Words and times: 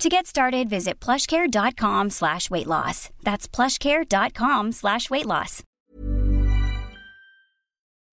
To 0.00 0.10
get 0.10 0.26
started, 0.26 0.68
visit 0.68 1.00
plushcare.com 1.00 2.10
slash 2.10 2.50
weight 2.50 2.66
loss. 2.66 3.08
That's 3.24 3.48
plushcare.com 3.48 4.72
slash 4.72 5.08
weight 5.08 5.24
loss. 5.24 5.62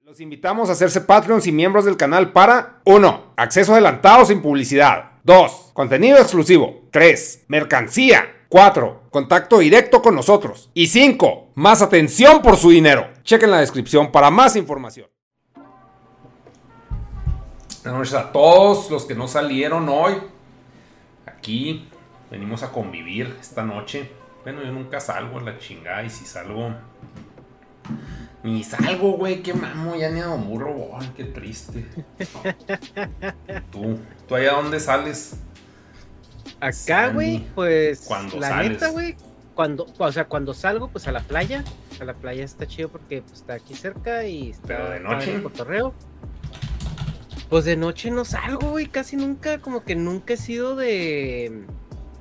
Los 0.05 0.21
invitamos 0.21 0.69
a 0.69 0.73
hacerse 0.73 1.01
Patreons 1.01 1.45
y 1.45 1.51
miembros 1.51 1.83
del 1.83 1.97
canal 1.97 2.31
para 2.31 2.79
1. 2.85 3.33
Acceso 3.35 3.73
adelantado 3.73 4.23
sin 4.25 4.41
publicidad. 4.41 5.11
2. 5.23 5.71
Contenido 5.73 6.19
exclusivo. 6.19 6.83
3. 6.91 7.45
Mercancía. 7.49 8.45
4. 8.47 9.09
Contacto 9.09 9.57
directo 9.59 10.01
con 10.01 10.15
nosotros. 10.15 10.69
Y 10.73 10.87
5. 10.87 11.49
Más 11.55 11.81
atención 11.81 12.41
por 12.41 12.55
su 12.55 12.69
dinero. 12.69 13.09
Chequen 13.23 13.51
la 13.51 13.59
descripción 13.59 14.09
para 14.09 14.29
más 14.29 14.55
información. 14.55 15.07
Buenas 17.83 17.99
noches 17.99 18.13
a 18.13 18.31
todos 18.31 18.89
los 18.89 19.03
que 19.03 19.15
no 19.15 19.27
salieron 19.27 19.89
hoy. 19.89 20.13
Aquí 21.43 21.83
venimos 22.31 22.63
a 22.63 22.71
convivir 22.71 23.35
esta 23.41 23.65
noche. 23.65 24.09
Bueno, 24.43 24.63
yo 24.63 24.71
nunca 24.71 25.01
salgo 25.01 25.39
a 25.39 25.41
la 25.41 25.57
chingada 25.59 26.01
y 26.01 26.09
si 26.09 26.23
salgo... 26.23 26.73
Ni 28.43 28.63
salgo, 28.63 29.17
güey, 29.17 29.43
qué 29.43 29.53
mamo, 29.53 29.93
ya 29.97 30.09
ni 30.09 30.21
a 30.21 30.27
Don 30.27 30.47
Burro, 30.47 30.97
ay, 30.97 31.11
qué 31.17 31.25
triste. 31.25 31.85
¿Tú? 33.73 33.99
¿Tú 34.25 34.35
allá 34.35 34.53
dónde 34.53 34.79
sales? 34.79 35.35
Acá, 36.61 37.09
güey, 37.09 37.45
pues 37.53 38.05
Cuando 38.07 38.39
la 38.39 38.47
sales. 38.47 38.71
neta, 38.71 38.87
güey, 38.91 39.17
cuando, 39.53 39.85
o 39.97 40.11
sea, 40.13 40.23
cuando 40.23 40.53
salgo, 40.53 40.87
pues 40.87 41.09
a 41.09 41.11
la 41.11 41.19
playa. 41.19 41.65
A 41.99 42.05
la 42.05 42.13
playa 42.13 42.45
está 42.45 42.65
chido 42.65 42.87
porque 42.87 43.21
pues, 43.21 43.41
está 43.41 43.55
aquí 43.55 43.73
cerca 43.73 44.25
y 44.25 44.51
está 44.51 44.65
Pero 44.65 44.89
de 44.91 44.99
noche. 45.01 45.35
el 45.35 45.43
cotorreo. 45.43 45.93
Pues 47.53 47.65
de 47.65 47.77
noche 47.77 48.09
no 48.09 48.25
salgo, 48.25 48.71
güey, 48.71 48.87
casi 48.87 49.15
nunca, 49.15 49.59
como 49.59 49.83
que 49.83 49.93
nunca 49.93 50.33
he 50.33 50.37
sido 50.37 50.75
de, 50.75 51.67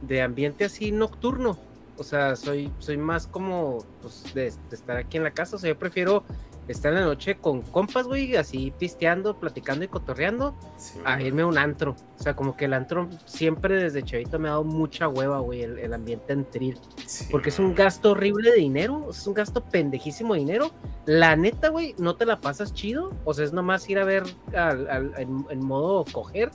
de 0.03 0.20
ambiente 0.20 0.66
así 0.66 0.93
nocturno. 0.93 1.56
O 1.97 2.04
sea, 2.04 2.37
soy, 2.37 2.70
soy 2.81 2.98
más 2.98 3.28
como 3.28 3.82
pues, 4.03 4.25
de, 4.34 4.50
de 4.50 4.76
estar 4.76 4.98
aquí 4.98 5.16
en 5.16 5.22
la 5.22 5.31
casa. 5.31 5.56
O 5.56 5.59
sea, 5.59 5.70
yo 5.70 5.78
prefiero 5.78 6.22
estar 6.72 6.92
en 6.92 7.00
la 7.00 7.06
noche 7.06 7.36
con 7.36 7.62
compas, 7.62 8.06
güey, 8.06 8.36
así 8.36 8.72
pisteando, 8.78 9.38
platicando 9.38 9.84
y 9.84 9.88
cotorreando 9.88 10.54
Sí, 10.76 10.98
a 11.04 11.20
irme 11.22 11.42
a 11.42 11.46
un 11.46 11.58
antro. 11.58 11.94
O 12.18 12.22
sea, 12.22 12.34
como 12.36 12.56
que 12.56 12.64
el 12.66 12.74
antro 12.74 13.08
siempre 13.24 13.82
desde 13.82 14.02
chavito 14.02 14.38
me 14.38 14.48
ha 14.48 14.52
dado 14.52 14.64
mucha 14.64 15.08
hueva, 15.08 15.38
güey, 15.40 15.62
el, 15.62 15.78
el 15.78 15.92
ambiente 15.94 16.32
antril. 16.32 16.78
sí, 17.06 17.26
Porque 17.30 17.48
es 17.50 17.58
un 17.58 17.74
gasto 17.74 18.12
horrible 18.12 18.50
de 18.50 18.56
dinero, 18.58 19.08
es 19.10 19.26
un 19.26 19.34
gasto 19.34 19.62
pendejísimo 19.64 20.34
de 20.34 20.40
dinero. 20.40 20.70
La 21.06 21.34
neta, 21.36 21.68
güey, 21.68 21.94
no 21.98 22.16
te 22.16 22.26
la 22.26 22.40
pasas 22.40 22.72
chido. 22.74 23.12
O 23.24 23.34
sea, 23.34 23.44
es 23.44 23.52
nomás 23.52 23.88
ir 23.90 23.98
a 23.98 24.04
ver 24.04 24.22
al, 24.56 24.88
al- 24.90 25.14
en, 25.18 25.44
en 25.50 25.64
modo 25.64 26.04
coger. 26.12 26.50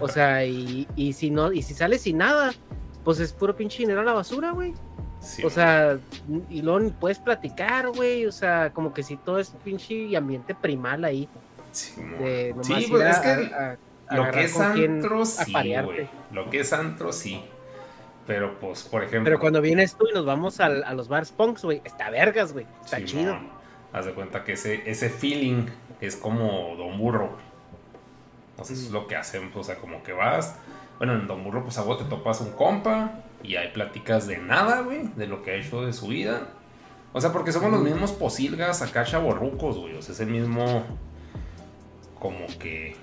O 0.00 0.08
sea, 0.08 0.44
y, 0.44 0.86
y 0.96 1.12
si 1.14 1.30
no, 1.30 1.52
y 1.52 1.62
si 1.62 1.74
sales 1.74 2.02
sin 2.02 2.18
nada, 2.18 2.52
pues 3.04 3.20
es 3.20 3.32
puro 3.32 3.56
pinche 3.56 3.78
dinero 3.78 4.00
a 4.00 4.04
la 4.04 4.12
basura, 4.12 4.52
güey. 4.52 4.74
Sí, 5.20 5.44
O 5.44 5.50
sea, 5.50 5.98
y 6.48 6.62
luego 6.62 6.80
ni 6.80 6.90
puedes 6.90 7.18
platicar, 7.18 7.88
güey. 7.90 8.26
O 8.26 8.32
sea, 8.32 8.70
como 8.72 8.92
que 8.94 9.02
si 9.02 9.16
todo 9.16 9.38
es 9.38 9.50
pinche 9.64 10.16
ambiente 10.16 10.54
primal 10.54 11.04
ahí. 11.04 11.28
sí, 11.72 12.00
De 12.02 12.54
Sí, 12.62 12.86
pues 12.90 13.02
a- 13.02 13.10
es 13.10 13.18
que 13.18 13.54
a- 13.54 13.78
a 14.08 14.16
lo 14.16 14.30
que 14.32 14.44
es 14.44 14.58
antro, 14.58 15.24
sí, 15.24 15.52
güey. 15.84 16.08
Lo 16.32 16.50
que 16.50 16.60
es 16.60 16.72
antro, 16.72 17.12
sí. 17.12 17.44
Pero, 18.26 18.58
pues, 18.60 18.82
por 18.84 19.02
ejemplo... 19.02 19.24
Pero 19.24 19.38
cuando 19.40 19.60
vienes 19.60 19.94
tú 19.96 20.06
y 20.08 20.12
nos 20.14 20.24
vamos 20.24 20.60
al- 20.60 20.84
a 20.84 20.94
los 20.94 21.08
bars 21.08 21.32
punks, 21.32 21.64
güey, 21.64 21.80
está 21.84 22.10
vergas, 22.10 22.52
güey. 22.52 22.66
Está 22.84 22.98
Sí, 22.98 23.04
chido. 23.06 23.36
Haz 23.92 24.06
de 24.06 24.12
cuenta 24.14 24.44
que 24.44 24.52
ese, 24.52 24.88
ese 24.88 25.10
feeling 25.10 25.66
es 26.00 26.14
como 26.16 26.74
Don 26.76 26.96
Burro. 26.98 27.30
Entonces 28.52 28.84
es 28.84 28.90
lo 28.90 29.06
que 29.06 29.16
hacen, 29.16 29.50
o 29.54 29.64
sea, 29.64 29.76
como 29.76 30.02
que 30.02 30.12
vas. 30.12 30.56
Bueno, 30.98 31.14
en 31.14 31.26
Don 31.26 31.42
Burro, 31.42 31.62
pues 31.64 31.78
a 31.78 31.82
vos 31.82 31.98
te 31.98 32.04
topas 32.04 32.40
un 32.40 32.52
compa 32.52 33.14
y 33.42 33.56
hay 33.56 33.68
pláticas 33.68 34.26
de 34.26 34.38
nada, 34.38 34.82
güey, 34.82 35.08
de 35.16 35.26
lo 35.26 35.42
que 35.42 35.52
ha 35.52 35.54
hecho 35.54 35.82
de 35.82 35.92
su 35.92 36.08
vida. 36.08 36.48
O 37.12 37.20
sea, 37.20 37.32
porque 37.32 37.52
somos 37.52 37.72
los 37.72 37.82
mismos 37.82 38.12
posilgas 38.12 38.82
acá 38.82 39.04
chavorrucos, 39.04 39.78
güey. 39.78 39.96
O 39.96 40.02
sea, 40.02 40.14
es 40.14 40.20
el 40.20 40.28
mismo. 40.28 40.84
Como 42.18 42.46
que. 42.58 42.96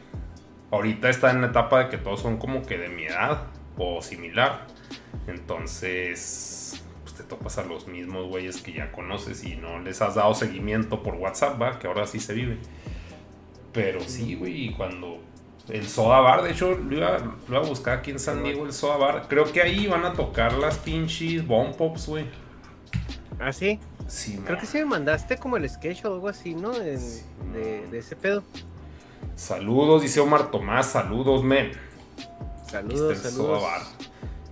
Ahorita 0.72 1.10
está 1.10 1.32
en 1.32 1.42
la 1.42 1.48
etapa 1.48 1.80
de 1.80 1.90
que 1.90 1.98
todos 1.98 2.22
son 2.22 2.38
como 2.38 2.62
que 2.66 2.78
de 2.78 2.90
mi 2.90 3.06
edad 3.06 3.44
o 3.78 4.02
similar. 4.02 4.68
Entonces, 5.28 6.82
pues 7.04 7.16
te 7.16 7.24
topas 7.24 7.58
a 7.58 7.64
los 7.64 7.88
mismos 7.88 8.28
güeyes 8.28 8.62
que 8.62 8.74
ya 8.74 8.92
conoces 8.92 9.44
y 9.46 9.56
no 9.56 9.80
les 9.80 10.02
has 10.02 10.16
dado 10.16 10.34
seguimiento 10.34 11.04
por 11.04 11.16
WhatsApp, 11.16 11.62
¿va? 11.62 11.80
Que 11.80 11.88
ahora 11.88 12.06
sí 12.06 12.20
se 12.20 12.34
vive. 12.34 12.58
Pero 13.72 14.02
sí, 14.02 14.36
güey, 14.36 14.68
y 14.68 14.74
cuando 14.74 15.22
el 15.70 15.88
Soda 15.88 16.22
Bar, 16.22 16.44
de 16.44 16.52
hecho, 16.52 16.76
lo 16.76 16.96
iba, 16.96 17.18
lo 17.18 17.56
iba 17.56 17.60
a 17.60 17.68
buscar 17.68 18.00
aquí 18.00 18.12
en 18.12 18.20
San 18.20 18.44
Diego, 18.44 18.66
el 18.66 18.74
Soda 18.74 18.98
Bar. 18.98 19.26
Creo 19.28 19.52
que 19.52 19.62
ahí 19.62 19.88
van 19.88 20.06
a 20.06 20.14
tocar 20.14 20.54
las 20.54 20.78
pinches 20.78 21.46
Bomb 21.46 21.76
Pops, 21.76 22.08
güey. 22.08 22.26
Ah, 23.40 23.52
sí. 23.52 23.80
Sí, 24.08 24.42
Creo 24.46 24.58
que 24.58 24.66
sí 24.66 24.78
me 24.78 24.86
mandaste 24.86 25.38
como 25.38 25.58
el 25.58 25.70
sketch 25.70 26.06
o 26.06 26.14
algo 26.14 26.30
así, 26.30 26.56
¿no? 26.56 26.74
Sí, 26.74 27.24
de, 27.52 27.98
ese 27.98 28.16
pedo. 28.16 28.42
Saludos, 29.36 30.02
dice 30.02 30.22
Omar 30.22 30.50
Tomás, 30.50 30.88
saludos, 30.88 31.44
men. 31.44 31.72
Saludos, 32.72 33.18
saludos. 33.18 33.60
Soda 33.60 33.70
Bar. 33.70 33.82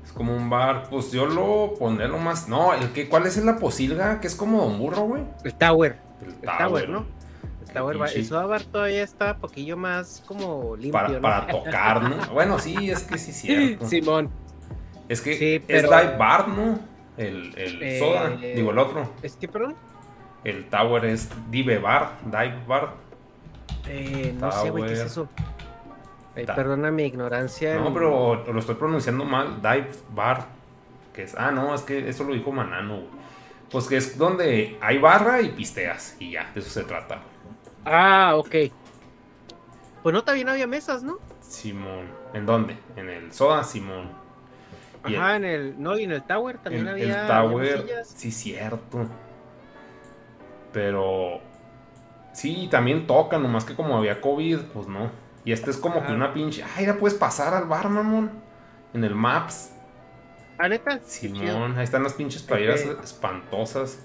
Es 0.04 0.12
como 0.12 0.36
un 0.36 0.50
bar, 0.50 0.88
pues 0.90 1.12
yo 1.12 1.26
lo 1.26 1.74
pondré 1.80 2.10
lo 2.10 2.18
más. 2.18 2.50
No, 2.50 2.74
el 2.74 2.92
que, 2.92 3.08
¿cuál 3.08 3.26
es 3.26 3.38
la 3.38 3.58
posilga? 3.58 4.20
Que 4.20 4.28
es 4.28 4.36
como 4.36 4.62
Don 4.62 4.78
Burro, 4.78 5.04
güey. 5.04 5.24
El 5.46 5.54
Tower. 5.54 5.98
El 6.22 6.36
El 6.42 6.58
Tower, 6.58 6.90
¿no? 6.90 7.06
El 7.80 7.82
Qué 7.82 7.94
Tower 7.94 7.98
Bar. 7.98 8.10
pinche- 8.10 8.20
El 8.20 8.26
Soda 8.26 8.46
Bar 8.46 8.64
todavía 8.64 9.04
está 9.04 9.34
un 9.34 9.40
poquillo 9.40 9.78
más 9.78 10.24
como 10.28 10.76
limpio, 10.76 10.92
para, 10.92 11.10
¿no? 11.10 11.22
para 11.22 11.48
tocar, 11.48 12.04
¿no? 12.04 12.16
Bueno, 12.34 12.60
sí, 12.60 12.90
es 12.90 13.04
que 13.04 13.18
sí 13.18 13.32
es 13.32 13.38
cierto. 13.38 13.88
Simón. 13.88 14.30
Es 15.10 15.22
que 15.22 15.38
Sí, 15.38 15.64
es 15.68 15.84
Dive 15.84 16.18
Bar, 16.18 16.48
¿no? 16.48 16.80
El, 17.18 17.54
el 17.58 17.82
Eh, 17.84 18.00
soda, 18.00 18.30
digo 18.30 18.72
el 18.72 18.78
otro. 18.80 19.10
Es 19.22 19.36
que, 19.36 19.48
perdón. 19.48 19.76
El 20.44 20.66
Tower 20.70 21.06
es 21.06 21.30
Dive 21.52 21.78
Bar, 21.80 22.14
Dive 22.26 22.60
Bar. 22.68 22.94
Eh, 23.88 24.34
no 24.40 24.52
sé, 24.52 24.70
güey, 24.72 24.86
¿qué 24.86 24.94
es 24.94 25.00
Tower. 25.00 25.12
eso? 25.12 25.30
Ta- 26.46 26.56
perdona 26.56 26.92
mi 26.92 27.04
ignorancia. 27.04 27.76
No, 27.76 27.88
en- 27.88 27.94
pero 27.94 28.44
lo 28.52 28.60
estoy 28.60 28.76
pronunciando 28.76 29.24
mal. 29.26 29.62
Dive 29.62 29.90
Bar. 30.14 30.46
Que 31.14 31.24
es, 31.24 31.36
ah, 31.38 31.52
no, 31.52 31.74
es 31.74 31.82
que 31.82 32.10
eso 32.10 32.24
lo 32.26 32.34
dijo 32.34 32.52
Manano. 32.52 32.96
güey. 32.96 33.08
Pues 33.72 33.88
que 33.88 33.98
es 33.98 34.18
donde 34.18 34.78
hay 34.82 34.98
barra 34.98 35.42
y 35.42 35.50
pisteas. 35.50 36.16
Y 36.20 36.32
ya, 36.32 36.52
de 36.54 36.60
eso 36.60 36.70
se 36.70 36.84
trata. 36.84 37.20
Ah, 37.86 38.36
ok. 38.36 38.56
Pues 40.04 40.14
no, 40.14 40.24
también 40.24 40.50
había 40.50 40.68
mesas, 40.68 41.04
¿no? 41.04 41.20
Simón. 41.42 42.10
¿En 42.34 42.46
dónde? 42.46 42.78
En 42.96 43.10
el 43.10 43.32
Soda, 43.32 43.64
Simón. 43.64 44.12
Y 45.06 45.14
el- 45.14 45.22
Ajá, 45.22 45.36
en 45.36 45.46
el. 45.46 45.82
No, 45.82 45.98
y 45.98 46.04
en 46.04 46.12
el 46.12 46.24
Tower 46.24 46.58
también 46.58 46.88
el, 46.88 46.94
había. 46.94 47.22
el 47.22 47.28
Tower, 47.28 47.78
mesillas. 47.78 48.08
sí, 48.10 48.32
cierto. 48.32 49.08
Pero 50.74 51.42
Sí, 52.36 52.68
también 52.70 53.08
tocan, 53.08 53.42
nomás 53.42 53.64
que 53.64 53.76
como 53.76 53.98
había 53.98 54.20
COVID, 54.20 54.60
pues 54.74 54.88
no. 54.88 55.10
Y 55.46 55.54
este 55.54 55.72
es 55.72 55.78
como 55.78 56.06
que 56.06 56.12
una 56.12 56.34
pinche. 56.34 56.66
Ay, 56.76 56.86
ya 56.86 56.98
puedes 56.98 57.18
pasar 57.18 57.54
al 57.54 57.64
bar, 57.66 57.88
mamón. 57.88 58.30
En 58.94 59.06
el 59.06 59.16
Maps. 59.16 59.72
¿Ah, 60.58 60.68
neta? 60.68 61.00
Simón, 61.06 61.78
ahí 61.78 61.84
están 61.86 62.04
las 62.04 62.14
pinches 62.14 62.44
playeras 62.44 62.82
espantosas. 62.82 64.00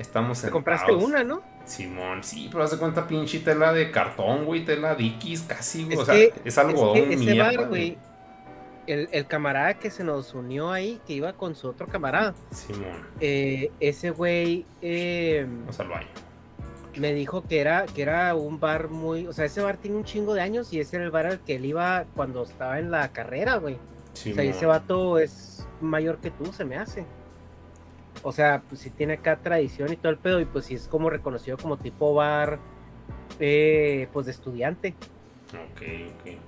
Estamos 0.00 0.42
Te 0.42 0.50
compraste 0.50 0.92
una, 0.92 1.22
¿no? 1.22 1.42
Simón, 1.70 2.24
sí, 2.24 2.48
pero 2.50 2.64
haz 2.64 2.72
de 2.72 2.78
cuenta 2.78 3.06
pinche 3.06 3.38
tela 3.40 3.72
de 3.72 3.90
cartón, 3.90 4.44
güey, 4.44 4.64
tela 4.64 4.94
Dickies, 4.94 5.42
casi, 5.42 5.84
güey. 5.84 5.96
o 5.96 6.04
sea, 6.04 6.14
es 6.44 6.58
algodón 6.58 6.96
es 6.96 7.04
que 7.04 7.14
ese 7.14 7.38
bar, 7.38 7.68
güey, 7.68 7.96
el, 8.86 9.08
el, 9.12 9.26
camarada 9.26 9.74
que 9.74 9.90
se 9.90 10.02
nos 10.02 10.34
unió 10.34 10.72
ahí, 10.72 11.00
que 11.06 11.12
iba 11.12 11.32
con 11.32 11.54
su 11.54 11.68
otro 11.68 11.86
camarada. 11.86 12.34
Simón. 12.50 13.06
Eh, 13.20 13.70
ese 13.78 14.10
güey. 14.10 14.66
Eh, 14.82 15.46
o 15.68 15.72
sea, 15.72 15.84
lo 15.84 15.96
hay 15.96 16.06
me 16.96 17.12
dijo 17.12 17.42
que 17.46 17.60
era, 17.60 17.86
que 17.86 18.02
era 18.02 18.34
un 18.34 18.58
bar 18.58 18.88
muy, 18.88 19.26
o 19.26 19.32
sea, 19.32 19.44
ese 19.44 19.60
bar 19.60 19.76
tiene 19.76 19.96
un 19.96 20.04
chingo 20.04 20.34
de 20.34 20.40
años 20.40 20.72
y 20.72 20.80
ese 20.80 20.96
era 20.96 21.04
el 21.04 21.10
bar 21.10 21.26
al 21.26 21.40
que 21.40 21.56
él 21.56 21.64
iba 21.64 22.04
cuando 22.16 22.42
estaba 22.42 22.78
en 22.78 22.90
la 22.90 23.12
carrera, 23.12 23.56
güey. 23.56 23.74
o 23.74 24.16
sea, 24.16 24.42
ese 24.42 24.66
vato 24.66 25.18
es 25.18 25.66
mayor 25.80 26.18
que 26.18 26.30
tú, 26.30 26.52
se 26.52 26.64
me 26.64 26.76
hace. 26.76 27.06
O 28.22 28.32
sea, 28.32 28.62
pues 28.68 28.80
sí 28.82 28.90
tiene 28.90 29.14
acá 29.14 29.36
tradición 29.36 29.92
y 29.92 29.96
todo 29.96 30.12
el 30.12 30.18
pedo, 30.18 30.40
y 30.40 30.44
pues 30.44 30.66
sí 30.66 30.74
es 30.74 30.88
como 30.88 31.08
reconocido 31.08 31.56
como 31.56 31.76
tipo 31.78 32.14
bar, 32.14 32.58
eh, 33.38 34.08
pues 34.12 34.26
de 34.26 34.32
estudiante. 34.32 34.94
Ok, 35.48 35.82
ok. 36.14 36.38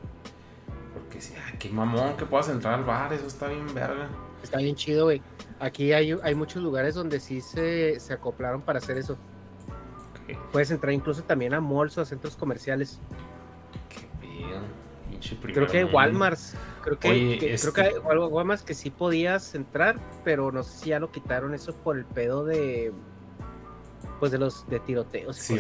Porque 0.94 1.20
sí, 1.20 1.34
ay, 1.46 1.56
qué 1.58 1.70
mamón 1.70 2.16
que 2.16 2.26
puedas 2.26 2.48
entrar 2.50 2.74
al 2.74 2.84
bar, 2.84 3.12
eso 3.12 3.26
está 3.26 3.48
bien 3.48 3.72
verga. 3.74 4.08
Está 4.42 4.58
bien 4.58 4.74
chido, 4.74 5.04
güey. 5.04 5.22
Aquí 5.60 5.92
hay, 5.92 6.16
hay 6.22 6.34
muchos 6.34 6.62
lugares 6.62 6.94
donde 6.94 7.20
sí 7.20 7.40
se, 7.40 7.98
se 8.00 8.12
acoplaron 8.12 8.60
para 8.62 8.78
hacer 8.78 8.98
eso. 8.98 9.16
Puedes 10.50 10.70
entrar 10.70 10.92
incluso 10.92 11.22
también 11.22 11.54
a 11.54 11.60
malls 11.60 11.96
o 11.98 12.00
a 12.00 12.04
centros 12.04 12.36
comerciales. 12.36 13.00
Qué 13.88 14.26
bien. 14.26 14.62
Creo 15.52 15.66
que 15.66 15.84
Walmart. 15.84 16.38
Creo 16.82 16.98
que, 16.98 17.38
creo 17.38 17.54
este 17.54 17.72
que 17.72 17.80
hay 17.80 17.94
Walmart 17.94 18.62
que 18.62 18.74
sí 18.74 18.90
podías 18.90 19.54
entrar, 19.54 19.96
pero 20.24 20.50
no 20.50 20.62
sé 20.62 20.78
si 20.78 20.90
ya 20.90 20.98
lo 20.98 21.10
quitaron 21.10 21.54
eso 21.54 21.74
por 21.76 21.96
el 21.96 22.04
pedo 22.04 22.44
de 22.44 22.92
pues 24.18 24.30
de 24.32 24.38
los 24.38 24.68
de 24.68 24.80
tiroteos. 24.80 25.36
Sí, 25.36 25.56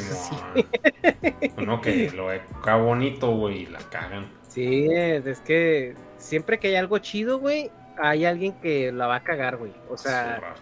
no, 1.64 1.80
que 1.80 2.10
lo 2.10 2.30
acá 2.30 2.76
bonito, 2.76 3.34
güey, 3.34 3.62
y 3.62 3.66
la 3.66 3.78
cagan. 3.90 4.30
Sí, 4.48 4.86
es 4.92 5.40
que 5.40 5.94
siempre 6.16 6.58
que 6.58 6.68
hay 6.68 6.74
algo 6.76 6.98
chido, 6.98 7.38
güey, 7.38 7.70
hay 7.98 8.24
alguien 8.24 8.52
que 8.60 8.92
la 8.92 9.06
va 9.06 9.16
a 9.16 9.22
cagar, 9.24 9.56
güey. 9.56 9.72
O 9.88 9.96
sea, 9.96 10.54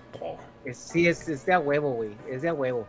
sí, 0.73 1.09
es, 1.09 1.29
es 1.29 1.45
de 1.47 1.53
a 1.53 1.59
huevo, 1.59 1.93
güey. 1.93 2.11
Es 2.29 2.43
de 2.43 2.49
a 2.49 2.55
huevo. 2.55 2.87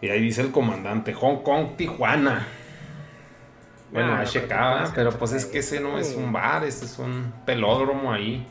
Y 0.00 0.08
ahí 0.08 0.20
dice 0.20 0.42
el 0.42 0.50
comandante, 0.50 1.12
Hong 1.12 1.42
Kong, 1.42 1.76
Tijuana. 1.76 2.46
Bueno, 3.92 4.14
ah, 4.14 4.24
checaba, 4.24 4.92
pero 4.94 5.10
pues 5.10 5.32
es 5.32 5.44
que 5.44 5.58
ese 5.58 5.80
no 5.80 5.98
es 5.98 6.14
un 6.14 6.32
bar, 6.32 6.64
ese 6.64 6.84
es 6.84 6.98
un 6.98 7.32
pelódromo 7.44 8.12
ahí, 8.12 8.46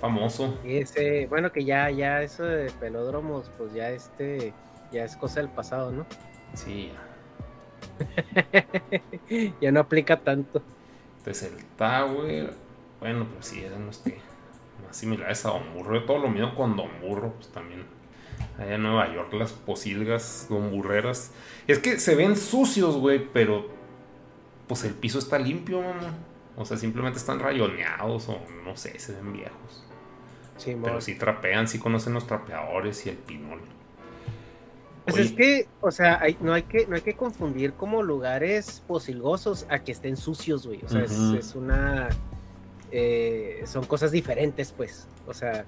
famoso. 0.00 0.58
Ese, 0.64 1.26
bueno, 1.26 1.50
que 1.50 1.64
ya, 1.64 1.90
ya 1.90 2.22
eso 2.22 2.44
de 2.44 2.70
pelódromos, 2.70 3.50
pues 3.58 3.72
ya 3.74 3.90
este, 3.90 4.52
ya 4.92 5.04
es 5.04 5.16
cosa 5.16 5.40
del 5.40 5.48
pasado, 5.48 5.90
¿no? 5.90 6.06
Sí. 6.54 6.92
ya 9.60 9.72
no 9.72 9.80
aplica 9.80 10.20
tanto. 10.20 10.62
Entonces 11.18 11.52
el 11.52 11.64
Tower, 11.76 12.52
bueno, 13.00 13.26
pues 13.32 13.46
sí, 13.46 13.64
eran 13.64 13.86
los 13.86 13.98
que 13.98 14.18
más 14.86 14.96
similares 14.96 15.44
a 15.44 15.50
Don 15.50 15.74
Burro. 15.74 16.04
todo 16.04 16.18
lo 16.18 16.28
mío 16.28 16.54
con 16.54 16.76
Don 16.76 17.00
Burro, 17.00 17.32
pues 17.34 17.48
también 17.48 17.84
allá 18.58 18.74
en 18.74 18.82
Nueva 18.82 19.12
York, 19.12 19.32
las 19.34 19.52
posilgas 19.52 20.46
don 20.48 20.70
burreras. 20.70 21.32
Es 21.66 21.78
que 21.78 21.98
se 21.98 22.14
ven 22.14 22.36
sucios, 22.36 22.96
güey, 22.96 23.26
pero 23.32 23.81
pues 24.66 24.84
el 24.84 24.94
piso 24.94 25.18
está 25.18 25.38
limpio, 25.38 25.80
mamá. 25.80 26.14
O 26.56 26.64
sea, 26.64 26.76
simplemente 26.76 27.18
están 27.18 27.40
rayoneados 27.40 28.28
o 28.28 28.38
no 28.64 28.76
sé, 28.76 28.98
se 28.98 29.14
ven 29.14 29.32
viejos. 29.32 29.84
Sí, 30.56 30.76
pero 30.82 31.00
sí 31.00 31.14
trapean, 31.14 31.66
sí 31.66 31.78
conocen 31.78 32.12
los 32.12 32.26
trapeadores 32.26 33.06
y 33.06 33.08
el 33.08 33.16
pinol. 33.16 33.60
Pues 35.04 35.16
es 35.16 35.32
que, 35.32 35.66
o 35.80 35.90
sea, 35.90 36.22
no, 36.40 36.52
hay 36.52 36.62
que, 36.62 36.86
no 36.86 36.94
hay 36.94 37.02
que 37.02 37.14
confundir 37.14 37.72
como 37.72 38.02
lugares 38.02 38.82
posilgosos 38.86 39.66
a 39.68 39.80
que 39.80 39.90
estén 39.90 40.16
sucios, 40.16 40.66
güey. 40.66 40.80
O 40.84 40.88
sea, 40.88 41.02
es, 41.02 41.54
una... 41.56 42.08
Eh, 42.92 43.62
son 43.66 43.84
cosas 43.84 44.12
diferentes, 44.12 44.70
pues. 44.70 45.08
O 45.26 45.34
sea, 45.34 45.64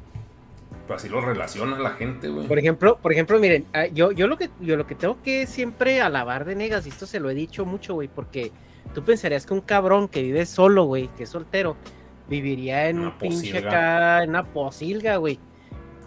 pues 0.86 1.00
así 1.00 1.08
lo 1.08 1.20
relaciona 1.20 1.78
la 1.78 1.90
gente, 1.90 2.28
güey. 2.28 2.46
Por 2.46 2.58
ejemplo, 2.58 2.98
por 2.98 3.12
ejemplo, 3.12 3.38
miren, 3.38 3.64
ah, 3.72 3.86
yo, 3.86 4.12
yo 4.12 4.26
lo 4.26 4.36
que 4.36 4.50
yo 4.60 4.76
lo 4.76 4.86
que 4.86 4.94
tengo 4.94 5.20
que 5.22 5.46
siempre 5.46 6.00
alabar 6.00 6.44
de 6.44 6.54
Negas, 6.54 6.86
y 6.86 6.90
esto 6.90 7.06
se 7.06 7.20
lo 7.20 7.30
he 7.30 7.34
dicho 7.34 7.64
mucho, 7.64 7.94
güey, 7.94 8.08
porque 8.08 8.52
tú 8.92 9.04
pensarías 9.04 9.46
que 9.46 9.54
un 9.54 9.60
cabrón 9.60 10.08
que 10.08 10.22
vive 10.22 10.46
solo, 10.46 10.84
güey, 10.84 11.08
que 11.16 11.24
es 11.24 11.30
soltero, 11.30 11.76
viviría 12.28 12.88
en 12.88 13.00
un 13.00 13.18
pinche 13.18 13.58
acá, 13.58 14.22
en 14.22 14.30
una 14.30 14.44
posilga, 14.44 15.16
güey. 15.16 15.38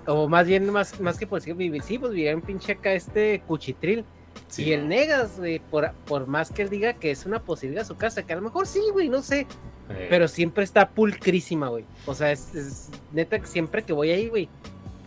O 0.05 0.29
más 0.29 0.47
bien, 0.47 0.69
más, 0.71 0.99
más 0.99 1.17
que 1.17 1.27
posilga, 1.27 1.57
vivir, 1.57 1.81
sí, 1.81 1.97
pues 1.97 2.11
viviría 2.11 2.31
en 2.31 2.37
un 2.37 2.43
pinche 2.43 2.73
acá 2.73 2.93
este 2.93 3.41
cuchitril. 3.47 4.05
y 4.57 4.71
el 4.71 4.87
Negas, 4.87 5.37
güey, 5.37 5.59
por, 5.59 5.91
por 6.05 6.27
más 6.27 6.51
que 6.51 6.61
él 6.61 6.69
diga 6.69 6.93
que 6.93 7.11
es 7.11 7.25
una 7.25 7.43
posilga 7.43 7.83
su 7.83 7.97
casa, 7.97 8.23
que 8.23 8.33
a 8.33 8.37
lo 8.37 8.41
mejor 8.41 8.67
sí, 8.67 8.81
güey, 8.93 9.09
no 9.09 9.21
sé. 9.21 9.47
Eh. 9.89 10.07
Pero 10.09 10.27
siempre 10.27 10.63
está 10.63 10.89
pulcrísima, 10.89 11.69
güey. 11.69 11.85
O 12.05 12.13
sea, 12.13 12.31
es, 12.31 12.89
neta 13.11 13.39
que 13.39 13.47
siempre 13.47 13.83
que 13.83 13.93
voy 13.93 14.11
ahí, 14.11 14.27
güey, 14.27 14.49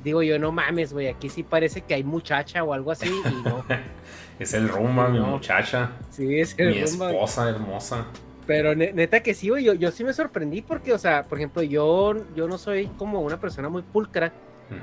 digo 0.02 0.22
yo, 0.22 0.38
no 0.38 0.52
mames, 0.52 0.92
güey, 0.92 1.08
aquí 1.08 1.28
sí 1.28 1.42
parece 1.42 1.82
que 1.82 1.94
hay 1.94 2.04
muchacha 2.04 2.62
o 2.64 2.72
algo 2.72 2.90
así 2.90 3.08
y 3.08 3.48
no. 3.48 3.64
es 4.38 4.54
el 4.54 4.68
rumba, 4.68 5.08
mi 5.08 5.20
muchacha. 5.20 5.92
Sí, 6.10 6.40
es 6.40 6.54
el 6.58 6.74
Mi 6.74 6.78
esposa 6.78 7.48
hermosa. 7.48 8.06
Pero 8.46 8.74
neta 8.74 9.22
que 9.22 9.34
sí, 9.34 9.48
güey, 9.48 9.64
yo, 9.64 9.74
yo 9.74 9.92
sí 9.92 10.02
me 10.02 10.12
sorprendí 10.12 10.62
porque, 10.62 10.92
o 10.92 10.98
sea, 10.98 11.24
por 11.24 11.38
ejemplo, 11.38 11.62
yo, 11.62 12.14
yo 12.34 12.48
no 12.48 12.58
soy 12.58 12.88
como 12.98 13.20
una 13.20 13.38
persona 13.38 13.68
muy 13.68 13.82
pulcra, 13.82 14.32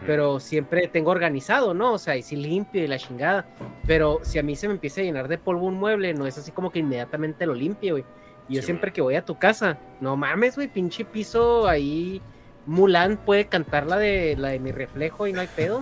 pero 0.05 0.39
siempre 0.39 0.87
tengo 0.87 1.11
organizado, 1.11 1.73
¿no? 1.73 1.93
O 1.93 1.97
sea, 1.97 2.15
y 2.15 2.21
sí 2.21 2.35
limpio 2.35 2.83
y 2.83 2.87
la 2.87 2.97
chingada. 2.97 3.45
Pero 3.85 4.19
si 4.23 4.39
a 4.39 4.43
mí 4.43 4.55
se 4.55 4.67
me 4.67 4.75
empieza 4.75 5.01
a 5.01 5.03
llenar 5.03 5.27
de 5.27 5.37
polvo 5.37 5.65
un 5.65 5.75
mueble, 5.75 6.13
no 6.13 6.27
es 6.27 6.37
así 6.37 6.51
como 6.51 6.71
que 6.71 6.79
inmediatamente 6.79 7.45
lo 7.45 7.53
limpie, 7.53 7.91
güey. 7.91 8.05
Y 8.49 8.55
yo 8.55 8.61
siempre 8.61 8.93
que 8.93 9.01
voy 9.01 9.15
a 9.15 9.25
tu 9.25 9.37
casa, 9.37 9.77
no 9.99 10.15
mames, 10.15 10.55
güey, 10.55 10.67
pinche 10.67 11.03
piso 11.03 11.67
ahí. 11.67 12.21
Mulan 12.67 13.17
puede 13.17 13.47
cantar 13.47 13.87
la 13.87 13.97
de 13.97 14.35
la 14.37 14.49
de 14.49 14.59
mi 14.59 14.71
reflejo 14.71 15.25
y 15.25 15.33
no 15.33 15.41
hay 15.41 15.47
pedo. 15.47 15.81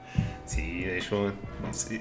sí, 0.44 0.84
de 0.84 0.98
hecho. 0.98 1.32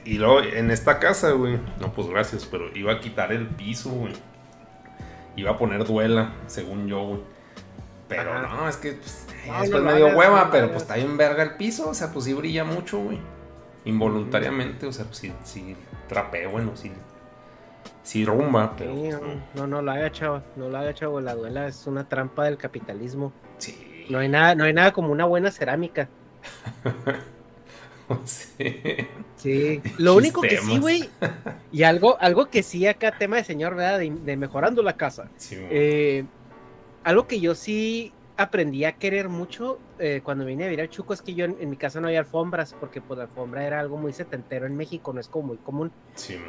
Y 0.03 0.17
luego 0.17 0.41
en 0.41 0.69
esta 0.69 0.99
casa, 0.99 1.31
güey. 1.31 1.59
No, 1.79 1.91
pues 1.93 2.07
gracias, 2.07 2.45
pero 2.45 2.69
iba 2.75 2.93
a 2.93 2.99
quitar 2.99 3.31
el 3.31 3.47
piso, 3.47 3.89
güey. 3.89 4.13
Iba 5.35 5.51
a 5.51 5.57
poner 5.57 5.85
duela, 5.85 6.33
según 6.47 6.87
yo, 6.87 7.01
güey. 7.03 7.21
Pero 8.07 8.39
no, 8.47 8.69
es 8.69 8.77
que 8.77 8.91
pues, 8.91 9.25
después 9.61 9.81
me 9.81 9.95
dio 9.95 10.15
hueva, 10.15 10.51
pero 10.51 10.67
pues 10.67 10.83
está 10.83 10.95
bien 10.95 11.17
verga 11.17 11.41
el 11.41 11.55
piso. 11.55 11.89
O 11.89 11.93
sea, 11.95 12.11
pues 12.11 12.25
sí 12.25 12.33
brilla 12.33 12.63
mucho, 12.63 12.99
güey. 12.99 13.19
Involuntariamente, 13.85 14.85
o 14.85 14.91
sea, 14.91 15.05
pues 15.05 15.17
sí, 15.17 15.33
sí 15.43 15.75
trapeo, 16.07 16.51
bueno, 16.51 16.75
sí 16.75 16.91
sí 18.05 18.23
rumba, 18.23 18.75
pero. 18.77 18.95
Pues, 18.95 19.19
no, 19.55 19.67
no, 19.67 19.81
lo 19.81 19.91
haga, 19.91 20.11
chavo. 20.11 20.41
No 20.55 20.69
lo 20.69 20.77
haga, 20.77 20.93
chavo. 20.93 21.19
La 21.19 21.35
duela 21.35 21.67
es 21.67 21.85
una 21.87 22.07
trampa 22.07 22.45
del 22.45 22.57
capitalismo. 22.57 23.33
Sí. 23.57 23.94
No 24.09 24.19
hay 24.19 24.29
nada, 24.29 24.55
no 24.55 24.63
hay 24.63 24.73
nada 24.73 24.91
como 24.91 25.11
una 25.11 25.25
buena 25.25 25.51
cerámica. 25.51 26.09
sí. 28.25 29.07
Sí. 29.35 29.81
Lo 29.97 30.15
único 30.15 30.41
que 30.41 30.57
sí, 30.57 30.79
güey. 30.79 31.09
Y 31.71 31.83
algo, 31.83 32.17
algo 32.19 32.47
que 32.47 32.63
sí 32.63 32.87
acá, 32.87 33.17
tema 33.17 33.37
de 33.37 33.43
señor, 33.43 33.75
¿verdad? 33.75 33.99
De, 33.99 34.37
mejorando 34.37 34.81
la 34.81 34.97
casa. 34.97 35.29
Sí, 35.37 35.57
eh, 35.69 36.25
algo 37.03 37.27
que 37.27 37.39
yo 37.39 37.55
sí 37.55 38.13
aprendí 38.37 38.83
a 38.83 38.93
querer 38.93 39.29
mucho 39.29 39.79
eh, 39.97 40.21
cuando 40.23 40.45
vine 40.45 40.65
a 40.65 40.67
vivir 40.67 40.81
al 40.81 40.89
Chuco 40.89 41.13
es 41.13 41.21
que 41.21 41.33
yo 41.33 41.45
en, 41.45 41.69
mi 41.69 41.77
casa 41.77 42.01
no 42.01 42.07
había 42.07 42.19
alfombras, 42.19 42.75
porque 42.79 43.01
pues 43.01 43.17
la 43.17 43.23
alfombra 43.25 43.65
era 43.65 43.79
algo 43.79 43.97
muy 43.97 44.11
setentero 44.11 44.65
en 44.65 44.75
México, 44.75 45.13
no 45.13 45.19
es 45.19 45.27
como 45.27 45.49
muy 45.49 45.57
común. 45.57 45.91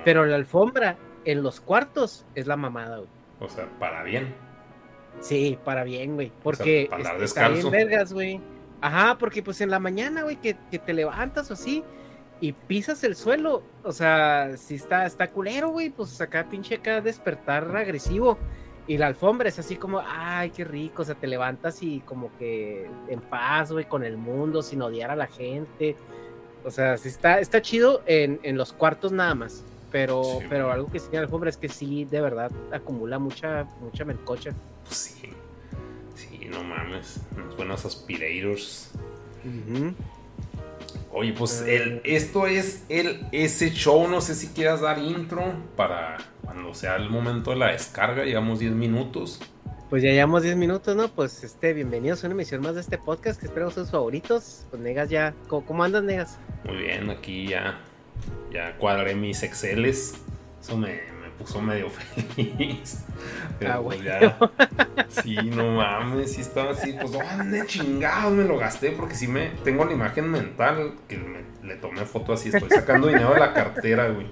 Pero 0.04 0.26
la 0.26 0.36
alfombra 0.36 0.96
en 1.24 1.42
los 1.42 1.60
cuartos 1.60 2.24
es 2.34 2.46
la 2.46 2.56
mamada, 2.56 2.98
güey. 2.98 3.08
O 3.40 3.48
sea, 3.48 3.68
para 3.78 4.02
bien. 4.02 4.34
Sí, 5.20 5.58
para 5.64 5.84
bien, 5.84 6.14
güey. 6.14 6.32
Porque 6.42 6.86
para 6.90 7.24
está 7.24 7.48
bien 7.48 7.70
vergas, 7.70 8.12
güey. 8.12 8.40
Ajá, 8.80 9.16
porque 9.18 9.42
pues 9.42 9.60
en 9.60 9.70
la 9.70 9.78
mañana, 9.78 10.22
güey, 10.22 10.36
que, 10.36 10.54
te 10.54 10.92
levantas 10.92 11.50
o 11.50 11.54
así 11.54 11.82
y 12.40 12.52
pisas 12.52 13.02
el 13.04 13.16
suelo, 13.16 13.62
o 13.82 13.92
sea, 13.92 14.56
si 14.58 14.74
está, 14.74 15.06
está 15.06 15.30
culero, 15.30 15.70
güey, 15.70 15.88
pues 15.88 16.20
acá 16.20 16.46
pinche 16.50 16.76
acá 16.76 17.00
despertar 17.00 17.74
agresivo. 17.76 18.38
Y 18.88 18.98
la 18.98 19.08
alfombra 19.08 19.48
es 19.48 19.58
así 19.58 19.76
como, 19.76 20.00
ay, 20.06 20.50
qué 20.50 20.64
rico, 20.64 21.02
o 21.02 21.04
sea, 21.04 21.16
te 21.16 21.26
levantas 21.26 21.82
y 21.82 22.00
como 22.00 22.30
que 22.38 22.88
en 23.08 23.20
paz, 23.20 23.72
güey, 23.72 23.86
con 23.86 24.04
el 24.04 24.16
mundo, 24.16 24.62
sin 24.62 24.80
odiar 24.82 25.10
a 25.10 25.16
la 25.16 25.26
gente. 25.26 25.96
O 26.64 26.70
sea, 26.70 26.96
sí 26.96 27.08
está, 27.08 27.40
está 27.40 27.60
chido 27.62 28.02
en, 28.06 28.38
en 28.44 28.56
los 28.56 28.72
cuartos 28.72 29.10
nada 29.10 29.34
más. 29.34 29.64
Pero, 29.90 30.40
pero 30.48 30.70
algo 30.70 30.90
que 30.90 30.98
sí 30.98 31.08
tiene 31.08 31.22
la 31.22 31.26
alfombra 31.26 31.50
es 31.50 31.56
que 31.56 31.68
sí, 31.68 32.04
de 32.04 32.20
verdad, 32.20 32.50
acumula 32.72 33.18
mucha, 33.18 33.64
mucha 33.80 34.04
melcocha. 34.04 34.52
Pues 34.86 34.98
sí, 34.98 35.30
sí, 36.14 36.46
no 36.46 36.62
mames. 36.62 37.20
Unos 37.36 37.56
buenos 37.56 37.84
aspirators. 37.84 38.90
Oye, 41.12 41.32
pues 41.32 41.62
el, 41.62 42.00
esto 42.04 42.46
es 42.46 42.84
el 42.88 43.26
ese 43.32 43.70
show. 43.70 44.08
No 44.08 44.20
sé 44.20 44.34
si 44.34 44.48
quieras 44.48 44.80
dar 44.80 44.98
intro 44.98 45.54
para 45.76 46.18
cuando 46.42 46.74
sea 46.74 46.96
el 46.96 47.10
momento 47.10 47.50
de 47.50 47.56
la 47.56 47.72
descarga. 47.72 48.24
Llevamos 48.24 48.58
10 48.58 48.72
minutos. 48.72 49.40
Pues 49.88 50.02
ya 50.02 50.10
llevamos 50.10 50.42
10 50.42 50.56
minutos, 50.56 50.96
¿no? 50.96 51.08
Pues 51.08 51.44
este, 51.44 51.72
bienvenidos 51.72 52.24
a 52.24 52.26
una 52.26 52.34
emisión 52.34 52.60
más 52.60 52.74
de 52.74 52.80
este 52.80 52.98
podcast 52.98 53.38
que 53.40 53.46
espero 53.46 53.70
sus 53.70 53.90
favoritos. 53.90 54.66
Pues 54.70 54.82
Negas 54.82 55.08
ya, 55.08 55.32
¿cómo, 55.46 55.64
cómo 55.64 55.84
andas, 55.84 56.02
Negas? 56.02 56.38
Muy 56.64 56.76
bien, 56.76 57.08
aquí 57.08 57.46
ya, 57.48 57.80
ya 58.52 58.76
cuadré 58.78 59.14
mis 59.14 59.42
Exceles. 59.44 60.14
Eso 60.60 60.76
me 60.76 61.15
puso 61.38 61.60
medio 61.60 61.88
feliz. 62.36 63.04
Pero 63.58 63.72
Ah, 63.74 63.80
pues 63.82 64.02
ya. 64.02 64.38
Sí, 65.08 65.34
no 65.54 65.72
mames, 65.76 66.32
sí 66.34 66.40
estaba 66.42 66.72
así. 66.72 66.92
Pues, 67.00 67.12
¿dónde 67.12 67.64
chingados 67.66 68.32
me 68.32 68.44
lo 68.44 68.58
gasté? 68.58 68.90
Porque 68.92 69.14
sí 69.14 69.28
me. 69.28 69.48
Tengo 69.64 69.84
la 69.84 69.92
imagen 69.92 70.30
mental 70.30 70.94
que 71.08 71.16
me- 71.18 71.66
le 71.66 71.76
tomé 71.76 72.04
foto 72.04 72.32
así. 72.34 72.48
Estoy 72.50 72.68
sacando 72.70 73.08
dinero 73.08 73.32
de 73.34 73.40
la 73.40 73.52
cartera, 73.54 74.08
güey. 74.08 74.26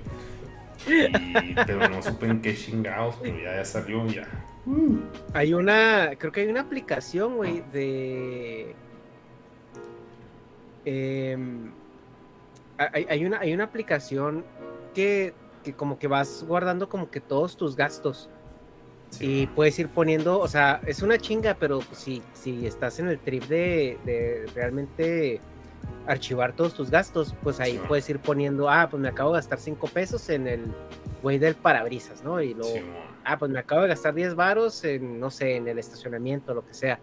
Y, 0.87 1.55
pero 1.67 1.89
no 1.89 2.03
supe 2.03 2.27
en 2.27 2.43
qué 2.43 2.55
chingados, 2.55 3.17
pero 3.23 3.37
ya, 3.39 3.57
ya 3.57 3.65
salió, 3.65 4.07
ya. 4.07 4.27
Hay 5.33 5.55
una, 5.55 6.11
creo 6.19 6.31
que 6.33 6.43
hay 6.43 6.49
una 6.49 6.61
aplicación, 6.63 7.37
güey, 7.37 7.63
de... 7.73 8.75
em, 10.85 11.71
hay, 12.79 13.07
hay 13.09 13.25
una, 13.25 13.39
hay 13.41 13.53
una 13.55 13.65
aplicación 13.65 14.45
que, 14.95 15.33
que 15.65 15.73
como 15.73 15.99
que 15.99 16.07
vas 16.07 16.45
guardando 16.47 16.89
como 16.89 17.11
que 17.11 17.19
todos 17.21 17.57
tus 17.57 17.75
gastos. 17.75 18.31
Sí, 19.11 19.43
Y 19.43 19.47
puedes 19.49 19.77
ir 19.79 19.89
poniendo, 19.89 20.39
o 20.39 20.47
sea, 20.49 20.81
es 20.87 21.03
una 21.03 21.19
chinga, 21.19 21.55
pero 21.59 21.81
pues, 21.81 21.99
si, 21.99 22.23
si 22.33 22.67
estás 22.67 22.99
en 23.01 23.09
el 23.09 23.19
trip 23.19 23.43
de, 23.45 23.99
de 24.05 24.47
realmente 24.55 25.41
archivar 26.07 26.55
todos 26.55 26.75
tus 26.75 26.91
gastos, 26.91 27.35
pues 27.43 27.59
ahí 27.61 27.73
Sí. 27.73 27.81
puedes 27.89 28.09
ir 28.11 28.19
poniendo, 28.21 28.69
ah, 28.71 28.89
pues 28.91 29.01
me 29.01 29.09
acabo 29.09 29.31
de 29.33 29.39
gastar 29.39 29.59
5 29.59 29.89
pesos 29.89 30.29
en 30.31 30.47
el 30.47 30.65
güey 31.23 31.39
del 31.39 31.55
parabrisas, 31.55 32.23
¿no? 32.23 32.41
Y 32.43 32.55
luego, 32.55 32.75
Simón. 32.75 32.97
ah, 33.25 33.39
pues 33.39 33.51
me 33.51 33.59
acabo 33.59 33.83
de 33.83 33.89
gastar 33.89 34.15
10 34.15 34.35
varos 34.35 34.85
en, 34.85 35.19
no 35.21 35.31
sé, 35.31 35.57
en 35.57 35.67
el 35.69 35.79
estacionamiento, 35.79 36.53
lo 36.53 36.67
que 36.67 36.75
sea. 36.75 36.99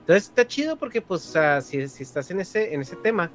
Entonces 0.00 0.28
está 0.28 0.46
chido 0.46 0.76
porque, 0.76 1.02
pues, 1.02 1.22
sea, 1.22 1.60
si, 1.60 1.86
si 1.88 2.02
estás 2.04 2.30
en 2.30 2.40
ese, 2.40 2.72
en 2.74 2.80
ese 2.80 2.96
tema, 2.96 3.30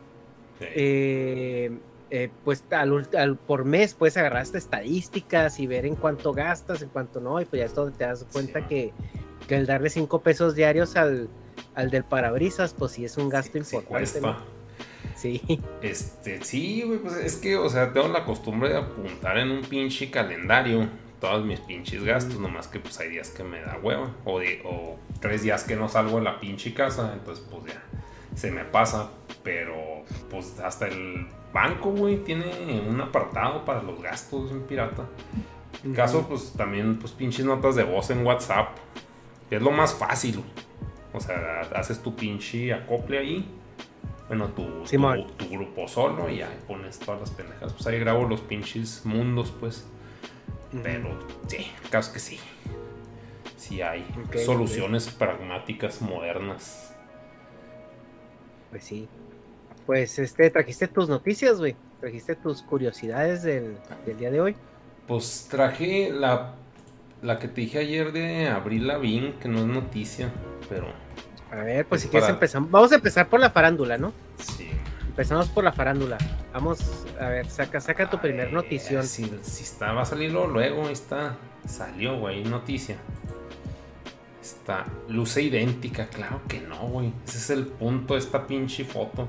Sí. 0.59 0.65
eh, 0.75 1.79
eh, 2.11 2.29
pues 2.43 2.63
al, 2.71 3.07
al- 3.17 3.37
por 3.37 3.65
mes 3.65 3.93
puedes 3.95 4.15
agarrar 4.17 4.41
hasta 4.43 4.57
estadísticas 4.59 5.59
y 5.59 5.65
ver 5.67 5.85
en 5.85 5.95
cuánto 5.95 6.33
gastas, 6.33 6.81
en 6.81 6.89
cuánto 6.89 7.19
no, 7.21 7.41
y 7.41 7.45
pues 7.45 7.59
ya 7.61 7.65
es 7.65 7.73
donde 7.73 7.97
te 7.97 8.03
das 8.03 8.25
cuenta 8.31 8.59
Sí. 8.59 8.65
que, 8.69 8.93
que 9.47 9.55
el 9.55 9.65
darle 9.65 9.89
5 9.89 10.21
pesos 10.21 10.53
diarios 10.53 10.95
al, 10.97 11.29
al 11.73 11.89
del 11.89 12.03
parabrisas, 12.03 12.73
pues 12.73 12.91
sí 12.91 13.05
es 13.05 13.17
un 13.17 13.29
gasto 13.29 13.57
Sí, 13.57 13.63
sí 13.63 13.75
importante. 13.77 14.19
cuesta. 14.19 14.19
¿no? 14.21 14.61
Sí, 15.15 15.41
Este, 15.81 16.43
sí, 16.43 16.83
güey, 16.85 16.99
pues 16.99 17.15
es 17.15 17.37
que, 17.37 17.55
o 17.57 17.69
sea, 17.69 17.93
tengo 17.93 18.07
la 18.07 18.25
costumbre 18.25 18.69
de 18.69 18.77
apuntar 18.77 19.37
en 19.37 19.49
un 19.51 19.61
pinche 19.61 20.09
calendario 20.11 20.87
todos 21.19 21.45
mis 21.45 21.59
pinches 21.59 22.03
gastos, 22.03 22.39
nomás 22.39 22.67
que 22.67 22.79
pues 22.79 22.99
hay 22.99 23.09
días 23.09 23.29
que 23.29 23.43
me 23.43 23.61
da 23.61 23.77
hueva, 23.81 24.15
o, 24.25 24.39
de, 24.39 24.61
o 24.65 24.97
tres 25.19 25.43
días 25.43 25.63
que 25.63 25.75
no 25.75 25.87
salgo 25.87 26.17
de 26.17 26.23
la 26.23 26.39
pinche 26.39 26.73
casa, 26.73 27.13
entonces 27.13 27.45
pues 27.51 27.71
ya 27.73 27.83
se 28.35 28.49
me 28.51 28.65
pasa, 28.65 29.11
pero 29.43 29.75
pues 30.31 30.59
hasta 30.59 30.87
el 30.87 31.27
banco, 31.53 31.91
güey, 31.91 32.17
tiene 32.23 32.85
un 32.87 32.99
apartado 33.01 33.65
para 33.65 33.81
los 33.83 34.01
gastos, 34.01 34.51
un 34.51 34.61
pirata. 34.61 35.05
En 35.83 35.93
caso, 35.93 36.27
pues 36.27 36.53
también, 36.53 36.97
pues 36.99 37.11
pinches 37.11 37.45
notas 37.45 37.75
de 37.75 37.83
voz 37.83 38.09
en 38.09 38.25
WhatsApp, 38.25 38.77
que 39.49 39.55
es 39.55 39.61
lo 39.61 39.71
más 39.71 39.93
fácil, 39.93 40.43
o 41.13 41.19
sea, 41.19 41.61
haces 41.75 42.01
tu 42.01 42.15
pinche 42.15 42.73
acople 42.73 43.17
ahí. 43.17 43.45
Bueno, 44.27 44.47
tu, 44.49 44.85
Simón. 44.85 45.27
tu, 45.27 45.45
tu 45.45 45.49
grupo 45.49 45.87
solo 45.87 46.29
y 46.29 46.41
ahí 46.41 46.57
pones 46.67 46.99
todas 46.99 47.19
las 47.19 47.31
pendejas. 47.31 47.73
Pues 47.73 47.85
ahí 47.87 47.99
grabo 47.99 48.25
los 48.25 48.39
pinches 48.41 49.05
mundos, 49.05 49.53
pues. 49.59 49.85
Pero 50.83 51.19
sí, 51.47 51.67
el 51.83 51.89
caso 51.89 52.09
es 52.09 52.13
que 52.13 52.19
sí. 52.19 52.39
Sí 53.57 53.81
hay 53.81 54.05
soluciones 54.45 55.09
pragmáticas 55.09 56.01
modernas. 56.01 56.95
Pues 58.69 58.85
sí. 58.85 59.09
Pues 59.91 60.17
este, 60.19 60.49
trajiste 60.49 60.87
tus 60.87 61.09
noticias, 61.09 61.57
güey. 61.57 61.75
Trajiste 61.99 62.37
tus 62.37 62.61
curiosidades 62.61 63.43
del, 63.43 63.75
del 64.05 64.17
día 64.17 64.31
de 64.31 64.39
hoy. 64.39 64.55
Pues 65.05 65.49
traje 65.51 66.09
la, 66.13 66.53
la 67.21 67.37
que 67.39 67.49
te 67.49 67.59
dije 67.59 67.79
ayer 67.79 68.13
de 68.13 68.47
Abril 68.47 68.87
Lavigne, 68.87 69.35
que 69.37 69.49
no 69.49 69.59
es 69.59 69.65
noticia, 69.65 70.31
pero 70.69 70.87
A 71.51 71.57
ver, 71.57 71.85
pues 71.85 71.99
Es 71.99 72.03
si 72.03 72.09
quieres 72.09 72.29
empezamos. 72.29 72.71
Vamos 72.71 72.93
a 72.93 72.95
empezar 72.95 73.27
por 73.27 73.41
la 73.41 73.49
farándula, 73.49 73.97
¿no? 73.97 74.13
sí. 74.37 74.69
Empezamos 75.09 75.49
por 75.49 75.65
la 75.65 75.73
farándula. 75.73 76.17
Vamos, 76.53 77.05
a 77.19 77.27
ver, 77.27 77.49
saca, 77.49 77.81
saca 77.81 78.09
tu 78.09 78.17
primer 78.17 78.47
Ay, 78.47 78.53
notición. 78.53 79.03
Si, 79.05 79.25
si 79.41 79.63
está, 79.63 79.91
va 79.91 80.03
a 80.03 80.05
salirlo 80.05 80.47
luego, 80.47 80.85
ahí 80.85 80.93
está. 80.93 81.35
Salió, 81.67 82.17
güey, 82.17 82.45
noticia. 82.45 82.95
Está, 84.41 84.85
luce 85.09 85.41
idéntica, 85.41 86.07
claro 86.07 86.39
que 86.47 86.61
no, 86.61 86.79
güey. 86.87 87.11
Ese 87.27 87.39
es 87.39 87.49
el 87.49 87.65
punto 87.67 88.13
de 88.13 88.21
esta 88.21 88.47
pinche 88.47 88.85
foto. 88.85 89.27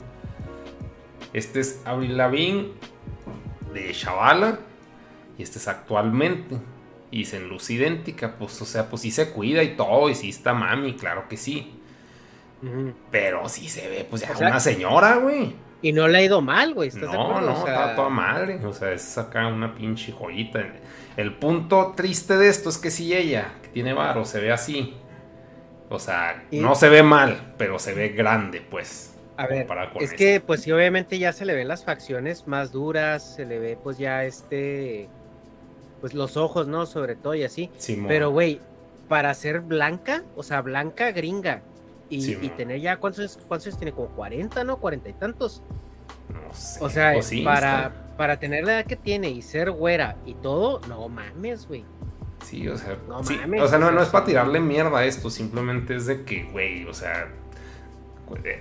Este 1.32 1.60
es 1.60 1.80
Avril 1.84 2.16
Lavigne 2.16 2.68
de 3.72 3.92
Chavala. 3.92 4.58
Y 5.38 5.42
este 5.42 5.58
es 5.58 5.68
actualmente. 5.68 6.56
Y 7.10 7.18
dicen 7.18 7.48
luce 7.48 7.74
idéntica, 7.74 8.36
pues, 8.38 8.60
o 8.62 8.64
sea, 8.64 8.88
pues 8.88 9.02
sí 9.02 9.10
se 9.10 9.30
cuida 9.30 9.62
y 9.62 9.76
todo. 9.76 10.08
Y 10.08 10.14
sí 10.14 10.30
está 10.30 10.54
mami, 10.54 10.94
claro 10.94 11.28
que 11.28 11.36
sí. 11.36 11.78
Pero 13.10 13.48
sí 13.48 13.68
se 13.68 13.88
ve, 13.88 14.06
pues 14.08 14.22
ya 14.22 14.32
O 14.32 14.36
sea- 14.36 14.48
una 14.48 14.60
señora, 14.60 15.16
güey. 15.16 15.54
Y 15.82 15.92
no 15.92 16.06
le 16.06 16.18
ha 16.18 16.22
ido 16.22 16.40
mal, 16.40 16.74
güey. 16.74 16.88
¿Estás 16.88 17.10
de 17.10 17.16
No, 17.18 17.40
no, 17.40 17.52
O 17.60 17.64
sea, 17.64 17.74
está 17.86 17.96
toda 17.96 18.08
madre. 18.08 18.64
O 18.64 18.72
sea, 18.72 18.92
es 18.92 19.18
acá 19.18 19.48
una 19.48 19.74
pinche 19.74 20.12
joyita. 20.12 20.64
El 21.16 21.34
punto 21.34 21.92
triste 21.96 22.36
de 22.36 22.48
esto 22.48 22.68
es 22.68 22.78
que 22.78 22.90
si 22.92 23.12
ella, 23.14 23.54
que 23.62 23.68
tiene 23.68 23.92
varo, 23.92 24.24
se 24.24 24.38
ve 24.40 24.52
así. 24.52 24.94
O 25.88 25.98
sea, 25.98 26.44
Y- 26.52 26.60
no 26.60 26.76
se 26.76 26.88
ve 26.88 27.02
mal, 27.02 27.54
pero 27.58 27.80
se 27.80 27.94
ve 27.94 28.10
grande, 28.10 28.60
pues. 28.60 29.11
A 29.36 29.46
ver, 29.46 29.66
con 29.66 30.02
es 30.02 30.12
que 30.12 30.40
pues 30.40 30.62
sí, 30.62 30.72
obviamente 30.72 31.18
ya 31.18 31.32
se 31.32 31.44
le 31.44 31.54
ven 31.54 31.68
las 31.68 31.84
facciones 31.84 32.46
más 32.46 32.70
duras, 32.72 33.34
se 33.36 33.46
le 33.46 33.58
ve 33.58 33.78
pues 33.82 33.98
ya 33.98 34.24
este, 34.24 35.08
pues 36.00 36.14
los 36.14 36.36
ojos, 36.36 36.68
¿no? 36.68 36.86
Sobre 36.86 37.16
todo 37.16 37.34
y 37.34 37.42
así. 37.44 37.70
Simón. 37.78 38.08
Pero, 38.08 38.30
güey, 38.30 38.60
para 39.08 39.32
ser 39.34 39.60
blanca, 39.60 40.22
o 40.36 40.42
sea, 40.42 40.60
blanca 40.60 41.10
gringa, 41.12 41.62
y, 42.10 42.34
tener 42.50 42.78
ya, 42.80 42.98
¿cuántos, 42.98 43.20
años- 43.20 43.38
cuántos 43.48 43.76
tiene? 43.78 43.92
Como 43.92 44.08
40, 44.08 44.64
¿no? 44.64 44.76
40 44.76 45.08
y 45.08 45.12
tantos. 45.14 45.62
No 46.28 46.52
sé. 46.54 46.84
O 46.84 46.90
sea, 46.90 47.22
sí, 47.22 47.40
para, 47.42 47.86
está- 47.86 48.16
para 48.18 48.38
tener 48.38 48.64
la 48.66 48.74
edad 48.80 48.84
que 48.86 48.96
tiene 48.96 49.30
y 49.30 49.40
ser 49.40 49.70
güera 49.70 50.16
y 50.26 50.34
todo, 50.34 50.80
no 50.88 51.08
mames, 51.08 51.66
güey. 51.66 51.86
Sí, 52.44 52.68
o 52.68 52.76
sea, 52.76 52.98
No 53.08 53.24
sí, 53.24 53.36
mames, 53.36 53.62
o 53.62 53.68
sea, 53.68 53.78
no, 53.78 53.90
no 53.92 54.02
es 54.02 54.08
para 54.10 54.26
tirarle 54.26 54.60
mierda 54.60 54.98
a 54.98 55.04
esto, 55.06 55.30
simplemente 55.30 55.96
es 55.96 56.04
de 56.06 56.22
que, 56.24 56.42
güey, 56.52 56.84
o 56.84 56.92
sea, 56.92 57.30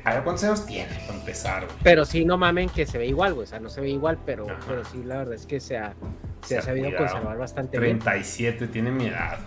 a 0.03 0.13
ver 0.13 0.23
cuántos 0.23 0.43
años 0.43 0.65
tiene 0.65 0.93
para 1.07 1.19
empezar, 1.19 1.65
güey. 1.65 1.77
Pero 1.83 2.05
sí, 2.05 2.25
no 2.25 2.37
mamen 2.37 2.69
que 2.69 2.85
se 2.85 2.97
ve 2.97 3.07
igual, 3.07 3.33
güey. 3.33 3.45
O 3.45 3.47
sea, 3.49 3.59
no 3.59 3.69
se 3.69 3.81
ve 3.81 3.89
igual, 3.89 4.17
pero, 4.25 4.45
Ajá. 4.49 4.59
pero 4.67 4.83
sí, 4.85 5.03
la 5.03 5.17
verdad 5.19 5.33
es 5.35 5.45
que 5.45 5.59
se 5.59 5.77
ha, 5.77 5.93
se 6.41 6.47
Se 6.49 6.57
ha 6.57 6.61
sabido 6.61 6.87
cuidado. 6.89 7.07
conservar 7.07 7.37
bastante 7.37 7.79
bien. 7.79 7.99
37, 7.99 8.67
tiene 8.67 8.91
mi 8.91 9.07
edad. 9.07 9.39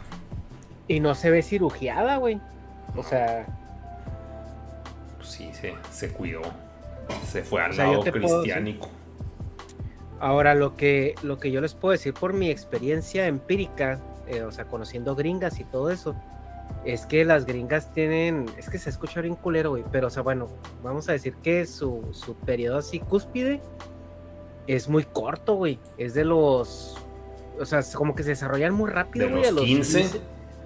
Y 0.89 1.01
no 1.01 1.15
se 1.15 1.31
ve 1.31 1.43
cirugiada, 1.43 2.17
güey. 2.17 2.41
O 2.97 3.03
sea, 3.03 3.47
Pues 5.17 5.29
sí, 5.29 5.51
se, 5.53 5.75
se 5.91 6.11
cuidó. 6.13 6.43
Se 7.27 7.43
fue 7.43 7.63
al 7.63 7.71
O 7.73 7.75
sea, 7.75 7.85
yo 7.87 7.91
lado 7.99 8.05
puedo 8.05 8.13
cristiánico. 8.43 8.89
ahora 10.21 10.55
lo 10.55 10.77
que, 10.77 11.15
lo 11.23 11.39
que 11.39 11.51
yo 11.51 11.61
les 11.61 11.75
puedo 11.75 11.93
decir 11.93 12.15
por 12.15 12.33
mi 12.33 12.51
experiencia 12.51 13.27
empírica, 13.27 13.99
eh, 14.27 14.43
o 14.43 14.53
sea, 14.53 14.65
conociendo 14.67 15.15
gringas 15.15 15.61
y 15.61 15.65
todo 15.65 15.91
eso, 15.91 16.15
es 16.85 17.07
que 17.07 17.25
las 17.25 17.47
gringas 17.47 17.93
tienen, 17.93 18.47
es 18.59 18.69
que 18.69 18.79
se 18.79 18.91
escucha 18.91 19.21
bien 19.21 19.35
culero, 19.37 19.71
güey, 19.71 19.85
pero 19.91 20.09
o 20.09 20.11
sea, 20.11 20.23
bueno, 20.23 20.49
vamos 20.83 21.09
a 21.09 21.13
decir 21.13 21.35
que 21.43 21.67
su, 21.67 22.03
su 22.13 22.35
periodo 22.35 22.79
así 22.79 23.01
cúspide 23.01 23.61
es 24.67 24.89
muy 24.89 25.05
corto, 25.05 25.55
güey. 25.55 25.79
Es 25.99 26.15
de 26.15 26.25
los, 26.25 26.97
o 27.59 27.65
sea, 27.65 27.81
es 27.81 27.95
como 27.95 28.15
que 28.15 28.23
se 28.23 28.31
desarrollan 28.31 28.75
muy 28.75 28.91
rápido, 28.91 29.29
güey. 29.31 29.45
a 29.45 29.51
los 29.51 29.65
15. 29.65 30.21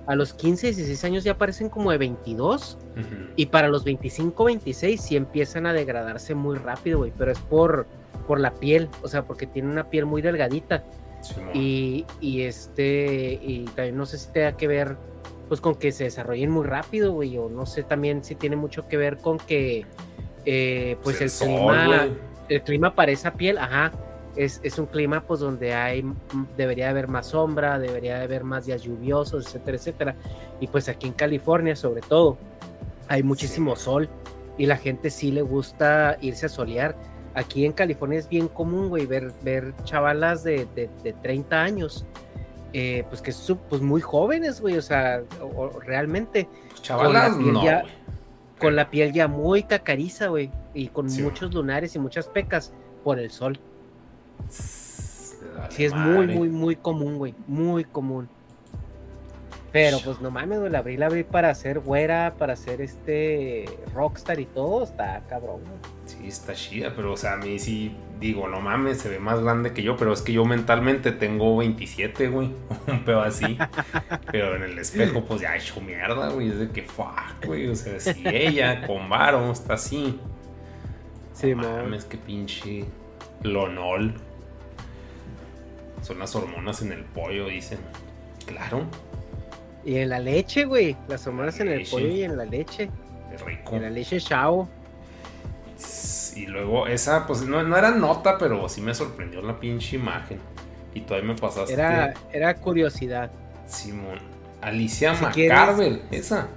A 0.07 0.15
los 0.15 0.33
15, 0.33 0.69
16 0.69 1.05
años 1.05 1.25
ya 1.25 1.37
parecen 1.37 1.69
como 1.69 1.91
de 1.91 1.99
22. 1.99 2.79
Ujú. 2.93 3.07
Y 3.37 3.47
para 3.47 3.69
los 3.69 3.85
25, 3.85 4.45
26 4.45 5.01
sí 5.01 5.17
empiezan 5.17 5.67
a 5.67 5.75
degradarse 5.75 6.35
muy 6.35 6.57
rápido, 6.57 6.99
güey. 6.99 7.13
Pero 7.17 7.31
es 7.31 7.39
por, 7.39 7.87
por 8.27 8.41
la 8.41 8.53
piel, 8.53 8.89
o 9.03 9.09
sea, 9.09 9.25
porque 9.25 9.47
tiene 9.47 9.69
una 9.71 9.91
piel 9.91 10.07
muy 10.07 10.23
delgadita. 10.23 10.85
Y, 11.53 12.07
y 12.21 12.43
este, 12.43 13.39
y 13.43 13.65
también 13.75 13.99
no 13.99 14.07
sé 14.07 14.19
si 14.19 14.31
tenga 14.31 14.57
que 14.57 14.69
ver, 14.69 14.97
pues 15.49 15.61
con 15.61 15.75
que 15.75 15.93
se 15.93 16.05
desarrollen 16.05 16.50
muy 16.50 16.67
rápido, 16.67 17.12
güey. 17.12 17.37
O 17.38 17.49
no 17.49 17.67
sé 17.67 17.83
también 17.83 18.23
si 18.25 18.35
tiene 18.35 18.57
mucho 18.57 18.87
que 18.87 18.97
ver 18.97 19.19
con 19.19 19.38
que, 19.38 19.87
eh, 20.45 20.97
pues 21.02 21.21
el, 21.21 21.31
sol, 21.31 21.49
clima, 21.49 21.87
güey. 21.87 22.11
el 22.49 22.62
clima 22.62 22.95
para 22.95 23.12
esa 23.12 23.33
piel, 23.33 23.59
ajá. 23.59 23.93
Es, 24.37 24.61
es 24.62 24.78
un 24.78 24.87
clima 24.87 25.23
pues 25.26 25.40
donde 25.40 25.75
hay 25.75 26.02
mm, 26.05 26.14
debería 26.57 26.85
de 26.85 26.90
haber 26.90 27.09
más 27.09 27.28
sombra, 27.28 27.78
debería 27.78 28.19
de 28.19 28.25
haber 28.25 28.45
más 28.45 28.67
días 28.67 28.83
lluviosos, 28.83 29.47
etcétera, 29.47 29.76
etcétera. 29.76 30.17
Y 30.61 30.69
pues 30.69 30.88
aquí 30.88 31.09
en 31.09 31.14
California, 31.14 31.75
sobre 31.75 32.02
todo, 32.02 32.38
hay 33.09 33.23
muchísimo 33.23 33.75
Sí. 33.75 33.83
sol 33.85 34.09
y 34.59 34.67
la 34.67 34.76
gente 34.76 35.11
sí 35.11 35.33
le 35.33 35.43
gusta 35.43 36.19
irse 36.21 36.47
a 36.47 36.49
solear. 36.49 36.95
aquí 37.35 37.64
en 37.64 37.73
California 37.73 38.19
es 38.19 38.28
bien 38.28 38.49
común, 38.49 38.88
güey, 38.88 39.07
ver, 39.07 39.33
ver 39.43 39.73
chavalas 39.85 40.43
de, 40.43 40.67
de, 40.75 40.90
de 41.05 41.12
30 41.12 41.62
años, 41.62 42.05
eh, 42.73 43.05
pues 43.09 43.23
que 43.23 43.33
son 43.33 43.59
pues 43.69 43.81
muy 43.83 44.01
jóvenes, 44.01 44.61
güey, 44.61 44.77
o 44.77 44.83
sea, 44.83 45.23
o- 45.41 45.47
o 45.63 45.81
realmente 45.81 46.49
Pues, 46.69 46.83
chavalas, 46.83 47.31
Con 47.37 47.39
la 47.39 47.39
piel 47.45 47.55
no. 47.55 47.65
ya- 47.65 47.85
con 48.59 48.77
la 48.77 48.91
piel 48.91 49.13
ya 49.13 49.29
muy 49.29 49.63
cacariza, 49.63 50.27
güey, 50.29 50.51
y 50.75 50.89
con 50.89 51.09
Sí, 51.09 51.23
muchos 51.23 51.55
lunares 51.55 51.95
y 51.95 51.99
muchas 51.99 52.27
pecas 52.29 52.73
por 53.05 53.19
el 53.19 53.31
sol. 53.31 53.59
Sí, 55.71 55.85
es 55.85 55.95
muy, 55.95 56.27
muy, 56.27 56.49
muy 56.49 56.77
común, 56.77 57.19
güey, 57.19 57.35
muy 57.47 57.85
común. 57.85 58.29
Pero 59.71 59.99
pues 60.03 60.21
no 60.21 60.31
mames, 60.31 60.61
güey, 60.61 60.71
la 60.71 60.79
abrí, 60.79 60.97
la 60.97 61.07
abrí 61.07 61.25
para 61.25 61.55
ser 61.55 61.81
güera, 61.81 62.35
para 62.39 62.57
ser 62.57 62.81
este 62.81 63.67
rockstar 63.95 64.41
y 64.41 64.47
todo, 64.47 64.83
está 64.83 65.23
cabrón, 65.29 65.61
güey. 65.61 65.99
Sí, 66.07 66.27
está 66.27 66.55
chida, 66.55 66.95
pero 66.97 67.13
o 67.13 67.17
sea, 67.19 67.35
a 67.35 67.37
mí 67.37 67.59
sí 67.59 67.95
digo, 68.19 68.49
no 68.49 68.63
mames, 68.63 68.99
se 68.99 69.11
ve 69.11 69.19
más 69.19 69.41
grande 69.41 69.75
que 69.75 69.83
yo, 69.83 69.97
pero 69.97 70.15
es 70.15 70.23
que 70.23 70.33
yo 70.33 70.47
mentalmente 70.47 71.13
tengo 71.13 71.57
27, 71.59 72.29
güey, 72.29 72.51
un 72.87 73.05
pedo 73.05 73.21
así. 73.21 73.59
pero 74.33 74.57
en 74.57 74.63
el 74.63 74.79
espejo, 74.79 75.23
pues 75.25 75.43
ya 75.43 75.55
he 75.55 75.59
hecho 75.59 75.81
mierda, 75.83 76.31
güey, 76.31 76.49
es 76.49 76.59
de 76.59 76.71
que 76.71 76.83
fuck, 76.83 77.45
güey, 77.45 77.69
o 77.69 77.77
sea, 77.77 78.01
si 78.01 78.23
ella 78.27 78.87
con 78.87 79.09
varo 79.11 79.53
está 79.53 79.75
así. 79.75 80.19
Sí, 81.35 81.55
no 81.55 81.71
mames, 81.71 82.07
qué 82.07 82.17
pinche 82.17 82.87
lonol. 83.43 84.15
Son 86.03 86.19
las 86.19 86.35
hormonas 86.35 86.81
en 86.83 86.93
el 86.93 87.05
pollo, 87.05 87.47
dicen. 87.47 87.79
Claro, 88.47 88.87
Y 89.85 89.97
en 89.97 90.08
la 90.11 90.18
leche, 90.18 90.64
güey, 90.64 90.97
las 91.08 91.26
hormonas 91.26 91.58
en 91.61 91.68
el 91.68 91.87
pollo 91.87 92.08
y 92.08 92.23
en 92.23 92.37
la 92.37 92.44
leche, 92.44 92.90
es 93.32 93.40
rico. 93.40 93.76
en 93.76 93.82
la 93.82 93.90
leche 93.90 94.20
chao. 94.20 94.68
Y 96.35 96.47
luego 96.47 96.87
esa, 96.87 97.26
pues 97.26 97.42
no, 97.42 97.62
no 97.62 97.76
era 97.76 97.90
nota, 97.92 98.38
pero 98.38 98.68
sí 98.68 98.80
me 98.80 98.94
sorprendió 98.94 99.40
la 99.42 99.58
pinche 99.58 99.97
imagen. 99.97 100.38
Y 100.94 101.02
todavía 101.02 101.32
me 101.32 101.38
pasaste. 101.38 101.73
Era, 101.73 102.14
era 102.32 102.54
curiosidad. 102.54 103.30
Simón. 103.66 104.18
Alicia 104.61 105.14
Si 105.14 105.23
McCarvel, 105.25 106.02
esa. 106.11 106.49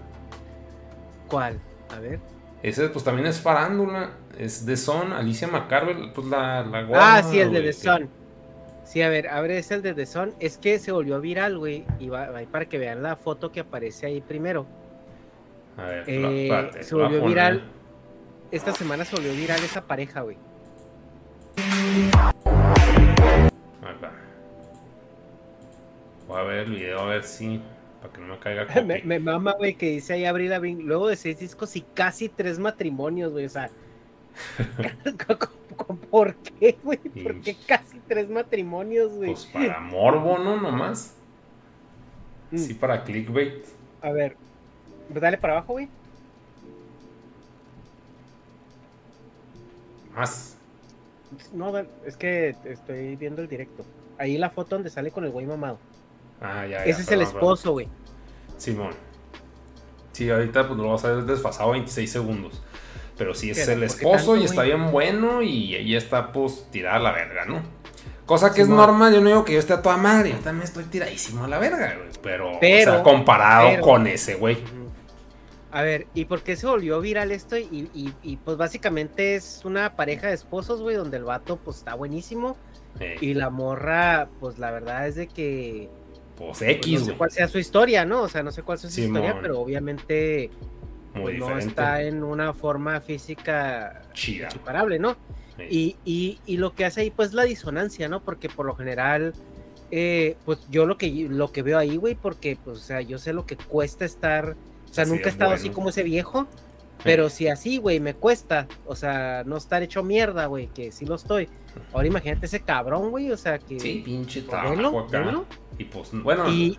¿Cuál? 1.28 1.60
A 1.96 2.00
ver. 2.00 2.20
Esa 2.64 2.92
pues 2.92 3.04
también 3.04 3.28
es 3.28 3.40
farándula. 3.40 4.12
Es 4.38 4.66
de 4.66 4.78
Son, 4.78 5.14
Alicia 5.14 5.48
McCarvel, 5.48 6.12
pues 6.14 6.28
la, 6.28 6.64
la 6.64 6.82
gorda, 6.84 7.18
Ah, 7.18 7.24
sí, 7.24 7.40
el 7.40 7.52
de 7.52 7.62
The 7.62 7.74
Sun. 7.74 8.10
Sí, 8.84 9.02
a 9.02 9.10
ver, 9.10 9.28
abre 9.30 9.58
es 9.58 9.72
el 9.72 9.82
de 9.82 9.94
The 9.94 10.06
Sun. 10.06 10.34
Es 10.40 10.58
que 10.58 10.80
se 10.80 10.92
volvió 10.92 11.22
viral, 11.22 11.58
güey. 11.58 11.86
Y 12.00 12.10
va, 12.10 12.30
va 12.30 12.42
para 12.52 12.66
que 12.66 12.78
vean 12.78 13.04
la 13.04 13.16
foto 13.16 13.52
que 13.52 13.62
aparece 13.62 14.06
ahí 14.08 14.22
primero. 14.22 14.66
A 15.78 15.84
ver, 15.86 16.04
Eh, 16.08 16.70
se 16.82 16.96
volvió 16.96 17.24
viral. 17.26 17.64
Esta 18.52 18.74
semana 18.74 19.06
se 19.06 19.16
volvió 19.16 19.34
viral 19.34 19.64
esa 19.64 19.82
pareja, 19.82 20.22
güey. 20.22 20.38
Acá. 23.82 24.12
Voy 26.28 26.40
a 26.40 26.44
ver 26.44 26.58
el 26.60 26.72
video 26.72 27.00
a 27.00 27.06
ver 27.06 27.24
si. 27.24 27.62
Para 28.02 28.14
que 28.14 28.22
no 28.22 28.28
me 28.28 28.40
caiga 28.40 28.66
me, 28.84 29.02
me 29.04 29.20
mama, 29.20 29.54
güey, 29.58 29.76
que 29.76 29.92
dice 29.92 30.14
ahí 30.14 30.26
Abril 30.26 30.50
Lavigne, 30.50 30.84
luego 30.84 31.08
de 31.08 31.16
seis 31.16 31.40
discos 31.40 31.76
y 31.76 31.82
casi 31.82 32.30
tres 32.30 32.58
matrimonios, 32.60 33.32
güey. 33.32 33.46
O 33.46 33.50
sea, 33.50 33.70
¿por 36.10 36.36
qué, 36.36 36.78
güey? 36.84 37.00
¿Por 37.00 37.42
qué 37.42 37.56
casi 37.68 38.00
tres 38.08 38.30
matrimonios, 38.30 39.14
güey? 39.14 39.32
Pues 39.32 39.46
para 39.46 39.80
morbo, 39.80 40.38
¿no? 40.38 40.60
Nomás. 40.60 41.16
Mm. 42.52 42.58
Sí, 42.58 42.74
para 42.74 43.04
clickbait. 43.04 43.66
A 44.02 44.12
ver, 44.12 44.36
dale 45.10 45.38
para 45.38 45.54
abajo, 45.54 45.74
güey. 45.74 45.88
Más. 50.16 50.58
No, 51.54 51.72
es 52.06 52.18
que 52.18 52.56
estoy 52.66 53.16
viendo 53.16 53.42
el 53.42 53.48
directo. 53.48 53.86
Ahí 54.18 54.38
la 54.38 54.50
foto 54.50 54.76
donde 54.76 54.90
sale 54.90 55.12
con 55.12 55.24
el 55.24 55.32
güey 55.32 55.46
mamado. 55.46 55.80
Ah, 56.42 56.66
ya, 56.66 56.80
ya, 56.80 56.86
Ese 56.86 57.04
es 57.04 57.12
el 57.12 57.22
esposo, 57.22 57.72
güey. 57.72 57.88
Simón. 58.58 58.94
Sí, 60.12 60.30
ahorita 60.30 60.68
pues 60.68 60.78
lo 60.78 60.90
vas 60.90 61.06
a 61.06 61.14
ver 61.14 61.24
desfasado 61.24 61.72
26 61.72 62.12
segundos. 62.12 62.62
Pero 63.18 63.34
sí 63.36 63.52
es 63.52 63.68
el 63.68 63.80
¿por 63.80 63.88
qué 63.88 63.94
esposo 64.06 64.38
y 64.38 64.46
está 64.46 64.64
bien 64.64 64.92
bueno 64.92 65.42
y 65.42 65.76
ella 65.76 65.98
está 65.98 66.32
pues 66.32 66.66
tirada 66.72 66.96
a 66.98 67.00
la 67.00 67.12
verga, 67.12 67.46
¿no? 67.46 67.62
Cosa 68.26 68.54
que 68.54 68.62
es 68.62 68.68
normal, 68.70 69.14
yo 69.14 69.20
no 69.22 69.28
digo 69.28 69.44
que 69.46 69.54
yo 69.54 69.60
esté 69.60 69.74
a 69.74 69.82
toda 69.82 69.98
madre, 69.98 70.32
yo 70.32 70.38
también 70.38 70.64
estoy 70.64 70.86
tiradísimo 70.86 71.44
a 71.44 71.48
la 71.48 71.60
verga, 71.60 71.96
güey. 71.98 72.10
Pero, 72.24 72.52
Pero- 72.62 72.92
o 72.92 72.96
sea, 72.96 73.04
comparado 73.04 73.70
pero- 73.70 73.82
con 73.84 74.08
ese, 74.08 74.36
güey. 74.36 74.58
A 75.74 75.82
ver, 75.84 76.08
¿y 76.14 76.26
por 76.26 76.42
qué 76.42 76.56
se 76.56 76.68
volvió 76.68 77.00
viral 77.00 77.32
esto? 77.32 77.58
Y, 77.58 77.90
y- 77.94 78.14
y, 78.24 78.38
pues 78.38 78.58
básicamente 78.58 79.36
es 79.36 79.62
una 79.64 79.96
pareja 79.96 80.28
de 80.28 80.34
esposos, 80.34 80.82
güey, 80.82 80.96
donde 80.98 81.18
el 81.18 81.24
vato 81.24 81.58
pues 81.58 81.78
está 81.78 81.94
buenísimo 81.96 82.58
y 83.22 83.34
la 83.34 83.50
morra, 83.50 84.28
pues 84.40 84.60
la 84.60 84.70
verdad 84.72 85.08
es 85.08 85.16
de 85.16 85.28
que 85.28 85.90
pues 86.38 86.58
pues, 86.60 86.62
X, 86.72 87.00
no 87.02 87.06
sé 87.06 87.14
cuál 87.14 87.32
sea 87.32 87.48
su 87.48 87.58
historia, 87.60 88.04
¿no? 88.06 88.22
O 88.24 88.28
sea, 88.30 88.44
no 88.44 88.52
sé 88.52 88.64
cuál 88.64 88.78
sea 88.80 88.90
su 88.90 89.00
historia, 89.02 89.38
pero 89.42 89.60
obviamente 89.60 90.50
Muy 91.14 91.24
pues, 91.24 91.40
no 91.40 91.46
diferente. 91.48 91.68
está 91.70 92.02
en 92.04 92.24
una 92.24 92.54
forma 92.54 93.02
física 93.02 94.02
Chida. 94.14 94.48
equiparable, 94.48 95.00
¿no? 95.00 95.16
Sí. 95.58 95.64
Y, 95.70 95.96
y, 96.06 96.40
y 96.46 96.58
lo 96.58 96.74
que 96.74 96.86
hace 96.86 97.02
ahí, 97.02 97.12
pues, 97.12 97.34
la 97.34 97.44
disonancia, 97.44 98.08
¿no? 98.10 98.22
Porque 98.24 98.48
por 98.50 98.66
lo 98.66 98.76
general, 98.76 99.34
eh, 99.92 100.38
pues 100.46 100.60
yo 100.70 100.86
lo 100.86 100.98
que, 100.98 101.28
lo 101.30 101.52
que 101.52 101.62
veo 101.62 101.78
ahí, 101.78 101.98
güey, 101.98 102.16
porque, 102.16 102.58
pues, 102.64 102.78
o 102.78 102.82
sea, 102.82 103.02
yo 103.02 103.18
sé 103.18 103.34
lo 103.34 103.46
que 103.46 103.58
cuesta 103.58 104.06
estar, 104.06 104.56
o 104.90 104.94
sea, 104.94 105.04
Así 105.04 105.12
nunca 105.12 105.26
he 105.26 105.32
estado 105.32 105.52
así 105.52 105.64
bueno. 105.64 105.76
como 105.76 105.90
ese 105.90 106.04
viejo, 106.04 106.48
pero 107.04 107.30
si 107.30 107.48
así, 107.50 107.78
güey, 107.78 108.00
me 108.00 108.14
cuesta, 108.14 108.68
o 108.86 108.96
sea, 108.96 109.44
no 109.46 109.58
estar 109.58 109.84
hecho 109.84 110.04
mierda, 110.04 110.46
güey, 110.46 110.68
que 110.68 110.92
sí 110.92 111.06
lo 111.06 111.16
estoy. 111.16 111.50
Ahora 111.94 112.08
imagínate 112.08 112.46
ese 112.46 112.62
cabrón, 112.62 113.10
güey, 113.12 113.32
o 113.32 113.38
sea, 113.38 113.60
que... 113.60 113.80
Sí, 113.80 114.02
pinche 114.06 114.42
velo. 114.42 115.46
Y 115.78 115.86
pues, 115.86 116.10
bueno, 116.14 116.50
Y, 116.50 116.78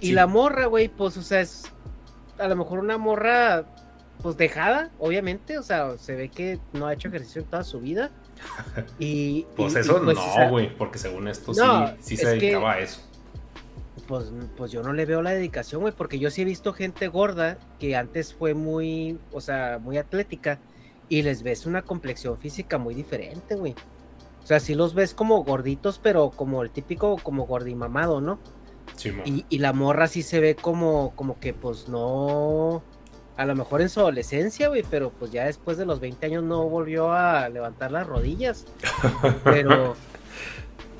y 0.00 0.06
sí. 0.08 0.12
la 0.12 0.26
morra, 0.26 0.66
güey, 0.66 0.88
pues, 0.88 1.16
o 1.16 1.22
sea, 1.22 1.40
es 1.40 1.70
a 2.38 2.48
lo 2.48 2.56
mejor 2.56 2.78
una 2.78 2.98
morra, 2.98 3.64
pues 4.22 4.36
dejada, 4.36 4.90
obviamente, 4.98 5.58
o 5.58 5.62
sea, 5.62 5.96
se 5.98 6.14
ve 6.14 6.28
que 6.28 6.58
no 6.72 6.86
ha 6.86 6.92
hecho 6.94 7.08
ejercicio 7.08 7.42
en 7.42 7.48
toda 7.48 7.64
su 7.64 7.80
vida. 7.80 8.10
Y, 8.98 9.46
pues 9.56 9.74
y- 9.74 9.76
y, 9.76 9.80
eso 9.80 10.02
pues, 10.02 10.18
o 10.18 10.20
no, 10.26 10.34
sea, 10.34 10.48
güey, 10.50 10.76
porque 10.76 10.98
según 10.98 11.28
esto 11.28 11.52
No, 11.54 11.88
sí, 11.88 11.94
sí 12.00 12.16
se 12.16 12.24
que- 12.24 12.30
dedicaba 12.46 12.72
a 12.72 12.78
eso. 12.80 13.00
Pues, 14.08 14.30
pues 14.56 14.70
yo 14.70 14.82
no 14.82 14.92
le 14.92 15.06
veo 15.06 15.22
la 15.22 15.30
dedicación, 15.30 15.80
güey, 15.80 15.94
porque 15.96 16.18
yo 16.18 16.30
sí 16.30 16.42
he 16.42 16.44
visto 16.44 16.74
gente 16.74 17.08
gorda 17.08 17.56
que 17.78 17.96
antes 17.96 18.34
fue 18.34 18.52
muy, 18.52 19.18
o 19.32 19.40
sea, 19.40 19.78
muy 19.80 19.96
atlética 19.96 20.58
y 21.08 21.22
les 21.22 21.42
ves 21.42 21.64
una 21.64 21.80
complexión 21.82 22.36
física 22.36 22.76
muy 22.76 22.94
diferente, 22.94 23.54
güey. 23.54 23.74
O 24.42 24.46
sea, 24.46 24.60
sí 24.60 24.74
los 24.74 24.92
ves 24.94 25.14
como 25.14 25.42
gorditos, 25.42 25.98
pero 26.02 26.30
como 26.30 26.62
el 26.62 26.70
típico, 26.70 27.16
como 27.22 27.46
gordimamado, 27.46 28.20
¿no? 28.20 28.38
Y, 29.24 29.44
y 29.48 29.58
la 29.58 29.72
morra 29.72 30.06
sí 30.08 30.22
se 30.22 30.40
ve 30.40 30.54
como, 30.54 31.12
como 31.16 31.38
que 31.40 31.52
pues 31.52 31.88
no, 31.88 32.82
a 33.36 33.44
lo 33.44 33.54
mejor 33.54 33.82
en 33.82 33.88
su 33.88 34.00
adolescencia, 34.00 34.68
güey, 34.68 34.84
pero 34.88 35.10
pues 35.10 35.30
ya 35.32 35.44
después 35.46 35.76
de 35.76 35.84
los 35.86 36.00
20 36.00 36.24
años 36.26 36.42
no 36.44 36.68
volvió 36.68 37.12
a 37.12 37.48
levantar 37.48 37.90
las 37.92 38.06
rodillas. 38.06 38.66
Pero, 39.44 39.94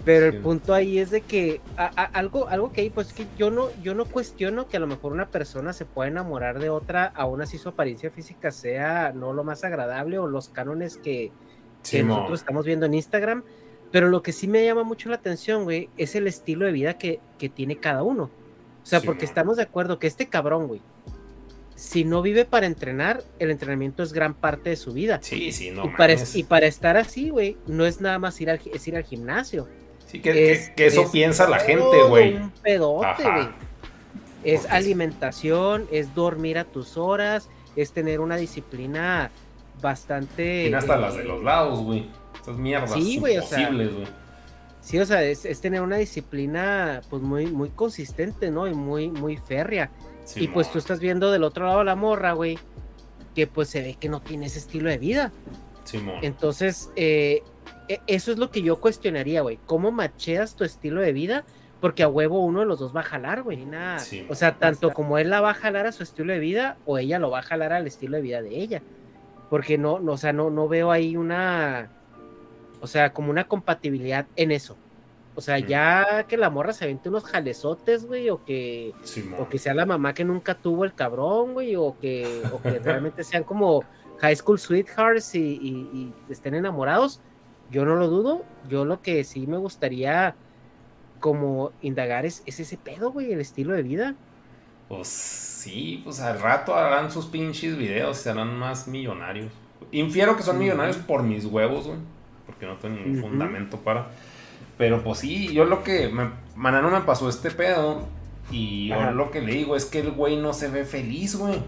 pero 0.05 0.31
Sí. 0.31 0.37
el 0.37 0.42
punto 0.42 0.75
ahí 0.75 0.99
es 0.99 1.11
de 1.11 1.23
que 1.23 1.62
a- 1.79 1.90
a- 1.97 2.05
algo, 2.05 2.47
algo 2.49 2.73
que 2.73 2.83
hay, 2.83 2.90
pues 2.90 3.14
que 3.14 3.27
yo 3.38 3.51
no, 3.51 3.68
yo 3.83 3.94
no 3.94 4.05
cuestiono 4.05 4.68
que 4.68 4.77
a 4.77 4.81
lo 4.81 4.87
mejor 4.87 5.12
una 5.12 5.29
persona 5.31 5.73
se 5.73 5.87
pueda 5.87 6.09
enamorar 6.11 6.59
de 6.59 6.68
otra, 6.68 7.07
aún 7.16 7.40
así 7.40 7.57
su 7.57 7.70
apariencia 7.70 8.11
física 8.11 8.51
sea 8.51 9.12
no 9.14 9.33
lo 9.33 9.44
más 9.44 9.64
agradable 9.64 10.18
o 10.18 10.27
los 10.27 10.51
cánones 10.51 10.99
que, 10.99 11.33
nosotros 12.05 12.40
estamos 12.40 12.66
viendo 12.66 12.85
en 12.85 12.92
Instagram. 12.94 13.44
Pero 13.94 14.09
lo 14.09 14.24
que 14.24 14.33
sí 14.33 14.48
me 14.48 14.64
llama 14.64 14.83
mucho 14.83 15.09
la 15.09 15.14
atención, 15.14 15.62
güey, 15.62 15.88
es 15.96 16.16
el 16.16 16.26
estilo 16.26 16.66
de 16.66 16.72
vida 16.72 16.98
que, 16.98 17.20
que 17.38 17.48
tiene 17.48 17.76
cada 17.76 18.02
uno. 18.02 18.24
O 18.24 18.87
sea, 18.87 18.98
Sí, 18.98 19.07
porque 19.07 19.22
mo. 19.24 19.28
estamos 19.28 19.57
de 19.57 19.62
acuerdo 19.62 20.00
que 20.00 20.09
este 20.09 20.26
cabrón, 20.26 20.66
güey, 20.66 20.80
si 21.76 22.04
no 22.04 22.20
vive 22.20 22.44
para 22.44 22.66
entrenar, 22.66 23.22
el 23.38 23.52
entrenamiento 23.52 24.02
es 24.02 24.12
gran 24.12 24.35
parte 24.35 24.70
de 24.70 24.74
su 24.76 24.92
vida. 24.92 25.20
Sí, 25.22 25.52
sí, 25.52 25.70
no 25.70 25.85
y, 25.85 25.88
para, 25.90 26.14
y 26.35 26.42
para 26.42 26.66
estar 26.66 26.96
así, 26.96 27.30
güey, 27.30 27.57
no 27.68 27.87
es 27.87 28.00
nada 28.00 28.18
más 28.18 28.40
ir 28.40 28.50
al, 28.50 28.61
es 28.72 28.88
ir 28.88 28.96
al 28.96 29.04
gimnasio. 29.04 29.68
Sí, 30.09 30.20
que, 30.20 30.50
Es- 30.50 30.70
que 30.70 30.87
eso 30.87 31.02
es 31.02 31.11
piensa 31.11 31.48
la 31.48 31.61
gente, 31.61 32.02
güey. 32.09 32.35
Un 32.35 32.50
pedote, 32.50 33.22
güey. 33.22 33.48
Es 34.42 34.66
alimentación, 34.70 35.87
es 35.92 36.12
dormir 36.16 36.59
a 36.59 36.64
tus 36.64 36.96
horas, 36.96 37.48
es 37.76 37.92
tener 37.92 38.18
una 38.18 38.37
disciplina 38.37 39.30
bastante. 39.80 40.62
Tiene 40.62 40.76
hasta 40.78 40.96
eh, 40.96 41.00
las 41.00 41.16
de 41.16 41.22
los 41.22 41.44
lados, 41.44 41.80
güey. 41.80 42.09
Estas 42.44 42.59
mierdas 42.59 42.92
Sí, 42.92 43.18
güey, 43.18 43.38
o 43.38 43.42
sea. 43.42 43.70
Sí, 44.83 44.98
o 44.98 45.07
sea, 45.07 45.22
es, 45.22 45.46
es 45.46 45.62
tener 45.62 45.80
una 45.80 45.96
disciplina 45.96 47.00
pues 47.09 47.22
muy, 47.22 47.46
muy 47.46 47.70
consistente, 47.70 48.50
¿no? 48.50 48.68
Y 48.68 48.74
muy, 48.74 49.11
muy 49.11 49.38
férrea. 49.38 49.90
y 50.37 50.48
pues 50.48 50.70
tú 50.70 50.76
estás 50.76 51.00
viendo 51.00 51.33
del 51.33 51.42
otro 51.42 51.64
lado 51.66 51.80
a 51.80 51.85
la 51.85 51.96
morra, 51.96 52.33
güey, 52.33 52.59
que 53.35 53.46
pues 53.46 53.70
se 53.70 53.80
ve 53.80 53.96
que 53.98 54.11
no 54.11 54.20
tiene 54.20 54.44
ese 54.44 54.59
estilo 54.59 54.90
de 54.90 54.98
vida. 54.98 55.33
Simón. 55.85 56.16
Entonces, 56.20 56.90
eh, 56.96 57.42
e- 57.88 58.00
eso 58.07 58.30
es 58.30 58.37
lo 58.37 58.50
que 58.50 58.61
yo 58.61 58.78
cuestionaría, 58.78 59.40
güey. 59.40 59.59
¿Cómo 59.64 59.90
macheas 59.90 60.54
tu 60.54 60.64
estilo 60.64 61.00
de 61.00 61.14
vida? 61.14 61.44
Porque 61.80 62.02
a 62.02 62.09
huevo 62.09 62.44
uno 62.44 62.61
de 62.61 62.66
los 62.66 62.78
dos 62.78 62.94
va 62.94 63.00
a 63.00 63.04
jalar, 63.04 63.42
güey. 63.42 63.64
Nada. 63.64 64.00
Sí. 64.00 64.26
O 64.28 64.35
sea, 64.35 64.59
tanto 64.59 64.92
como 64.92 65.16
él 65.16 65.30
la 65.30 65.40
va 65.40 65.52
a 65.52 65.54
jalar 65.54 65.87
a 65.87 65.92
su 65.92 66.02
estilo 66.02 66.35
de 66.35 66.40
vida 66.40 66.76
o 66.85 66.98
ella 66.98 67.18
lo 67.18 67.30
va 67.30 67.38
a 67.38 67.42
jalar 67.42 67.72
al 67.72 67.87
estilo 67.87 68.16
de 68.16 68.22
vida 68.22 68.42
de 68.42 68.50
ella. 68.50 68.83
Porque 69.48 69.78
no, 69.78 69.98
no 69.98 70.12
o 70.12 70.16
sea, 70.18 70.35
no, 70.35 70.50
no 70.50 70.68
veo 70.68 70.90
ahí 70.90 71.16
una, 71.16 71.90
O 72.85 72.87
sea, 72.87 73.14
como 73.14 73.31
una 73.31 73.44
compatibilidad 73.49 74.27
en 74.37 74.53
eso. 74.53 74.77
O 75.35 75.40
sea, 75.40 75.59
Mm. 75.59 75.66
ya 75.66 76.25
que 76.29 76.37
la 76.37 76.51
morra 76.51 76.75
se 76.75 76.85
aviente 76.85 77.09
unos 77.09 77.25
jalezotes, 77.25 78.05
güey, 78.07 78.29
o 78.29 78.44
que, 78.44 78.92
o 79.38 79.49
que 79.49 79.59
sea 79.59 79.73
la 79.73 79.87
mamá 79.87 80.12
que 80.12 80.23
nunca 80.23 80.55
tuvo 80.55 80.85
el 80.85 80.92
cabrón, 80.92 81.55
güey, 81.55 81.77
o 81.77 81.97
que, 81.99 82.42
o 82.53 82.61
que 82.61 82.79
realmente 82.85 83.25
sean 83.25 83.42
como 83.42 83.83
high 84.20 84.37
school 84.37 84.59
sweethearts 84.59 85.35
y, 85.35 85.40
y- 85.40 86.12
y 86.29 86.33
estén 86.33 86.55
enamorados. 86.55 87.20
Yo 87.70 87.87
no 87.87 87.97
lo 87.97 88.09
dudo. 88.09 88.44
Yo 88.68 88.85
lo 88.85 89.01
que 89.01 89.25
sí 89.25 89.47
me 89.47 89.57
gustaría 89.57 90.35
como 91.20 91.73
indagar 91.81 92.27
es, 92.27 92.42
es 92.44 92.61
ese 92.61 92.77
pedo, 92.77 93.11
güey, 93.12 93.33
el 93.33 93.40
estilo 93.40 93.73
de 93.73 93.83
vida. 93.83 94.14
Pues 94.88 95.09
sí, 95.09 96.03
pues 96.05 96.20
al 96.20 96.38
rato 96.38 96.75
harán 96.75 97.11
sus 97.11 97.25
pinches 97.27 97.79
videos 97.79 98.18
serán 98.18 98.59
más 98.59 98.87
millonarios. 98.87 99.51
Infiero 99.90 100.37
que 100.37 100.42
son 100.42 100.59
millonarios 100.59 100.99
por 100.99 101.23
mis 101.23 101.47
huevos, 101.47 101.87
güey. 101.87 101.99
Porque 102.55 102.67
no 102.67 102.77
tengo 102.77 102.97
ningún 102.97 103.21
fundamento 103.21 103.79
para. 103.79 104.09
Pero 104.79 105.03
pues 105.03 105.19
sí, 105.19 105.53
yo 105.53 105.64
lo 105.64 105.83
que. 105.83 106.09
Me, 106.09 106.31
Manano 106.57 106.90
me 106.90 107.01
pasó 107.01 107.29
este 107.29 107.51
pedo. 107.51 108.07
Y 108.51 108.88
yo 108.88 109.01
Ajá. 109.01 109.11
lo 109.11 109.31
que 109.31 109.40
le 109.40 109.53
digo 109.53 109.75
es 109.75 109.87
que 109.87 110.01
el 110.01 110.12
güey 110.12 110.37
no 110.37 110.53
se 110.53 110.69
ve 110.69 110.85
feliz, 110.85 111.37
güey. 111.37 111.61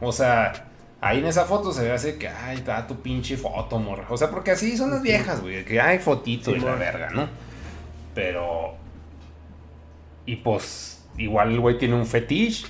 O 0.00 0.10
sea, 0.10 0.68
ahí 1.00 1.18
en 1.18 1.26
esa 1.26 1.44
foto 1.44 1.72
se 1.72 1.82
ve 1.82 1.92
así 1.92 2.14
que, 2.14 2.28
ay, 2.28 2.56
está 2.56 2.86
tu 2.86 2.96
pinche 2.96 3.36
foto, 3.36 3.78
morra. 3.78 4.06
O 4.08 4.16
sea, 4.16 4.30
porque 4.30 4.52
así 4.52 4.76
son 4.76 4.90
las 4.90 5.02
viejas, 5.02 5.40
güey. 5.42 5.64
Que 5.64 5.80
hay 5.80 5.98
fotito 5.98 6.54
y 6.54 6.60
la 6.60 6.74
verga, 6.76 7.10
¿no? 7.10 7.28
Pero. 8.14 8.74
Y 10.26 10.36
pues, 10.36 11.04
igual 11.18 11.52
el 11.52 11.60
güey 11.60 11.78
tiene 11.78 11.94
un 11.94 12.06
fetiche. 12.06 12.66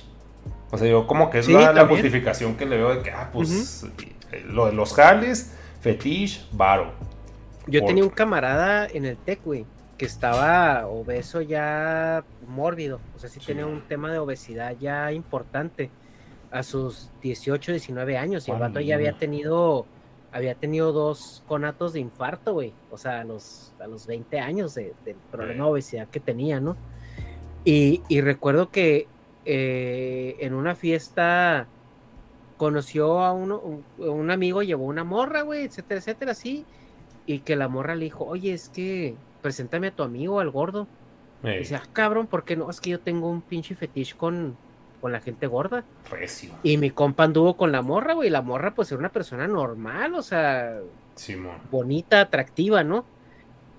O 0.71 0.77
sea, 0.77 0.87
yo 0.87 1.07
como 1.07 1.29
que 1.29 1.39
es 1.39 1.45
Sí, 1.45 1.53
la, 1.53 1.87
justificación 1.87 2.55
que 2.57 2.65
le 2.65 2.77
veo 2.77 2.95
de 2.95 3.01
que, 3.01 3.11
ah, 3.11 3.29
pues, 3.31 3.85
lo 4.47 4.65
de 4.65 4.73
los 4.73 4.93
jales, 4.93 5.53
fetiche, 5.85 6.41
varo. 6.51 6.91
Yo 7.67 7.79
Por- 7.81 7.87
tenía 7.87 8.03
un 8.03 8.09
camarada 8.09 8.87
en 8.91 9.05
el 9.05 9.17
TEC, 9.17 9.39
güey, 9.45 9.65
que 9.97 10.05
estaba 10.05 10.87
obeso 10.87 11.41
ya 11.41 12.23
mórbido. 12.47 12.99
O 13.15 13.19
sea, 13.19 13.29
sí, 13.29 13.39
Sí. 13.39 13.45
tenía 13.47 13.65
un 13.67 13.81
tema 13.87 14.11
de 14.11 14.17
obesidad 14.19 14.75
ya 14.79 15.11
importante 15.11 15.89
a 16.51 16.63
sus 16.63 17.11
18, 17.21 17.71
19 17.71 18.17
años. 18.17 18.47
Y 18.47 18.51
el 18.51 18.57
vato 18.57 18.79
ya 18.79 18.95
había 18.95 19.13
tenido, 19.17 19.85
había 20.31 20.55
tenido 20.55 20.91
dos 20.91 21.43
conatos 21.47 21.93
de 21.93 21.99
infarto, 21.99 22.53
güey. 22.53 22.73
O 22.91 22.97
sea, 22.97 23.21
a 23.21 23.23
los, 23.23 23.73
a 23.79 23.87
los 23.87 24.07
20 24.07 24.39
años 24.39 24.73
de- 24.75 24.93
del 25.05 25.15
problema 25.31 25.65
de 25.65 25.71
obesidad 25.71 26.07
que 26.09 26.19
tenía, 26.19 26.59
¿no? 26.59 26.75
Y, 27.63 28.01
y 28.09 28.21
recuerdo 28.21 28.69
que 28.71 29.07
eh, 29.47 30.37
en 30.39 30.55
una 30.55 30.73
fiesta 30.73 31.67
conoció 32.57 33.19
a 33.19 33.33
uno, 33.33 33.59
un, 33.59 33.83
un 33.97 34.31
amigo, 34.31 34.63
llevó 34.63 34.85
una 34.85 35.03
morra, 35.03 35.41
güey, 35.41 35.65
etcétera, 35.65 35.99
etcétera, 35.99 36.31
así. 36.31 36.65
Y 37.25 37.39
que 37.39 37.55
la 37.55 37.67
morra 37.67 37.95
le 37.95 38.05
dijo, 38.05 38.25
oye, 38.25 38.53
es 38.53 38.69
que 38.69 39.15
preséntame 39.41 39.87
a 39.87 39.91
tu 39.91 40.03
amigo, 40.03 40.39
al 40.39 40.49
gordo. 40.49 40.87
Y 41.43 41.59
dice, 41.59 41.75
ah, 41.75 41.83
cabrón, 41.93 42.27
¿por 42.27 42.43
qué 42.43 42.55
no? 42.55 42.69
Es 42.69 42.81
que 42.81 42.89
yo 42.89 42.99
tengo 42.99 43.29
un 43.29 43.41
pinche 43.41 43.75
fetiche 43.75 44.15
con, 44.15 44.57
con 45.01 45.11
la 45.11 45.21
gente 45.21 45.45
gorda. 45.45 45.83
recio. 46.09 46.51
Y 46.63 46.77
mi 46.77 46.89
compa 46.89 47.25
anduvo 47.25 47.55
con 47.55 47.71
la 47.71 47.83
morra, 47.83 48.13
güey. 48.13 48.31
La 48.31 48.41
morra, 48.41 48.73
pues, 48.73 48.91
era 48.91 48.99
una 48.99 49.11
persona 49.11 49.47
normal, 49.47 50.15
o 50.15 50.23
sea, 50.23 50.79
Simón. 51.13 51.57
bonita, 51.69 52.21
atractiva, 52.21 52.83
¿no? 52.83 53.05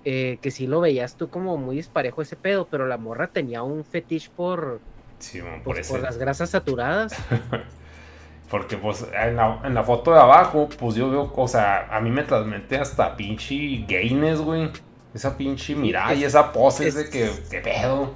Eh, 0.05 0.39
que 0.41 0.51
sí 0.51 0.67
lo 0.67 0.79
veías 0.79 1.17
tú 1.17 1.29
como 1.29 1.57
muy 1.57 1.75
disparejo 1.75 2.21
ese 2.21 2.37
pedo, 2.37 2.67
pero 2.71 2.87
la 2.87 2.97
morra 2.97 3.27
tenía 3.27 3.63
un 3.63 3.83
fetiche 3.83 4.31
por, 4.33 4.79
Simón, 5.19 5.63
por 5.63 5.75
pues, 5.75 5.79
ese. 5.79 5.91
por 5.91 6.01
las 6.01 6.17
grasas 6.17 6.51
saturadas. 6.51 7.13
Porque 8.49 8.77
pues 8.77 9.05
en 9.13 9.35
la, 9.35 9.59
en 9.65 9.73
la 9.73 9.83
foto 9.83 10.13
de 10.13 10.19
abajo, 10.19 10.69
pues 10.79 10.95
yo 10.95 11.09
veo, 11.09 11.33
o 11.35 11.47
sea, 11.47 11.87
a 11.91 11.99
mí 11.99 12.09
me 12.09 12.23
transmite 12.23 12.77
hasta 12.77 13.15
pinche 13.17 13.83
gayness, 13.87 14.39
güey. 14.39 14.69
Esa 15.13 15.35
pinche 15.35 15.75
mirada 15.75 16.13
y 16.13 16.19
es- 16.23 16.29
esa 16.29 16.51
pose 16.53 16.87
es, 16.87 16.95
de 16.95 17.09
que, 17.09 17.29
¿qué 17.49 17.59
pedo? 17.59 18.11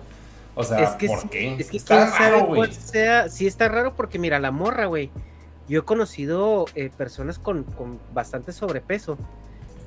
O 0.56 0.64
sea, 0.64 0.80
es 0.80 0.90
que, 0.92 1.08
¿por 1.08 1.20
sí- 1.22 1.28
qué? 1.30 1.56
Es 1.60 1.70
que 1.72 1.78
Está 1.78 2.10
raro, 2.18 2.46
güey. 2.46 2.72
sea. 2.74 3.28
Sí, 3.30 3.48
está 3.48 3.68
raro 3.70 3.94
porque, 3.96 4.20
mira, 4.20 4.40
la 4.40 4.52
morra, 4.52 4.86
güey. 4.86 5.10
Yo 5.68 5.80
he 5.80 5.84
conocido 5.84 6.66
eh, 6.76 6.90
personas 6.96 7.40
con, 7.40 7.64
con 7.64 8.00
bastante 8.14 8.52
sobrepeso 8.52 9.18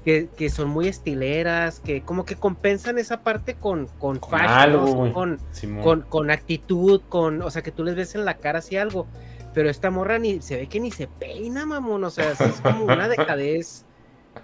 que, 0.05 0.29
que 0.37 0.49
son 0.51 0.69
muy 0.69 0.89
estileras, 0.89 1.81
que 1.81 2.03
como 2.03 2.25
que 2.25 2.37
compensan 2.37 2.99
esa 2.99 3.21
parte 3.23 3.55
con, 3.55 3.87
con, 3.99 4.19
Con 4.19 4.31
fashion, 4.31 4.51
algo, 4.51 5.13
con, 5.13 5.39
con, 5.83 6.03
con 6.03 6.31
actitud, 6.31 7.01
con, 7.09 7.43
o 7.43 7.51
sea, 7.51 7.63
que 7.63 7.71
tú 7.71 7.85
les 7.85 7.95
ves 7.97 8.15
en 8.15 8.25
la 8.25 8.35
cara 8.35 8.59
así 8.59 8.77
algo. 8.77 9.07
Pero 9.55 9.71
esta 9.71 9.91
morra 9.91 10.19
ni 10.19 10.43
se 10.43 10.57
ve 10.57 10.67
que 10.67 10.81
ni 10.81 10.91
se 10.91 11.07
peina, 11.07 11.65
mamón. 11.65 12.05
O 12.05 12.11
sea, 12.11 12.35
sí 12.35 12.45
es 12.45 12.61
como 12.61 12.85
una 12.85 13.09
dejadez. 13.09 13.85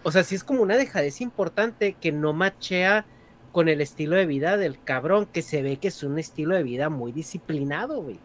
O 0.05 0.12
sea, 0.12 0.23
sí 0.23 0.37
es 0.37 0.44
como 0.44 0.62
una 0.62 0.77
dejadez 0.77 1.20
importante 1.20 1.94
que 2.01 2.12
no 2.12 2.33
machea 2.33 3.05
con 3.53 3.68
el 3.68 3.81
estilo 3.81 4.14
de 4.16 4.27
vida 4.27 4.57
del 4.57 4.81
cabrón, 4.83 5.27
que 5.27 5.42
se 5.42 5.62
ve 5.62 5.79
que 5.79 5.88
es 5.88 6.03
un 6.05 6.18
estilo 6.20 6.55
de 6.55 6.62
vida 6.62 6.88
muy 6.88 7.11
disciplinado, 7.11 8.01
güey. 8.01 8.20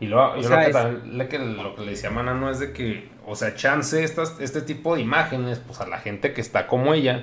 Y 0.00 0.06
luego, 0.06 0.36
yo 0.36 0.48
sea, 0.48 0.56
lo, 0.56 0.64
que 0.64 0.70
es- 0.70 1.06
lo 1.14 1.28
que, 1.28 1.38
lo 1.38 1.74
que 1.74 1.82
le 1.82 1.90
decía 1.90 2.10
Manano 2.10 2.50
es 2.50 2.58
de 2.58 2.72
que, 2.72 3.10
o 3.26 3.36
sea, 3.36 3.54
chance 3.54 4.02
estas, 4.02 4.40
este 4.40 4.62
tipo 4.62 4.94
de 4.94 5.02
imágenes, 5.02 5.58
pues 5.58 5.78
a 5.82 5.86
la 5.86 5.98
gente 5.98 6.32
que 6.32 6.40
está 6.40 6.66
como 6.66 6.94
ella, 6.94 7.22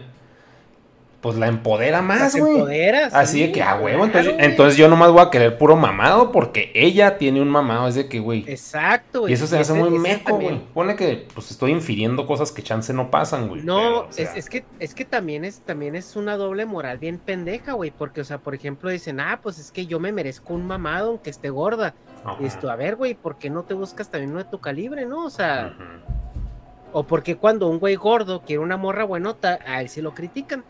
pues 1.27 1.37
la 1.37 1.47
empodera 1.47 2.01
más, 2.01 2.33
güey. 2.37 2.53
empoderas, 2.53 3.13
Así 3.13 3.39
sí, 3.39 3.47
de 3.47 3.51
que 3.51 3.61
a 3.61 3.75
huevo, 3.75 4.05
claro, 4.09 4.29
entonces, 4.29 4.35
entonces 4.45 4.77
yo 4.77 4.87
nomás 4.87 5.11
voy 5.11 5.19
a 5.19 5.29
querer 5.29 5.57
puro 5.57 5.75
mamado 5.75 6.31
porque 6.31 6.71
ella 6.73 7.17
tiene 7.17 7.41
un 7.41 7.49
mamado, 7.49 7.89
es 7.89 7.95
de 7.95 8.07
que, 8.07 8.21
güey. 8.21 8.45
Exacto, 8.47 9.19
güey. 9.19 9.31
Y 9.31 9.33
eso 9.33 9.45
se 9.45 9.59
hace 9.59 9.73
muy 9.73 9.89
meco, 9.89 10.37
güey. 10.37 10.61
Pone 10.73 10.95
que 10.95 11.27
pues 11.33 11.51
estoy 11.51 11.71
infiriendo 11.71 12.25
cosas 12.25 12.53
que 12.53 12.63
chance 12.63 12.93
no 12.93 13.11
pasan, 13.11 13.49
güey. 13.49 13.61
No, 13.61 13.75
pero, 13.77 13.99
o 14.07 14.11
sea, 14.13 14.23
es, 14.23 14.37
es 14.37 14.49
que 14.49 14.63
es 14.79 14.95
que 14.95 15.03
también 15.03 15.43
es 15.43 15.59
también 15.59 15.97
es 15.97 16.15
una 16.15 16.37
doble 16.37 16.65
moral 16.65 16.97
bien 16.97 17.17
pendeja, 17.17 17.73
güey, 17.73 17.91
porque 17.91 18.21
o 18.21 18.23
sea, 18.23 18.37
por 18.37 18.55
ejemplo, 18.55 18.89
dicen, 18.89 19.19
"Ah, 19.19 19.41
pues 19.43 19.59
es 19.59 19.73
que 19.73 19.85
yo 19.85 19.99
me 19.99 20.13
merezco 20.13 20.53
un 20.53 20.65
mamado 20.65 21.09
aunque 21.09 21.29
esté 21.29 21.49
gorda." 21.49 21.93
ajá. 22.23 22.37
Y 22.39 22.45
esto, 22.45 22.71
a 22.71 22.77
ver, 22.77 22.95
güey, 22.95 23.15
¿por 23.15 23.37
qué 23.37 23.49
no 23.49 23.63
te 23.63 23.73
buscas 23.73 24.09
también 24.09 24.31
uno 24.31 24.39
de 24.45 24.49
tu 24.49 24.59
calibre, 24.61 25.05
no? 25.05 25.25
O 25.25 25.29
sea, 25.29 25.73
Ujú. 25.75 26.99
o 26.99 27.03
porque 27.03 27.35
cuando 27.35 27.67
un 27.67 27.79
güey 27.79 27.95
gordo 27.95 28.41
quiere 28.45 28.59
una 28.61 28.77
morra 28.77 29.03
buenota, 29.03 29.59
a 29.67 29.81
él 29.81 29.89
sí 29.89 30.01
lo 30.01 30.13
critican. 30.15 30.63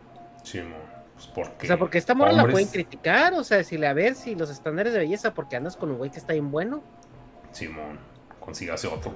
Sí. 0.51 0.61
Pues 1.15 1.27
porque. 1.33 1.65
O 1.65 1.67
sea, 1.67 1.77
porque 1.77 1.97
esta 1.97 2.13
morra 2.13 2.31
la 2.31 2.47
pueden 2.47 2.67
criticar, 2.67 3.33
o 3.33 3.43
sea, 3.43 3.57
decirle, 3.57 3.87
a 3.87 3.93
ver 3.93 4.13
si 4.15 4.35
los 4.35 4.49
estándares 4.49 4.93
de 4.93 4.99
belleza, 4.99 5.33
porque 5.33 5.55
andas 5.55 5.75
con 5.75 5.89
un 5.91 5.97
güey 5.97 6.11
que 6.11 6.19
está 6.19 6.33
bien 6.33 6.51
bueno. 6.51 6.81
Simón, 7.51 7.97
consígase 8.39 8.87
otro. 8.87 9.13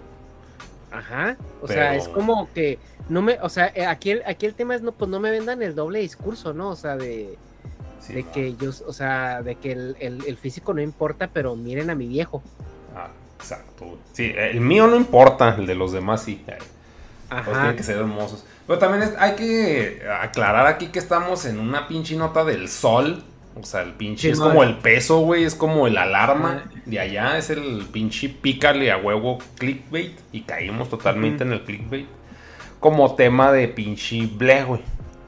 Ajá. 0.91 1.37
O 1.61 1.67
sea, 1.67 1.95
es 1.95 2.07
como 2.09 2.51
que 2.53 2.77
no 3.07 3.21
me, 3.21 3.37
o 3.41 3.49
sea, 3.49 3.71
eh, 3.75 3.85
aquí 3.85 4.11
el, 4.11 4.23
aquí 4.25 4.45
el 4.45 4.55
tema 4.55 4.75
es 4.75 4.81
no, 4.81 4.91
pues 4.91 5.09
no 5.09 5.19
me 5.19 5.31
vendan 5.31 5.61
el 5.61 5.73
doble 5.75 5.99
discurso, 5.99 6.53
¿no? 6.53 6.69
O 6.69 6.75
sea, 6.75 6.97
de, 6.97 7.37
Sí, 8.01 8.13
de 8.13 8.23
que 8.23 8.55
yo, 8.55 8.71
o 8.87 8.91
sea, 8.93 9.41
de 9.43 9.55
que 9.55 9.71
el, 9.71 9.95
el- 9.99 10.25
el 10.25 10.37
físico 10.37 10.73
no 10.73 10.81
importa, 10.81 11.29
pero 11.31 11.55
miren 11.55 11.89
a 11.91 11.95
mi 11.95 12.07
viejo. 12.07 12.41
Ah, 12.95 13.09
exacto. 13.37 13.99
Sí, 14.11 14.33
el 14.35 14.59
mío 14.59 14.87
no 14.87 14.95
importa, 14.97 15.55
el 15.57 15.65
de 15.67 15.75
los 15.75 15.91
demás 15.93 16.23
sí. 16.23 16.43
Eh, 16.47 16.57
Todos 17.29 17.41
Ajá. 17.47 17.51
tienen 17.53 17.75
que 17.77 17.83
ser 17.83 17.97
hermosos. 17.97 18.43
Pero 18.67 18.79
también 18.79 19.03
es- 19.03 19.15
hay 19.17 19.35
que 19.35 20.01
aclarar 20.21 20.67
aquí 20.67 20.87
que 20.87 20.99
estamos 20.99 21.45
en 21.45 21.59
una 21.59 21.87
pinche 21.87 22.15
nota 22.15 22.43
del 22.43 22.69
sol. 22.69 23.23
O 23.59 23.63
sea, 23.65 23.81
el 23.81 23.91
pinche 23.93 24.29
es 24.29 24.39
como 24.39 24.63
el 24.63 24.77
peso, 24.77 25.19
güey. 25.19 25.43
Es 25.43 25.55
como 25.55 25.85
el 25.87 25.97
alarma. 25.97 26.63
De 26.85 26.99
allá 26.99 27.37
es 27.37 27.49
el 27.49 27.85
pinche 27.91 28.29
pícale 28.29 28.91
a 28.91 28.97
huevo 28.97 29.39
clickbait. 29.57 30.17
Y 30.31 30.41
caímos 30.41 30.89
totalmente 30.89 31.43
en 31.43 31.51
el 31.53 31.61
clickbait. 31.63 32.07
Como 32.79 33.13
tema 33.15 33.51
de 33.51 33.67
pinche 33.67 34.25
ble, 34.31 34.63
güey. 34.63 34.81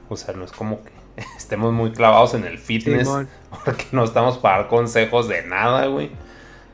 O 0.08 0.16
sea, 0.16 0.34
no 0.34 0.44
es 0.44 0.52
como 0.52 0.82
que 0.82 0.90
estemos 1.36 1.72
muy 1.72 1.92
clavados 1.92 2.32
en 2.34 2.44
el 2.44 2.58
fitness. 2.58 3.06
Porque 3.64 3.84
no 3.92 4.04
estamos 4.04 4.38
para 4.38 4.58
dar 4.58 4.68
consejos 4.68 5.28
de 5.28 5.42
nada, 5.46 5.86
güey. 5.86 6.10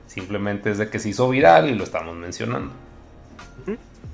Simplemente 0.07 0.70
es 0.70 0.79
de 0.79 0.88
que 0.88 0.99
se 0.99 1.09
hizo 1.11 1.29
viral 1.29 1.68
y 1.68 1.75
lo 1.75 1.85
estamos 1.85 2.16
mencionando. 2.16 2.73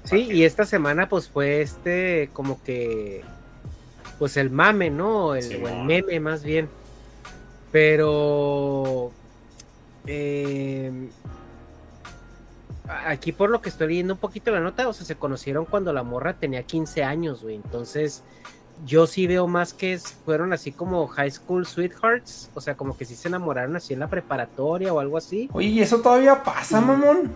Sí, 0.06 0.28
y 0.30 0.44
esta 0.44 0.64
semana 0.64 1.08
pues 1.08 1.28
fue 1.28 1.60
este 1.60 2.30
como 2.32 2.62
que 2.62 3.22
pues 4.18 4.36
el 4.36 4.50
mame, 4.50 4.90
¿no? 4.90 5.34
El, 5.34 5.64
o 5.64 5.68
el 5.68 5.84
meme 5.84 6.20
más 6.20 6.42
bien. 6.42 6.68
Pero 7.72 9.12
eh, 10.06 11.10
aquí 13.06 13.32
por 13.32 13.50
lo 13.50 13.60
que 13.60 13.68
estoy 13.68 13.88
leyendo 13.88 14.14
un 14.14 14.20
poquito 14.20 14.50
la 14.50 14.60
nota, 14.60 14.88
o 14.88 14.92
sea, 14.92 15.04
se 15.04 15.16
conocieron 15.16 15.64
cuando 15.64 15.92
la 15.92 16.02
morra 16.02 16.34
tenía 16.34 16.62
15 16.62 17.04
años, 17.04 17.42
güey. 17.42 17.56
Entonces, 17.56 18.22
yo 18.84 19.06
sí 19.06 19.26
veo 19.26 19.46
más 19.46 19.74
que 19.74 19.98
fueron 20.24 20.52
así 20.52 20.72
como 20.72 21.06
high 21.08 21.30
school 21.30 21.66
sweethearts, 21.66 22.50
o 22.54 22.60
sea, 22.60 22.76
como 22.76 22.96
que 22.96 23.04
sí 23.04 23.16
se 23.16 23.28
enamoraron 23.28 23.76
así 23.76 23.94
en 23.94 24.00
la 24.00 24.08
preparatoria 24.08 24.92
o 24.92 25.00
algo 25.00 25.16
así. 25.16 25.48
Oye, 25.52 25.68
¿y 25.68 25.82
eso 25.82 26.00
todavía 26.00 26.42
pasa, 26.42 26.80
mamón? 26.80 27.34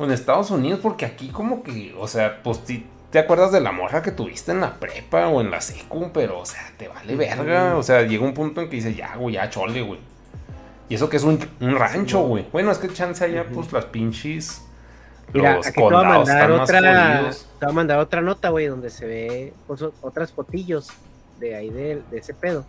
En 0.00 0.10
Estados 0.10 0.50
Unidos, 0.50 0.80
porque 0.82 1.04
aquí 1.04 1.28
como 1.28 1.62
que, 1.62 1.94
o 1.98 2.08
sea, 2.08 2.42
pues 2.42 2.62
te 3.10 3.18
acuerdas 3.18 3.52
de 3.52 3.60
la 3.60 3.72
morra 3.72 4.02
que 4.02 4.12
tuviste 4.12 4.52
en 4.52 4.60
la 4.60 4.78
prepa 4.78 5.28
o 5.28 5.40
en 5.40 5.50
la 5.50 5.60
secu, 5.60 6.10
pero, 6.12 6.40
o 6.40 6.46
sea, 6.46 6.72
te 6.76 6.88
vale 6.88 7.16
verga. 7.16 7.76
O 7.76 7.82
sea, 7.82 8.02
llega 8.02 8.24
un 8.24 8.34
punto 8.34 8.60
en 8.60 8.70
que 8.70 8.76
dices, 8.76 8.96
ya, 8.96 9.16
güey, 9.16 9.34
ya, 9.34 9.50
chole, 9.50 9.82
güey. 9.82 10.00
Y 10.88 10.94
eso 10.94 11.08
que 11.08 11.16
es 11.16 11.24
un, 11.24 11.38
un 11.60 11.76
rancho, 11.76 12.22
güey. 12.22 12.46
Bueno, 12.50 12.70
es 12.70 12.78
que 12.78 12.88
chance 12.92 13.24
allá, 13.24 13.46
pues 13.52 13.72
las 13.72 13.84
pinches, 13.86 14.62
Mira, 15.32 15.56
Los 15.56 15.66
aquí 15.66 15.76
te 15.76 15.82
voy 15.82 15.94
a 15.94 16.02
mandar 16.02 16.50
otra, 16.50 17.30
te 17.58 17.66
voy 17.66 17.70
a 17.70 17.72
mandar 17.72 17.98
otra 18.00 18.20
nota, 18.20 18.48
güey, 18.48 18.66
donde 18.66 18.90
se 18.90 19.06
ve 19.06 19.52
pues, 19.66 19.82
otras 20.00 20.32
fotillos 20.32 20.88
de 21.38 21.54
ahí 21.54 21.70
de, 21.70 22.02
de 22.10 22.18
ese 22.18 22.34
pedo. 22.34 22.64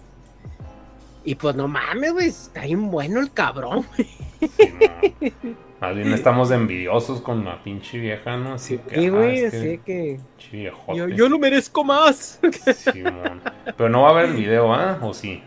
Y 1.23 1.35
pues 1.35 1.55
no 1.55 1.67
mames, 1.67 2.13
güey, 2.13 2.27
está 2.27 2.65
bien 2.65 2.89
bueno 2.89 3.19
el 3.19 3.31
cabrón. 3.31 3.85
Sí, 4.39 4.73
no. 4.73 5.61
Más 5.81 5.95
bien 5.95 6.13
estamos 6.13 6.51
envidiosos 6.51 7.21
con 7.21 7.43
la 7.43 7.63
pinche 7.63 7.97
vieja, 7.97 8.37
¿no? 8.37 8.53
Así 8.53 8.77
que, 8.77 8.99
Sí, 8.99 9.07
ah, 9.07 9.09
güey, 9.09 9.39
es 9.39 9.53
así 9.53 9.79
que 9.79 10.19
yo, 10.93 11.07
yo 11.07 11.27
lo 11.27 11.39
merezco 11.39 11.83
más. 11.83 12.39
Pero 13.77 13.89
no 13.89 14.03
va 14.03 14.09
a 14.09 14.11
haber 14.11 14.25
el 14.25 14.35
video, 14.35 14.73
¿ah? 14.73 14.99
¿O 15.01 15.11
sí? 15.13 15.43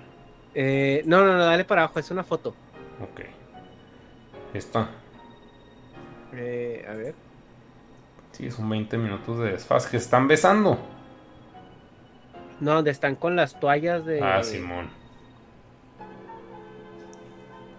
Eh, 0.55 1.03
no, 1.07 1.25
no, 1.25 1.37
no, 1.37 1.45
dale 1.45 1.65
para 1.65 1.83
abajo, 1.83 2.01
es 2.01 2.11
una 2.11 2.25
foto. 2.25 2.51
Ok. 3.01 3.21
Esta. 4.55 4.89
Eh, 6.33 6.85
a 6.89 6.95
ver. 6.95 7.15
Sí, 8.33 8.51
son 8.51 8.69
20 8.69 8.99
minutos 8.99 9.39
de 9.39 9.53
desfase. 9.53 9.89
Que 9.91 9.97
están 9.99 10.27
besando. 10.27 10.79
No, 12.59 12.75
donde 12.75 12.91
están 12.91 13.15
con 13.15 13.37
las 13.37 13.59
toallas 13.59 14.05
de. 14.05 14.21
Ah, 14.21 14.43
Simón. 14.43 15.04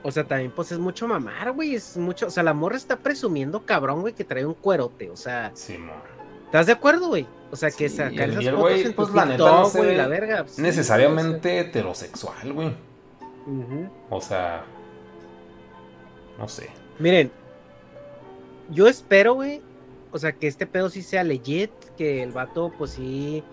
O 0.07 0.11
sea, 0.11 0.23
también 0.23 0.51
pues 0.51 0.71
es 0.71 0.77
mucho 0.77 1.07
mamar, 1.07 1.51
güey. 1.53 1.73
Es 1.73 1.97
mucho. 1.97 2.27
O 2.27 2.29
sea, 2.29 2.43
la 2.43 2.53
morra 2.53 2.77
está 2.77 2.97
presumiendo 2.97 3.65
cabrón, 3.65 4.01
güey, 4.01 4.13
que 4.13 4.23
trae 4.23 4.45
un 4.45 4.53
cuerote. 4.53 5.09
O 5.09 5.15
sea, 5.17 5.49
Simón. 5.55 5.95
¿estás 6.45 6.67
de 6.67 6.73
acuerdo, 6.73 7.07
güey? 7.07 7.25
O 7.51 7.55
sea, 7.55 7.71
que 7.71 7.89
Sí, 7.89 7.97
sacar 7.97 8.29
esas 8.29 8.43
el 8.43 8.51
fotos 8.51 8.59
güey, 8.61 8.81
en 8.83 8.89
tu 8.89 8.95
pues, 8.95 9.09
la 9.15 9.25
neta, 9.25 9.43
no 9.43 9.65
se 9.65 9.77
güey, 9.79 9.89
ve 9.89 9.97
la 9.97 10.07
verga. 10.07 10.45
sí, 10.47 10.61
Necesariamente 10.61 11.59
heterosexual, 11.59 12.53
güey. 12.53 12.67
o 12.67 12.71
sea, 12.71 13.47
ujú. 13.47 13.89
O 14.11 14.21
sea. 14.21 14.63
No 16.37 16.47
sé. 16.47 16.69
Miren, 16.99 17.31
yo 18.69 18.87
espero, 18.87 19.33
güey. 19.33 19.61
O 20.11 20.19
sea, 20.19 20.33
que 20.33 20.45
este 20.47 20.67
pedo 20.67 20.89
sí 20.91 21.01
sea 21.01 21.23
legit, 21.23 21.71
que 21.97 22.21
el 22.21 22.31
vato, 22.31 22.71
pues 22.77 22.91
sí. 22.91 23.43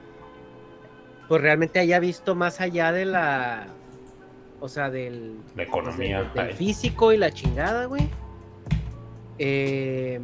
Pues 1.28 1.40
realmente 1.40 1.80
haya 1.80 1.98
visto 1.98 2.34
más 2.34 2.60
allá 2.60 2.92
de 2.92 3.06
la. 3.06 3.68
O 4.62 4.68
sea, 4.68 4.88
del. 4.90 5.34
La 5.48 5.54
pues, 5.56 5.68
economía. 5.68 6.30
del 6.34 6.52
físico 6.54 7.12
y 7.12 7.16
la 7.18 7.30
chingada, 7.32 7.86
güey. 7.86 8.08
Eh, 9.38 10.20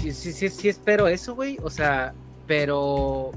sí, 0.00 0.12
sí, 0.12 0.32
sí, 0.32 0.48
sí 0.48 0.68
espero 0.68 1.06
eso, 1.08 1.34
güey. 1.34 1.58
O 1.62 1.70
sea, 1.70 2.14
pero 2.46 3.30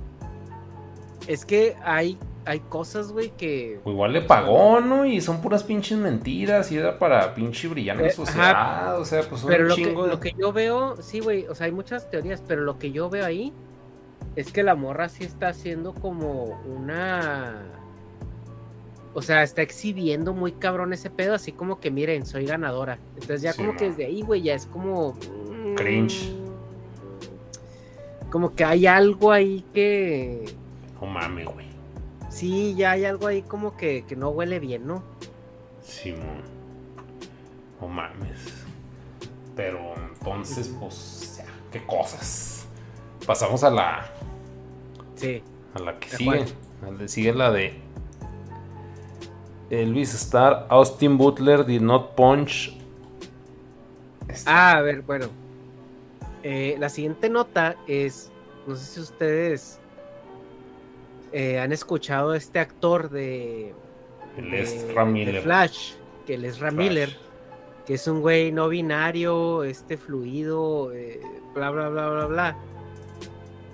es 1.27 1.45
que 1.45 1.75
hay, 1.84 2.17
hay 2.45 2.60
cosas, 2.62 3.12
güey, 3.12 3.30
que. 3.38 3.80
O 3.84 3.91
igual 3.91 4.13
le 4.13 4.21
pagó, 4.21 4.80
¿no? 4.80 5.06
Y 5.06 5.21
son 5.21 5.39
puras 5.41 5.63
pinches 5.63 5.97
mentiras. 5.99 6.71
Y 6.71 6.77
era 6.77 6.97
para 6.97 7.36
pinche 7.36 7.67
brillar 7.67 7.99
en 7.99 8.08
Eh, 8.08 8.12
sociedad. 8.12 8.99
O 8.99 9.06
sea, 9.06 9.21
pues 9.21 9.41
son 9.41 9.49
Pero 9.51 9.63
un 9.65 9.69
lo 9.69 9.75
que, 9.75 9.84
chingo 9.84 10.03
de- 10.06 10.10
lo 10.10 10.19
que 10.19 10.34
yo 10.38 10.51
veo, 10.51 10.95
sí, 11.01 11.19
güey, 11.19 11.45
o 11.47 11.53
sea, 11.56 11.65
hay 11.67 11.71
muchas 11.71 12.10
teorías, 12.10 12.41
pero 12.47 12.62
lo 12.62 12.80
que 12.80 12.91
yo 12.91 13.10
veo 13.10 13.23
ahí 13.25 13.53
es 14.36 14.51
que 14.51 14.63
la 14.63 14.73
morra 14.75 15.10
sí 15.10 15.23
está 15.23 15.49
haciendo 15.49 15.93
como 15.93 16.60
una. 16.65 17.62
O 19.13 19.22
sea, 19.22 19.41
está 19.43 19.62
exhibiendo 19.63 20.34
muy 20.34 20.52
cabrón 20.52 20.93
ese 20.93 21.10
pedo, 21.10 21.34
así 21.34 21.52
como 21.52 21.80
que 21.80 21.89
miren, 21.89 22.26
soy 22.26 22.46
ganadora. 22.46 23.00
Entonces 23.15 23.41
ya 23.41 23.54
Sí, 23.54 23.58
como 23.63 23.76
que 23.78 23.89
desde 23.89 24.06
ahí, 24.06 24.22
güey, 24.22 24.41
ya 24.43 24.54
es 24.54 24.65
como. 24.67 25.13
mm, 25.13 25.76
Cringe. 25.76 26.34
Como 28.30 28.54
que 28.56 28.63
hay 28.63 28.86
algo 28.88 29.32
ahí 29.32 29.63
que. 29.74 30.46
No 31.02 31.08
mames, 31.08 31.46
güey. 31.48 31.67
Sí, 32.30 32.76
ya 32.76 32.91
hay 32.91 33.06
algo 33.06 33.28
ahí 33.28 33.41
como 33.41 33.76
que, 33.78 34.04
que 34.08 34.15
no 34.15 34.30
huele 34.30 34.60
bien, 34.60 34.86
¿no? 34.86 35.02
Simón. 35.82 36.41
No 37.82 37.88
mames. 37.88 38.38
Pero 39.56 39.80
entonces, 39.96 40.72
pues, 40.80 41.41
qué 41.72 41.84
cosas. 41.86 42.67
Pasamos 43.26 43.63
a 43.63 43.70
la, 43.72 44.06
Sí. 45.15 45.41
a 45.74 45.80
la 45.80 45.98
que 46.00 46.08
¿A 46.10 46.17
sigue. 46.17 46.26
cuál? 46.26 46.46
A 46.86 46.91
la 46.91 46.98
que 47.00 47.08
sigue 47.08 47.34
la 47.34 47.52
de 47.52 47.74
Elvis 49.69 50.13
Star, 50.13 50.65
Austin 50.69 51.17
Butler 51.17 51.65
did 51.65 51.82
not 51.82 52.15
punch. 52.15 52.73
Este, 54.27 54.49
Ah, 54.49 54.77
a 54.77 54.82
ver, 54.82 55.01
bueno. 55.01 55.27
Eh, 56.43 56.75
la 56.80 56.89
siguiente 56.89 57.30
nota 57.30 57.75
es, 57.88 58.32
no 58.65 58.75
sé 58.75 58.86
si 58.86 58.99
ustedes 59.01 59.80
eh, 61.34 61.60
han 61.60 61.71
escuchado 61.73 62.32
a 62.32 62.38
este 62.38 62.60
actor 62.60 63.10
de, 63.10 63.73
de- 64.38 64.93
de 64.93 65.06
Miller. 65.06 65.41
Flash, 65.41 65.93
que 66.25 66.36
él 66.36 66.45
es 66.45 66.60
Ram 66.60 66.75
Flash. 66.75 66.88
Miller, 66.88 67.17
que 67.86 67.93
es 67.95 68.08
un 68.08 68.21
güey 68.21 68.51
no 68.51 68.69
binario, 68.69 69.63
este 69.63 69.97
fluido, 69.97 70.93
eh, 70.93 71.19
bla, 71.53 71.69
bla, 71.71 71.89
bla, 71.89 72.10
bla, 72.10 72.25
bla. 72.27 72.58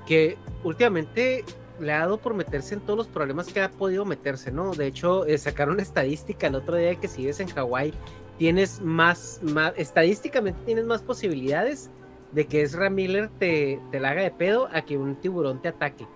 Que 0.07 0.37
últimamente 0.63 1.43
le 1.79 1.93
ha 1.93 1.99
dado 1.99 2.17
por 2.17 2.33
meterse 2.33 2.75
en 2.75 2.81
todos 2.81 2.97
los 2.97 3.07
problemas 3.07 3.51
que 3.51 3.61
ha 3.61 3.69
podido 3.71 4.05
meterse, 4.05 4.51
¿no? 4.51 4.73
De 4.73 4.87
hecho, 4.87 5.25
eh, 5.25 5.37
sacaron 5.37 5.75
una 5.75 5.83
estadística 5.83 6.47
el 6.47 6.55
otro 6.55 6.75
día 6.77 6.89
de 6.89 6.95
que 6.97 7.07
si 7.07 7.21
vives 7.21 7.39
en 7.39 7.47
Hawái, 7.47 7.93
tienes 8.37 8.81
más, 8.81 9.39
más, 9.43 9.73
estadísticamente 9.77 10.59
tienes 10.65 10.85
más 10.85 11.01
posibilidades 11.01 11.89
de 12.31 12.47
que 12.47 12.61
Ezra 12.61 12.89
Miller 12.89 13.29
te, 13.39 13.79
te 13.91 13.99
la 13.99 14.09
haga 14.09 14.23
de 14.23 14.31
pedo 14.31 14.67
a 14.71 14.81
que 14.81 14.97
un 14.97 15.15
tiburón 15.15 15.61
te 15.61 15.69
ataque. 15.69 16.07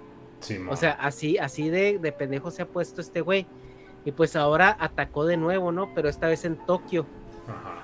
O 0.69 0.75
sea, 0.75 0.91
así, 0.91 1.37
así 1.37 1.69
de, 1.69 1.99
de 1.99 2.11
pendejo 2.11 2.51
se 2.51 2.61
ha 2.61 2.67
puesto 2.67 3.01
este 3.01 3.21
güey. 3.21 3.47
Y 4.05 4.11
pues 4.11 4.35
ahora 4.35 4.77
atacó 4.79 5.25
de 5.25 5.35
nuevo, 5.35 5.71
¿no? 5.71 5.93
Pero 5.93 6.09
esta 6.09 6.27
vez 6.27 6.45
en 6.45 6.57
Tokio. 6.65 7.05
Ajá. 7.47 7.83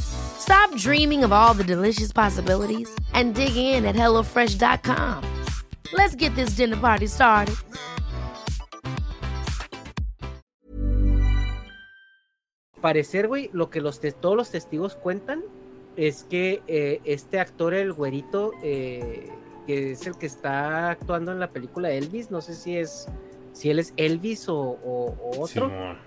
Stop 0.00 0.74
dreaming 0.76 1.24
of 1.24 1.32
all 1.32 1.54
the 1.54 1.64
delicious 1.64 2.12
possibilities 2.12 2.88
and 3.14 3.34
dig 3.34 3.56
in 3.56 3.84
at 3.84 3.94
HelloFresh.com. 3.96 5.24
Let's 5.92 6.14
get 6.14 6.34
this 6.34 6.50
dinner 6.56 6.76
party 6.76 7.06
started. 7.06 7.56
parecer, 12.80 13.28
güey, 13.28 13.50
lo 13.52 13.70
que 13.70 13.80
los 13.80 14.00
todos 14.20 14.36
los 14.36 14.50
testigos 14.50 14.96
cuentan 14.96 15.42
es 15.96 16.24
que 16.24 16.62
eh, 16.66 17.00
este 17.04 17.38
actor, 17.38 17.74
el 17.74 17.92
güerito, 17.92 18.52
eh, 18.62 19.28
que 19.66 19.92
es 19.92 20.06
el 20.06 20.16
que 20.16 20.26
está 20.26 20.90
actuando 20.90 21.32
en 21.32 21.40
la 21.40 21.50
película 21.50 21.90
Elvis, 21.90 22.30
no 22.30 22.40
sé 22.40 22.54
si 22.54 22.76
es 22.78 23.06
si 23.52 23.68
él 23.68 23.80
es 23.80 23.92
Elvis 23.96 24.48
o, 24.48 24.56
o- 24.58 25.16
o 25.20 25.40
otro. 25.42 25.68
Simón. 25.68 25.98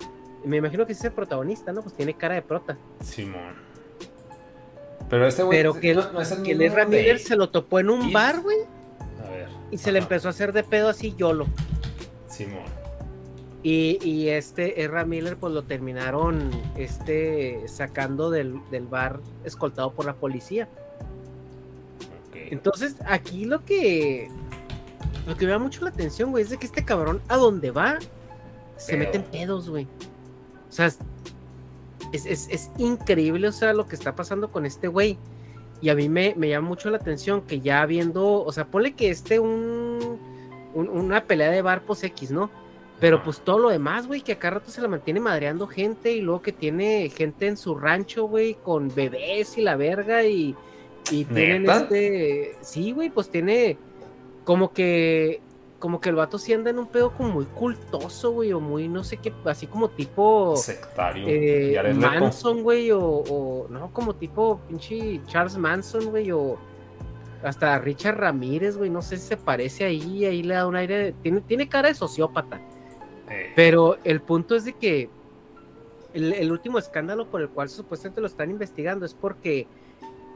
Me 0.45 0.57
imagino 0.57 0.85
que 0.85 0.93
es 0.93 1.03
el 1.03 1.11
protagonista, 1.11 1.71
¿no? 1.71 1.81
Pues 1.81 1.95
tiene 1.95 2.13
cara 2.15 2.35
de 2.35 2.41
prota. 2.41 2.77
Simón. 3.03 3.53
Pero 5.09 5.27
este 5.27 5.43
güey. 5.43 5.57
Pero 5.59 5.79
que, 5.79 5.93
no, 5.93 6.11
no 6.11 6.21
es 6.21 6.31
el 6.31 6.43
que 6.43 6.51
Ezra 6.51 6.85
Miller 6.85 7.19
se 7.19 7.35
lo 7.35 7.49
topó 7.49 7.79
en 7.79 7.89
un 7.89 8.11
bar, 8.11 8.41
güey, 8.41 8.57
A 9.25 9.29
ver. 9.29 9.47
y 9.71 9.77
se 9.77 9.91
le 9.91 9.99
empezó 9.99 10.27
a 10.27 10.31
hacer 10.31 10.53
de 10.53 10.63
pedo 10.63 10.89
así 10.89 11.13
YOLO. 11.15 11.45
Simón. 12.27 12.63
Y, 13.61 13.97
y 14.01 14.29
este 14.29 14.83
Ezra 14.83 15.05
Miller, 15.05 15.37
pues 15.37 15.53
lo 15.53 15.63
terminaron 15.63 16.49
este, 16.75 17.65
sacando 17.67 18.29
del, 18.29 18.59
del 18.71 18.87
bar 18.87 19.19
escoltado 19.45 19.93
por 19.93 20.05
la 20.05 20.15
policía. 20.15 20.67
Ok. 22.27 22.35
Entonces, 22.51 22.95
aquí 23.05 23.45
lo 23.45 23.63
que 23.63 24.29
lo 25.27 25.37
que 25.37 25.45
me 25.45 25.51
da 25.51 25.59
mucho 25.59 25.81
la 25.83 25.89
atención, 25.91 26.31
güey, 26.31 26.43
es 26.43 26.49
de 26.49 26.57
que 26.57 26.65
este 26.65 26.83
cabrón 26.83 27.21
a 27.29 27.37
donde 27.37 27.71
va 27.71 27.99
se 28.75 28.97
mete 28.97 29.17
en 29.17 29.23
pedos, 29.23 29.69
güey. 29.69 29.87
O 30.73 30.75
sea, 30.75 30.87
es, 32.11 32.25
es- 32.25 32.47
es 32.49 32.71
increíble, 32.79 33.47
o 33.47 33.51
sea, 33.51 33.73
lo 33.73 33.87
que 33.87 33.95
está 33.95 34.15
pasando 34.15 34.51
con 34.51 34.65
este 34.65 34.87
güey. 34.87 35.17
Y 35.81 35.89
a 35.89 35.95
mí 35.95 36.09
me, 36.09 36.33
me 36.35 36.49
llama 36.49 36.67
mucho 36.69 36.89
la 36.89 36.97
atención 36.97 37.41
que 37.43 37.59
ya 37.59 37.85
viendo, 37.85 38.43
o 38.43 38.51
sea, 38.51 38.65
ponle 38.65 38.93
que 38.93 39.09
este 39.11 39.37
un, 39.39 40.17
un- 40.73 40.89
una 40.89 41.25
pelea 41.25 41.51
de 41.51 41.61
bar 41.61 41.83
pues 41.85 42.03
X, 42.03 42.31
¿no? 42.31 42.49
Pero 42.99 43.21
pues 43.21 43.41
todo 43.41 43.59
lo 43.59 43.69
demás, 43.69 44.07
güey, 44.07 44.21
que 44.21 44.31
acá 44.31 44.49
rato 44.49 44.71
se 44.71 44.81
la 44.81 44.87
mantiene 44.87 45.19
madreando 45.19 45.67
gente 45.67 46.11
y 46.13 46.21
luego 46.21 46.41
que 46.41 46.53
tiene 46.53 47.09
gente 47.09 47.47
en 47.47 47.57
su 47.57 47.75
rancho, 47.75 48.25
güey, 48.27 48.55
con 48.55 48.93
bebés 48.95 49.57
y 49.57 49.61
la 49.61 49.75
verga 49.75 50.23
y, 50.23 50.55
y 51.11 51.25
tienen 51.25 51.65
este... 51.83 52.55
Sí, 52.61 52.93
güey, 52.93 53.09
pues 53.11 53.29
tiene 53.29 53.77
como 54.43 54.71
que... 54.73 55.41
Como 55.83 55.99
que 55.99 56.07
el 56.07 56.15
vato 56.15 56.37
sí 56.37 56.53
anda 56.53 56.69
en 56.69 56.79
un 56.79 56.87
pedo 56.87 57.11
como 57.11 57.27
muy 57.27 57.43
cultoso, 57.43 58.31
güey, 58.31 58.53
o 58.53 58.61
muy 58.61 58.87
no 58.87 59.03
sé 59.03 59.17
qué, 59.17 59.33
así 59.43 59.67
como 59.67 59.89
tipo... 59.89 60.55
Sectario. 60.55 61.25
Eh, 61.27 61.93
Manson, 61.93 62.63
güey, 62.63 62.89
o, 62.91 63.01
o... 63.03 63.67
No, 63.67 63.91
como 63.91 64.15
tipo 64.15 64.61
pinche 64.65 65.19
Charles 65.27 65.57
Manson, 65.57 66.05
güey, 66.05 66.31
o 66.31 66.57
hasta 67.43 67.77
Richard 67.79 68.17
Ramírez, 68.17 68.77
güey, 68.77 68.89
no 68.89 69.01
sé 69.01 69.17
si 69.17 69.27
se 69.27 69.35
parece 69.35 69.83
ahí, 69.83 70.23
ahí 70.23 70.41
le 70.41 70.53
da 70.53 70.67
un 70.67 70.77
aire, 70.77 71.15
tiene, 71.21 71.41
tiene 71.41 71.67
cara 71.67 71.89
de 71.89 71.95
sociópata. 71.95 72.61
Eh. 73.29 73.51
Pero 73.53 73.97
el 74.05 74.21
punto 74.21 74.55
es 74.55 74.63
de 74.63 74.71
que 74.71 75.09
el, 76.13 76.49
último 76.49 76.79
escándalo 76.79 77.29
por 77.29 77.41
el 77.41 77.49
cual 77.49 77.67
supuestamente 77.67 78.21
lo 78.21 78.27
están 78.27 78.49
investigando 78.49 79.05
es 79.05 79.13
porque, 79.13 79.67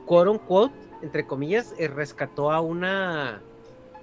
quote 0.06 0.30
unquote, 0.30 0.76
entre 1.02 1.26
comillas, 1.26 1.74
eh, 1.78 1.88
rescató 1.88 2.52
a 2.52 2.60
una 2.60 3.42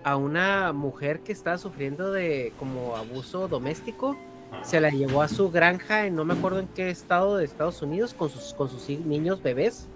a 0.05 0.17
una 0.17 0.73
mujer 0.73 1.21
que 1.21 1.33
estaba 1.33 1.59
sufriendo 1.59 2.13
de 2.13 2.53
como 2.59 2.97
abuso 2.97 3.49
doméstico, 3.49 4.17
se 4.63 4.81
la 4.81 4.91
llevó 4.91 5.23
a 5.23 5.29
su 5.29 5.51
granja 5.51 6.07
en 6.07 6.15
no 6.15 6.25
me 6.25 6.35
acuerdo 6.35 6.61
en 6.61 6.69
qué 6.69 6.91
estado 6.91 7.37
de 7.37 7.45
Estados 7.45 7.83
Unidos 7.83 8.15
con 8.15 8.31
sus, 8.31 8.55
con 8.55 8.69
sus 8.69 8.89
niños 8.89 9.43
bebés 9.43 9.89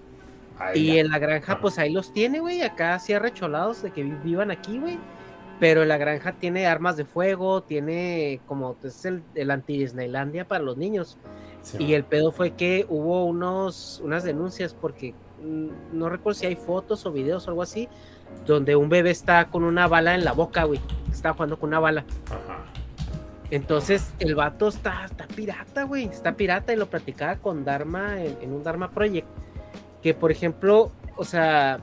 y 0.74 0.98
en 0.98 1.08
la 1.08 1.18
granja, 1.18 1.60
pues 1.60 1.78
ahí 1.78 1.92
los 1.92 2.12
tiene, 2.12 2.40
güey. 2.40 2.62
Acá 2.62 2.94
así 2.94 3.12
arrecholados 3.12 3.82
de 3.82 3.90
que 3.90 4.02
vivan 4.02 4.50
aquí, 4.50 4.78
güey. 4.78 4.98
Pero 5.60 5.82
en 5.82 5.88
la 5.88 5.98
granja 5.98 6.32
tiene 6.32 6.66
armas 6.66 6.96
de 6.96 7.04
fuego, 7.04 7.62
tiene 7.62 8.40
como 8.46 8.76
es 8.82 9.04
el, 9.04 9.22
el 9.34 9.50
anti-Disneylandia 9.50 10.46
para 10.46 10.62
los 10.62 10.76
niños. 10.76 11.18
y 11.78 11.94
el 11.94 12.04
pedo 12.04 12.30
fue 12.30 12.52
que 12.52 12.86
hubo 12.88 13.24
unos, 13.24 14.00
unas 14.04 14.22
denuncias 14.22 14.74
porque 14.74 15.14
mm, 15.42 15.98
no 15.98 16.08
recuerdo 16.08 16.38
si 16.38 16.46
hay 16.46 16.54
fotos 16.54 17.04
o 17.06 17.12
videos 17.12 17.46
o 17.46 17.50
algo 17.50 17.62
así, 17.62 17.88
donde 18.46 18.76
un 18.76 18.88
bebé 18.88 19.10
está 19.10 19.46
con 19.46 19.64
una 19.64 19.86
bala 19.86 20.14
en 20.14 20.24
la 20.24 20.32
boca, 20.32 20.64
güey. 20.64 20.80
Está 21.10 21.32
jugando 21.32 21.58
con 21.58 21.68
una 21.68 21.80
bala. 21.80 22.04
Ajá. 22.26 22.64
Entonces 23.50 24.12
el 24.18 24.34
vato 24.34 24.68
está, 24.68 25.04
está 25.04 25.26
pirata, 25.26 25.84
güey. 25.84 26.04
Está 26.04 26.32
pirata 26.32 26.72
y 26.72 26.76
lo 26.76 26.86
platicaba 26.86 27.36
con 27.36 27.64
Dharma 27.64 28.22
en, 28.22 28.36
en 28.42 28.52
un 28.52 28.62
Dharma 28.62 28.90
Project 28.90 29.26
que 30.02 30.14
por 30.14 30.30
ejemplo, 30.30 30.90
o 31.16 31.24
sea, 31.24 31.80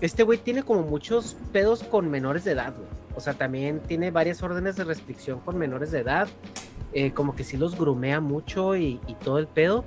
este 0.00 0.22
güey 0.22 0.38
tiene 0.38 0.62
como 0.62 0.82
muchos 0.82 1.36
pedos 1.52 1.82
con 1.82 2.10
menores 2.10 2.44
de 2.44 2.52
edad, 2.52 2.74
güey. 2.74 2.88
O 3.16 3.20
sea, 3.20 3.34
también 3.34 3.80
tiene 3.80 4.10
varias 4.10 4.42
órdenes 4.42 4.76
de 4.76 4.84
restricción 4.84 5.40
con 5.40 5.58
menores 5.58 5.90
de 5.90 6.00
edad. 6.00 6.28
Eh, 6.92 7.12
como 7.12 7.36
que 7.36 7.44
sí 7.44 7.56
los 7.56 7.78
grumea 7.78 8.20
mucho 8.20 8.76
y, 8.76 9.00
todo 9.22 9.38
el 9.38 9.46
pedo. 9.46 9.84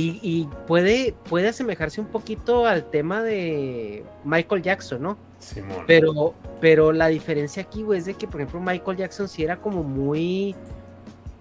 Y, 0.00 0.48
puede, 0.68 1.14
puede 1.28 1.48
asemejarse 1.48 2.00
un 2.00 2.06
poquito 2.06 2.66
al 2.66 2.88
tema 2.88 3.22
de 3.22 4.04
Michael 4.24 4.62
Jackson, 4.62 5.02
¿no? 5.02 5.18
Simón. 5.40 5.84
Pero, 5.88 6.34
pero 6.60 6.92
la 6.92 7.08
diferencia 7.08 7.62
aquí, 7.62 7.82
güey, 7.82 7.98
es 7.98 8.04
de 8.04 8.14
que, 8.14 8.28
por 8.28 8.40
ejemplo, 8.40 8.60
Michael 8.60 8.96
Jackson 8.96 9.28
sí 9.28 9.42
era 9.42 9.56
como 9.56 9.82
muy 9.82 10.54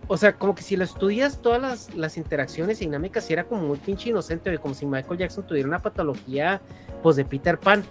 o 0.07 0.17
sea, 0.17 0.33
como 0.33 0.55
que 0.55 0.63
si 0.63 0.77
lo 0.77 0.85
estudias 0.85 1.41
todas 1.41 1.61
las, 1.61 1.93
las 1.95 2.17
interacciones 2.17 2.81
y 2.81 2.85
dinámicas, 2.85 3.29
era 3.29 3.43
como 3.43 3.63
muy 3.63 3.77
pinche 3.77 4.09
inocente, 4.09 4.57
como 4.57 4.73
si 4.73 4.85
Michael 4.85 5.19
Jackson 5.19 5.45
tuviera 5.45 5.67
una 5.67 5.81
patología, 5.81 6.61
pues, 7.03 7.17
de 7.17 7.25
Peter 7.25 7.59
Pan. 7.59 7.83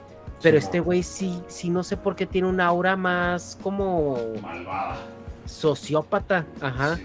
Pero 0.42 0.58
este 0.58 0.80
güey 0.80 1.02
sí, 1.02 1.42
sí, 1.46 1.70
no 1.70 1.82
sé 1.82 1.96
por 1.96 2.16
qué 2.16 2.26
tiene 2.26 2.48
una 2.48 2.66
aura 2.66 2.96
más 2.96 3.58
como... 3.62 4.18
Malvada. 4.42 4.96
Sociópata, 5.46 6.44
ajá. 6.60 6.98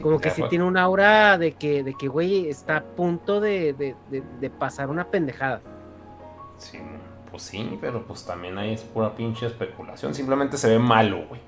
Como 0.00 0.20
que 0.20 0.30
sí 0.30 0.42
tiene 0.48 0.64
una 0.64 0.82
aura 0.82 1.38
de 1.38 1.52
que, 1.52 1.82
de 1.82 1.94
que, 1.94 2.08
güey, 2.08 2.48
está 2.48 2.78
a 2.78 2.82
punto 2.82 3.40
de, 3.40 3.72
de, 3.72 3.94
de, 4.40 4.50
pasar 4.50 4.90
una 4.90 5.06
pendejada. 5.06 5.60
Sí, 6.58 6.78
pues 7.30 7.42
sí, 7.42 7.78
pero 7.80 8.04
pues 8.04 8.24
también 8.24 8.58
ahí 8.58 8.74
es 8.74 8.82
pura 8.82 9.14
pinche 9.14 9.46
especulación. 9.46 10.14
Simplemente 10.14 10.56
se 10.56 10.68
ve 10.68 10.78
malo, 10.78 11.26
güey. 11.28 11.40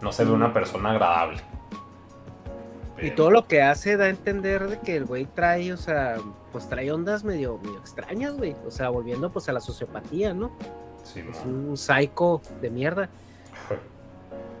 No 0.00 0.12
se 0.12 0.24
ve 0.24 0.32
una 0.32 0.52
persona 0.52 0.90
agradable. 0.90 1.40
Y 3.00 3.10
todo 3.10 3.30
lo 3.30 3.46
que 3.46 3.62
hace 3.62 3.96
da 3.96 4.04
a 4.04 4.08
entender 4.08 4.68
de 4.68 4.78
que 4.80 4.96
el 4.96 5.04
güey 5.04 5.26
trae, 5.26 5.72
o 5.72 5.76
sea, 5.76 6.16
pues 6.52 6.68
trae 6.68 6.92
ondas 6.92 7.24
medio, 7.24 7.58
medio 7.58 7.78
extrañas, 7.78 8.36
güey. 8.36 8.54
O 8.66 8.70
sea, 8.70 8.88
volviendo 8.88 9.30
pues 9.30 9.48
a 9.48 9.52
la 9.52 9.60
sociopatía, 9.60 10.32
¿no? 10.32 10.52
Sí, 11.02 11.20
es 11.28 11.44
un 11.44 11.76
psycho 11.76 12.40
de 12.60 12.70
mierda. 12.70 13.08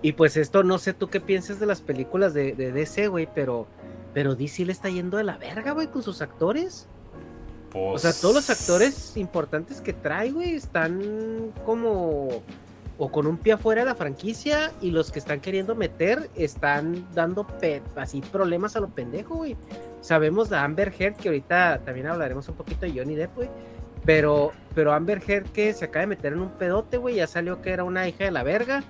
Y 0.04 0.12
pues 0.12 0.36
esto, 0.36 0.62
no 0.64 0.76
sé 0.76 0.92
tú 0.92 1.08
qué 1.08 1.18
piensas 1.18 1.58
de 1.58 1.64
las 1.64 1.80
películas 1.80 2.34
de, 2.34 2.52
de 2.52 2.72
DC, 2.72 3.08
güey, 3.08 3.26
pero, 3.34 3.66
pero 4.12 4.34
DC 4.34 4.66
le 4.66 4.72
está 4.72 4.90
yendo 4.90 5.16
de 5.16 5.24
la 5.24 5.38
verga, 5.38 5.72
güey, 5.72 5.86
con 5.86 6.02
sus 6.02 6.20
actores. 6.20 6.86
O 7.72 7.96
sea, 7.98 8.12
todos 8.12 8.34
los 8.34 8.50
actores 8.50 9.16
importantes 9.16 9.80
que 9.80 9.94
trae, 9.94 10.30
güey, 10.30 10.56
están 10.56 11.52
como 11.64 12.42
o 12.98 13.10
con 13.10 13.26
un 13.26 13.38
pie 13.38 13.54
afuera 13.54 13.80
de 13.80 13.86
la 13.86 13.94
franquicia 13.94 14.72
y 14.82 14.90
los 14.90 15.10
que 15.10 15.20
están 15.20 15.40
queriendo 15.40 15.74
meter 15.74 16.28
están 16.34 17.08
dando 17.14 17.46
así 17.96 18.20
problemas 18.20 18.76
a 18.76 18.80
lo 18.80 18.88
pendejo, 18.88 19.36
güey. 19.36 19.56
Sabemos 20.02 20.50
de 20.50 20.58
Amber 20.58 20.92
Heard, 20.98 21.16
que 21.16 21.28
ahorita 21.28 21.80
también 21.82 22.08
hablaremos 22.08 22.46
un 22.50 22.56
poquito 22.56 22.84
de 22.84 22.92
Johnny 22.92 23.14
Depp, 23.14 23.36
güey. 23.36 23.48
Pero, 24.04 24.52
pero 24.74 24.92
Amber 24.92 25.22
Heard 25.26 25.46
que 25.46 25.72
se 25.72 25.86
acaba 25.86 26.02
de 26.02 26.08
meter 26.08 26.34
en 26.34 26.40
un 26.40 26.50
pedote, 26.50 26.98
güey, 26.98 27.14
ya 27.14 27.26
salió 27.26 27.62
que 27.62 27.70
era 27.70 27.84
una 27.84 28.06
hija 28.06 28.24
de 28.24 28.32
la 28.32 28.42
verga. 28.42 28.84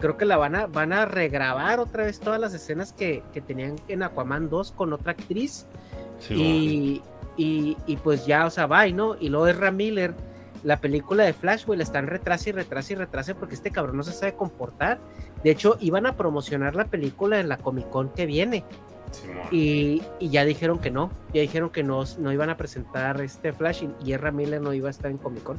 Creo 0.00 0.16
que 0.16 0.24
la 0.24 0.36
van 0.36 0.56
a, 0.56 0.66
van 0.66 0.92
a 0.92 1.04
regrabar 1.04 1.78
otra 1.78 2.04
vez 2.04 2.18
todas 2.20 2.40
las 2.40 2.54
escenas 2.54 2.92
que, 2.92 3.22
que 3.32 3.40
tenían 3.40 3.76
en 3.88 4.02
Aquaman 4.02 4.48
2 4.48 4.72
con 4.72 4.92
otra 4.92 5.12
actriz. 5.12 5.66
y, 6.28 7.02
y, 7.36 7.76
y, 7.86 7.96
pues 7.98 8.26
ya, 8.26 8.46
o 8.46 8.50
sea, 8.50 8.66
va, 8.66 8.86
¿no? 8.88 9.16
Y 9.18 9.28
luego 9.28 9.46
Ezra 9.46 9.70
Miller 9.70 10.14
la 10.62 10.80
película 10.80 11.24
de 11.24 11.32
Flash, 11.32 11.64
güey, 11.64 11.78
la 11.78 11.84
están 11.84 12.06
retrase 12.06 12.50
y 12.50 12.52
retrase 12.52 12.92
y 12.92 12.96
retrase 12.96 13.34
porque 13.34 13.54
este 13.54 13.70
cabrón 13.70 13.96
no 13.96 14.02
se 14.02 14.12
sabe 14.12 14.34
comportar. 14.34 15.00
De 15.42 15.50
hecho, 15.50 15.76
iban 15.80 16.06
a 16.06 16.16
promocionar 16.16 16.74
la 16.74 16.84
película 16.84 17.40
en 17.40 17.48
la 17.48 17.56
Comic 17.56 17.88
Con 17.88 18.10
que 18.10 18.26
viene. 18.26 18.64
y, 19.50 20.02
ya 20.20 20.44
dijeron 20.44 20.78
que 20.78 20.90
no, 20.90 21.10
ya 21.32 21.40
dijeron 21.40 21.70
que 21.70 21.82
no, 21.82 22.04
no 22.18 22.32
iban 22.32 22.50
a 22.50 22.56
presentar 22.56 23.20
este 23.20 23.52
Flash 23.52 23.84
y, 24.04 24.12
y 24.12 24.16
Miller 24.32 24.60
no 24.60 24.72
iba 24.72 24.88
a 24.88 24.90
estar 24.90 25.10
en 25.10 25.18
Comic 25.18 25.42
Con. 25.42 25.58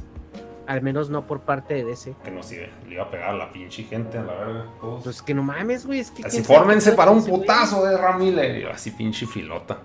Al 0.66 0.82
menos 0.82 1.10
no 1.10 1.26
por 1.26 1.40
parte 1.40 1.74
de 1.74 1.84
DC. 1.84 2.14
Que 2.22 2.30
no 2.30 2.42
sigue, 2.42 2.70
le 2.86 2.94
iba 2.94 3.04
a 3.04 3.10
pegar 3.10 3.30
a 3.30 3.36
la 3.36 3.52
pinche 3.52 3.82
gente 3.82 4.18
a 4.18 4.22
la 4.22 4.34
verga. 4.34 4.66
Pues 5.02 5.20
que 5.20 5.34
no 5.34 5.42
mames, 5.42 5.86
güey. 5.86 6.00
Es 6.00 6.10
que 6.10 6.24
así 6.24 6.42
fórmense 6.42 6.92
para 6.92 7.10
un 7.10 7.24
putazo 7.24 7.84
de 7.84 7.94
Erra 7.94 8.16
Miller. 8.16 8.68
Así 8.68 8.92
pinche 8.92 9.26
filota. 9.26 9.78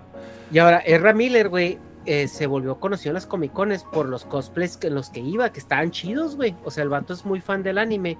Y 0.50 0.58
ahora, 0.58 0.78
Erra 0.78 1.12
Miller, 1.12 1.48
güey, 1.48 1.78
eh, 2.06 2.28
se 2.28 2.46
volvió 2.46 2.80
conocido 2.80 3.10
en 3.10 3.14
las 3.14 3.26
Comic 3.26 3.52
Cones 3.52 3.84
por 3.84 4.08
los 4.08 4.24
cosplays 4.24 4.78
en 4.82 4.94
los 4.94 5.10
que 5.10 5.20
iba, 5.20 5.52
que 5.52 5.60
estaban 5.60 5.90
chidos, 5.90 6.36
güey. 6.36 6.54
O 6.64 6.70
sea, 6.70 6.84
el 6.84 6.88
vato 6.88 7.12
es 7.12 7.24
muy 7.24 7.40
fan 7.40 7.62
del 7.62 7.76
anime. 7.76 8.16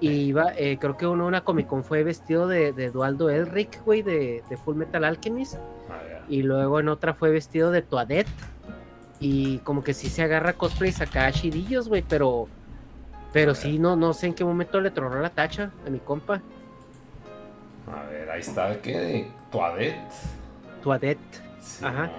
Y 0.00 0.10
iba, 0.10 0.52
eh, 0.56 0.78
creo 0.80 0.96
que 0.96 1.06
uno 1.06 1.26
una 1.26 1.42
Comic 1.42 1.66
Con 1.66 1.84
fue 1.84 2.02
vestido 2.02 2.48
de, 2.48 2.72
de 2.72 2.86
Eduardo 2.86 3.28
Elric, 3.28 3.82
güey, 3.84 4.02
de, 4.02 4.42
Full 4.64 4.74
Metal 4.76 5.04
Alchemist. 5.04 5.54
Ah, 5.90 6.00
y 6.28 6.42
luego 6.42 6.80
en 6.80 6.88
otra 6.88 7.14
fue 7.14 7.30
vestido 7.30 7.70
de 7.70 7.82
Toadette. 7.82 8.28
Y 9.20 9.58
como 9.58 9.84
que 9.84 9.92
sí 9.92 10.08
se 10.08 10.22
agarra 10.22 10.54
cosplays 10.54 11.00
acá 11.00 11.30
chidillos, 11.30 11.88
güey, 11.88 12.02
pero. 12.02 12.48
Pero 13.32 13.54
sí, 13.54 13.78
no, 13.78 13.94
no 13.94 14.12
sé 14.12 14.26
en 14.26 14.34
qué 14.34 14.44
momento 14.44 14.80
le 14.80 14.90
tronó 14.90 15.20
la 15.20 15.30
tacha 15.30 15.70
a 15.86 15.90
mi 15.90 16.00
compa. 16.00 16.42
A 17.86 18.02
ver, 18.04 18.28
ahí 18.30 18.40
está, 18.40 18.80
¿qué? 18.80 19.30
Toadette. 19.52 20.12
Toadette. 20.82 21.42
Ajá. 21.82 22.10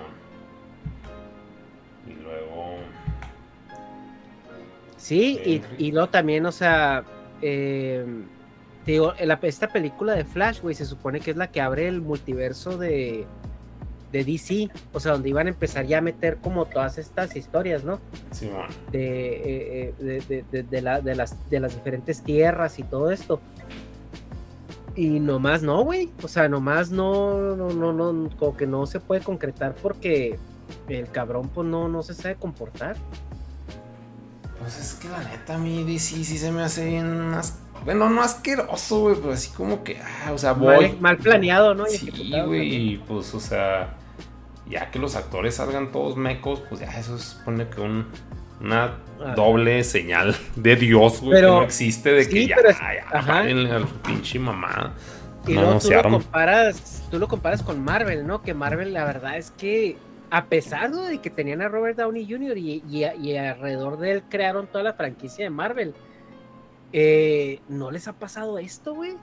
Sí, 5.01 5.63
y, 5.79 5.91
luego 5.91 6.09
también, 6.09 6.45
o 6.45 6.51
sea, 6.51 7.03
eh, 7.41 8.05
digo, 8.85 9.13
esta 9.41 9.67
película 9.67 10.13
de 10.13 10.23
Flash, 10.23 10.61
güey, 10.61 10.75
se 10.75 10.85
supone 10.85 11.19
que 11.19 11.31
es 11.31 11.37
la 11.37 11.47
que 11.47 11.59
abre 11.59 11.87
el 11.87 12.01
multiverso 12.01 12.77
de, 12.77 13.25
de 14.11 14.23
DC, 14.23 14.69
o 14.93 14.99
sea, 14.99 15.13
donde 15.13 15.29
iban 15.29 15.47
a 15.47 15.49
empezar 15.49 15.85
ya 15.85 15.99
a 15.99 16.01
meter 16.01 16.37
como 16.37 16.65
todas 16.65 16.97
estas 16.97 17.35
historias, 17.35 17.83
¿no? 17.83 17.99
Sí, 18.31 18.47
bueno. 18.47 18.67
Eh, 18.91 19.93
eh, 19.99 20.23
de, 20.51 20.63
de, 20.63 20.81
las, 20.81 21.03
de 21.49 21.59
las 21.59 21.75
diferentes 21.75 22.23
tierras 22.23 22.79
y 22.79 22.83
todo 22.83 23.11
esto. 23.11 23.39
Y 24.95 25.19
nomás 25.19 25.63
no, 25.63 25.83
güey, 25.83 26.09
o 26.21 26.27
sea, 26.27 26.49
nomás 26.49 26.91
no, 26.91 27.55
no, 27.55 27.69
no, 27.69 27.93
no, 27.93 28.29
como 28.37 28.57
que 28.57 28.67
no 28.67 28.85
se 28.85 28.99
puede 28.99 29.21
concretar 29.21 29.73
porque 29.81 30.37
el 30.89 31.09
cabrón 31.09 31.49
pues 31.49 31.65
no, 31.67 31.87
no 31.87 32.03
se 32.03 32.13
sabe 32.13 32.35
comportar. 32.35 32.97
Pues 34.59 34.77
es 34.77 34.93
que 34.95 35.07
la 35.07 35.23
neta 35.23 35.55
a 35.55 35.57
mí 35.57 35.83
DC 35.83 36.23
sí 36.23 36.37
se 36.37 36.51
me 36.51 36.61
hace 36.61 36.85
bien... 36.85 37.31
Bueno, 37.85 38.09
no 38.09 38.21
asqueroso, 38.21 38.99
güey, 38.99 39.15
pero 39.15 39.33
así 39.33 39.49
como 39.51 39.83
que... 39.83 39.99
Ah, 39.99 40.33
o 40.33 40.37
sea, 40.37 40.53
voy... 40.53 40.95
Mal, 40.99 41.17
planeado, 41.17 41.73
¿no? 41.73 41.85
Sí, 41.87 42.11
güey, 42.45 42.93
y 42.93 42.97
pues, 42.97 43.33
o 43.33 43.39
sea... 43.39 43.97
Ya 44.71 44.89
que 44.89 44.99
los 44.99 45.15
actores 45.15 45.55
salgan 45.55 45.91
todos 45.91 46.15
mecos, 46.15 46.63
pues 46.69 46.81
ya 46.81 46.87
eso 46.97 47.17
supone 47.17 47.67
que 47.67 47.81
un, 47.81 48.07
una 48.61 48.95
ah. 49.19 49.33
doble 49.35 49.83
señal 49.83 50.35
de 50.55 50.75
Dios, 50.77 51.21
güey, 51.21 51.41
que 51.41 51.47
no 51.47 51.63
existe, 51.63 52.13
de 52.13 52.27
que 52.27 52.47
ya, 52.47 52.55
ya, 52.57 53.39
al 53.39 53.87
pinche 54.05 54.39
mamá. 54.39 54.93
Y 55.45 55.55
luego 55.55 55.79
tú 55.79 55.89
lo 55.91 56.03
comparas, 56.03 57.03
tú 57.11 57.19
lo 57.19 57.27
comparas 57.27 57.63
con 57.63 57.83
Marvel, 57.83 58.25
¿no? 58.25 58.41
Que 58.41 58.53
Marvel, 58.53 58.93
la 58.93 59.05
verdad 59.05 59.37
es 59.37 59.51
que 59.51 59.97
a 60.29 60.45
pesar 60.45 60.91
de 60.91 61.17
que 61.19 61.29
tenían 61.29 61.61
a 61.61 61.67
Robert 61.67 61.97
Downey 61.97 62.25
Jr. 62.27 62.57
y, 62.57 63.03
alrededor 63.35 63.99
de 63.99 64.11
él 64.13 64.23
crearon 64.29 64.67
toda 64.67 64.85
la 64.85 64.93
franquicia 64.93 65.43
de 65.43 65.49
Marvel, 65.49 65.93
eh, 66.93 67.59
¿no 67.67 67.91
les 67.91 68.07
ha 68.07 68.13
pasado 68.13 68.57
esto, 68.57 68.95
güey? 68.95 69.17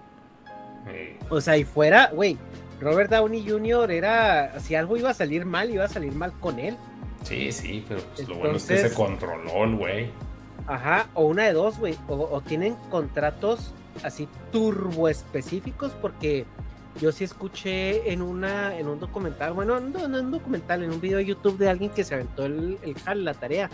O 1.31 1.41
sea, 1.41 1.57
y 1.57 1.65
fuera, 1.65 2.11
güey, 2.13 2.39
Robert 2.81 3.11
Downey 3.11 3.49
Jr. 3.49 3.91
era, 3.91 4.61
si 4.61 4.75
algo 4.75 4.97
iba 4.97 5.11
a 5.11 5.15
salir 5.15 5.45
mal, 5.45 5.71
iba 5.71 5.85
a 5.85 5.89
salir 5.89 6.13
mal 6.13 6.33
con 6.41 6.59
él. 6.59 6.77
Sí, 7.25 7.51
sí, 7.51 7.85
pero 7.89 8.01
pues 8.15 8.29
lo 8.29 8.37
bueno 8.37 8.57
es 8.57 8.65
que 8.65 8.79
se 8.79 8.95
controló 8.95 9.65
el 9.65 9.77
güey. 9.77 10.11
Ajá, 10.67 11.09
o 11.15 11.25
una 11.25 11.45
de 11.45 11.53
dos, 11.53 11.79
güey, 11.79 11.97
o, 12.09 12.41
tienen 12.43 12.77
contratos 12.91 13.73
así 14.05 14.29
turbo 14.53 15.09
específicos 15.09 15.93
porque 16.01 16.45
yo 17.01 17.11
sí 17.11 17.25
escuché 17.25 18.13
en 18.13 18.23
una 18.23 18.79
en 18.79 18.87
un 18.87 19.01
documental, 19.01 19.55
bueno, 19.55 19.81
no, 19.81 20.05
en 20.05 20.15
un 20.15 20.31
documental, 20.31 20.83
en 20.83 20.91
un 20.93 21.01
video 21.01 21.19
de 21.19 21.25
YouTube 21.25 21.59
de 21.59 21.69
alguien 21.69 21.91
que 21.91 22.05
se 22.05 22.15
aventó 22.15 22.45
el, 22.45 22.79
el 22.83 23.25
la 23.25 23.35
tarea, 23.35 23.71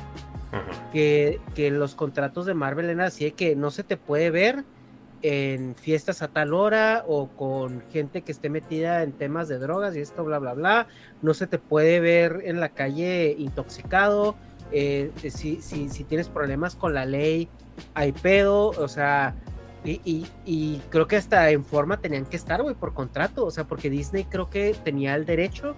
que, 0.92 1.40
que, 1.55 1.70
los 1.70 1.94
contratos 1.94 2.46
de 2.46 2.55
Marvel 2.55 2.86
eran 2.86 3.00
así 3.00 3.24
de 3.24 3.32
que 3.32 3.57
no 3.57 3.70
se 3.70 3.82
te 3.82 3.96
puede 3.96 4.30
ver 4.30 4.64
en 5.26 5.74
fiestas 5.74 6.20
a 6.20 6.28
tal 6.28 6.52
hora 6.52 7.02
o 7.08 7.28
con 7.28 7.82
gente 7.90 8.20
que 8.20 8.30
esté 8.30 8.50
metida 8.50 9.02
en 9.02 9.12
temas 9.12 9.48
de 9.48 9.58
drogas 9.58 9.96
y 9.96 10.00
esto, 10.00 10.22
bla, 10.22 10.38
bla, 10.38 10.52
bla. 10.52 10.86
No 11.22 11.32
se 11.32 11.46
te 11.46 11.58
puede 11.58 11.98
ver 11.98 12.42
en 12.44 12.60
la 12.60 12.68
calle 12.68 13.34
intoxicado. 13.38 14.36
Eh, 14.70 15.12
si, 15.30 15.62
si, 15.62 15.88
si, 15.88 16.04
tienes 16.04 16.28
problemas 16.28 16.76
con 16.76 16.92
la 16.92 17.06
ley, 17.06 17.48
hay 17.94 18.12
pedo. 18.12 18.68
O 18.68 18.86
sea, 18.86 19.34
y, 19.82 20.26
y, 20.44 20.82
creo 20.90 21.06
que 21.06 21.16
hasta 21.16 21.48
en 21.48 21.64
forma 21.64 22.00
tenían 22.02 22.26
que 22.26 22.36
estar, 22.36 22.60
güey, 22.60 22.74
por 22.74 22.92
contrato. 22.92 23.46
O 23.46 23.50
sea, 23.50 23.64
porque 23.64 23.88
Disney 23.88 24.24
creo 24.24 24.50
que 24.50 24.76
tenía 24.84 25.14
el 25.14 25.24
derecho 25.24 25.74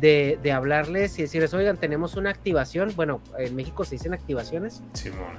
de, 0.00 0.52
hablarles 0.52 1.18
y 1.18 1.22
decirles, 1.22 1.54
oigan, 1.54 1.76
tenemos 1.76 2.16
una 2.16 2.30
activación, 2.30 2.92
bueno, 2.96 3.20
en 3.38 3.54
México 3.56 3.84
se 3.84 3.96
dicen 3.96 4.14
activaciones, 4.14 4.82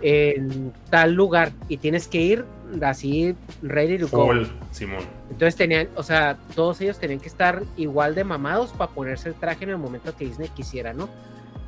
en 0.01 0.73
tal 0.89 1.13
lugar 1.13 1.51
y 1.67 1.77
tienes 1.77 2.07
que 2.07 2.21
ir 2.21 2.45
así, 2.81 3.35
ready 3.61 3.97
to 3.97 4.07
go. 4.07 4.31
Simón. 4.71 5.03
Entonces 5.29 5.55
tenían, 5.55 5.89
o 5.95 6.03
sea, 6.03 6.37
todos 6.55 6.79
ellos 6.81 6.99
tenían 6.99 7.19
que 7.19 7.27
estar 7.27 7.63
igual 7.77 8.15
de 8.15 8.23
mamados 8.23 8.71
para 8.71 8.91
ponerse 8.91 9.29
el 9.29 9.35
traje 9.35 9.63
en 9.63 9.71
el 9.71 9.77
momento 9.77 10.15
que 10.15 10.25
Disney 10.25 10.49
quisiera, 10.49 10.93
¿no? 10.93 11.09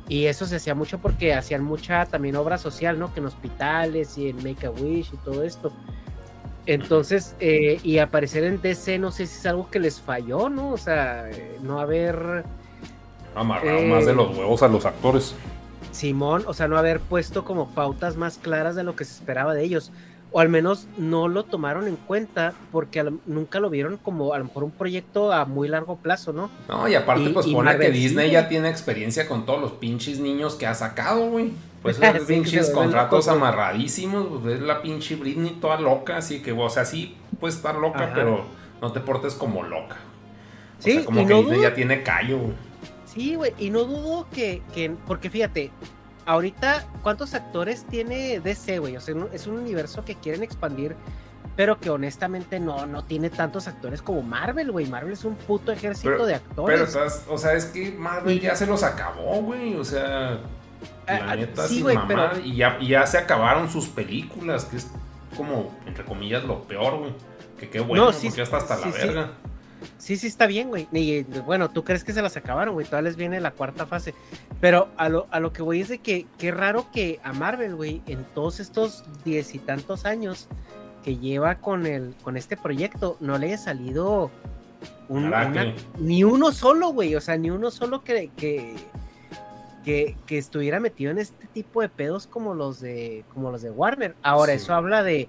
Y 0.08 0.26
eso 0.26 0.46
se 0.46 0.56
hacía 0.56 0.74
mucho 0.74 0.98
porque 0.98 1.32
hacían 1.32 1.64
mucha 1.64 2.04
también 2.06 2.36
obra 2.36 2.58
social, 2.58 2.98
¿no? 2.98 3.12
Que 3.12 3.20
en 3.20 3.26
hospitales 3.26 4.18
y 4.18 4.28
en 4.28 4.36
Make 4.36 4.66
a 4.66 4.70
Wish 4.70 5.10
y 5.12 5.16
todo 5.18 5.42
esto. 5.42 5.72
Entonces, 6.66 7.34
eh, 7.40 7.78
y 7.82 7.98
aparecer 7.98 8.44
en 8.44 8.60
DC, 8.60 8.98
no 8.98 9.10
sé 9.10 9.26
si 9.26 9.38
es 9.38 9.46
algo 9.46 9.70
que 9.70 9.78
les 9.78 10.00
falló, 10.00 10.48
¿no? 10.48 10.72
O 10.72 10.78
sea, 10.78 11.30
eh, 11.30 11.58
no 11.62 11.78
haber 11.78 12.44
Amarrado 13.34 13.82
más 13.82 14.06
de 14.06 14.14
los 14.14 14.30
eh, 14.30 14.40
huevos 14.40 14.62
a 14.62 14.68
los 14.68 14.86
actores. 14.86 15.34
Simón, 15.90 16.44
o 16.46 16.54
sea, 16.54 16.68
no 16.68 16.78
haber 16.78 17.00
puesto 17.00 17.44
como 17.44 17.68
pautas 17.68 18.16
más 18.16 18.38
claras 18.38 18.76
de 18.76 18.82
lo 18.82 18.96
que 18.96 19.04
se 19.04 19.14
esperaba 19.14 19.54
de 19.54 19.64
ellos. 19.64 19.92
O 20.36 20.40
al 20.40 20.48
menos 20.48 20.88
no 20.98 21.28
lo 21.28 21.44
tomaron 21.44 21.86
en 21.86 21.94
cuenta 21.94 22.54
porque 22.72 23.08
nunca 23.24 23.60
lo 23.60 23.70
vieron 23.70 23.98
como 23.98 24.34
a 24.34 24.38
lo 24.38 24.46
mejor 24.46 24.64
un 24.64 24.72
proyecto 24.72 25.32
a 25.32 25.44
muy 25.44 25.68
largo 25.68 25.94
plazo, 25.94 26.32
¿no? 26.32 26.50
No, 26.68 26.88
y 26.88 26.96
aparte, 26.96 27.30
pues 27.30 27.46
pone 27.46 27.78
que 27.78 27.90
Disney 27.92 28.32
ya 28.32 28.48
tiene 28.48 28.68
experiencia 28.68 29.28
con 29.28 29.46
todos 29.46 29.60
los 29.60 29.70
pinches 29.72 30.18
niños 30.18 30.56
que 30.56 30.66
ha 30.66 30.74
sacado, 30.74 31.30
güey. 31.30 31.52
Pues 31.82 32.00
esos 32.02 32.22
pinches 32.26 32.70
contratos 32.70 33.28
amarradísimos, 33.28 34.26
pues 34.42 34.56
es 34.56 34.62
la 34.62 34.82
pinche 34.82 35.14
Britney 35.14 35.58
toda 35.60 35.78
loca, 35.78 36.16
así 36.16 36.42
que, 36.42 36.50
o 36.50 36.68
sea, 36.68 36.84
sí 36.84 37.14
puedes 37.38 37.54
estar 37.54 37.76
loca, 37.76 38.10
pero 38.12 38.44
no 38.80 38.90
te 38.90 38.98
portes 38.98 39.34
como 39.34 39.62
loca. 39.62 39.98
sí, 40.80 41.04
como 41.04 41.24
que 41.24 41.32
Disney 41.32 41.60
ya 41.60 41.74
tiene 41.74 42.02
callo, 42.02 42.38
güey. 42.38 42.54
Sí, 43.04 43.36
güey, 43.36 43.54
y 43.56 43.70
no 43.70 43.84
dudo 43.84 44.26
que, 44.34 44.60
porque 45.06 45.30
fíjate, 45.30 45.70
ahorita, 46.26 46.84
¿cuántos 47.02 47.34
actores 47.34 47.84
tiene 47.86 48.40
DC, 48.40 48.78
güey? 48.78 48.96
O 48.96 49.00
sea, 49.00 49.14
es 49.32 49.46
un 49.46 49.58
universo 49.58 50.04
que 50.04 50.14
quieren 50.14 50.42
expandir, 50.42 50.96
pero 51.56 51.78
que 51.78 51.90
honestamente 51.90 52.58
no, 52.58 52.86
no 52.86 53.04
tiene 53.04 53.30
tantos 53.30 53.68
actores 53.68 54.02
como 54.02 54.22
Marvel, 54.22 54.72
güey. 54.72 54.86
Marvel 54.86 55.12
es 55.12 55.24
un 55.24 55.36
puto 55.36 55.72
ejército 55.72 56.26
de 56.26 56.34
actores. 56.34 56.92
Pero, 56.92 57.34
o 57.34 57.38
sea, 57.38 57.54
es 57.54 57.66
que 57.66 57.92
Marvel 57.92 58.40
ya 58.40 58.56
se 58.56 58.66
los 58.66 58.82
acabó, 58.82 59.40
güey. 59.42 59.76
O 59.76 59.84
sea, 59.84 60.40
la 61.06 61.14
ah, 61.14 61.20
ah, 61.28 61.36
neta, 61.36 61.68
sí, 61.68 61.82
güey, 61.82 61.96
pero... 62.08 62.38
y, 62.40 62.56
ya, 62.56 62.78
ya 62.80 63.06
se 63.06 63.18
acabaron 63.18 63.70
sus 63.70 63.86
películas, 63.86 64.64
que 64.64 64.78
es 64.78 64.90
como, 65.36 65.76
entre 65.86 66.04
comillas, 66.04 66.44
lo 66.44 66.62
peor, 66.62 66.98
güey. 66.98 67.12
Que 67.58 67.68
qué 67.68 67.80
bueno, 67.80 68.10
porque 68.10 68.30
ya 68.30 68.42
está 68.42 68.56
hasta 68.56 68.76
la 68.78 68.88
verga. 68.88 69.30
Sí, 69.98 70.16
sí 70.16 70.26
está 70.26 70.46
bien, 70.46 70.68
güey. 70.68 70.88
Y 70.92 71.22
bueno, 71.22 71.70
tú 71.70 71.84
crees 71.84 72.04
que 72.04 72.12
se 72.12 72.22
las 72.22 72.36
acabaron, 72.36 72.74
güey. 72.74 72.86
Todavía 72.86 73.10
les 73.10 73.16
viene 73.16 73.40
la 73.40 73.52
cuarta 73.52 73.86
fase. 73.86 74.14
Pero 74.60 74.88
a 74.96 75.08
lo, 75.08 75.26
a 75.30 75.40
lo 75.40 75.52
que 75.52 75.62
voy 75.62 75.80
es 75.80 75.88
de 75.88 75.98
que 75.98 76.26
qué 76.38 76.50
raro 76.50 76.90
que 76.92 77.20
a 77.22 77.32
Marvel, 77.32 77.76
güey, 77.76 78.02
en 78.06 78.24
todos 78.34 78.60
estos 78.60 79.04
diez 79.24 79.54
y 79.54 79.58
tantos 79.58 80.04
años 80.04 80.48
que 81.02 81.16
lleva 81.16 81.56
con 81.56 81.86
el, 81.86 82.14
con 82.22 82.36
este 82.36 82.56
proyecto, 82.56 83.16
no 83.20 83.36
le 83.38 83.48
haya 83.48 83.58
salido 83.58 84.30
un, 85.08 85.32
ni 85.98 86.24
uno 86.24 86.52
solo, 86.52 86.88
güey. 86.88 87.14
O 87.14 87.20
sea, 87.20 87.36
ni 87.36 87.50
uno 87.50 87.70
solo 87.70 88.02
que, 88.02 88.30
que, 88.36 88.74
que, 89.84 90.38
estuviera 90.38 90.80
metido 90.80 91.10
en 91.10 91.18
este 91.18 91.46
tipo 91.48 91.82
de 91.82 91.88
pedos 91.88 92.26
como 92.26 92.54
los 92.54 92.80
de, 92.80 93.24
como 93.32 93.50
los 93.50 93.62
de 93.62 93.70
Warner. 93.70 94.16
Ahora, 94.22 94.54
eso 94.54 94.74
habla 94.74 95.02
de 95.02 95.28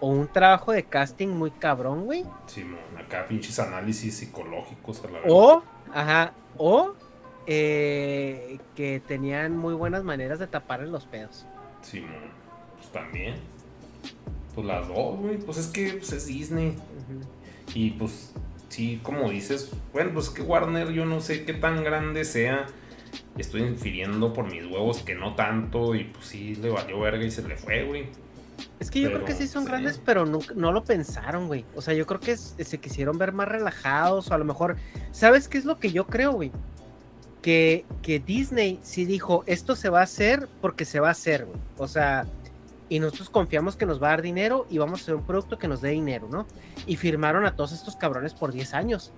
o 0.00 0.08
un 0.08 0.28
trabajo 0.28 0.72
de 0.72 0.84
casting 0.84 1.28
muy 1.28 1.50
cabrón, 1.50 2.04
güey. 2.04 2.24
Sí, 2.46 2.64
acá 3.06 3.26
pinches 3.26 3.58
análisis 3.58 4.16
psicológicos 4.16 5.02
a 5.04 5.10
la 5.10 5.20
vez. 5.20 5.32
O, 5.32 5.62
ajá, 5.92 6.32
o 6.58 6.94
eh, 7.46 8.58
que 8.74 9.00
tenían 9.06 9.56
muy 9.56 9.74
buenas 9.74 10.04
maneras 10.04 10.38
de 10.38 10.46
taparle 10.46 10.88
los 10.88 11.04
pedos. 11.04 11.46
Sí, 11.82 12.04
pues 12.76 12.88
también. 12.90 13.36
Pues 14.54 14.66
las 14.66 14.88
dos, 14.88 15.18
güey. 15.18 15.38
Pues 15.38 15.58
es 15.58 15.66
que 15.68 15.94
pues, 15.94 16.12
es 16.12 16.26
Disney. 16.26 16.76
Y 17.74 17.90
pues, 17.90 18.32
sí, 18.68 19.00
como 19.02 19.30
dices, 19.30 19.70
bueno, 19.92 20.10
pues 20.14 20.30
que 20.30 20.42
Warner 20.42 20.92
yo 20.92 21.04
no 21.04 21.20
sé 21.20 21.44
qué 21.44 21.54
tan 21.54 21.84
grande 21.84 22.24
sea. 22.24 22.66
Estoy 23.38 23.62
infiriendo 23.62 24.32
por 24.32 24.50
mis 24.50 24.64
huevos 24.64 25.02
que 25.02 25.14
no 25.14 25.34
tanto. 25.34 25.94
Y 25.94 26.04
pues 26.04 26.26
sí, 26.26 26.56
le 26.56 26.70
valió 26.70 26.98
verga 26.98 27.24
y 27.24 27.30
se 27.30 27.46
le 27.46 27.56
fue, 27.56 27.84
güey. 27.84 28.06
Es 28.78 28.90
que 28.90 29.00
yo 29.00 29.10
creo 29.10 29.24
que 29.24 29.34
sí 29.34 29.46
son 29.46 29.64
grandes, 29.64 30.00
pero 30.04 30.26
no, 30.26 30.38
no, 30.54 30.72
lo 30.72 30.84
pensaron, 30.84 31.46
güey. 31.46 31.64
O 31.74 31.82
sea, 31.82 31.94
yo 31.94 32.06
creo 32.06 32.20
que 32.20 32.36
se 32.36 32.78
quisieron 32.78 33.18
ver 33.18 33.32
más 33.32 33.48
relajados, 33.48 34.30
o 34.30 34.34
a 34.34 34.38
lo 34.38 34.44
mejor. 34.44 34.76
¿Sabes 35.12 35.48
qué 35.48 35.58
es 35.58 35.64
lo 35.64 35.78
que 35.78 35.92
yo 35.92 36.06
creo, 36.06 36.32
güey? 36.32 36.52
Que, 37.42 37.84
que 38.02 38.18
Disney 38.18 38.78
sí 38.82 39.04
dijo, 39.04 39.44
esto 39.46 39.76
se 39.76 39.88
va 39.88 40.00
a 40.00 40.04
hacer 40.04 40.48
porque 40.60 40.84
se 40.84 41.00
va 41.00 41.08
a 41.08 41.12
hacer, 41.12 41.46
güey. 41.46 41.58
O 41.78 41.88
sea, 41.88 42.26
y 42.88 43.00
nosotros 43.00 43.30
confiamos 43.30 43.76
que 43.76 43.86
nos 43.86 44.00
va 44.00 44.08
a 44.08 44.10
dar 44.10 44.22
dinero 44.22 44.66
y 44.70 44.78
vamos 44.78 45.00
a 45.00 45.02
hacer 45.02 45.14
un 45.16 45.24
producto 45.24 45.58
que 45.58 45.68
nos 45.68 45.80
dé 45.80 45.90
dinero, 45.90 46.28
¿no? 46.30 46.46
Y 46.86 46.96
firmaron 46.96 47.44
a 47.44 47.56
todos 47.56 47.72
estos 47.72 47.96
cabrones 47.96 48.34
por 48.34 48.52
10 48.52 48.74
años. 48.74 49.12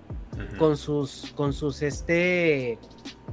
Con 0.57 0.77
sus, 0.77 1.33
con 1.35 1.51
sus, 1.51 1.81
este, 1.81 2.79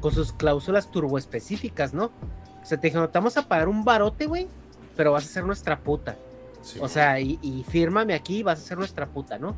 con 0.00 0.12
sus 0.12 0.32
cláusulas 0.32 0.90
turbo 0.90 1.18
específicas, 1.18 1.94
¿no? 1.94 2.07
O 2.07 2.64
sea, 2.64 2.80
te 2.80 2.88
dijeron, 2.88 3.07
te 3.07 3.16
vamos 3.16 3.36
a 3.36 3.46
pagar 3.46 3.68
un 3.68 3.84
barote, 3.84 4.26
güey, 4.26 4.48
pero 4.97 5.12
vas 5.12 5.24
a 5.24 5.28
ser 5.28 5.44
nuestra 5.44 5.78
puta. 5.78 6.16
o 6.80 6.88
sea, 6.88 7.20
y, 7.20 7.64
fírmame 7.68 8.14
aquí, 8.14 8.42
vas 8.42 8.59
a 8.59 8.62
ser 8.62 8.78
nuestra 8.78 9.07
puta, 9.07 9.38
¿no? 9.38 9.55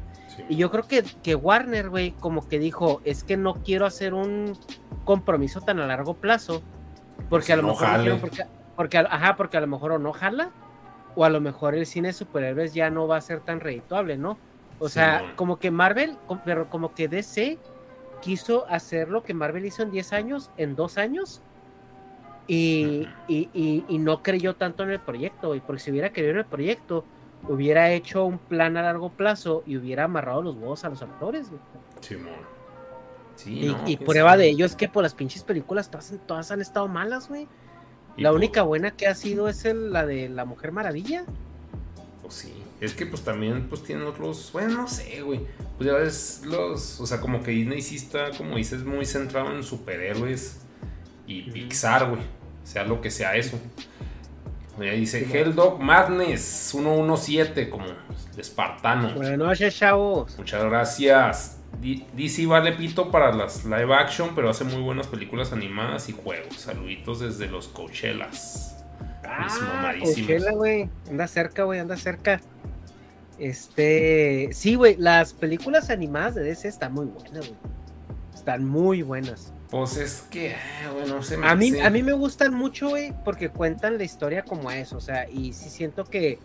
y 0.49 0.55
yo 0.55 0.71
creo 0.71 0.87
que, 0.87 1.03
que 1.23 1.35
Warner, 1.35 1.89
güey, 1.89 2.13
como 2.13 2.47
que 2.49 2.61
dijo, 2.61 3.01
es 3.05 3.25
que 3.25 3.37
no 3.37 3.55
quiero 3.55 3.87
hacer 3.87 4.15
un 4.15 4.57
compromiso 5.05 5.61
tan 5.63 5.81
a 5.81 5.87
largo 5.87 6.15
plazo, 6.15 6.63
porque 7.29 7.53
a 7.53 7.57
lo 7.57 7.63
mejor... 7.65 8.21
Porque, 8.77 8.99
ajá, 8.99 9.35
porque 9.35 9.57
a 9.57 9.61
lo 9.61 9.67
mejor 9.67 9.91
o 9.91 9.99
no 9.99 10.13
jala, 10.13 10.53
o 11.17 11.25
a 11.25 11.31
lo 11.31 11.41
mejor 11.41 11.75
el 11.75 11.85
cine 11.85 12.09
de 12.09 12.15
superhéroes 12.15 12.75
ya 12.75 12.91
no 12.91 13.09
va 13.09 13.17
a 13.17 13.21
ser 13.21 13.41
tan 13.41 13.59
redituable, 13.59 14.17
¿no? 14.17 14.39
O 14.79 14.89
sea, 14.89 15.33
como 15.35 15.59
que 15.59 15.73
Marvel, 15.73 16.17
pero 16.45 16.71
como 16.71 16.95
que 16.95 17.09
DC 17.09 17.59
quiso 18.21 18.67
hacer 18.69 19.09
lo 19.09 19.25
que 19.25 19.35
Marvel 19.35 19.65
hizo 19.65 19.83
en 19.83 19.91
10 19.91 20.13
años, 20.13 20.51
en 20.57 20.77
2 20.77 20.99
años, 20.99 21.43
y, 22.49 23.87
no 23.91 24.23
creyó 24.23 24.57
tanto 24.57 24.83
en 24.83 24.91
el 24.91 25.01
proyecto, 25.01 25.55
y 25.55 25.61
porque 25.61 25.83
si 25.83 25.91
hubiera 25.91 26.13
creído 26.13 26.33
en 26.33 26.39
el 26.39 26.47
proyecto, 26.47 27.05
hubiera 27.47 27.93
hecho 27.93 28.25
un 28.25 28.39
plan 28.39 28.77
a 28.77 28.83
largo 28.83 29.11
plazo 29.11 29.63
y 29.67 29.77
hubiera 29.77 30.05
amarrado 30.05 30.43
los 30.43 30.57
huevos 30.57 30.85
a 30.85 30.89
los 30.89 31.03
actores. 31.03 31.49
Sí, 32.01 32.17
y, 33.87 33.97
prueba 33.99 34.37
de 34.37 34.49
ello 34.49 34.67
es 34.67 34.75
que 34.75 34.89
por 34.89 35.05
las 35.05 35.15
pinches 35.15 35.45
películas 35.45 35.91
todas, 35.91 36.13
todas 36.27 36.51
han 36.51 36.61
estado 36.61 36.89
malas, 36.89 37.29
güey. 37.29 37.47
La 38.17 38.33
única 38.33 38.63
buena 38.63 38.91
que 38.91 39.07
ha 39.07 39.15
sido 39.15 39.49
es 39.49 39.65
la 39.65 40.05
de 40.05 40.29
la 40.29 40.45
Mujer 40.45 40.73
Maravilla. 40.73 41.25
Pues 42.21 42.35
sí. 42.35 42.53
Es 42.81 42.95
que 42.95 43.07
pues 43.07 43.23
también 43.23 43.69
pues 43.69 43.85
tienen 43.85 44.07
otros, 44.07 44.51
bueno, 44.53 44.83
no 44.83 44.89
sé, 44.89 45.23
güey. 45.23 45.41
Pues 45.77 45.89
ya 45.89 45.95
ves 45.95 46.43
los, 46.45 47.01
o 47.01 47.07
sea, 47.07 47.21
como 47.21 47.43
que 47.43 47.53
Disney 47.53 47.81
sí 47.81 47.97
está, 47.97 48.31
como 48.37 48.57
dices, 48.57 48.85
muy 48.85 49.05
centrado 49.05 49.53
en 49.55 49.63
superhéroes 49.63 50.63
y 51.27 51.43
Pixar, 51.51 52.11
güey 52.11 52.38
sea 52.69 52.85
lo 52.85 53.01
que 53.01 53.11
sea 53.11 53.35
eso. 53.37 53.59
Ahí 54.79 55.01
dice 55.01 55.27
Helldog 55.33 55.81
Madness 55.81 56.41
117 56.71 57.69
como 57.71 57.87
espartano. 58.37 59.15
Buenas 59.15 59.39
noches, 59.39 59.77
chavos. 59.77 60.37
Muchas 60.39 60.63
gracias. 60.65 61.59
D- 61.81 62.07
DC 62.13 62.47
vale 62.47 62.73
pito 62.73 63.11
para 63.11 63.33
las 63.33 63.65
live 63.65 63.93
action, 63.95 64.35
pero 64.35 64.51
hace 64.51 64.65
muy 64.65 64.81
buenas 64.83 65.07
películas 65.09 65.53
animadas 65.53 66.09
y 66.09 66.13
juegos. 66.13 66.57
Saluditos 66.61 67.21
desde 67.21 67.47
los 67.49 67.69
Coachellas. 67.69 68.77
Ah. 69.25 69.95
Coachella, 70.01 70.53
güey. 70.53 70.89
Anda 71.11 71.27
cerca, 71.27 71.65
güey, 71.65 71.81
anda 71.81 71.97
cerca. 71.97 72.41
Este, 73.39 74.49
sí, 74.53 74.75
güey, 74.75 74.97
las 74.97 75.33
películas 75.33 75.91
animadas 75.91 76.35
de 76.35 76.43
DC 76.43 76.69
están 76.69 76.93
muy 76.93 77.07
buenas, 77.07 77.49
güey. 77.49 77.59
Están 78.35 78.65
muy 78.65 79.03
buenas. 79.03 79.53
Pues 79.71 79.97
es 79.99 80.23
que, 80.31 80.55
bueno, 80.95 81.23
se 81.23 81.37
me 81.37 81.47
A 81.47 81.55
mí, 81.55 81.79
a 81.79 81.91
mí 81.91 82.03
me 82.03 82.13
gustan 82.15 82.55
mucho, 82.55 82.89
güey, 82.91 83.13
porque 83.25 83.51
cuentan 83.51 83.99
la 83.99 84.05
historia 84.05 84.43
como 84.43 84.71
es, 84.71 84.93
o 84.95 85.01
sea, 85.01 85.29
y 85.29 85.53
sí 85.53 85.69
siento 85.69 86.05
que 86.05 86.39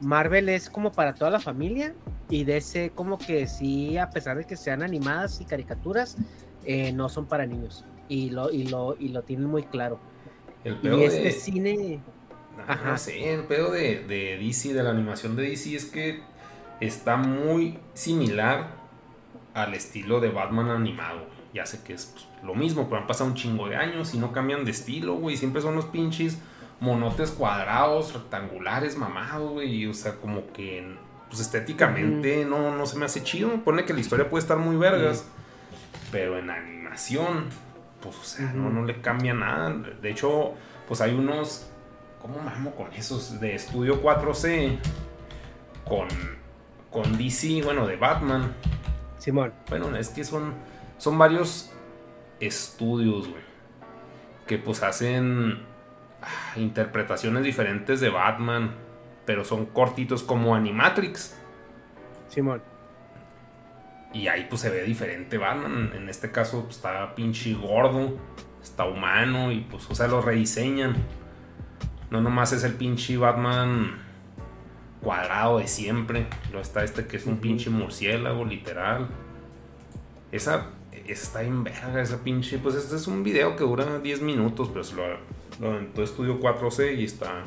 Marvel 0.00 0.48
es 0.48 0.68
como 0.70 0.90
para 0.90 1.14
toda 1.14 1.30
la 1.30 1.38
familia 1.38 1.94
y 2.28 2.42
DC 2.44 2.90
como 2.94 3.16
que 3.18 3.46
sí, 3.46 3.96
a 3.96 4.10
pesar 4.10 4.36
de 4.38 4.44
que 4.44 4.56
sean 4.56 4.82
animadas 4.82 5.40
y 5.40 5.44
caricaturas, 5.44 6.16
eh, 6.64 6.92
no 6.92 7.08
son 7.08 7.26
para 7.26 7.46
niños 7.46 7.84
y 8.08 8.30
lo, 8.30 8.50
y 8.50 8.64
lo, 8.66 8.96
y 8.98 9.08
lo 9.10 9.22
tienen 9.22 9.46
muy 9.46 9.62
claro. 9.62 10.00
el 10.64 10.76
pedo 10.76 10.98
Y 10.98 11.04
este 11.04 11.22
de- 11.22 11.30
cine, 11.32 12.00
No, 12.56 12.62
Ajá. 12.66 12.90
no 12.90 12.98
sé, 12.98 13.34
el 13.34 13.44
pedo 13.44 13.70
de, 13.70 14.00
de 14.04 14.36
DC, 14.38 14.74
de 14.74 14.82
la 14.82 14.90
animación 14.90 15.36
de 15.36 15.42
DC, 15.44 15.76
es 15.76 15.84
que 15.84 16.22
está 16.80 17.16
muy 17.16 17.78
similar 17.94 18.68
al 19.54 19.74
estilo 19.74 20.20
de 20.20 20.30
Batman 20.30 20.70
animado. 20.70 21.26
Ya 21.52 21.66
sé 21.66 21.80
que 21.84 21.92
es 21.94 22.06
pues, 22.06 22.26
lo 22.44 22.54
mismo, 22.54 22.88
pero 22.88 23.00
han 23.00 23.06
pasado 23.06 23.30
un 23.30 23.36
chingo 23.36 23.68
de 23.68 23.76
años 23.76 24.14
y 24.14 24.18
no 24.18 24.32
cambian 24.32 24.64
de 24.64 24.70
estilo, 24.70 25.14
güey. 25.14 25.36
Siempre 25.36 25.62
son 25.62 25.74
los 25.74 25.86
pinches 25.86 26.38
monotes 26.80 27.30
cuadrados, 27.30 28.12
rectangulares, 28.12 28.96
mamados, 28.96 29.52
güey. 29.52 29.86
O 29.86 29.94
sea, 29.94 30.16
como 30.16 30.52
que 30.52 30.96
pues 31.28 31.40
estéticamente 31.40 32.44
no, 32.44 32.76
no 32.76 32.86
se 32.86 32.98
me 32.98 33.06
hace 33.06 33.22
chido. 33.22 33.50
Pone 33.64 33.84
que 33.84 33.94
la 33.94 34.00
historia 34.00 34.28
puede 34.28 34.42
estar 34.42 34.58
muy 34.58 34.76
vergas, 34.76 35.26
pero 36.12 36.38
en 36.38 36.50
animación, 36.50 37.46
pues, 38.00 38.16
o 38.16 38.24
sea, 38.24 38.52
no, 38.52 38.70
no 38.70 38.84
le 38.84 39.00
cambia 39.00 39.34
nada. 39.34 39.74
De 40.00 40.10
hecho, 40.10 40.52
pues 40.86 41.00
hay 41.00 41.14
unos 41.14 41.70
¿Cómo 42.24 42.38
mamo 42.38 42.74
con 42.74 42.90
esos? 42.94 43.38
De 43.38 43.54
Estudio 43.54 44.02
4C. 44.02 44.78
Con, 45.86 46.08
con 46.90 47.18
DC, 47.18 47.60
bueno, 47.62 47.86
de 47.86 47.96
Batman. 47.96 48.54
Simón. 49.18 49.52
Bueno, 49.68 49.94
es 49.94 50.08
que 50.08 50.24
son, 50.24 50.54
son 50.96 51.18
varios 51.18 51.73
estudios, 52.46 53.28
güey. 53.28 53.42
Que 54.46 54.58
pues 54.58 54.82
hacen 54.82 55.62
ah, 56.22 56.58
interpretaciones 56.58 57.44
diferentes 57.44 58.00
de 58.00 58.10
Batman. 58.10 58.74
Pero 59.24 59.44
son 59.44 59.66
cortitos 59.66 60.22
como 60.22 60.54
Animatrix. 60.54 61.36
Simón. 62.28 62.62
Y 64.12 64.28
ahí 64.28 64.46
pues 64.48 64.60
se 64.60 64.70
ve 64.70 64.82
diferente 64.84 65.38
Batman. 65.38 65.92
En 65.94 66.08
este 66.08 66.30
caso 66.30 66.64
pues, 66.64 66.76
está 66.76 67.14
pinche 67.14 67.54
gordo. 67.54 68.18
Está 68.62 68.84
humano. 68.84 69.50
Y 69.50 69.60
pues, 69.60 69.90
o 69.90 69.94
sea, 69.94 70.06
lo 70.08 70.20
rediseñan. 70.20 70.94
No 72.10 72.20
nomás 72.20 72.52
es 72.52 72.64
el 72.64 72.74
pinche 72.74 73.16
Batman 73.16 74.04
cuadrado 75.04 75.58
de 75.58 75.68
siempre. 75.68 76.26
Luego 76.50 76.62
está 76.62 76.82
este 76.82 77.06
que 77.06 77.16
es 77.16 77.26
un 77.26 77.38
pinche 77.38 77.70
murciélago, 77.70 78.44
literal. 78.44 79.08
Esa 80.32 80.70
está 81.06 81.42
en 81.42 81.64
verga, 81.64 82.00
esa 82.00 82.22
pinche. 82.22 82.58
Pues 82.58 82.74
este 82.74 82.96
es 82.96 83.06
un 83.06 83.22
video 83.22 83.56
que 83.56 83.64
dura 83.64 83.98
10 83.98 84.22
minutos, 84.22 84.68
pero 84.72 84.84
se 84.84 84.96
lo, 84.96 85.02
lo 85.60 85.72
aventó 85.72 86.02
Estudio 86.02 86.40
4C 86.40 86.98
y 86.98 87.04
está 87.04 87.44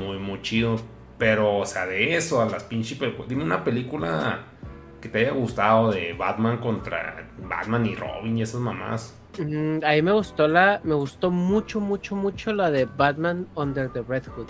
muy, 0.00 0.18
muy 0.18 0.40
chido. 0.42 0.76
Pero, 1.18 1.58
o 1.58 1.66
sea, 1.66 1.86
de 1.86 2.16
eso 2.16 2.42
a 2.42 2.46
las 2.46 2.64
pinches 2.64 2.98
películas. 2.98 3.28
Dime 3.28 3.44
una 3.44 3.64
película 3.64 4.44
que 5.00 5.08
te 5.08 5.20
haya 5.20 5.32
gustado 5.32 5.90
de 5.90 6.12
Batman 6.12 6.58
contra 6.58 7.28
Batman 7.38 7.86
y 7.86 7.94
Robin 7.94 8.38
y 8.38 8.42
esas 8.42 8.60
mamás. 8.60 9.14
Mm, 9.38 9.84
a 9.84 9.92
mí 9.92 10.02
me 10.02 10.12
gustó 10.12 10.48
la, 10.48 10.80
me 10.84 10.94
gustó 10.94 11.30
mucho, 11.30 11.80
mucho, 11.80 12.16
mucho 12.16 12.52
la 12.52 12.70
de 12.70 12.86
Batman 12.86 13.46
Under 13.54 13.90
the 13.90 14.02
Red 14.02 14.24
Hood. 14.28 14.48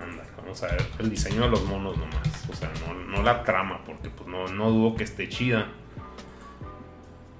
Anda, 0.00 0.24
vamos 0.36 0.62
a 0.62 0.66
ver 0.66 0.82
el 0.98 1.10
diseño 1.10 1.42
de 1.42 1.48
los 1.50 1.64
monos 1.64 1.96
nomás. 1.96 2.48
O 2.50 2.54
sea, 2.54 2.70
no, 2.86 2.94
no 2.94 3.22
la 3.22 3.42
trama, 3.44 3.80
porque 3.84 4.10
pues 4.10 4.28
no, 4.28 4.46
no 4.48 4.70
dudo 4.70 4.96
que 4.96 5.04
esté 5.04 5.28
chida. 5.28 5.68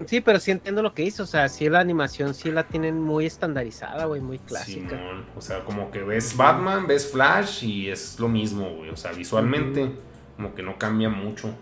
Sí, 0.06 0.20
pero 0.20 0.38
sí 0.40 0.50
entiendo 0.50 0.82
lo 0.82 0.94
que 0.94 1.02
hizo, 1.02 1.24
o 1.24 1.26
sea, 1.26 1.48
sí 1.48 1.68
la 1.68 1.80
animación 1.80 2.32
sí 2.34 2.50
la 2.50 2.64
tienen 2.64 3.00
muy 3.00 3.26
estandarizada, 3.26 4.06
güey, 4.06 4.20
muy 4.20 4.38
clásica. 4.38 4.96
Simón, 4.96 5.26
o 5.36 5.40
sea, 5.40 5.64
como 5.64 5.90
que 5.90 6.02
ves 6.02 6.36
Batman, 6.36 6.86
ves 6.86 7.10
Flash 7.12 7.64
y 7.64 7.90
es 7.90 8.18
lo 8.18 8.28
mismo, 8.28 8.68
güey. 8.76 8.90
O 8.90 8.96
sea, 8.96 9.12
visualmente, 9.12 9.92
como 10.36 10.54
que 10.54 10.62
no 10.62 10.78
cambia 10.78 11.10
mucho. 11.10 11.54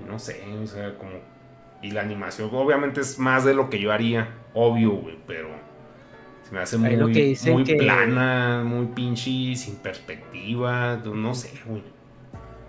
Y 0.00 0.08
no 0.10 0.18
sé, 0.18 0.42
o 0.62 0.66
sea, 0.66 0.96
como. 0.98 1.12
Y 1.82 1.90
la 1.90 2.02
animación, 2.02 2.50
obviamente, 2.52 3.00
es 3.00 3.18
más 3.18 3.44
de 3.44 3.54
lo 3.54 3.68
que 3.70 3.80
yo 3.80 3.90
haría, 3.92 4.28
obvio, 4.54 4.90
güey, 4.92 5.18
pero. 5.26 5.48
Se 6.44 6.52
me 6.52 6.60
hace 6.60 6.76
Ahí 6.76 6.96
muy, 6.98 7.12
que 7.12 7.36
muy 7.50 7.64
que- 7.64 7.76
plana, 7.76 8.62
muy 8.64 8.86
pinche, 8.86 9.56
sin 9.56 9.76
perspectiva. 9.76 10.96
No 10.96 11.34
sé, 11.34 11.50
güey. 11.64 11.82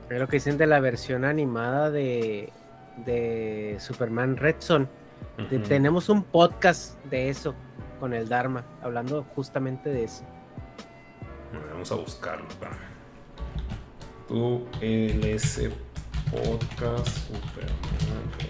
Es 0.10 0.20
lo 0.20 0.28
que 0.28 0.38
dicen 0.38 0.58
de 0.58 0.68
la 0.68 0.80
versión 0.80 1.26
animada 1.26 1.90
de, 1.92 2.52
de 2.98 3.78
Superman 3.80 4.38
Red 4.38 4.56
Son. 4.60 4.90
De-. 5.50 5.60
Tenemos 5.60 6.10
un 6.10 6.24
podcast 6.24 7.04
de 7.06 7.30
eso 7.30 7.56
con 8.00 8.14
el 8.14 8.28
Dharma, 8.28 8.66
hablando 8.82 9.24
justamente 9.36 9.90
de 9.90 10.04
eso. 10.06 10.24
Bueno, 11.52 11.68
Vamos 11.72 11.92
a 11.92 11.96
buscarlo. 11.96 12.46
Tu 14.28 14.66
LS 14.82 15.70
Podcast 16.32 17.08
Superman. 17.08 18.32
Red 18.40 18.50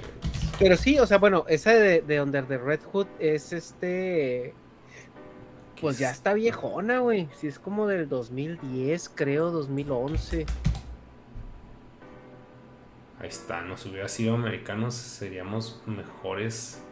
Pero 0.59 0.77
sí, 0.77 0.99
o 0.99 1.05
sea, 1.05 1.17
bueno, 1.17 1.45
esa 1.47 1.73
de, 1.73 2.01
de 2.01 2.21
Under 2.21 2.45
the 2.45 2.57
Red 2.57 2.81
Hood 2.91 3.07
es 3.19 3.53
este. 3.53 4.53
Pues 5.81 5.99
ya 5.99 6.11
está 6.11 6.33
viejona, 6.33 6.99
güey. 6.99 7.27
Sí, 7.35 7.47
es 7.47 7.59
como 7.59 7.87
del 7.87 8.07
2010, 8.07 9.09
creo, 9.09 9.51
2011. 9.51 10.45
Ahí 13.24 13.30
está, 13.30 13.61
nos 13.61 13.86
hubiera 13.86 14.09
sido 14.09 14.36
americanos, 14.36 14.95
seríamos 14.95 15.82
mejores. 15.86 16.84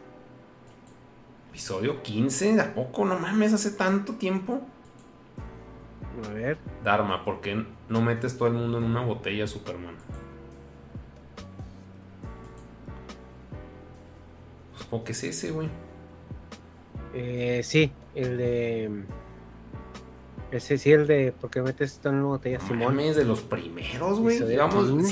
Episodio 1.50 2.02
15, 2.02 2.58
¿a 2.58 2.72
poco? 2.72 3.04
No 3.04 3.18
mames, 3.18 3.52
hace 3.52 3.72
tanto 3.72 4.14
tiempo. 4.14 4.62
A 6.24 6.32
ver. 6.32 6.56
Dharma, 6.82 7.22
¿por 7.26 7.42
qué 7.42 7.66
no 7.90 8.00
metes 8.00 8.38
todo 8.38 8.48
el 8.48 8.54
mundo 8.54 8.78
en 8.78 8.84
una 8.84 9.02
botella, 9.04 9.46
Superman? 9.46 9.94
Pues, 14.72 14.84
¿por 14.84 15.04
qué 15.04 15.12
es 15.12 15.24
ese, 15.24 15.50
güey? 15.50 15.68
Eh, 17.12 17.60
sí, 17.62 17.92
el 18.14 18.38
de. 18.38 19.04
Ese 20.52 20.76
sí, 20.76 20.92
el 20.92 21.06
de. 21.06 21.32
¿Por 21.32 21.48
qué 21.50 21.62
metes 21.62 21.92
esto 21.92 22.10
en 22.10 22.16
una 22.16 22.26
botella, 22.26 22.58
No 22.58 22.68
Simón? 22.68 22.94
mames, 22.94 23.16
de 23.16 23.24
los 23.24 23.40
primeros, 23.40 24.20
güey. 24.20 24.38
Llevamos 24.38 24.84
15, 24.84 24.92
güey, 24.92 25.06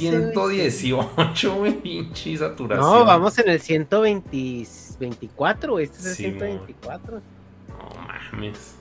118, 0.70 1.55
güey, 1.57 1.72
pinche 1.80 2.36
saturación. 2.36 2.86
No, 2.86 3.05
vamos 3.07 3.38
en 3.38 3.49
el 3.49 3.59
124, 3.61 5.72
güey. 5.72 5.84
Este 5.86 5.99
es 6.01 6.07
el 6.07 6.14
Simón. 6.14 6.38
124. 6.38 7.20
No 7.68 7.88
mames. 8.32 8.74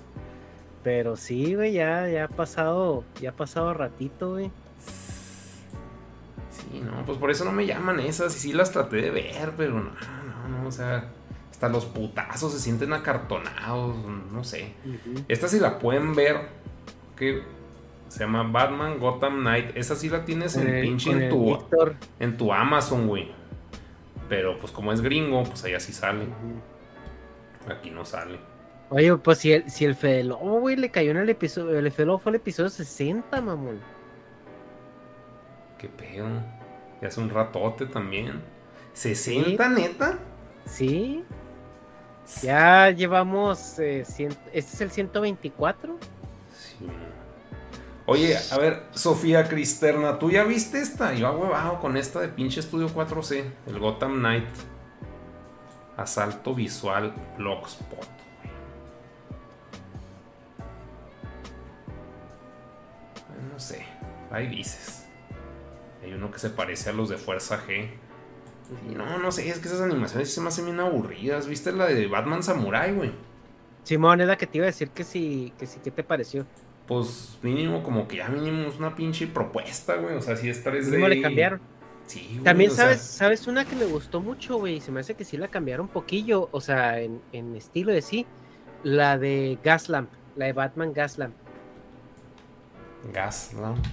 Pero 0.84 1.16
sí, 1.16 1.56
güey, 1.56 1.72
ya, 1.74 2.10
ya 2.10 2.26
ha 2.26 2.28
pasado, 2.28 3.06
ya 3.22 3.30
ha 3.30 3.34
pasado 3.34 3.74
ratito, 3.74 4.32
güey. 4.32 4.52
Sí, 6.52 6.82
no, 6.82 7.06
pues 7.06 7.18
por 7.18 7.32
eso 7.32 7.46
no 7.46 7.54
me 7.54 7.66
llaman 7.66 8.02
esas. 8.02 8.36
Y 8.36 8.40
sí 8.40 8.52
las 8.54 8.72
traté 8.72 8.98
de 8.98 9.12
ver, 9.12 9.54
pero 9.56 9.76
no, 9.76 9.92
no, 9.92 10.50
no, 10.62 10.68
o 10.68 10.72
sea, 10.72 11.10
hasta 11.60 11.68
los 11.68 11.86
putazos 11.86 12.54
se 12.54 12.60
sienten 12.62 12.94
acartonados, 12.94 13.94
no 14.32 14.46
sé. 14.46 14.72
Esta 15.28 15.50
sí 15.50 15.60
la 15.60 15.78
pueden 15.78 16.16
ver, 16.16 16.38
que 17.18 17.44
se 18.08 18.20
llama 18.22 18.44
Batman 18.44 18.98
Gotham 18.98 19.42
Knight. 19.42 19.76
Esa 19.76 19.98
sí 19.98 20.08
la 20.08 20.24
tienes 20.24 20.56
en 20.56 20.70
el- 20.70 20.82
pinche 20.82 21.12
en 21.12 21.30
tu, 21.30 21.58
en 22.22 22.38
tu 22.38 22.54
Amazon, 22.54 23.08
güey. 23.08 23.30
Pero 24.30 24.58
pues 24.58 24.72
como 24.72 24.94
es 24.94 25.02
gringo, 25.02 25.44
pues 25.44 25.62
allá 25.66 25.82
sí 25.82 25.92
sale. 25.92 26.28
Aquí 27.70 27.92
no 27.92 28.06
sale. 28.06 28.40
Oye, 28.88 29.14
pues 29.18 29.40
si 29.40 29.52
el, 29.52 29.70
si 29.70 29.84
el 29.84 29.96
Fede 29.96 30.24
Lobo, 30.24 30.62
güey, 30.62 30.78
le 30.78 30.92
cayó 30.92 31.12
en 31.12 31.18
el 31.18 31.30
episodio. 31.30 31.78
El 31.78 31.92
Fede 31.92 32.06
Lobo 32.06 32.20
fue 32.20 32.30
el 32.30 32.36
episodio 32.38 32.70
60, 32.70 33.42
mamón. 33.42 33.82
Qué 35.78 35.90
pedo. 35.90 36.26
Y 37.02 37.06
hace 37.06 37.20
un 37.20 37.30
ratote 37.30 37.86
también. 37.86 38.42
¿60, 38.96 39.74
neta? 39.74 40.20
Sí. 40.66 41.26
Ya 42.42 42.90
llevamos. 42.92 43.80
eh, 43.80 44.04
cien- 44.06 44.38
este 44.54 44.74
es 44.76 44.82
el 44.82 44.92
124. 44.92 45.98
Sí. 46.54 46.88
Oye, 48.06 48.38
a 48.52 48.58
ver, 48.58 48.84
Sofía 48.92 49.48
Cristerna, 49.48 50.18
¿tú 50.18 50.32
ya 50.32 50.44
viste 50.44 50.80
esta? 50.80 51.14
Yo 51.14 51.32
huevado 51.32 51.80
con 51.80 51.96
esta 51.96 52.20
de 52.22 52.28
pinche 52.30 52.60
Estudio 52.60 52.90
4C, 52.90 53.46
el 53.68 53.80
Gotham 53.80 54.20
Knight. 54.20 54.48
Asalto 55.98 56.56
visual 56.56 57.14
Blogspot. 57.38 58.08
no 63.52 63.60
sé. 63.60 63.86
Ahí 64.32 64.48
dices. 64.48 65.08
Hay 66.04 66.14
uno 66.14 66.32
que 66.32 66.40
se 66.40 66.50
parece 66.50 66.90
a 66.90 66.94
los 66.94 67.10
de 67.10 67.18
Fuerza 67.18 67.60
G. 67.66 67.90
Y 68.90 68.96
no, 68.96 69.18
no 69.18 69.32
sé, 69.32 69.50
es 69.50 69.60
que 69.60 69.68
esas 69.68 69.82
animaciones 69.82 70.34
se 70.34 70.42
me 70.42 70.50
hacen 70.50 70.66
bien 70.66 70.80
aburridas. 70.80 71.48
¿Viste 71.48 71.72
la 71.72 71.88
de 71.88 72.08
Batman 72.08 72.44
Samurai, 72.44 72.94
güey? 72.94 73.12
Simón, 73.84 74.22
es 74.22 74.28
la 74.28 74.38
que 74.38 74.46
te 74.46 74.60
iba 74.60 74.66
a 74.66 74.68
decir 74.68 74.90
que 74.90 75.04
sí, 75.04 75.54
que 75.58 75.66
sí, 75.66 75.80
¿qué 75.84 75.92
te 75.92 76.04
pareció? 76.04 76.46
Pues 76.88 77.38
mínimo, 77.42 77.84
como 77.84 78.08
que 78.08 78.18
ya 78.18 78.30
mínimo 78.30 78.68
es 78.68 78.78
una 78.78 78.96
pinche 78.96 79.28
propuesta, 79.28 79.96
güey. 79.96 80.16
O 80.16 80.22
sea, 80.22 80.36
si 80.36 80.50
es 80.50 80.64
3D. 80.66 80.92
¿Cómo 80.92 81.08
le 81.08 81.22
cambiaron? 81.22 81.62
Sí, 82.06 82.28
güey, 82.32 82.44
También 82.44 82.72
sea, 82.72 82.86
sabes, 82.86 83.02
sabes 83.02 83.48
una 83.48 83.66
que 83.66 83.76
me 83.76 83.86
gustó 83.86 84.22
mucho, 84.22 84.58
güey. 84.58 84.82
Se 84.82 84.92
me 84.92 85.00
hace 85.00 85.16
que 85.16 85.24
sí 85.26 85.38
la 85.38 85.48
cambiaron 85.48 85.88
un 85.88 85.92
poquillo. 85.92 86.50
O 86.52 86.62
sea, 86.62 87.00
en, 87.00 87.22
en 87.32 87.56
estilo 87.56 87.92
de 87.92 88.02
sí. 88.02 88.26
La 88.84 89.18
de 89.18 89.60
Gaslamp. 89.64 90.10
La 90.36 90.46
de 90.46 90.54
Batman 90.54 90.94
Gaslamp. 90.94 91.36
Gaslamp. 93.14 93.86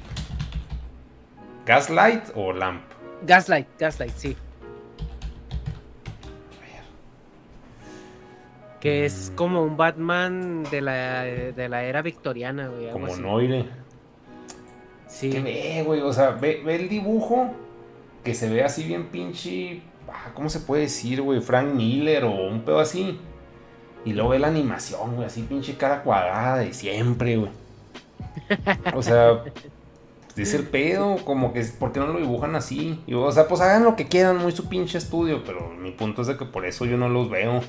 ¿Gaslight 1.67 2.23
o 2.35 2.53
Lamp? 2.53 2.83
Gaslight, 3.23 3.67
Gaslight, 3.79 4.15
sí. 4.17 4.37
Que 8.87 9.05
es 9.05 9.33
como 9.35 9.65
un 9.65 9.77
Batman 9.77 10.63
de 10.71 10.81
la, 10.81 11.25
de 11.25 11.69
la 11.69 11.83
era 11.83 12.03
victoriana, 12.03 12.69
güey. 12.69 12.89
Como 12.93 13.07
así. 13.09 13.21
Noire. 13.21 13.65
Sí. 15.09 15.29
Que 15.29 15.41
ve, 15.41 15.83
güey, 15.85 16.03
o 16.03 16.13
sea, 16.13 16.31
ve, 16.31 16.63
ve 16.65 16.77
el 16.77 16.89
dibujo 16.89 17.51
que 18.23 18.33
se 18.33 18.49
ve 18.49 18.63
así 18.63 18.85
bien 18.85 19.07
pinche. 19.09 19.83
ah, 20.09 20.31
¿Cómo 20.35 20.49
se 20.49 20.61
puede 20.61 20.83
decir, 20.83 21.21
güey? 21.21 21.41
Frank 21.41 21.75
Miller 21.75 22.27
o 22.27 22.31
un 22.31 22.61
pedo 22.61 22.79
así. 22.79 23.19
Y 24.05 24.13
luego 24.13 24.29
ve 24.29 24.39
la 24.39 24.47
animación, 24.47 25.17
güey, 25.17 25.27
así 25.27 25.43
pinche 25.43 25.77
cara 25.77 26.05
cuadrada 26.05 26.59
de 26.59 26.73
siempre, 26.73 27.39
güey. 27.39 27.51
O 28.95 29.03
sea, 29.03 29.43
dice 30.37 30.59
el 30.59 30.69
pedo, 30.69 31.17
como 31.25 31.53
que, 31.53 31.65
¿por 31.65 31.91
qué 31.91 31.99
no 31.99 32.07
lo 32.07 32.21
dibujan 32.21 32.55
así? 32.55 33.03
Y, 33.09 33.15
o 33.15 33.33
sea, 33.33 33.49
pues 33.49 33.61
hagan 33.61 33.83
lo 33.83 33.97
que 33.97 34.07
quieran, 34.07 34.39
muy 34.39 34.53
su 34.53 34.69
pinche 34.69 34.97
estudio, 34.97 35.43
pero 35.45 35.71
mi 35.71 35.91
punto 35.91 36.23
es 36.23 36.29
de 36.29 36.37
que 36.37 36.45
por 36.45 36.65
eso 36.65 36.85
yo 36.85 36.97
no 36.97 37.09
los 37.09 37.29
veo. 37.29 37.63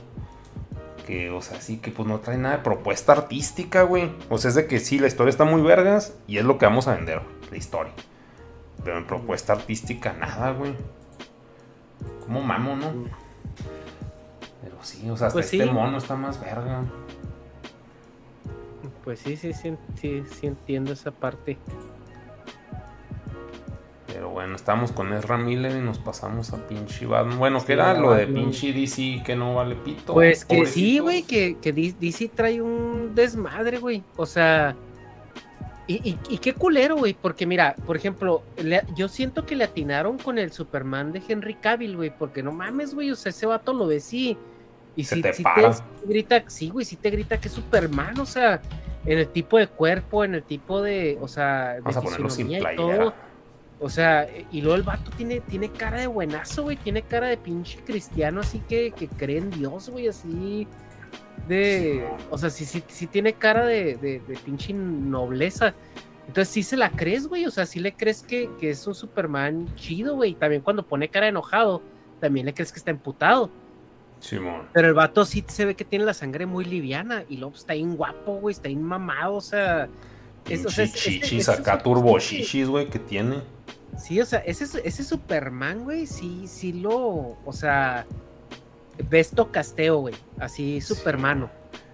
Que, 1.07 1.31
o 1.31 1.41
sea, 1.41 1.61
sí, 1.61 1.77
que 1.77 1.89
pues 1.89 2.05
no 2.05 2.19
trae 2.19 2.37
nada 2.37 2.57
de 2.57 2.63
propuesta 2.63 3.13
artística, 3.13 3.83
güey. 3.83 4.11
O 4.29 4.37
sea, 4.37 4.49
es 4.49 4.55
de 4.55 4.67
que 4.67 4.79
sí, 4.79 4.99
la 4.99 5.07
historia 5.07 5.29
está 5.29 5.45
muy 5.45 5.61
vergas 5.61 6.13
y 6.27 6.37
es 6.37 6.43
lo 6.43 6.57
que 6.57 6.65
vamos 6.65 6.89
a 6.89 6.95
vender, 6.95 7.21
la 7.49 7.55
historia. 7.55 7.93
Pero 8.83 8.97
en 8.97 9.07
propuesta 9.07 9.53
artística, 9.53 10.11
nada, 10.11 10.51
güey. 10.51 10.73
Como 12.25 12.41
mamo, 12.41 12.75
¿no? 12.75 12.91
Pero 14.61 14.75
sí, 14.81 15.09
o 15.09 15.15
sea, 15.15 15.27
hasta 15.27 15.37
Pues 15.37 15.45
este 15.53 15.63
sí. 15.63 15.71
mono 15.71 15.97
está 15.97 16.17
más 16.17 16.41
verga. 16.41 16.83
Pues 19.05 19.19
sí, 19.19 19.37
sí, 19.37 19.53
sí, 19.53 19.77
sí, 20.01 20.23
sí 20.29 20.47
entiendo 20.47 20.91
esa 20.91 21.11
parte. 21.11 21.57
Pero 24.07 24.29
bueno, 24.29 24.55
estábamos 24.55 24.91
con 24.93 25.11
Ezra 25.13 25.37
Miller 25.37 25.75
y 25.75 25.81
nos 25.81 25.99
pasamos 25.99 26.53
a 26.53 26.65
pinche 26.67 27.05
Batman. 27.05 27.37
Bueno, 27.37 27.59
Sí, 27.59 27.67
que 27.67 27.73
era 27.73 27.93
lo 27.93 28.13
de 28.13 28.25
pinche 28.27 28.71
DC 28.73 29.21
que 29.25 29.35
no 29.35 29.55
vale 29.55 29.75
pito. 29.75 30.13
Pues 30.13 30.45
que 30.45 30.65
sí, 30.65 30.99
güey, 30.99 31.23
que, 31.23 31.57
que 31.61 31.73
DC 31.73 32.29
trae 32.33 32.61
un 32.61 33.13
desmadre, 33.15 33.79
güey. 33.79 34.03
O 34.15 34.25
sea, 34.25 34.75
y, 35.87 35.95
y- 36.09 36.19
y 36.29 36.37
qué 36.39 36.53
culero, 36.53 36.95
güey, 36.97 37.13
porque 37.21 37.45
mira, 37.45 37.75
por 37.85 37.95
ejemplo, 37.97 38.43
le- 38.61 38.83
yo 38.95 39.07
siento 39.09 39.45
que 39.45 39.55
le 39.55 39.63
atinaron 39.65 40.17
con 40.17 40.37
el 40.37 40.51
Superman 40.51 41.11
de 41.11 41.21
Henry 41.27 41.55
Cavill, 41.55 41.95
güey, 41.95 42.11
porque 42.17 42.43
no 42.43 42.51
mames, 42.51 42.93
güey, 42.93 43.11
o 43.11 43.15
sea, 43.15 43.29
ese 43.29 43.45
vato 43.45 43.73
lo 43.73 43.87
ves 43.87 44.13
y, 44.13 44.37
y 44.95 45.03
Se 45.03 45.15
sí, 45.15 45.21
te 45.21 45.33
sí 45.33 45.43
para. 45.43 45.73
sí 45.73 45.81
te 46.01 46.07
grita, 46.07 46.43
sí, 46.47 46.69
güey, 46.69 46.85
sí 46.85 46.95
te 46.97 47.09
grita 47.09 47.39
que 47.39 47.47
es 47.49 47.53
Superman, 47.53 48.19
o 48.19 48.25
sea, 48.25 48.61
en 49.05 49.17
el 49.19 49.27
tipo 49.29 49.57
de 49.57 49.67
cuerpo, 49.67 50.25
en 50.25 50.35
el 50.35 50.43
tipo 50.43 50.81
de, 50.81 51.17
o 51.21 51.27
sea, 51.29 51.73
de 51.75 51.81
Vamos 51.81 51.97
a 51.97 52.01
ponerlo 52.01 52.29
sin 52.29 52.51
y 52.51 52.59
todo. 52.75 53.13
O 53.79 53.89
sea, 53.89 54.27
y 54.51 54.61
luego 54.61 54.75
el 54.75 54.81
vato 54.83 55.11
tiene, 55.15 55.39
tiene 55.41 55.69
cara 55.69 55.99
de 55.99 56.07
buenazo, 56.07 56.63
güey. 56.63 56.77
Tiene 56.77 57.03
cara 57.03 57.27
de 57.27 57.37
pinche 57.37 57.79
cristiano, 57.85 58.41
así 58.41 58.59
que, 58.67 58.91
que 58.91 59.07
cree 59.07 59.37
en 59.37 59.51
Dios, 59.51 59.89
güey, 59.89 60.07
así. 60.07 60.67
De. 61.47 62.05
O 62.31 62.37
sea, 62.37 62.49
sí, 62.49 62.65
sí, 62.65 62.83
sí 62.87 63.07
tiene 63.07 63.33
cara 63.33 63.65
de, 63.65 63.95
de, 63.97 64.19
de 64.19 64.35
pinche 64.43 64.73
nobleza. 64.73 65.73
Entonces 66.27 66.53
sí 66.53 66.63
se 66.63 66.75
la 66.75 66.89
crees, 66.89 67.27
güey. 67.27 67.45
O 67.45 67.51
sea, 67.51 67.65
sí 67.65 67.79
le 67.79 67.93
crees 67.93 68.21
que, 68.23 68.49
que 68.59 68.71
es 68.71 68.85
un 68.87 68.95
Superman 68.95 69.73
chido, 69.75 70.15
güey. 70.15 70.33
También 70.33 70.61
cuando 70.61 70.85
pone 70.85 71.07
cara 71.09 71.27
de 71.27 71.29
enojado, 71.29 71.81
también 72.19 72.45
le 72.47 72.53
crees 72.53 72.71
que 72.73 72.79
está 72.79 72.91
emputado. 72.91 73.49
Simón. 74.19 74.63
Pero 74.73 74.87
el 74.87 74.93
vato 74.95 75.23
sí 75.23 75.43
se 75.47 75.65
ve 75.65 75.75
que 75.75 75.85
tiene 75.85 76.03
la 76.03 76.13
sangre 76.15 76.45
muy 76.47 76.65
liviana. 76.65 77.23
Y 77.29 77.37
luego 77.37 77.55
está 77.55 77.75
bien 77.75 77.95
guapo, 77.95 78.33
güey. 78.39 78.51
Está 78.53 78.67
bien 78.67 78.81
mamado, 78.83 79.35
o 79.35 79.41
sea. 79.41 79.87
es- 80.49 80.65
o 80.65 80.69
sea, 80.69 80.83
es- 80.85 80.95
este- 80.95 81.11
chichis 81.21 81.47
acá, 81.47 81.75
es- 81.75 81.83
turbo 81.83 82.17
chichis, 82.19 82.67
güey, 82.67 82.89
que 82.89 82.99
tiene. 82.99 83.37
Sí, 83.97 84.21
o 84.21 84.25
sea, 84.25 84.39
ese, 84.39 84.65
ese 84.87 85.03
Superman, 85.03 85.83
güey, 85.83 86.05
sí, 86.05 86.47
sí 86.47 86.71
lo, 86.73 87.35
o 87.45 87.51
sea, 87.53 88.05
Besto 89.09 89.51
Casteo, 89.51 89.97
güey, 89.99 90.15
así 90.39 90.81
Supermano. 90.81 91.49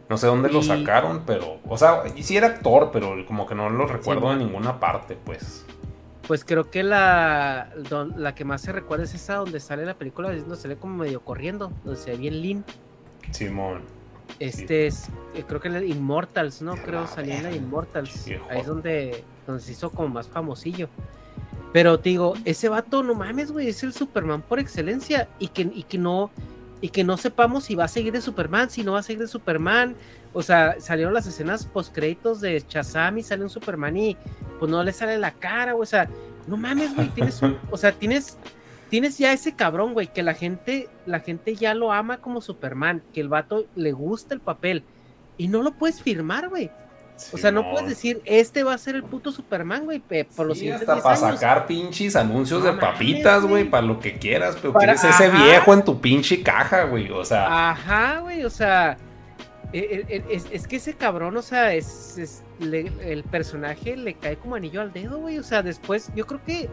No 0.10 0.18
sé 0.18 0.28
dónde 0.28 0.50
lo 0.50 0.62
sacaron, 0.62 1.24
pero. 1.26 1.60
O 1.68 1.78
sea, 1.78 2.04
sí 2.22 2.36
era 2.38 2.48
actor, 2.48 2.90
pero 2.92 3.26
como 3.26 3.48
que 3.48 3.56
no 3.56 3.70
lo 3.70 3.88
recuerdo 3.88 4.22
Simón. 4.22 4.42
en 4.42 4.48
ninguna 4.48 4.80
parte, 4.80 5.18
pues. 5.24 5.66
Pues 6.28 6.46
creo 6.46 6.70
que 6.70 6.84
la, 6.84 7.70
don- 7.90 8.22
la 8.22 8.36
que 8.36 8.46
más 8.46 8.62
se 8.62 8.72
recuerda 8.74 9.06
es 9.06 9.14
esa 9.14 9.36
donde 9.36 9.60
sale 9.60 9.86
la 9.86 9.94
película, 9.96 10.32
donde 10.34 10.56
se 10.58 10.68
ve 10.68 10.76
como 10.76 10.98
medio 10.98 11.22
corriendo, 11.22 11.72
donde 11.84 12.00
se 12.00 12.12
ve 12.12 12.18
bien 12.18 12.42
lean. 12.42 12.66
Simón. 13.32 13.82
Este 14.40 14.88
es, 14.88 15.08
eh, 15.36 15.44
creo 15.48 15.60
que 15.60 15.68
en 15.70 15.74
la 15.76 15.80
de 15.80 15.88
Immortals, 15.88 16.62
¿no? 16.62 16.76
Creo 16.76 17.08
salía 17.08 17.38
en 17.38 17.44
la 17.44 17.50
de 17.50 17.56
Immortals. 17.58 18.26
viejo. 18.26 18.46
Ahí 18.50 18.60
es 18.60 18.68
donde, 18.68 19.24
donde 19.48 19.62
se 19.64 19.72
hizo 19.72 19.90
como 19.90 20.10
más 20.10 20.28
famosillo. 20.28 20.90
Pero 21.74 22.00
te 22.00 22.10
digo, 22.10 22.36
ese 22.46 22.70
vato, 22.70 23.02
no 23.04 23.16
mames, 23.16 23.52
güey, 23.52 23.68
es 23.68 23.84
el 23.84 23.94
Superman 23.94 24.42
por 24.44 24.60
excelencia. 24.60 25.28
Y 25.40 25.48
que, 25.50 25.64
y 25.74 25.84
que 25.84 25.98
no, 25.98 26.30
y 26.82 26.90
que 26.90 27.04
no 27.04 27.18
sepamos 27.18 27.66
si 27.66 27.76
va 27.76 27.86
a 27.86 27.88
seguir 27.88 28.14
de 28.14 28.22
Superman, 28.22 28.70
si 28.70 28.84
no 28.84 28.94
va 28.94 29.00
a 29.00 29.04
seguir 29.04 29.22
de 29.24 29.28
Superman. 29.28 29.96
O 30.34 30.44
sea, 30.44 30.80
salieron 30.80 31.14
las 31.14 31.26
escenas 31.28 31.66
post 31.66 31.94
créditos 31.94 32.42
de 32.42 32.64
Shazam 32.70 33.18
y 33.18 33.24
sale 33.24 33.44
un 33.44 33.50
Superman 33.50 33.98
y 33.98 34.16
pues 34.60 34.72
no 34.72 34.84
le 34.84 34.94
sale 34.94 35.18
la 35.18 35.32
cara, 35.32 35.74
güey. 35.74 35.84
O 35.84 35.88
sea, 35.88 36.08
no 36.48 36.58
mames, 36.58 36.96
güey, 36.96 37.10
tienes 37.10 37.42
un- 37.42 37.58
o 37.72 37.78
sea, 37.78 37.92
tienes, 37.92 38.38
tienes 38.90 39.18
ya 39.18 39.34
ese 39.34 39.56
cabrón, 39.56 39.94
güey, 39.94 40.14
que 40.14 40.22
la 40.24 40.36
gente, 40.36 40.90
la 41.08 41.22
gente 41.22 41.56
ya 41.56 41.74
lo 41.74 41.92
ama 41.92 42.18
como 42.18 42.40
Superman, 42.42 43.02
que 43.14 43.22
el 43.22 43.30
vato 43.30 43.66
le 43.76 43.92
gusta 43.94 44.36
el 44.36 44.42
papel. 44.42 44.84
Y 45.38 45.48
no 45.48 45.64
lo 45.64 45.72
puedes 45.72 46.02
firmar, 46.04 46.50
güey. 46.50 46.70
O 47.32 47.38
sea, 47.38 47.52
no 47.52 47.70
puedes 47.72 47.88
decir, 47.88 48.22
este 48.26 48.64
va 48.64 48.74
a 48.74 48.78
ser 48.78 48.96
el 48.96 49.04
puto 49.04 49.32
Superman, 49.32 49.86
güey, 49.86 50.00
por 50.36 50.46
los 50.48 50.58
Sí, 50.58 50.62
siguientes 50.66 50.90
hasta 50.90 50.94
10 50.96 51.04
para 51.04 51.28
años. 51.28 51.40
sacar 51.40 51.68
pinches 51.68 52.16
anuncios 52.16 52.64
No 52.64 52.72
de 52.74 52.80
papitas, 52.80 53.44
güey, 53.46 53.64
para 53.70 53.86
lo 53.86 54.00
que 54.00 54.18
quieras, 54.18 54.58
pero 54.62 54.74
Para- 54.74 54.94
quieres 54.96 55.04
ese 55.04 55.30
viejo 55.30 55.74
en 55.74 55.86
tu 55.86 56.02
pinche 56.02 56.42
caja, 56.44 56.84
güey. 56.86 57.10
O 57.12 57.24
sea, 57.24 57.72
Ajá, 57.72 58.20
güey, 58.20 58.44
o 58.44 58.50
sea, 58.50 58.98
e- 59.72 60.06
e- 60.08 60.16
e- 60.18 60.36
es, 60.36 60.46
es 60.52 60.68
que 60.68 60.76
ese 60.76 60.94
cabrón, 60.96 61.36
o 61.38 61.42
sea, 61.42 61.74
es, 61.74 62.18
es- 62.18 62.44
le- 62.60 62.92
el 63.02 63.24
personaje 63.24 63.96
le 63.98 64.14
cae 64.16 64.38
como 64.38 64.56
anillo 64.56 64.82
al 64.82 64.92
dedo, 64.94 65.18
güey. 65.20 65.40
O 65.40 65.44
sea, 65.44 65.64
después, 65.64 66.12
yo 66.16 66.26
creo 66.28 66.44
que 66.46 66.70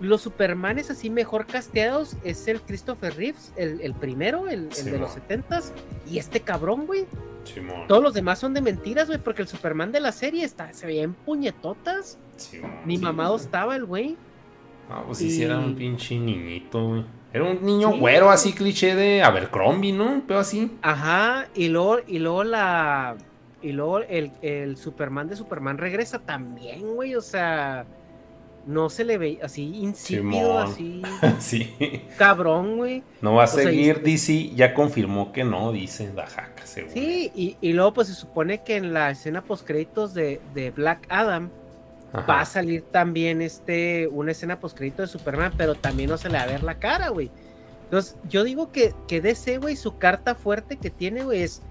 los 0.00 0.20
Supermanes 0.22 0.90
así 0.90 1.08
mejor 1.10 1.46
casteados 1.46 2.16
es 2.24 2.46
el 2.48 2.60
Christopher 2.60 3.14
Reeves, 3.16 3.52
el, 3.56 3.80
el 3.80 3.94
primero, 3.94 4.48
el, 4.48 4.68
el 4.78 4.84
de 4.84 4.98
los 4.98 5.12
setentas, 5.12 5.72
y 6.10 6.18
este 6.18 6.40
cabrón, 6.40 6.86
güey. 6.86 7.06
Simón. 7.44 7.86
Todos 7.86 8.02
los 8.02 8.12
demás 8.14 8.38
son 8.40 8.54
de 8.54 8.60
mentiras, 8.60 9.06
güey, 9.06 9.18
porque 9.20 9.42
el 9.42 9.48
Superman 9.48 9.92
de 9.92 10.00
la 10.00 10.12
serie 10.12 10.44
está, 10.44 10.72
se 10.72 10.86
veía 10.86 11.02
en 11.04 11.14
puñetotas. 11.14 12.18
Simón, 12.36 12.72
Ni 12.84 12.98
mamado 12.98 13.34
güey. 13.34 13.44
estaba 13.44 13.76
el 13.76 13.84
güey. 13.84 14.16
No, 14.88 15.04
pues 15.06 15.18
sí 15.18 15.42
era 15.42 15.58
un 15.58 15.74
pinche 15.74 16.16
niñito, 16.18 16.88
güey. 16.88 17.04
Era 17.32 17.44
un 17.44 17.64
niño 17.64 17.92
Sí, 17.92 17.98
güero 17.98 18.26
güey. 18.26 18.34
así 18.34 18.52
cliché 18.52 18.94
de 18.94 19.22
Abercrombie, 19.22 19.92
¿no? 19.92 20.06
Un 20.12 20.20
pedo 20.22 20.38
así. 20.38 20.72
Ajá, 20.82 21.48
y 21.54 21.68
luego, 21.68 21.98
y 22.06 22.18
luego 22.18 22.44
la. 22.44 23.16
Y 23.62 23.72
luego 23.72 23.98
el, 24.00 24.32
el 24.42 24.76
Superman 24.76 25.28
de 25.28 25.36
Superman 25.36 25.78
regresa 25.78 26.18
también, 26.20 26.94
güey. 26.94 27.14
O 27.16 27.20
sea, 27.20 27.84
no 28.66 28.90
se 28.90 29.04
le 29.04 29.16
ve 29.16 29.38
así 29.42 29.76
insípido, 29.76 30.58
así 30.58 31.02
sí. 31.38 32.02
cabrón, 32.18 32.76
güey. 32.76 33.02
No 33.22 33.34
va 33.34 33.42
a 33.42 33.44
O 33.44 33.48
sea, 33.48 33.62
y- 33.62 33.66
seguir 33.66 34.02
DC, 34.02 34.50
ya 34.54 34.74
confirmó 34.74 35.32
que 35.32 35.44
no, 35.44 35.72
dice 35.72 36.10
Dajaca, 36.12 36.66
seguro. 36.66 36.92
Sí, 36.92 37.30
y, 37.34 37.56
y 37.60 37.72
luego 37.72 37.94
pues 37.94 38.08
se 38.08 38.14
supone 38.14 38.62
que 38.62 38.76
en 38.76 38.92
la 38.92 39.10
escena 39.10 39.42
post 39.42 39.66
créditos 39.66 40.14
de, 40.14 40.40
de 40.54 40.70
Black 40.72 41.06
Adam 41.08 41.48
Ajá. 42.12 42.26
va 42.26 42.40
a 42.40 42.44
salir 42.44 42.82
también 42.82 43.40
este 43.40 44.08
una 44.08 44.32
escena 44.32 44.58
post 44.60 44.76
crédito 44.76 45.02
de 45.02 45.08
Superman, 45.08 45.52
pero 45.56 45.74
también 45.74 46.10
no 46.10 46.18
se 46.18 46.28
le 46.28 46.36
va 46.38 46.44
a 46.44 46.46
ver 46.46 46.62
la 46.62 46.78
cara, 46.78 47.08
güey. 47.10 47.30
Entonces, 47.84 48.16
yo 48.28 48.42
digo 48.42 48.72
que, 48.72 48.94
que 49.06 49.20
DC, 49.20 49.58
güey, 49.58 49.76
su 49.76 49.96
carta 49.98 50.34
fuerte 50.34 50.76
que 50.76 50.90
tiene, 50.90 51.22
güey, 51.22 51.42
es 51.42 51.62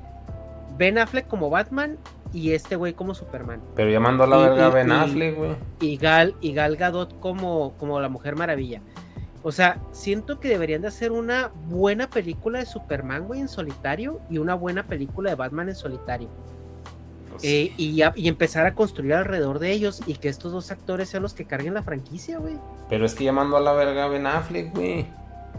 Ben 0.78 0.98
Affleck 0.98 1.28
como 1.28 1.50
Batman 1.50 1.98
y 2.36 2.52
este 2.52 2.76
güey 2.76 2.94
como 2.94 3.16
Superman. 3.16 3.62
Pero 3.76 3.90
ya 3.90 4.00
mandó 4.00 4.26
a 4.26 4.28
la 4.28 4.38
Y- 4.38 4.44
verga 4.44 4.66
a 4.68 4.70
Ben 4.70 4.92
Affleck, 4.92 5.36
güey. 5.38 5.56
y 5.80 5.98
Gal, 5.98 6.36
y 6.42 6.54
Gal 6.54 6.76
Gadot 6.76 7.20
como, 7.20 7.74
como 7.78 8.00
la 8.00 8.10
Mujer 8.10 8.36
Maravilla. 8.36 8.82
O 9.42 9.52
sea, 9.52 9.80
siento 9.92 10.40
que 10.40 10.48
deberían 10.50 10.82
de 10.82 10.88
hacer 10.90 11.12
una 11.12 11.52
buena 11.68 12.10
película 12.10 12.60
de 12.60 12.66
Superman, 12.66 13.26
güey, 13.26 13.40
en 13.42 13.48
solitario 13.48 14.20
y 14.30 14.40
una 14.40 14.56
buena 14.56 14.84
película 14.84 15.30
de 15.30 15.36
Batman 15.36 15.70
en 15.70 15.76
solitario. 15.76 16.28
Pues 17.32 17.44
Eh, 17.44 17.74
y, 17.78 18.02
a- 18.02 18.14
y 18.16 18.28
empezar 18.28 18.66
a 18.66 18.74
construir 18.76 19.14
alrededor 19.14 19.60
de 19.60 19.72
ellos 19.72 20.02
y 20.08 20.16
que 20.16 20.30
estos 20.30 20.52
dos 20.52 20.72
actores 20.72 21.10
sean 21.10 21.22
los 21.24 21.34
que 21.34 21.46
carguen 21.46 21.74
la 21.74 21.84
franquicia, 21.84 22.40
güey. 22.40 22.56
Pero 22.90 23.06
es 23.06 23.14
que 23.14 23.24
ya 23.26 23.32
mandó 23.34 23.58
a 23.58 23.62
la 23.62 23.74
verga 23.74 24.06
a 24.06 24.08
Ben 24.08 24.26
Affleck, 24.26 24.74
güey. 24.74 25.06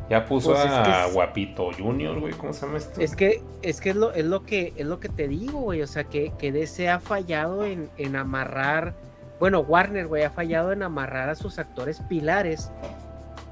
Ya 0.09 0.25
puso 0.25 0.51
Pues 0.53 0.65
es 0.65 0.71
que 0.71 0.91
a 0.91 1.07
Guapito 1.07 1.71
Junior, 1.77 2.21
güey. 2.21 2.33
¿Cómo 2.35 2.53
se 2.53 2.65
llama 2.67 2.79
esto? 2.79 3.01
Es 3.01 3.17
que 3.17 3.43
es 3.63 3.81
que 3.81 3.91
es 3.91 3.97
lo, 3.97 4.13
es 4.13 4.25
lo 4.25 4.45
que 4.45 4.73
es 4.77 4.87
lo 4.87 5.01
que 5.01 5.09
te 5.09 5.27
digo, 5.29 5.61
güey. 5.61 5.83
O 5.83 5.87
sea, 5.87 6.05
que, 6.05 6.33
que 6.39 6.53
DC 6.53 6.89
ha 6.89 7.01
fallado 7.01 7.65
en, 7.65 7.91
en 7.97 8.15
amarrar. 8.17 8.95
Bueno, 9.41 9.61
Warner, 9.61 10.07
güey, 10.07 10.23
ha 10.23 10.31
fallado 10.31 10.73
en 10.73 10.83
amarrar 10.83 11.29
a 11.29 11.35
sus 11.35 11.59
actores 11.59 12.01
pilares 12.09 12.71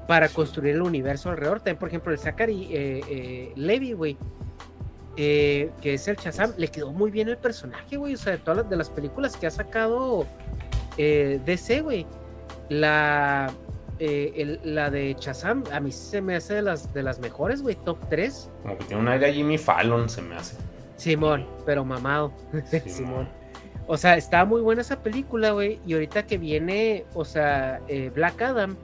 para 0.07 0.29
construir 0.29 0.75
el 0.75 0.81
universo 0.81 1.29
alrededor. 1.29 1.59
También, 1.59 1.77
por 1.77 1.89
ejemplo, 1.89 2.11
el 2.13 2.19
Zachary 2.19 2.69
eh, 2.71 3.01
eh, 3.09 3.53
Levy, 3.55 3.93
güey. 3.93 4.17
eh, 5.17 5.71
que 5.81 5.93
es 5.95 6.07
el 6.07 6.15
Shazam, 6.17 6.53
le 6.57 6.67
quedó 6.69 6.91
muy 6.91 7.11
bien 7.11 7.29
el 7.29 7.37
personaje, 7.37 7.97
güey. 7.97 8.13
O 8.15 8.17
sea, 8.17 8.33
de 8.33 8.39
todas 8.39 8.57
las, 8.59 8.69
de 8.69 8.75
las 8.77 8.89
películas 8.89 9.37
que 9.37 9.47
ha 9.47 9.51
sacado 9.51 10.25
eh, 10.97 11.39
DC, 11.45 11.81
güey. 11.81 12.07
La, 12.69 13.51
eh, 13.99 14.33
el- 14.35 14.59
la 14.75 14.89
de 14.89 15.15
Shazam, 15.19 15.63
a 15.71 15.79
mí 15.79 15.91
se 15.91 16.21
me 16.21 16.35
hace 16.35 16.55
de 16.55 16.61
las, 16.61 16.93
de 16.93 17.03
las 17.03 17.19
mejores, 17.19 17.61
güey. 17.61 17.75
Top 17.75 17.97
3. 18.09 18.49
Como 18.63 18.77
que 18.77 18.85
tiene 18.85 19.01
un 19.01 19.07
aire 19.07 19.29
a 19.29 19.33
Jimmy 19.33 19.57
Fallon, 19.57 20.09
se 20.09 20.21
me 20.21 20.35
hace. 20.35 20.55
Simón, 20.97 21.45
pero 21.65 21.83
mamado. 21.85 22.31
Simón. 22.69 22.81
Simón. 22.89 23.29
O 23.87 23.97
sea, 23.97 24.17
está 24.17 24.45
muy 24.45 24.61
buena 24.61 24.81
esa 24.81 25.03
película, 25.03 25.51
güey. 25.51 25.79
Y 25.85 25.93
ahorita 25.93 26.25
que 26.25 26.37
viene, 26.37 27.05
o 27.13 27.23
sea, 27.23 27.81
eh, 27.87 28.11
Black 28.13 28.41
Adam, 28.41 28.75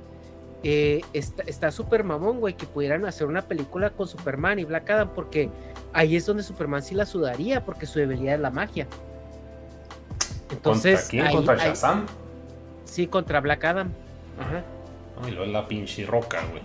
eh, 0.64 1.02
está 1.14 1.72
súper 1.72 2.04
mamón, 2.04 2.40
güey, 2.40 2.54
que 2.56 2.68
pudieran 2.68 3.04
hacer 3.06 3.26
una 3.28 3.42
película 3.42 3.90
con 3.90 4.08
Superman 4.08 4.60
y 4.60 4.64
Black 4.66 4.90
Adam, 4.92 5.10
porque 5.16 5.50
ahí 5.92 6.16
es 6.16 6.26
donde 6.28 6.44
Superman 6.44 6.84
sí 6.84 6.94
la 6.94 7.08
sudaría, 7.08 7.66
porque 7.66 7.88
su 7.88 7.98
debilidad 7.98 8.36
es 8.36 8.42
la 8.42 8.52
magia. 8.52 8.86
Entonces, 10.52 11.00
¿Contra 11.02 11.10
quién? 11.10 11.26
ahí- 11.28 11.36
¿Contra 11.36 11.54
ahí- 11.56 11.70
Shazam? 11.70 12.06
sí, 12.86 13.08
contra 13.08 13.40
Black 13.40 13.64
Adam. 13.66 13.90
Ajá. 14.40 14.64
Ay, 15.24 15.32
lo 15.32 15.44
es 15.44 15.50
la 15.50 15.68
pinche 15.68 16.06
roca, 16.06 16.44
güey. 16.52 16.64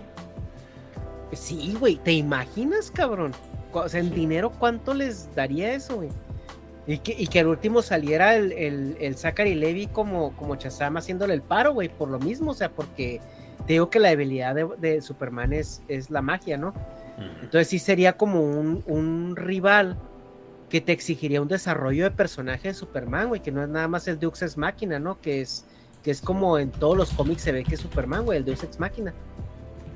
Sí, 1.33 1.75
güey, 1.79 1.97
¿te 1.97 2.13
imaginas, 2.13 2.89
cabrón? 2.91 3.33
O 3.73 3.89
sea, 3.89 3.99
en 3.99 4.13
dinero, 4.13 4.51
¿cuánto 4.51 4.93
les 4.93 5.33
daría 5.35 5.73
eso, 5.73 5.97
güey? 5.97 6.09
Y 6.87 6.99
que, 6.99 7.15
y 7.17 7.27
que 7.27 7.41
al 7.41 7.47
último 7.47 7.81
saliera 7.81 8.35
el, 8.35 8.53
el, 8.53 8.97
el 9.01 9.17
Zachary 9.17 9.55
Levy 9.55 9.87
como, 9.87 10.35
como 10.37 10.55
Shazam 10.55 10.95
haciéndole 10.95 11.33
el 11.33 11.41
paro, 11.41 11.73
güey, 11.73 11.89
por 11.89 12.09
lo 12.09 12.17
mismo, 12.17 12.51
o 12.51 12.53
sea, 12.53 12.71
porque 12.71 13.19
te 13.65 13.73
digo 13.73 13.89
que 13.89 13.99
la 13.99 14.09
debilidad 14.09 14.55
de, 14.55 14.67
de 14.77 15.01
Superman 15.01 15.51
es, 15.51 15.83
es 15.89 16.09
la 16.09 16.21
magia, 16.21 16.57
¿no? 16.57 16.73
Entonces 17.41 17.67
sí 17.67 17.79
sería 17.79 18.13
como 18.13 18.41
un, 18.41 18.83
un 18.85 19.35
rival 19.35 19.97
que 20.69 20.81
te 20.81 20.91
exigiría 20.91 21.41
un 21.41 21.47
desarrollo 21.47 22.03
de 22.03 22.11
personaje 22.11 22.69
de 22.69 22.73
Superman, 22.73 23.29
güey, 23.29 23.41
que 23.41 23.51
no 23.51 23.63
es 23.63 23.69
nada 23.69 23.87
más 23.87 24.07
el 24.07 24.19
Deus 24.19 24.41
Ex 24.41 24.55
Máquina, 24.55 24.99
¿no? 24.99 25.19
Que 25.19 25.41
es, 25.41 25.65
que 26.07 26.11
es 26.11 26.21
como 26.21 26.57
en 26.57 26.71
todos 26.71 26.95
los 26.95 27.11
cómics 27.11 27.41
se 27.41 27.51
ve 27.51 27.65
que 27.65 27.75
es 27.75 27.81
Superman, 27.81 28.23
güey, 28.23 28.37
el 28.37 28.45
Deus 28.45 28.63
Ex 28.63 28.79
Máquina. 28.79 29.13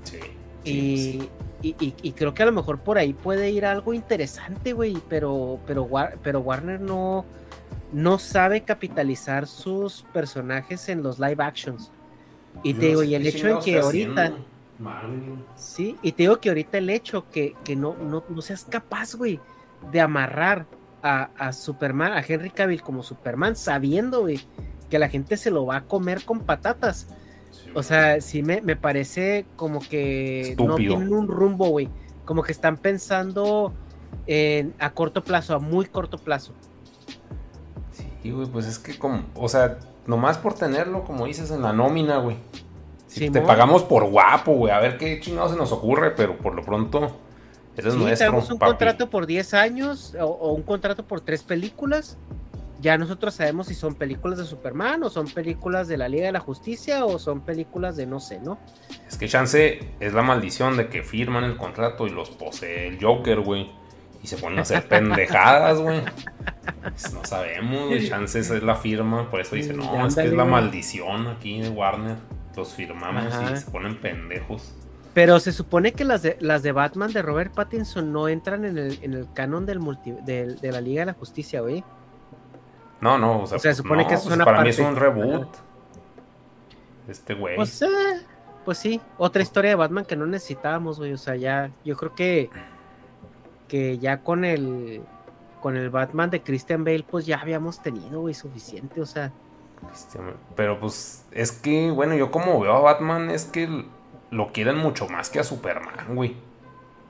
Sí. 0.04 0.20
Y, 0.66 1.30
y, 1.62 1.76
y- 1.80 1.96
y 2.02 2.12
creo 2.12 2.34
que 2.34 2.44
a 2.44 2.48
lo 2.48 2.52
mejor 2.52 2.80
por 2.80 2.98
ahí 2.98 3.14
puede 3.14 3.50
ir 3.50 3.66
algo 3.66 3.94
interesante, 3.94 4.74
güey, 4.74 4.98
pero, 5.08 5.58
pero, 5.66 5.84
War- 5.86 6.18
pero 6.22 6.42
Warner 6.42 6.82
no, 6.82 7.24
no 7.94 8.20
sabe 8.20 8.60
capitalizar 8.66 9.48
sus 9.48 10.02
personajes 10.12 10.90
en 10.90 11.02
los 11.02 11.18
live 11.18 11.42
actions. 11.42 11.90
Y 12.62 12.74
te 12.74 12.88
digo, 12.88 13.04
y 13.04 13.16
el 13.16 13.26
hecho 13.26 13.48
en 13.48 13.60
que 13.60 13.80
ahorita, 13.80 14.34
sí, 15.56 15.96
y 16.02 16.12
te 16.12 16.24
digo 16.24 16.42
que 16.42 16.50
ahorita 16.50 16.78
el 16.78 16.90
hecho 16.90 17.24
que, 17.32 17.56
que 17.64 17.78
no, 17.78 17.96
no, 17.96 18.22
no 18.28 18.42
seas 18.42 18.66
capaz, 18.66 19.16
güey, 19.16 19.40
de 19.94 20.02
amarrar 20.02 20.66
a, 21.02 21.30
a 21.38 21.54
Superman, 21.54 22.12
a 22.12 22.20
Henry 22.20 22.50
Cavill 22.50 22.82
como 22.82 23.02
Superman, 23.02 23.56
sabiendo, 23.56 24.20
güey, 24.24 24.42
que 24.92 25.00
la 25.00 25.10
gente 25.10 25.38
se 25.38 25.50
lo 25.50 25.66
va 25.66 25.78
a 25.78 25.82
comer 25.86 26.24
con 26.24 26.42
patatas. 26.42 27.08
O 27.74 27.82
sea, 27.82 28.22
sí 28.22 28.44
me, 28.44 28.62
me 28.62 28.76
parece 28.76 29.48
como 29.56 29.80
que 29.80 30.56
no 30.60 30.76
tienen 30.76 31.12
un 31.14 31.28
rumbo, 31.28 31.70
güey. 31.70 31.90
Como 32.26 32.44
que 32.44 32.52
están 32.52 32.78
pensando 32.78 33.74
en, 34.28 34.76
a 34.78 34.92
corto 34.92 35.24
plazo, 35.24 35.56
a 35.56 35.60
muy 35.60 35.86
corto 35.86 36.20
plazo. 36.20 36.54
Sí, 38.22 38.32
güey, 38.32 38.48
pues 38.48 38.68
es 38.68 38.78
que 38.78 38.98
como, 39.00 39.24
o 39.36 39.50
sea, 39.50 39.80
nomás 40.06 40.38
por 40.38 40.54
tenerlo, 40.54 41.04
como 41.04 41.26
dices, 41.26 41.50
en 41.52 41.62
la 41.64 41.74
nómina, 41.74 42.18
güey. 42.18 42.38
Si 43.08 43.30
te 43.30 43.42
Simón. 43.42 43.46
pagamos 43.48 43.84
por 43.84 44.06
guapo, 44.10 44.54
güey, 44.54 44.72
a 44.74 44.80
ver 44.80 44.98
qué 44.98 45.20
chingado 45.20 45.50
se 45.50 45.56
nos 45.56 45.72
ocurre, 45.72 46.12
pero 46.12 46.38
por 46.38 46.54
lo 46.56 46.64
pronto, 46.64 47.18
ese 47.76 47.90
es 47.90 47.96
Sí, 47.96 48.00
nuestro, 48.00 48.32
tenemos 48.32 48.50
un 48.52 48.60
papi. 48.60 48.70
contrato 48.70 49.10
por 49.10 49.26
10 49.26 49.54
años 49.54 50.16
o, 50.20 50.26
o 50.26 50.54
un 50.54 50.64
contrato 50.64 51.06
por 51.06 51.22
tres 51.22 51.44
películas. 51.44 52.18
Ya 52.82 52.98
nosotros 52.98 53.36
sabemos 53.36 53.68
si 53.68 53.76
son 53.76 53.94
películas 53.96 54.40
de 54.40 54.46
Superman 54.46 55.04
o 55.04 55.10
son 55.10 55.28
películas 55.28 55.88
de 55.88 55.98
la 55.98 56.10
Liga 56.10 56.26
de 56.26 56.32
la 56.32 56.40
Justicia 56.40 57.06
o 57.06 57.20
son 57.20 57.42
películas 57.42 57.96
de 57.96 58.08
no 58.08 58.20
sé, 58.20 58.40
¿no? 58.40 58.58
Es 59.08 59.18
que 59.18 59.28
chance 59.28 59.80
es 60.00 60.14
la 60.14 60.24
maldición 60.24 60.78
de 60.78 60.88
que 60.90 61.04
firman 61.04 61.44
el 61.44 61.58
contrato 61.58 62.08
y 62.08 62.10
los 62.10 62.32
posee 62.32 62.88
el 62.88 63.04
Joker, 63.04 63.42
güey. 63.42 63.72
Y 64.24 64.28
se 64.28 64.38
ponen 64.38 64.60
a 64.60 64.62
hacer 64.64 64.88
pendejadas, 64.90 65.80
güey. 65.80 66.02
Pues 66.82 67.14
no 67.14 67.24
sabemos, 67.26 67.88
güey. 67.88 68.08
Chance 68.10 68.40
es 68.40 68.64
la 68.64 68.76
firma. 68.76 69.30
Por 69.30 69.42
eso 69.42 69.56
dicen, 69.56 69.78
no, 69.78 69.84
Ándale, 69.84 70.08
es 70.08 70.16
que 70.16 70.22
es 70.26 70.34
la 70.34 70.44
güey. 70.44 70.52
maldición 70.52 71.28
aquí 71.28 71.62
de 71.62 71.70
Warner. 71.70 72.18
Los 72.56 72.74
firmamos 72.74 73.34
Ajá. 73.34 73.54
y 73.54 73.58
se 73.58 73.70
ponen 73.72 74.00
pendejos. 74.02 74.74
Pero 75.14 75.40
se 75.40 75.52
supone 75.52 75.92
que 75.92 76.04
las 76.06 76.22
de, 76.22 76.38
las 76.40 76.64
de 76.64 76.72
Batman 76.72 77.12
de 77.14 77.22
Robert 77.22 77.54
Pattinson 77.54 78.12
no 78.14 78.28
entran 78.28 78.66
en 78.66 78.78
el, 78.78 79.00
en 79.02 79.14
el 79.14 79.28
canon 79.34 79.66
del 79.66 79.80
multi, 79.80 80.12
del- 80.26 80.60
de 80.60 80.72
la 80.72 80.82
Liga 80.82 81.02
de 81.02 81.06
la 81.08 81.14
Justicia, 81.14 81.62
güey. 81.62 81.84
No, 83.02 83.18
no, 83.18 83.42
o 83.42 83.48
sea, 83.48 83.58
O 83.58 83.60
sea, 83.60 83.74
supone 83.74 84.04
no, 84.04 84.10
que 84.10 84.16
es 84.16 84.22
pues 84.22 84.36
una 84.36 84.46
para 84.46 84.62
mí 84.62 84.70
es 84.70 84.80
un 84.80 84.96
reboot. 84.96 85.48
Este 87.08 87.34
güey. 87.34 87.56
Pues, 87.56 87.82
eh, 87.82 87.88
pues 88.64 88.78
sí, 88.78 89.02
otra 89.18 89.42
historia 89.42 89.72
de 89.72 89.76
Batman 89.76 90.06
que 90.06 90.16
no 90.16 90.28
necesitábamos, 90.28 91.00
güey. 91.00 91.14
O 91.14 91.18
sea, 91.18 91.36
ya, 91.36 91.72
yo 91.84 91.98
creo 91.98 92.14
que, 92.14 92.50
que 93.68 93.98
ya 93.98 94.22
con 94.22 94.46
el, 94.46 95.02
con 95.62 95.78
el 95.78 95.90
Batman 95.90 96.30
de 96.30 96.44
Christian 96.44 96.84
Bale, 96.84 97.04
pues 97.10 97.26
ya 97.26 97.40
habíamos 97.40 97.82
tenido, 97.82 98.22
güey, 98.22 98.36
suficiente. 98.36 99.02
O 99.02 99.06
sea, 99.06 99.32
Pero 100.56 100.80
pues 100.80 101.26
es 101.32 101.52
que, 101.52 101.90
bueno, 101.90 102.16
yo 102.16 102.30
como 102.30 102.60
veo 102.60 102.74
a 102.74 102.82
Batman 102.82 103.32
es 103.32 103.46
que 103.46 103.86
lo 104.30 104.52
quieren 104.54 104.78
mucho 104.78 105.08
más 105.08 105.30
que 105.30 105.40
a 105.40 105.44
Superman, 105.44 106.16
güey. 106.16 106.38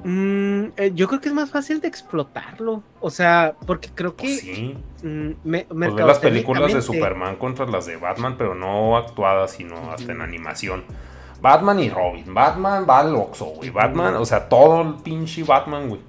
Mm, 0.03 0.63
eh, 0.77 0.91
yo 0.93 1.07
creo 1.07 1.19
que 1.21 1.29
es 1.29 1.35
más 1.35 1.49
fácil 1.49 1.79
de 1.81 1.87
explotarlo. 1.87 2.83
O 2.99 3.09
sea, 3.09 3.55
porque 3.65 3.89
creo 3.93 4.15
que 4.15 4.27
Pues 4.27 4.39
sí. 4.41 4.77
mm, 5.03 5.29
me- 5.43 5.65
Pues 5.65 5.93
las 5.95 6.19
películas 6.19 6.73
de 6.73 6.81
Superman 6.81 7.35
contra 7.37 7.65
las 7.65 7.85
de 7.85 7.97
Batman, 7.97 8.35
pero 8.37 8.55
no 8.55 8.97
actuadas, 8.97 9.51
sino 9.51 9.91
hasta 9.91 10.11
en 10.11 10.21
animación. 10.21 10.83
Batman 11.41 11.79
y 11.79 11.89
Robin. 11.89 12.33
Batman 12.33 12.85
va 12.87 12.99
al 12.99 13.15
Oxxo, 13.15 13.45
güey. 13.45 13.69
Batman, 13.71 14.15
o 14.15 14.25
sea, 14.25 14.47
todo 14.47 14.81
el 14.81 14.95
pinche 15.03 15.43
Batman, 15.43 15.89
güey. 15.89 16.01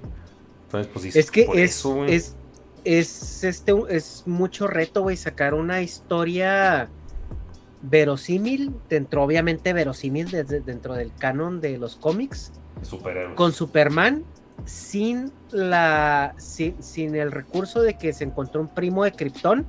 Entonces, 0.65 0.91
pues 0.93 1.03
dices, 1.05 1.25
Es 1.25 1.31
que 1.31 1.41
es, 1.41 1.71
eso, 1.71 2.05
es, 2.05 2.35
es, 2.83 3.43
este, 3.43 3.73
es 3.89 4.23
mucho 4.27 4.67
reto, 4.67 5.01
güey, 5.01 5.17
sacar 5.17 5.53
una 5.55 5.81
historia 5.81 6.89
verosímil, 7.81 8.71
dentro, 8.89 9.23
obviamente 9.23 9.73
verosímil 9.73 10.29
desde, 10.31 10.61
dentro 10.61 10.93
del 10.93 11.11
canon 11.15 11.61
de 11.61 11.77
los 11.77 11.95
cómics, 11.95 12.51
superhéroes. 12.85 13.35
con 13.35 13.51
Superman, 13.53 14.23
sin 14.65 15.31
la 15.51 16.33
sin, 16.37 16.81
sin 16.81 17.15
el 17.15 17.31
recurso 17.31 17.81
de 17.81 17.95
que 17.97 18.13
se 18.13 18.23
encontró 18.23 18.61
un 18.61 18.67
primo 18.67 19.03
de 19.03 19.11
Krypton, 19.11 19.65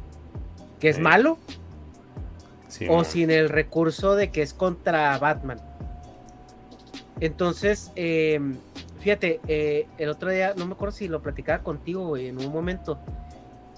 que 0.81 0.89
es 0.91 0.97
Sí. 0.97 1.03
malo, 1.03 1.39
Sí, 2.69 2.87
o 2.91 3.05
sin 3.05 3.31
el 3.31 3.49
recurso 3.49 4.17
de 4.17 4.31
que 4.31 4.43
es 4.43 4.53
contra 4.53 5.17
Batman. 5.19 5.59
Entonces, 7.21 7.93
eh, 7.97 8.41
fíjate, 9.01 9.41
eh, 9.47 9.87
el 9.99 10.09
otro 10.09 10.31
día, 10.31 10.55
no 10.57 10.67
me 10.67 10.73
acuerdo 10.75 10.93
si 10.97 11.09
lo 11.09 11.23
platicaba 11.23 11.63
contigo, 11.63 12.09
güey, 12.09 12.29
en 12.29 12.39
un 12.39 12.53
momento, 12.53 12.99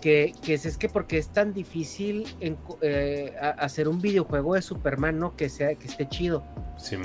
que, 0.01 0.33
que 0.43 0.55
es, 0.55 0.65
es 0.67 0.79
que 0.79 0.89
porque 0.89 1.19
es 1.19 1.29
tan 1.29 1.53
difícil 1.53 2.27
en- 2.41 2.57
eh, 2.81 3.35
hacer 3.59 3.89
un 3.89 4.01
videojuego 4.01 4.55
de 4.55 4.63
Superman, 4.63 5.19
¿no? 5.19 5.37
Que, 5.37 5.49
sea, 5.49 5.75
que 5.75 5.87
esté 5.89 6.09
chido. 6.09 6.43
Sí. 6.79 6.97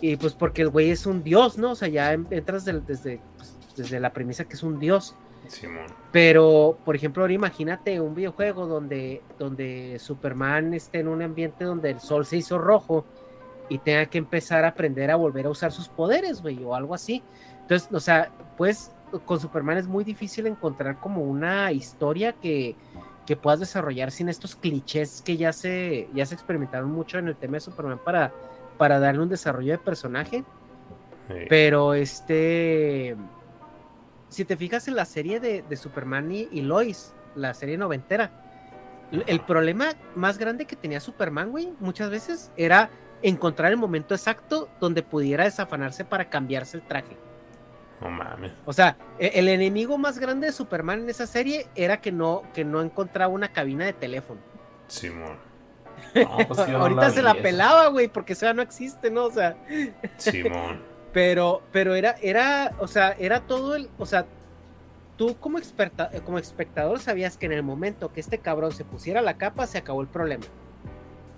Y 0.00 0.16
pues 0.16 0.34
porque 0.34 0.62
el 0.62 0.68
güey 0.68 0.90
es 0.90 1.06
un 1.06 1.22
dios, 1.22 1.56
¿no? 1.58 1.72
O 1.72 1.74
sea, 1.74 1.88
ya 1.88 2.12
en- 2.12 2.26
entras 2.30 2.64
desde, 2.64 3.20
pues, 3.36 3.56
desde 3.76 3.98
la 4.00 4.12
premisa 4.12 4.44
que 4.44 4.54
es 4.54 4.62
un 4.62 4.78
dios. 4.78 5.14
Simón. 5.48 5.86
Pero, 6.12 6.76
por 6.84 6.96
ejemplo, 6.96 7.22
ahora 7.22 7.32
imagínate 7.32 8.00
un 8.00 8.14
videojuego 8.14 8.66
donde, 8.66 9.22
donde 9.38 9.98
Superman 10.00 10.74
esté 10.74 10.98
en 11.00 11.08
un 11.08 11.22
ambiente 11.22 11.64
donde 11.64 11.90
el 11.90 12.00
sol 12.00 12.26
se 12.26 12.36
hizo 12.38 12.58
rojo 12.58 13.04
y 13.68 13.78
tenga 13.78 14.06
que 14.06 14.18
empezar 14.18 14.64
a 14.64 14.68
aprender 14.68 15.10
a 15.10 15.16
volver 15.16 15.46
a 15.46 15.50
usar 15.50 15.72
sus 15.72 15.88
poderes, 15.88 16.42
güey, 16.42 16.62
o 16.64 16.74
algo 16.74 16.94
así. 16.94 17.22
Entonces, 17.62 17.88
o 17.92 18.00
sea, 18.00 18.30
pues 18.56 18.90
con 19.24 19.38
Superman 19.40 19.78
es 19.78 19.86
muy 19.86 20.02
difícil 20.04 20.46
encontrar 20.46 20.98
como 20.98 21.22
una 21.22 21.70
historia 21.72 22.32
que, 22.32 22.74
que 23.24 23.36
puedas 23.36 23.60
desarrollar 23.60 24.10
sin 24.10 24.28
estos 24.28 24.56
clichés 24.56 25.22
que 25.22 25.36
ya 25.36 25.52
se, 25.52 26.08
ya 26.12 26.26
se 26.26 26.34
experimentaron 26.34 26.90
mucho 26.90 27.18
en 27.18 27.28
el 27.28 27.36
tema 27.36 27.54
de 27.54 27.60
Superman 27.60 28.00
para, 28.04 28.32
para 28.76 28.98
darle 28.98 29.22
un 29.22 29.28
desarrollo 29.28 29.72
de 29.72 29.78
personaje. 29.78 30.44
Pero 31.48 31.94
este. 31.94 33.16
Si 34.28 34.44
te 34.44 34.56
fijas 34.56 34.86
en 34.88 34.96
la 34.96 35.04
serie 35.04 35.40
de, 35.40 35.62
de 35.62 35.76
Superman 35.76 36.30
y, 36.30 36.48
y 36.50 36.60
Lois, 36.62 37.14
la 37.34 37.52
serie 37.54 37.76
noventera, 37.76 38.30
El 39.26 39.40
problema 39.40 39.90
más 40.14 40.36
grande 40.38 40.66
que 40.66 40.74
tenía 40.76 41.00
Superman, 41.00 41.50
güey, 41.50 41.72
muchas 41.78 42.10
veces 42.10 42.50
era 42.56 42.90
encontrar 43.22 43.70
el 43.70 43.76
momento 43.78 44.14
exacto 44.14 44.68
donde 44.80 45.02
pudiera 45.02 45.44
desafanarse 45.44 46.04
para 46.04 46.28
cambiarse 46.28 46.76
el 46.76 46.82
traje. 46.86 47.16
No 48.00 48.10
mames. 48.10 48.52
O 48.66 48.72
sea, 48.72 48.96
e- 49.18 49.32
el 49.34 49.48
enemigo 49.48 49.96
más 49.96 50.18
grande 50.18 50.48
de 50.48 50.52
Superman 50.52 51.00
en 51.02 51.10
esa 51.10 51.26
serie 51.26 51.66
era 51.76 52.00
que 52.00 52.12
no, 52.12 52.42
que 52.52 52.64
no 52.64 52.82
encontraba 52.82 53.32
una 53.32 53.48
cabina 53.52 53.84
de 53.86 53.92
teléfono. 53.94 54.40
Simón. 54.88 55.38
No, 56.14 56.36
pues 56.46 56.66
yo 56.66 56.78
no 56.78 56.84
Ahorita 56.84 57.10
se 57.10 57.22
la 57.22 57.32
esa. 57.32 57.42
pelaba, 57.42 57.88
güey, 57.88 58.08
porque 58.08 58.34
eso 58.34 58.46
ya 58.46 58.54
no 58.54 58.62
existe, 58.62 59.10
¿no? 59.10 59.24
O 59.26 59.30
sea, 59.30 59.56
Simón. 60.16 60.82
pero, 61.12 61.62
pero 61.72 61.94
era, 61.94 62.16
era, 62.22 62.74
o 62.78 62.86
sea, 62.88 63.12
era 63.18 63.40
todo 63.46 63.74
el, 63.76 63.90
o 63.98 64.06
sea, 64.06 64.26
tú 65.16 65.36
como, 65.38 65.58
experta, 65.58 66.10
como 66.24 66.38
espectador 66.38 67.00
sabías 67.00 67.36
que 67.38 67.46
en 67.46 67.52
el 67.52 67.62
momento 67.62 68.12
que 68.12 68.20
este 68.20 68.38
cabrón 68.38 68.72
se 68.72 68.84
pusiera 68.84 69.22
la 69.22 69.38
capa, 69.38 69.66
se 69.66 69.78
acabó 69.78 70.00
el 70.02 70.08
problema. 70.08 70.44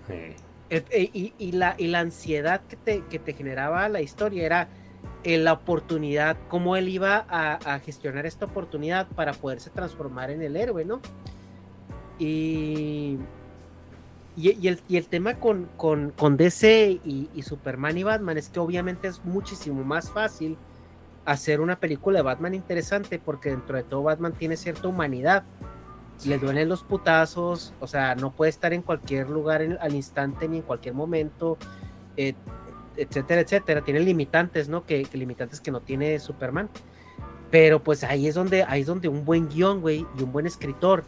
Sí. 0.07 0.37
Eh, 0.71 0.85
eh, 0.91 1.11
y, 1.13 1.35
y 1.39 1.53
la, 1.53 1.75
y 1.79 1.87
la 1.89 2.01
ansiedad 2.01 2.61
que 2.69 2.77
te, 2.77 3.05
que 3.07 3.19
te 3.19 3.33
generaba 3.33 3.89
la 3.89 4.03
historia 4.03 4.45
era 4.45 4.69
eh, 5.25 5.39
la 5.39 5.55
oportunidad, 5.55 6.37
cómo 6.49 6.77
él 6.77 6.89
iba 6.89 7.25
a, 7.29 7.55
a 7.75 7.79
gestionar 7.81 8.27
esta 8.27 8.45
oportunidad 8.47 9.07
para 9.09 9.33
poderse 9.33 9.71
transformar 9.71 10.31
en 10.31 10.43
el 10.43 10.57
héroe, 10.57 10.85
¿no? 10.85 11.01
Y, 12.19 13.17
y, 14.39 14.51
y 14.61 14.69
el, 14.69 14.81
y 14.89 14.97
el 14.97 15.09
tema 15.09 15.35
con, 15.35 15.69
con, 15.77 16.11
con 16.11 16.37
DC 16.37 17.01
y, 17.05 17.29
y 17.35 17.43
Superman 17.43 17.99
y 17.99 18.03
Batman 18.05 18.39
es 18.39 18.49
que 18.49 18.61
obviamente 18.61 19.09
es 19.09 19.25
muchísimo 19.25 19.83
más 19.85 20.11
fácil 20.11 20.57
hacer 21.25 21.61
una 21.61 21.79
película 21.79 22.19
de 22.19 22.23
Batman 22.23 22.55
interesante 22.55 23.19
porque 23.19 23.51
dentro 23.51 23.77
de 23.77 23.83
todo 23.83 24.03
Batman 24.03 24.33
tiene 24.33 24.57
cierta 24.57 24.89
humanidad 24.89 25.45
le 26.25 26.37
duelen 26.39 26.69
los 26.69 26.83
putazos, 26.83 27.73
o 27.79 27.87
sea, 27.87 28.17
no 28.17 28.33
puede 28.33 28.49
estar 28.51 28.73
en 28.73 28.83
cualquier 28.83 29.31
lugar 29.31 29.63
en- 29.63 29.79
al 29.81 29.95
instante 29.95 30.49
ni 30.49 30.57
en 30.57 30.63
cualquier 30.65 30.93
momento, 30.95 31.57
eh, 32.17 32.35
etcétera, 32.97 33.41
etcétera. 33.43 33.83
Tiene 33.83 34.01
limitantes, 34.01 34.69
¿no? 34.69 34.85
Que, 34.85 35.05
que 35.05 35.17
limitantes 35.17 35.61
que 35.61 35.71
no 35.71 35.79
tiene 35.81 36.19
Superman. 36.19 36.69
Pero 37.53 37.85
pues 37.85 38.03
ahí 38.03 38.27
es 38.27 38.35
donde, 38.35 38.65
ahí 38.65 38.81
es 38.81 38.89
donde 38.89 39.07
un 39.09 39.25
buen 39.25 39.49
guion, 39.49 39.81
güey, 39.81 40.05
y 40.19 40.23
un 40.25 40.33
buen 40.33 40.47
escritor, 40.49 41.05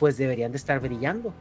pues 0.00 0.16
deberían 0.16 0.52
de 0.52 0.56
estar 0.56 0.80
brillando. 0.80 1.34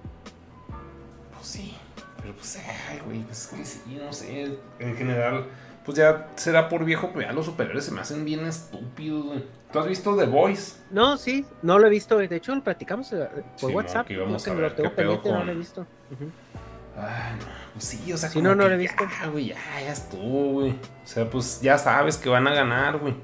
Pero 2.24 2.36
pues, 2.36 2.59
ay, 2.89 2.99
güey, 3.05 3.19
pues 3.24 3.41
es 3.43 3.47
que 3.59 3.65
sí, 3.65 3.99
no 4.03 4.11
sé. 4.13 4.57
En 4.80 4.95
general, 4.95 5.45
pues 5.86 5.97
ya 5.97 6.30
será 6.36 6.69
por 6.69 6.86
viejo, 6.86 7.11
pero 7.13 7.28
ya 7.28 7.34
los 7.34 7.45
superhéroes 7.45 7.84
se 7.86 7.91
me 7.91 8.01
hacen 8.01 8.24
bien 8.26 8.45
estúpidos, 8.47 9.26
güey. 9.26 9.43
¿Tú 9.71 9.80
has 9.80 9.88
visto 9.88 10.15
The 10.15 10.26
Voice? 10.26 10.78
No, 10.91 11.17
sí, 11.17 11.45
no 11.61 11.78
lo 11.80 11.88
he 11.88 11.89
visto. 11.89 12.17
De 12.17 12.34
hecho, 12.36 12.55
lo 12.55 12.63
platicamos 12.63 13.11
eh, 13.13 13.28
por 13.59 13.69
Sí, 13.69 13.76
WhatsApp. 13.76 14.09
no, 14.09 14.15
a 14.24 14.53
ver 14.53 14.55
lo 14.57 14.74
tengo 14.74 14.95
pendiente, 14.95 15.32
no 15.32 15.43
lo 15.43 15.51
he 15.51 15.55
visto. 15.55 15.82
Ujú. 15.82 16.30
Ay, 16.95 17.36
no. 17.39 17.45
Pues 17.74 17.86
sí, 17.86 18.13
o 18.13 18.17
sea, 18.17 18.30
Sí, 18.30 18.36
como 18.36 18.49
no, 18.49 18.55
no 18.55 18.63
que 18.63 18.69
lo 18.69 18.76
he 18.76 18.78
visto. 18.78 19.03
Ya, 19.21 19.28
güey, 19.28 19.45
ya, 19.47 19.55
ya 19.82 19.91
estuvo, 19.91 20.51
güey. 20.53 20.71
O 20.71 21.07
sea, 21.07 21.30
pues 21.30 21.59
ya 21.61 21.78
sabes 21.78 22.17
que 22.17 22.30
van 22.30 22.47
a 22.47 22.53
ganar, 22.53 22.97
güey. 22.99 23.15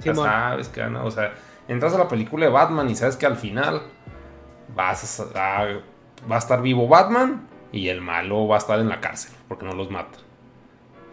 Ya 0.00 0.14
sabes 0.14 0.68
que 0.68 0.80
van 0.80 0.96
a, 0.96 1.04
o 1.04 1.10
sea, 1.10 1.34
entras 1.68 1.92
a 1.94 1.98
la 1.98 2.08
película 2.08 2.46
de 2.46 2.52
Batman 2.52 2.88
y 2.88 2.96
sabes 2.96 3.16
que 3.16 3.26
al 3.26 3.36
final 3.36 3.82
vas 4.74 5.20
a, 5.20 5.62
a- 5.62 5.80
va 6.30 6.36
a 6.36 6.38
estar 6.38 6.62
vivo 6.62 6.88
Batman 6.88 7.46
y 7.72 7.88
el 7.88 8.00
malo 8.00 8.46
va 8.46 8.56
a 8.56 8.58
estar 8.58 8.78
en 8.78 8.88
la 8.88 9.00
cárcel 9.00 9.32
porque 9.48 9.66
no 9.66 9.72
los 9.72 9.90
mata. 9.90 10.18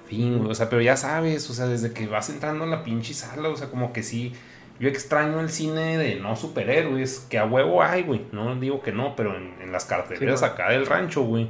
Fin, 0.06 0.38
güey, 0.38 0.52
o 0.52 0.56
sea, 0.56 0.70
pero 0.70 0.82
ya 0.82 0.98
sabes, 0.98 1.50
o 1.50 1.54
sea, 1.54 1.66
desde 1.66 1.92
que 1.92 2.08
vas 2.08 2.30
entrando 2.30 2.64
en 2.64 2.72
la 2.72 2.84
pinche 2.84 3.14
sala, 3.14 3.50
o 3.50 3.56
sea, 3.56 3.70
como 3.70 3.92
que 3.92 4.04
sí. 4.04 4.34
Yo 4.80 4.90
extraño 4.90 5.40
el 5.40 5.50
cine 5.50 5.98
de 5.98 6.16
no 6.16 6.36
superhéroes, 6.36 7.20
que 7.30 7.40
a 7.40 7.46
huevo 7.46 7.82
hay, 7.82 8.04
güey. 8.04 8.26
No 8.34 8.56
digo 8.56 8.82
que 8.82 8.92
no, 8.92 9.16
pero 9.16 9.36
en, 9.36 9.56
en 9.62 9.72
las 9.72 9.86
carteleras 9.86 10.42
Sí, 10.42 10.46
acá 10.46 10.70
del 10.70 10.86
rancho, 10.86 11.24
güey. 11.24 11.50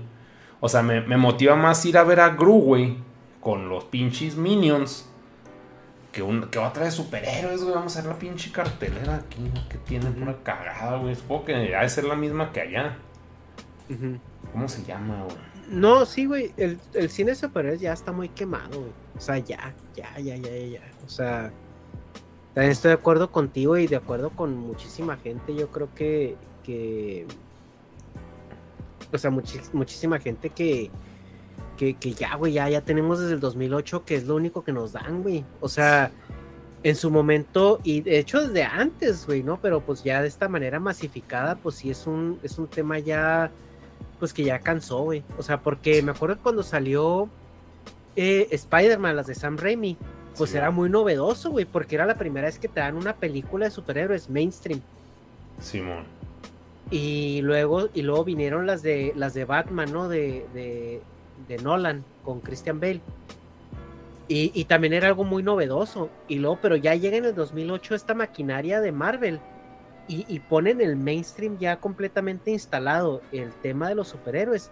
O 0.59 0.69
sea, 0.69 0.83
me, 0.83 1.01
me 1.01 1.17
motiva 1.17 1.55
más 1.55 1.83
ir 1.85 1.97
a 1.97 2.03
ver 2.03 2.19
a 2.19 2.29
Gru, 2.29 2.61
güey, 2.61 2.97
con 3.41 3.67
los 3.67 3.83
pinches 3.85 4.35
minions. 4.35 5.09
Que, 6.11 6.21
un, 6.21 6.49
que 6.49 6.59
otra 6.59 6.85
de 6.85 6.91
superhéroes, 6.91 7.63
güey. 7.63 7.73
Vamos 7.75 7.97
a 7.97 8.01
ver 8.01 8.11
la 8.11 8.19
pinche 8.19 8.51
cartelera 8.51 9.15
aquí, 9.15 9.51
que 9.69 9.79
tiene 9.79 10.11
pura 10.11 10.37
cagada, 10.43 10.97
güey. 10.97 11.15
Supongo 11.15 11.45
que 11.45 11.75
ha 11.75 11.81
de 11.81 11.89
ser 11.89 12.05
la 12.05 12.15
misma 12.15 12.53
que 12.53 12.61
allá. 12.61 12.97
Ujú. 13.89 14.19
¿Cómo 14.55 14.69
se 14.69 14.85
llama, 14.85 15.21
güey? 15.25 15.35
No, 15.69 16.05
sí, 16.05 16.25
güey. 16.25 16.53
El, 16.55 16.79
el 16.93 17.09
cine 17.09 17.35
superhéroes 17.35 17.81
ya 17.81 17.91
está 17.91 18.13
muy 18.13 18.29
quemado, 18.29 18.79
güey. 18.79 18.91
O 19.17 19.19
sea, 19.19 19.37
ya, 19.37 19.75
ya, 19.93 20.17
ya, 20.17 20.37
ya, 20.37 20.49
ya. 20.49 20.81
O 21.05 21.09
sea, 21.09 21.51
también 22.53 22.71
estoy 22.71 22.87
de 22.87 22.95
acuerdo 22.95 23.29
contigo 23.33 23.77
y 23.77 23.85
de 23.85 23.97
acuerdo 23.97 24.29
con 24.29 24.55
muchísima 24.55 25.17
gente. 25.17 25.53
Yo 25.53 25.69
creo 25.71 25.93
que, 25.93 26.37
que 26.63 27.27
o 29.11 29.17
sea, 29.17 29.29
muchísima 29.29 30.19
gente 30.19 30.49
que, 30.51 30.89
que, 31.75 31.95
que 31.95 32.13
ya, 32.13 32.35
güey, 32.35 32.53
ya, 32.53 32.69
ya 32.69 32.79
tenemos 32.79 33.19
desde 33.19 33.33
el 33.33 33.41
2008 33.41 34.05
que 34.05 34.15
es 34.15 34.25
lo 34.25 34.35
único 34.35 34.63
que 34.63 34.71
nos 34.71 34.93
dan, 34.93 35.21
güey. 35.21 35.43
O 35.59 35.67
sea, 35.67 36.13
en 36.83 36.95
su 36.95 37.11
momento, 37.11 37.81
y 37.83 37.99
de 37.99 38.19
hecho 38.19 38.47
desde 38.47 38.63
antes, 38.63 39.25
güey, 39.25 39.43
¿no? 39.43 39.59
Pero 39.59 39.81
pues 39.81 40.01
ya 40.01 40.21
de 40.21 40.29
esta 40.29 40.47
manera 40.47 40.79
masificada, 40.79 41.55
pues 41.55 41.75
sí 41.75 41.89
es 41.89 42.07
un, 42.07 42.39
es 42.41 42.57
un 42.57 42.67
tema 42.67 42.99
ya, 42.99 43.51
pues 44.19 44.33
que 44.33 44.43
ya 44.43 44.59
cansó, 44.59 45.03
güey. 45.03 45.23
O 45.37 45.43
sea, 45.43 45.61
porque 45.61 46.01
me 46.01 46.11
acuerdo 46.11 46.37
cuando 46.41 46.63
salió 46.63 47.29
eh, 48.15 48.47
Spider-Man, 48.51 49.15
las 49.15 49.27
de 49.27 49.35
Sam 49.35 49.57
Raimi, 49.57 49.97
pues 50.37 50.51
Sí, 50.51 50.57
era 50.57 50.71
muy 50.71 50.89
novedoso, 50.89 51.51
güey, 51.51 51.65
porque 51.65 51.95
era 51.95 52.05
la 52.05 52.17
primera 52.17 52.47
vez 52.47 52.59
que 52.59 52.67
te 52.67 52.79
dan 52.79 52.95
una 52.95 53.15
película 53.15 53.65
de 53.65 53.71
superhéroes 53.71 54.29
mainstream. 54.29 54.81
Simón. 55.61 56.03
Y 56.91 57.41
luego, 57.41 57.89
y 57.93 58.01
luego 58.01 58.23
vinieron 58.23 58.67
las 58.67 58.83
de 58.83 59.13
las 59.15 59.33
de 59.33 59.45
Batman, 59.45 59.91
¿no? 59.91 60.07
De, 60.07 60.45
de, 60.53 61.01
de 61.47 61.57
Nolan 61.57 62.03
con 62.23 62.41
Christian 62.41 62.79
Bale. 62.79 63.01
Y, 64.27 64.51
y 64.53 64.65
también 64.65 64.93
era 64.93 65.07
algo 65.07 65.23
muy 65.23 65.41
novedoso. 65.41 66.09
Y 66.27 66.35
luego, 66.35 66.59
pero 66.61 66.75
ya 66.75 66.95
llega 66.95 67.17
en 67.17 67.25
el 67.25 67.35
2008 67.35 67.95
esta 67.95 68.13
maquinaria 68.13 68.81
de 68.81 68.91
Marvel. 68.91 69.39
Y, 70.07 70.25
y 70.27 70.39
ponen 70.39 70.81
el 70.81 70.95
mainstream 70.95 71.57
ya 71.57 71.77
completamente 71.77 72.51
instalado, 72.51 73.21
el 73.31 73.51
tema 73.53 73.89
de 73.89 73.95
los 73.95 74.07
superhéroes. 74.07 74.71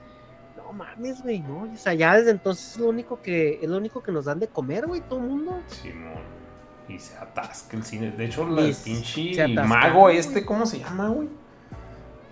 No 0.58 0.72
mames, 0.74 1.24
güey, 1.24 1.40
no. 1.40 1.70
O 1.74 1.78
sea, 1.78 1.94
ya 1.94 2.16
desde 2.16 2.32
entonces 2.32 2.74
es 2.74 2.78
lo 2.78 2.90
único 2.90 3.22
que, 3.22 3.60
es 3.62 3.70
lo 3.70 3.78
único 3.78 4.04
que 4.04 4.12
nos 4.12 4.26
dan 4.26 4.40
de 4.40 4.48
comer, 4.48 4.86
güey, 4.86 5.02
todo 5.02 5.20
el 5.20 5.26
mundo. 5.26 5.62
Simón. 5.68 6.44
Y 6.88 7.00
se 7.00 7.18
atasca 7.18 7.78
el 7.78 7.84
cine. 7.84 8.12
De 8.12 8.26
hecho, 8.26 8.48
la 8.48 8.62
Y 8.62 8.74
pinche 8.74 9.48
mago 9.48 10.10
este, 10.10 10.46
¿cómo 10.46 10.66
se 10.66 10.80
llama, 10.80 11.10
güey? 11.10 11.30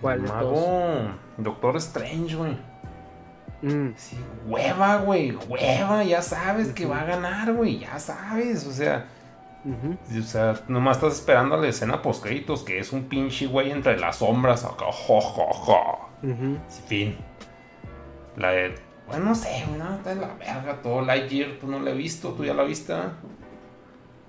¿Cuál 0.00 0.18
El 0.20 0.24
de 0.24 0.28
mago 0.32 1.14
Doctor 1.38 1.76
Strange, 1.76 2.36
güey. 2.36 2.58
Mm, 3.62 3.94
Sí, 3.96 4.16
hueva, 4.46 4.96
güey, 4.98 5.32
hueva, 5.48 6.02
ya 6.02 6.20
sabes 6.20 6.72
que 6.72 6.84
va 6.84 7.00
a 7.00 7.04
ganar, 7.04 7.52
güey, 7.54 7.78
ya 7.78 7.98
sabes, 8.00 8.66
o 8.66 8.72
sea, 8.72 9.06
o 9.64 10.22
sea, 10.22 10.54
nomás 10.68 10.96
estás 10.96 11.14
esperando 11.14 11.54
a 11.54 11.58
la 11.58 11.68
escena 11.68 12.02
post 12.02 12.22
créditos 12.24 12.62
que 12.64 12.78
es 12.78 12.92
un 12.92 13.04
pinche 13.04 13.46
güey 13.46 13.70
entre 13.70 13.98
las 13.98 14.16
sombras, 14.16 14.64
acá, 14.64 14.86
jo, 14.90 15.20
jo, 15.20 15.46
jo. 15.52 16.08
Fin. 16.88 17.16
La 18.36 18.50
de, 18.50 18.74
bueno, 19.06 19.26
no 19.26 19.34
sé, 19.34 19.64
güey, 19.66 19.78
no, 19.78 19.94
está 19.96 20.12
en 20.12 20.20
la 20.20 20.34
verga 20.34 20.80
todo, 20.82 21.02
Lightyear, 21.02 21.58
tú 21.60 21.66
no 21.68 21.78
la 21.80 21.90
he 21.90 21.94
visto, 21.94 22.30
tú 22.32 22.44
ya 22.44 22.54
la 22.54 22.64
viste. 22.64 22.94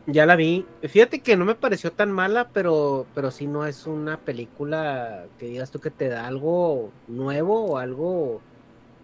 Ya 0.06 0.26
la 0.26 0.36
vi. 0.36 0.66
Fíjate 0.82 1.22
que 1.22 1.38
no 1.38 1.46
me 1.46 1.56
pareció 1.56 1.92
tan 1.94 2.12
mala, 2.12 2.50
pero, 2.52 3.06
pero 3.16 3.32
sí 3.32 3.48
no 3.48 3.66
es 3.66 3.88
una 3.88 4.18
película 4.18 5.24
que 5.40 5.46
digas 5.46 5.72
tú 5.72 5.80
que 5.80 5.92
te 5.92 6.10
da 6.10 6.28
algo 6.28 6.92
nuevo 7.08 7.66
o 7.66 7.78
algo. 7.78 8.42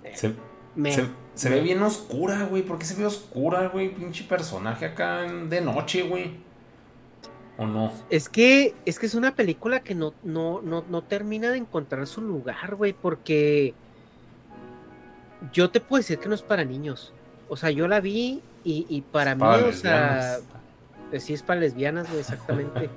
eh, 0.03 0.11
Se, 0.15 0.33
me- 0.75 0.91
se, 0.91 1.05
se 1.39 1.49
ve 1.49 1.61
bien 1.61 1.81
oscura, 1.81 2.43
güey, 2.43 2.63
¿por 2.63 2.77
qué 2.77 2.85
se 2.85 2.95
ve 2.95 3.05
oscura, 3.05 3.69
güey? 3.69 3.95
Pinche 3.95 4.25
personaje 4.25 4.83
acá 4.85 5.21
de 5.21 5.61
noche, 5.61 6.01
güey. 6.01 6.31
¿O 7.57 7.65
no? 7.65 7.93
Es 8.09 8.27
que, 8.27 8.75
es 8.85 8.99
que 8.99 9.05
es 9.05 9.15
una 9.15 9.35
película 9.35 9.79
que 9.79 9.95
no, 9.95 10.13
no, 10.21 10.61
no, 10.61 10.83
no 10.89 11.01
termina 11.01 11.49
de 11.49 11.57
encontrar 11.57 12.05
su 12.07 12.19
lugar, 12.21 12.75
güey, 12.75 12.91
porque 12.91 13.73
yo 15.53 15.69
te 15.69 15.79
puedo 15.79 15.99
decir 16.01 16.19
que 16.19 16.27
no 16.27 16.35
es 16.35 16.41
para 16.41 16.65
niños. 16.65 17.13
O 17.47 17.55
sea, 17.55 17.71
yo 17.71 17.87
la 17.87 18.01
vi 18.01 18.41
y, 18.65 18.85
y 18.89 18.99
para 19.01 19.33
mí, 19.35 19.39
Para 19.39 19.65
o 19.65 19.71
sea, 19.71 20.39
lesbianas. 20.39 20.43
eh, 21.13 21.19
sí 21.21 21.33
es 21.33 21.41
para 21.43 21.61
lesbianas, 21.61 22.07
güey, 22.09 22.19
exactamente. 22.19 22.89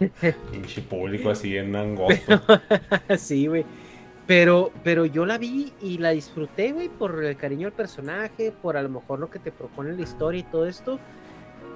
Pinche 0.50 0.80
público 0.80 1.28
así 1.28 1.54
en 1.58 1.76
angosto. 1.76 2.40
sí, 3.18 3.46
güey. 3.46 3.66
Pero, 4.26 4.70
pero 4.84 5.04
yo 5.04 5.26
la 5.26 5.36
vi 5.38 5.72
y 5.80 5.98
la 5.98 6.10
disfruté, 6.10 6.72
güey, 6.72 6.88
por 6.88 7.22
el 7.24 7.36
cariño 7.36 7.66
del 7.66 7.72
personaje, 7.72 8.52
por 8.52 8.76
a 8.76 8.82
lo 8.82 8.88
mejor 8.88 9.18
lo 9.18 9.28
que 9.30 9.38
te 9.40 9.50
propone 9.50 9.92
la 9.92 10.02
historia 10.02 10.40
y 10.40 10.44
todo 10.44 10.66
esto. 10.66 10.98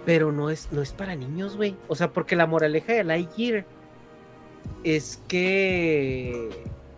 Pero 0.05 0.31
no 0.31 0.51
es, 0.51 0.69
no 0.71 0.81
es 0.83 0.93
para 0.93 1.17
niños, 1.17 1.57
güey. 1.57 1.77
O 1.89 1.97
sea, 1.97 2.13
porque 2.13 2.37
la 2.37 2.47
moraleja 2.47 2.93
de 2.93 3.03
Lightyear 3.03 3.65
es 4.85 5.21
que 5.27 6.49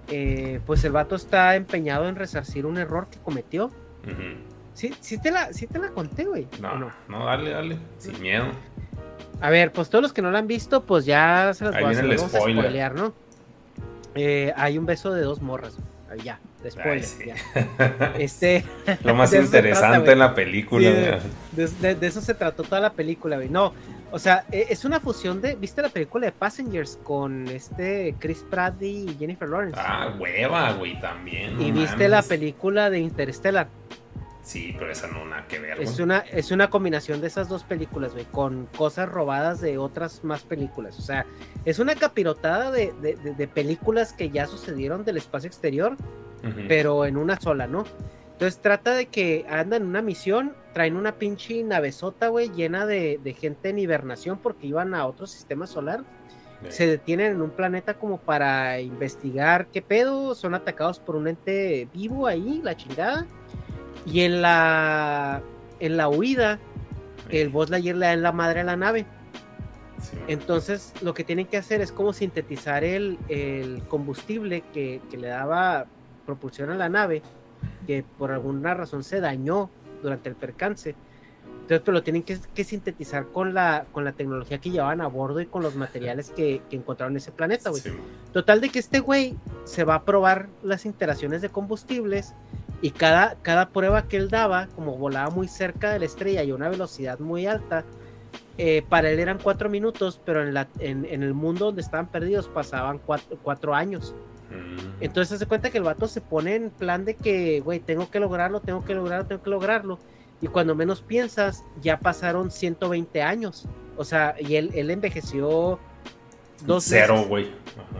eh, 0.08 0.60
pues 0.66 0.84
el 0.84 0.92
vato 0.92 1.16
está 1.16 1.56
empeñado 1.56 2.08
en 2.08 2.16
resarcir 2.16 2.66
un 2.66 2.76
error 2.76 3.08
que 3.10 3.18
cometió. 3.18 3.66
Ujú. 4.04 4.36
Sí, 4.74 4.94
sí 5.00 5.20
te 5.20 5.30
la, 5.30 5.52
sí 5.54 5.66
te 5.66 5.78
la 5.78 5.88
conté, 5.88 6.24
güey. 6.26 6.46
¿o 6.58 6.62
No, 6.62 6.78
no? 6.78 6.90
no, 7.08 7.24
dale, 7.24 7.50
dale, 7.50 7.78
sin 7.98 8.20
miedo. 8.20 8.46
A 9.40 9.50
ver, 9.50 9.72
pues 9.72 9.88
todos 9.88 10.02
los 10.02 10.12
que 10.12 10.20
no 10.22 10.30
la 10.30 10.38
han 10.40 10.46
visto, 10.46 10.82
pues 10.84 11.04
ya 11.06 11.52
se 11.54 11.64
las 11.64 11.74
Ahí 11.74 11.84
voy 11.84 11.94
a, 11.96 12.02
las 12.02 12.16
vamos 12.16 12.34
a 12.34 12.38
spoiler. 12.38 12.64
spoilear, 12.64 12.94
¿no? 12.94 13.14
Eh, 14.18 14.52
hay 14.56 14.76
un 14.78 14.86
beso 14.86 15.12
de 15.12 15.22
dos 15.22 15.40
morras. 15.40 15.76
Ahí 16.10 16.20
ya, 16.24 16.40
después. 16.62 17.18
Sí. 17.22 17.30
Este, 18.18 18.64
Lo 19.04 19.14
más 19.14 19.32
interesante 19.34 19.96
trata, 19.98 20.12
en 20.12 20.18
la 20.18 20.28
Sí, 20.30 20.34
película. 20.34 20.90
de, 20.90 21.08
güey. 21.10 21.20
de- 21.52 21.66
de- 21.88 21.94
de 21.94 22.06
eso 22.06 22.20
se 22.20 22.34
trató 22.34 22.62
toda 22.62 22.80
la 22.80 22.92
película, 22.94 23.36
güey. 23.36 23.48
No, 23.50 23.74
o 24.10 24.18
sea, 24.18 24.44
e- 24.50 24.66
es 24.70 24.84
una 24.86 25.00
fusión 25.00 25.40
de. 25.42 25.54
¿Viste 25.54 25.82
la 25.82 25.90
película 25.90 26.24
de 26.26 26.32
Passengers 26.32 26.98
con 27.04 27.46
este 27.48 28.14
Chris 28.18 28.44
Pratt 28.48 28.80
y 28.82 29.14
Jennifer 29.18 29.48
Lawrence? 29.48 29.78
Ah, 29.78 30.14
hueva, 30.18 30.72
güey, 30.72 30.98
también. 31.00 31.60
y 31.60 31.70
viste 31.72 32.08
la 32.08 32.22
película 32.22 32.88
de 32.90 33.00
Interstellar. 33.00 33.68
Sí, 34.48 34.74
pero 34.78 34.90
esa 34.90 35.08
no 35.08 35.26
nada 35.26 35.46
que 35.46 35.58
ver. 35.58 35.78
Es 35.78 36.00
una, 36.00 36.18
es 36.20 36.50
una 36.50 36.70
combinación 36.70 37.20
de 37.20 37.26
esas 37.26 37.50
dos 37.50 37.64
películas, 37.64 38.14
güey, 38.14 38.24
con 38.24 38.64
cosas 38.78 39.06
robadas 39.06 39.60
de 39.60 39.76
otras 39.76 40.24
más 40.24 40.42
películas. 40.42 40.98
O 40.98 41.02
sea, 41.02 41.26
es 41.66 41.78
una 41.78 41.94
capirotada 41.94 42.70
de, 42.70 42.94
de- 43.02 43.16
de- 43.16 43.34
de 43.34 43.46
películas 43.48 44.14
que 44.14 44.30
ya 44.30 44.46
sucedieron 44.46 45.04
del 45.04 45.18
espacio 45.18 45.48
exterior, 45.48 45.96
pero 46.66 47.04
en 47.04 47.18
una 47.18 47.38
sola, 47.38 47.66
¿no? 47.66 47.84
Entonces 48.32 48.58
trata 48.62 48.94
de 48.94 49.06
que 49.06 49.44
andan 49.50 49.82
en 49.82 49.88
una 49.88 50.00
misión, 50.00 50.54
traen 50.72 50.96
una 50.96 51.16
pinche 51.16 51.62
navezota, 51.62 52.28
güey, 52.28 52.48
llena 52.50 52.86
de, 52.86 53.20
de 53.22 53.34
gente 53.34 53.68
en 53.68 53.78
hibernación 53.78 54.38
porque 54.38 54.66
iban 54.68 54.94
a 54.94 55.04
otro 55.06 55.26
sistema 55.26 55.66
solar. 55.66 56.04
Se 56.70 56.86
detienen 56.86 57.32
en 57.32 57.42
un 57.42 57.50
planeta 57.50 57.94
como 57.94 58.16
para 58.18 58.80
investigar 58.80 59.66
qué 59.66 59.82
pedo, 59.82 60.34
son 60.34 60.54
atacados 60.54 61.00
por 61.00 61.16
un 61.16 61.28
ente 61.28 61.86
vivo 61.92 62.26
ahí, 62.26 62.60
la 62.64 62.76
chingada. 62.76 63.26
Y 64.10 64.20
en 64.22 64.40
la, 64.40 65.42
en 65.80 65.96
la 65.96 66.08
huida, 66.08 66.58
el 67.28 67.50
Buzz 67.50 67.68
Lightyear 67.68 67.96
le 67.96 68.06
da 68.06 68.12
en 68.14 68.22
la 68.22 68.32
madre 68.32 68.60
a 68.60 68.64
la 68.64 68.76
nave. 68.76 69.04
Sí. 70.00 70.16
Entonces, 70.28 70.94
lo 71.02 71.12
que 71.12 71.24
tienen 71.24 71.46
que 71.46 71.56
hacer 71.56 71.80
es 71.80 71.92
como 71.92 72.12
sintetizar 72.12 72.84
el, 72.84 73.18
el 73.28 73.82
combustible 73.88 74.62
que, 74.72 75.02
que 75.10 75.16
le 75.18 75.28
daba 75.28 75.86
propulsión 76.24 76.70
a 76.70 76.74
la 76.74 76.88
nave, 76.88 77.22
que 77.86 78.04
por 78.16 78.30
alguna 78.30 78.74
razón 78.74 79.02
se 79.02 79.20
dañó 79.20 79.70
durante 80.02 80.28
el 80.28 80.36
percance. 80.36 80.94
Entonces, 81.62 81.82
pero 81.84 81.92
lo 81.92 82.02
tienen 82.02 82.22
que, 82.22 82.38
que 82.54 82.64
sintetizar 82.64 83.26
con 83.26 83.52
la, 83.52 83.84
con 83.92 84.04
la 84.04 84.12
tecnología 84.12 84.58
que 84.58 84.70
llevaban 84.70 85.02
a 85.02 85.06
bordo 85.06 85.40
y 85.40 85.46
con 85.46 85.62
los 85.62 85.74
materiales 85.74 86.30
que, 86.30 86.62
que 86.70 86.76
encontraron 86.76 87.12
en 87.12 87.18
ese 87.18 87.32
planeta, 87.32 87.68
güey. 87.68 87.82
Sí, 87.82 87.90
güey. 87.90 88.00
Total 88.32 88.60
de 88.62 88.70
que 88.70 88.78
este 88.78 89.00
güey 89.00 89.36
se 89.64 89.84
va 89.84 89.96
a 89.96 90.04
probar 90.04 90.48
las 90.62 90.86
interacciones 90.86 91.42
de 91.42 91.50
combustibles 91.50 92.34
y 92.80 92.90
cada, 92.90 93.36
cada 93.42 93.70
prueba 93.70 94.06
que 94.08 94.16
él 94.16 94.28
daba, 94.28 94.68
como 94.74 94.96
volaba 94.96 95.30
muy 95.30 95.48
cerca 95.48 95.92
de 95.92 95.98
la 95.98 96.04
estrella 96.04 96.42
y 96.44 96.50
a 96.50 96.54
una 96.54 96.68
velocidad 96.68 97.18
muy 97.18 97.46
alta, 97.46 97.84
eh, 98.56 98.82
para 98.88 99.10
él 99.10 99.18
eran 99.20 99.38
cuatro 99.42 99.68
minutos, 99.68 100.20
pero 100.24 100.42
en, 100.42 100.54
la, 100.54 100.68
en, 100.78 101.04
en 101.04 101.22
el 101.22 101.34
mundo 101.34 101.66
donde 101.66 101.80
estaban 101.80 102.08
perdidos 102.08 102.48
pasaban 102.48 102.98
cuatro, 102.98 103.38
cuatro 103.42 103.74
años. 103.74 104.14
Mm. 104.50 105.02
Entonces 105.02 105.38
se 105.38 105.46
cuenta 105.46 105.70
que 105.70 105.78
el 105.78 105.84
vato 105.84 106.08
se 106.08 106.20
pone 106.20 106.54
en 106.56 106.70
plan 106.70 107.04
de 107.04 107.14
que, 107.14 107.60
güey, 107.60 107.80
tengo 107.80 108.10
que 108.10 108.18
lograrlo, 108.20 108.60
tengo 108.60 108.84
que 108.84 108.94
lograrlo, 108.94 109.26
tengo 109.26 109.42
que 109.42 109.50
lograrlo. 109.50 109.98
Y 110.40 110.46
cuando 110.46 110.74
menos 110.74 111.02
piensas, 111.02 111.64
ya 111.82 111.98
pasaron 111.98 112.50
120 112.50 113.22
años. 113.22 113.66
O 113.96 114.04
sea, 114.04 114.34
y 114.38 114.54
él, 114.56 114.70
él 114.74 114.90
envejeció 114.90 115.78
dos 116.64 116.84
Cero, 116.84 117.14
meses. 117.14 117.28
güey. 117.28 117.50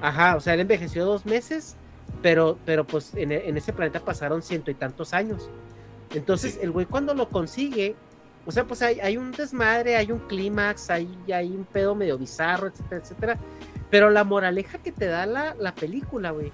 Ajá. 0.00 0.08
Ajá, 0.30 0.36
o 0.36 0.40
sea, 0.40 0.54
él 0.54 0.60
envejeció 0.60 1.04
dos 1.04 1.26
meses, 1.26 1.76
pero, 2.22 2.58
pero 2.64 2.86
pues 2.86 3.14
en, 3.14 3.32
en 3.32 3.56
ese 3.56 3.72
planeta 3.72 4.00
pasaron 4.00 4.42
ciento 4.42 4.70
y 4.70 4.74
tantos 4.74 5.12
años. 5.14 5.48
Entonces, 6.14 6.54
Sí. 6.54 6.60
el 6.62 6.70
güey 6.70 6.86
cuando 6.86 7.14
lo 7.14 7.28
consigue, 7.28 7.94
o 8.46 8.52
sea, 8.52 8.64
pues 8.64 8.80
hay, 8.82 8.98
hay 9.00 9.16
un 9.16 9.30
desmadre, 9.32 9.96
hay 9.96 10.10
un 10.10 10.20
clímax, 10.20 10.90
hay, 10.90 11.08
hay 11.32 11.48
un 11.48 11.64
pedo 11.64 11.94
medio 11.94 12.16
bizarro, 12.18 12.68
etcétera, 12.68 13.00
etcétera. 13.02 13.38
Pero 13.90 14.10
la 14.10 14.24
moraleja 14.24 14.78
que 14.78 14.92
te 14.92 15.06
da 15.06 15.26
la, 15.26 15.54
la 15.58 15.74
película, 15.74 16.30
güey, 16.30 16.52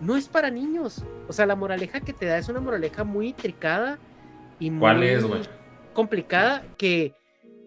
no 0.00 0.16
es 0.16 0.28
para 0.28 0.50
niños. 0.50 1.02
O 1.28 1.32
sea, 1.32 1.46
la 1.46 1.56
moraleja 1.56 2.00
que 2.00 2.12
te 2.12 2.26
da 2.26 2.38
es 2.38 2.48
una 2.48 2.60
moraleja 2.60 3.02
muy 3.04 3.28
intricada 3.28 3.98
y 4.60 4.70
muy 4.70 4.80
¿Cuál 4.80 5.02
es, 5.02 5.24
complicada 5.92 6.64
que 6.76 7.14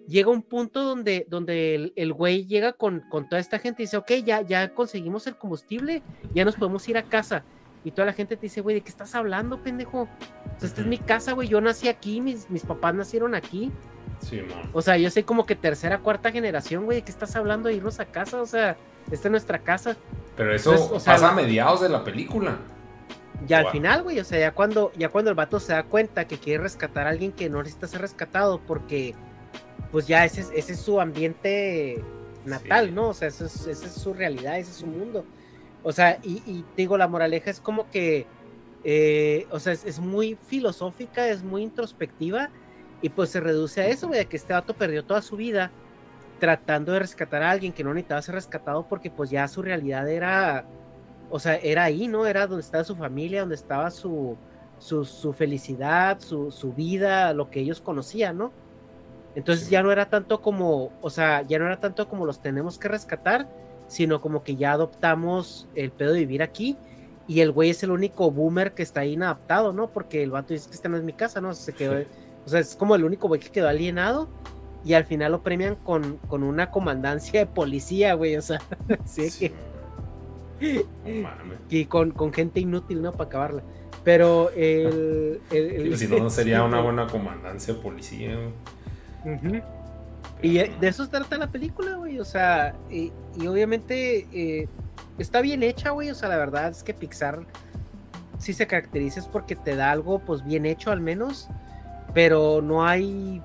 llega 0.09 0.29
un 0.29 0.41
punto 0.41 0.83
donde, 0.83 1.25
donde 1.29 1.75
el, 1.75 1.93
el 1.95 2.13
güey 2.13 2.45
llega 2.45 2.73
con, 2.73 3.01
con 3.09 3.29
toda 3.29 3.39
esta 3.39 3.59
gente 3.59 3.83
y 3.83 3.85
dice, 3.85 3.97
ok, 3.97 4.11
ya, 4.25 4.41
ya 4.41 4.73
conseguimos 4.73 5.27
el 5.27 5.37
combustible, 5.37 6.01
ya 6.33 6.43
nos 6.43 6.55
podemos 6.55 6.87
ir 6.89 6.97
a 6.97 7.03
casa. 7.03 7.43
Y 7.83 7.91
toda 7.91 8.07
la 8.07 8.13
gente 8.13 8.35
te 8.35 8.41
dice, 8.41 8.59
güey, 8.59 8.75
¿de 8.75 8.81
qué 8.81 8.89
estás 8.89 9.15
hablando, 9.15 9.63
pendejo? 9.63 10.01
O 10.01 10.59
sea, 10.59 10.67
esta 10.67 10.81
es 10.81 10.87
mi 10.87 10.97
casa, 10.97 11.33
güey, 11.33 11.47
yo 11.47 11.61
nací 11.61 11.87
aquí, 11.87 12.19
mis, 12.19 12.49
mis 12.49 12.65
papás 12.65 12.93
nacieron 12.93 13.35
aquí. 13.35 13.71
Sí, 14.19 14.41
man. 14.41 14.69
O 14.73 14.81
sea, 14.81 14.97
yo 14.97 15.09
soy 15.09 15.23
como 15.23 15.45
que 15.45 15.55
tercera, 15.55 15.99
cuarta 15.99 16.31
generación, 16.31 16.85
güey, 16.85 16.97
¿de 16.97 17.03
qué 17.03 17.11
estás 17.11 17.35
hablando 17.35 17.69
de 17.69 17.75
irnos 17.75 17.99
a 17.99 18.05
casa? 18.05 18.41
O 18.41 18.45
sea, 18.45 18.75
esta 19.11 19.27
es 19.27 19.31
nuestra 19.31 19.59
casa. 19.59 19.95
Pero 20.35 20.53
eso 20.53 20.71
Entonces, 20.71 20.97
o 20.97 20.99
sea, 20.99 21.13
pasa 21.13 21.29
a 21.29 21.33
mediados 21.33 21.81
de 21.81 21.89
la 21.89 22.03
película. 22.03 22.57
Ya 23.47 23.59
al 23.59 23.69
final, 23.69 24.03
güey, 24.03 24.19
o 24.19 24.25
sea, 24.25 24.37
ya 24.37 24.51
cuando, 24.53 24.91
ya 24.97 25.07
cuando 25.07 25.29
el 25.29 25.35
vato 25.35 25.61
se 25.61 25.71
da 25.71 25.83
cuenta 25.83 26.27
que 26.27 26.37
quiere 26.37 26.63
rescatar 26.63 27.07
a 27.07 27.11
alguien 27.11 27.31
que 27.31 27.49
no 27.49 27.59
necesita 27.59 27.87
ser 27.87 28.01
rescatado, 28.01 28.59
porque 28.59 29.15
pues 29.91 30.07
ya 30.07 30.25
ese 30.25 30.41
es, 30.41 30.51
ese 30.55 30.73
es 30.73 30.79
su 30.79 30.99
ambiente 31.01 32.03
natal, 32.45 32.87
Sí. 32.87 32.91
¿no? 32.91 33.09
O 33.09 33.13
sea, 33.13 33.27
eso 33.27 33.45
es- 33.45 33.67
esa 33.67 33.85
es 33.87 33.93
su 33.93 34.13
realidad, 34.13 34.57
ese 34.59 34.71
es 34.71 34.77
su 34.77 34.87
mundo. 34.87 35.25
O 35.83 35.91
sea, 35.91 36.19
y, 36.23 36.41
y 36.45 36.65
digo, 36.75 36.97
la 36.97 37.07
moraleja 37.07 37.49
es 37.49 37.59
como 37.59 37.89
que, 37.89 38.25
eh, 38.83 39.47
o 39.51 39.59
sea, 39.59 39.73
es, 39.73 39.85
es 39.85 39.99
muy 39.99 40.37
filosófica, 40.47 41.27
es 41.29 41.43
muy 41.43 41.63
introspectiva, 41.63 42.49
y 43.01 43.09
pues 43.09 43.29
se 43.29 43.39
reduce 43.39 43.81
a 43.81 43.87
eso, 43.87 44.07
güey, 44.09 44.25
que 44.25 44.35
este 44.37 44.53
vato 44.53 44.73
perdió 44.73 45.03
toda 45.05 45.21
su 45.21 45.37
vida 45.37 45.71
tratando 46.39 46.91
de 46.93 46.99
rescatar 46.99 47.43
a 47.43 47.51
alguien 47.51 47.73
que 47.73 47.83
no 47.83 47.93
necesitaba 47.93 48.21
ser 48.21 48.35
rescatado 48.35 48.87
porque 48.87 49.09
pues 49.09 49.29
ya 49.29 49.47
su 49.47 49.61
realidad 49.61 50.07
era, 50.09 50.65
o 51.29 51.39
sea, 51.39 51.55
era 51.57 51.83
ahí, 51.83 52.07
¿no? 52.07 52.25
Era 52.25 52.47
donde 52.47 52.61
estaba 52.61 52.83
su 52.83 52.95
familia, 52.95 53.41
donde 53.41 53.55
estaba 53.55 53.89
su, 53.91 54.37
su, 54.79 55.03
su 55.05 55.33
felicidad, 55.33 56.19
su, 56.21 56.51
su 56.51 56.73
vida, 56.73 57.33
lo 57.33 57.49
que 57.49 57.59
ellos 57.61 57.81
conocían, 57.81 58.37
¿no? 58.37 58.51
Entonces 59.35 59.65
Sí. 59.65 59.71
ya 59.71 59.83
no 59.83 59.91
era 59.91 60.09
tanto 60.09 60.41
como, 60.41 60.91
o 61.01 61.09
sea, 61.09 61.43
ya 61.43 61.59
no 61.59 61.65
era 61.65 61.79
tanto 61.79 62.07
como 62.09 62.25
los 62.25 62.41
tenemos 62.41 62.77
que 62.79 62.87
rescatar, 62.87 63.47
sino 63.87 64.21
como 64.21 64.43
que 64.43 64.55
ya 64.55 64.73
adoptamos 64.73 65.67
el 65.75 65.91
pedo 65.91 66.13
de 66.13 66.19
vivir 66.19 66.41
aquí 66.43 66.77
y 67.27 67.41
el 67.41 67.51
güey 67.51 67.69
es 67.69 67.81
el 67.83 67.91
único 67.91 68.31
boomer 68.31 68.73
que 68.73 68.83
está 68.83 69.01
ahí 69.01 69.13
inadaptado, 69.13 69.71
¿no? 69.73 69.87
Porque 69.89 70.23
el 70.23 70.31
vato 70.31 70.53
dice 70.53 70.67
que 70.69 70.75
esta 70.75 70.89
no 70.89 70.97
es 70.97 71.03
mi 71.03 71.13
casa, 71.13 71.41
¿no? 71.41 71.53
Se 71.53 71.73
quedó, 71.73 71.95
o 72.45 72.49
sea, 72.49 72.59
es 72.59 72.75
como 72.75 72.95
el 72.95 73.03
único 73.03 73.27
güey 73.27 73.39
que 73.39 73.49
quedó 73.49 73.67
alienado 73.67 74.27
y 74.83 74.93
al 74.93 75.05
final 75.05 75.31
lo 75.33 75.41
premian 75.43 75.75
con, 75.75 76.17
con 76.27 76.41
una 76.43 76.71
comandancia 76.71 77.39
de 77.41 77.45
policía, 77.45 78.13
güey, 78.15 78.35
o 78.35 78.41
sea, 78.41 78.59
sí, 79.05 79.29
Sí, 79.29 79.51
que, 80.59 81.21
mames. 81.21 81.57
y 81.69 81.85
con, 81.85 82.11
con 82.11 82.33
gente 82.33 82.59
inútil, 82.59 83.01
¿no? 83.01 83.11
Para 83.11 83.25
acabarla. 83.27 83.63
Pero 84.03 84.49
el... 84.51 85.41
el- 85.51 85.71
el- 85.87 85.97
Si 85.97 86.07
no, 86.07 86.17
no 86.19 86.29
sería 86.29 86.63
una 86.65 86.81
buena 86.81 87.07
comandancia 87.07 87.73
de 87.73 87.79
policía. 87.81 88.35
güey. 88.35 88.49
Y 90.41 90.59
eh, 90.59 90.71
de 90.79 90.87
eso 90.87 91.07
trata 91.07 91.37
la 91.37 91.47
película, 91.47 91.95
güey. 91.95 92.19
O 92.19 92.25
sea, 92.25 92.73
y, 92.89 93.11
y 93.39 93.47
obviamente 93.47 94.27
eh, 94.33 94.67
está 95.17 95.41
bien 95.41 95.63
hecha, 95.63 95.89
güey. 95.91 96.09
O 96.09 96.15
sea, 96.15 96.29
la 96.29 96.37
verdad 96.37 96.69
es 96.69 96.83
que 96.83 96.93
Pixar 96.93 97.39
sí 98.37 98.53
se 98.53 98.67
caracteriza 98.67 99.19
es 99.19 99.25
porque 99.27 99.55
te 99.55 99.75
da 99.75 99.91
algo, 99.91 100.19
pues 100.19 100.43
bien 100.45 100.65
hecho 100.65 100.91
al 100.91 101.01
menos. 101.01 101.49
Pero 102.13 102.61
no 102.61 102.85
hay 102.87 103.41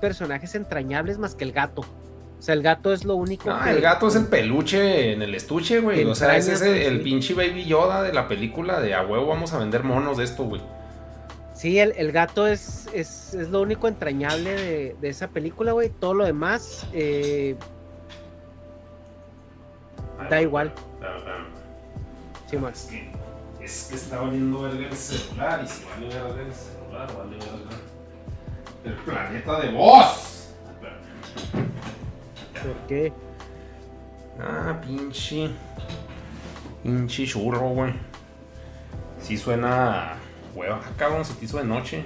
personajes 0.00 0.54
entrañables 0.54 1.18
más 1.18 1.34
que 1.34 1.44
el 1.44 1.52
gato. 1.52 1.82
O 1.82 2.42
sea, 2.42 2.54
el 2.54 2.62
gato 2.62 2.92
es 2.92 3.04
lo 3.04 3.16
único 3.16 3.50
Ah, 3.50 3.62
que- 3.64 3.70
el 3.70 3.80
gato 3.80 4.06
es 4.08 4.14
el 4.14 4.26
peluche 4.26 5.12
en 5.12 5.22
el 5.22 5.34
estuche, 5.34 5.80
güey. 5.80 6.04
O 6.04 6.14
sea, 6.14 6.36
es 6.36 6.46
ese, 6.48 6.86
el 6.86 6.98
sí. 6.98 7.04
pinche 7.04 7.34
Baby 7.34 7.64
Yoda 7.64 8.02
de 8.02 8.12
la 8.12 8.28
película 8.28 8.80
de 8.80 8.94
a 8.94 9.04
huevo 9.04 9.26
vamos 9.26 9.52
a 9.54 9.58
vender 9.58 9.82
monos 9.82 10.18
de 10.18 10.24
esto, 10.24 10.44
güey. 10.44 10.60
Sí, 11.58 11.80
el, 11.80 11.92
el 11.96 12.12
gato 12.12 12.46
es, 12.46 12.88
es, 12.94 13.34
es 13.34 13.48
lo 13.48 13.60
único 13.60 13.88
entrañable 13.88 14.50
de, 14.54 14.96
de 15.00 15.08
esa 15.08 15.26
película, 15.26 15.72
güey. 15.72 15.90
Todo 15.90 16.14
lo 16.14 16.24
demás, 16.24 16.86
eh, 16.92 17.56
Da 20.30 20.40
igual. 20.40 20.72
Sí, 22.48 22.56
man. 22.58 22.72
Es 22.72 22.82
que, 22.84 23.10
es 23.60 23.86
que 23.88 23.94
está 23.96 24.20
valiendo 24.20 24.62
verga 24.62 24.86
el 24.86 24.96
celular. 24.96 25.62
Y 25.64 25.66
si 25.66 25.84
vale 25.84 26.06
verga 26.06 26.42
el 26.42 26.52
celular, 26.52 27.16
vale 27.16 27.36
verga. 27.38 27.76
El 28.84 28.94
planeta 28.94 29.60
de 29.60 29.70
voz. 29.70 30.54
¿Por 32.62 32.86
qué? 32.86 33.12
Ah, 34.40 34.80
pinche. 34.80 35.50
Pinche 36.84 37.26
churro, 37.26 37.70
güey. 37.70 37.94
Sí 39.20 39.36
suena. 39.36 40.14
Hueva, 40.54 40.80
Ah, 40.84 40.90
cabrón, 40.96 41.24
se 41.24 41.34
te 41.34 41.44
hizo 41.44 41.58
de 41.58 41.64
noche. 41.64 42.04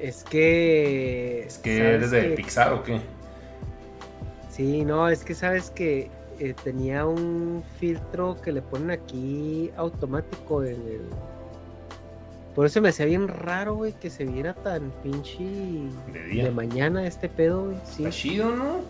Es 0.00 0.24
que. 0.24 1.44
Es 1.46 1.58
que 1.58 1.76
¿sabes 1.78 1.94
eres 1.94 2.10
de? 2.10 2.22
Pixar 2.36 2.72
o 2.72 2.82
qué? 2.82 3.00
Sí, 4.50 4.84
no, 4.84 5.08
es 5.08 5.24
que 5.24 5.34
sabes 5.34 5.70
que 5.70 6.10
eh, 6.38 6.54
tenía 6.64 7.06
un 7.06 7.62
filtro 7.78 8.40
que 8.40 8.52
le 8.52 8.62
ponen 8.62 8.90
aquí 8.90 9.70
automático 9.76 10.62
en 10.64 10.74
el. 10.74 11.02
Por 12.54 12.66
eso 12.66 12.80
me 12.80 12.88
hacía 12.88 13.06
bien 13.06 13.28
raro, 13.28 13.76
güey, 13.76 13.92
que 13.92 14.10
se 14.10 14.24
viera 14.24 14.52
tan 14.54 14.90
pinche 15.02 15.44
De 16.12 16.24
día. 16.24 16.44
de 16.44 16.50
mañana 16.50 17.06
este 17.06 17.28
pedo, 17.28 17.66
güey. 17.66 17.76
Sí. 17.84 18.04
Está 18.04 18.10
chido, 18.10 18.50
¿no? 18.50 18.80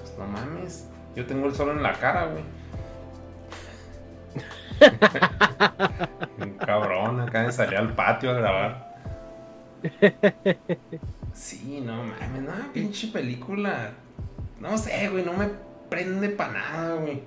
Pues 0.00 0.14
no 0.18 0.26
mames. 0.26 0.86
Yo 1.16 1.26
tengo 1.26 1.46
el 1.48 1.54
sol 1.54 1.70
en 1.70 1.82
la 1.82 1.92
cara, 1.94 2.26
güey. 2.26 2.44
Un 6.38 6.50
cabrón, 6.58 7.20
acá 7.20 7.42
de 7.44 7.52
salir 7.52 7.78
al 7.78 7.94
patio 7.94 8.30
a 8.30 8.34
grabar. 8.34 8.90
Sí, 11.32 11.82
no 11.84 11.96
mames, 12.04 12.42
no, 12.42 12.72
pinche 12.72 13.08
película. 13.08 13.92
No 14.60 14.76
sé, 14.76 15.08
güey, 15.08 15.24
no 15.24 15.32
me 15.32 15.48
prende 15.88 16.28
para 16.30 16.52
nada, 16.52 16.94
güey. 16.96 17.22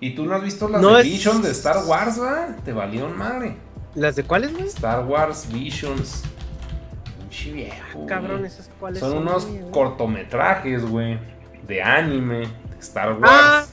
¿Y 0.00 0.14
tú 0.14 0.26
no 0.26 0.34
has 0.34 0.42
visto 0.42 0.68
las 0.68 0.80
No 0.80 0.94
de 0.94 1.00
es- 1.02 1.06
Vision 1.08 1.42
de 1.42 1.50
Star 1.50 1.78
Wars, 1.86 2.20
va? 2.20 2.56
Te 2.64 2.72
valieron 2.72 3.16
madre. 3.16 3.56
¿Las 3.94 4.16
de 4.16 4.22
cuáles, 4.24 4.52
güey? 4.52 4.66
Star 4.66 5.04
Wars 5.06 5.48
Visions. 5.52 6.22
Pinche 7.18 7.52
viejo. 7.52 7.76
güey. 7.94 8.06
Cabrón, 8.06 8.44
esas 8.44 8.70
cuáles 8.78 9.00
Son 9.00 9.16
unos 9.18 9.46
güey? 9.46 9.70
cortometrajes, 9.70 10.84
güey. 10.88 11.18
De 11.66 11.82
anime. 11.82 12.40
De 12.40 12.78
Star 12.80 13.12
Wars. 13.14 13.24
Ah, 13.32 13.64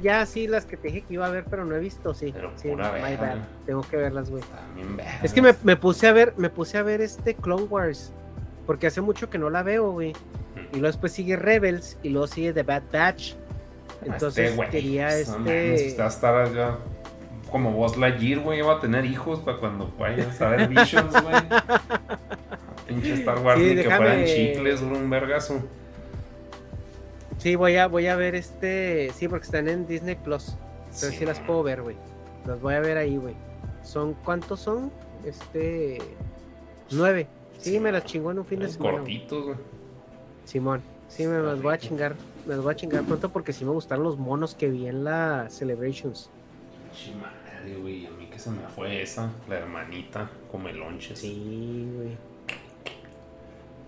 ya 0.00 0.24
sí, 0.26 0.46
las 0.46 0.66
que 0.66 0.76
te 0.76 0.88
dije 0.88 1.02
que 1.02 1.14
iba 1.14 1.26
a 1.26 1.30
ver, 1.30 1.44
pero 1.48 1.64
no 1.64 1.74
he 1.74 1.80
visto, 1.80 2.14
sí. 2.14 2.30
Pero 2.34 2.52
sí, 2.56 2.68
pura 2.68 2.92
my 2.92 3.16
bad. 3.16 3.38
Tengo 3.66 3.82
que 3.82 3.96
verlas, 3.96 4.30
güey. 4.30 4.42
Es 5.22 5.32
que 5.32 5.42
me, 5.42 5.54
me 5.62 5.76
puse 5.76 6.06
a 6.06 6.12
ver, 6.12 6.34
me 6.36 6.50
puse 6.50 6.78
a 6.78 6.82
ver 6.82 7.00
este 7.00 7.34
Clone 7.34 7.64
Wars. 7.64 8.12
Porque 8.66 8.86
hace 8.86 9.00
mucho 9.00 9.28
que 9.30 9.38
no 9.38 9.50
la 9.50 9.62
veo, 9.62 9.90
güey. 9.92 10.12
Y 10.72 10.76
luego 10.76 10.86
después 10.86 11.12
sigue 11.12 11.36
Rebels 11.36 11.98
y 12.02 12.08
luego 12.10 12.26
sigue 12.26 12.52
The 12.52 12.62
Bad 12.62 12.82
Batch. 12.92 13.34
Entonces 14.04 14.50
Este 14.52 14.68
quería 14.68 15.16
este. 15.18 15.86
está 15.86 16.06
hasta 16.06 16.52
ya 16.52 16.78
como 17.50 17.70
Buzz 17.70 17.96
Lightyear, 17.96 18.40
güey, 18.40 18.60
va 18.62 18.74
a 18.78 18.80
tener 18.80 19.04
hijos 19.04 19.38
para 19.38 19.58
cuando 19.58 19.92
vayas 19.98 20.40
a 20.40 20.48
ver 20.48 20.68
Visions, 20.68 21.12
güey. 21.22 21.36
Pinche 22.88 23.14
Star 23.14 23.38
Wars, 23.38 23.60
Sí, 23.60 23.74
ni 23.76 23.82
que 23.82 23.90
fueran 23.90 24.24
chicles, 24.24 24.80
un 24.82 25.08
vergazo. 25.08 25.62
Sí, 27.44 27.56
voy 27.56 27.76
a, 27.76 27.88
voy 27.88 28.06
a 28.06 28.16
ver 28.16 28.34
este. 28.34 29.10
Sí, 29.14 29.28
porque 29.28 29.44
están 29.44 29.68
en 29.68 29.86
Disney 29.86 30.14
Plus. 30.14 30.56
Entonces 30.86 31.10
sí, 31.10 31.16
Sí, 31.18 31.24
las 31.26 31.40
puedo 31.40 31.62
ver, 31.62 31.82
güey. 31.82 31.94
Las 32.46 32.58
voy 32.58 32.72
a 32.72 32.80
ver 32.80 32.96
ahí, 32.96 33.18
güey. 33.18 33.34
Son, 33.82 34.14
¿cuántos 34.24 34.60
son? 34.60 34.90
Este. 35.26 35.98
Nueve. 36.90 37.26
Sí, 37.58 37.72
Sí, 37.72 37.80
me 37.80 37.92
las 37.92 38.06
chingó 38.06 38.30
en 38.30 38.38
un 38.38 38.46
fin 38.46 38.60
de 38.60 38.68
semana. 38.70 38.96
cortitos, 38.96 39.44
güey. 39.44 39.56
Simón. 40.46 40.80
Sí, 41.08 41.26
me 41.26 41.38
las 41.38 41.60
voy 41.60 41.74
a 41.74 41.76
chingar. 41.76 42.14
Me 42.46 42.54
las 42.54 42.64
voy 42.64 42.72
a 42.72 42.76
chingar 42.76 43.04
pronto 43.04 43.28
porque 43.28 43.52
sí 43.52 43.62
me 43.66 43.72
gustaron 43.72 44.04
los 44.04 44.16
monos 44.16 44.54
que 44.54 44.70
vi 44.70 44.86
en 44.88 45.04
la 45.04 45.48
Celebrations. 45.50 46.30
Pinche 46.94 47.14
madre, 47.14 47.76
güey. 47.76 48.06
A 48.06 48.10
mí 48.12 48.24
que 48.30 48.38
se 48.38 48.48
me 48.48 48.66
fue 48.74 49.02
esa, 49.02 49.30
la 49.50 49.56
hermanita, 49.56 50.30
come 50.50 50.72
lonches. 50.72 51.18
Sí, 51.18 51.90
güey. 51.94 52.16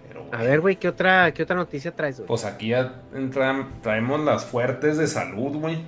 Pero, 0.08 0.26
A 0.32 0.42
ver, 0.42 0.60
güey, 0.60 0.76
¿qué 0.76 0.88
otra, 0.88 1.32
¿qué 1.32 1.42
otra 1.42 1.56
noticia 1.56 1.94
traes, 1.94 2.16
güey? 2.18 2.26
Pues 2.28 2.44
aquí 2.44 2.68
ya 2.68 3.02
entran- 3.14 3.80
traemos 3.82 4.20
las 4.20 4.44
fuertes 4.44 4.96
de 4.98 5.06
salud, 5.06 5.56
güey. 5.56 5.84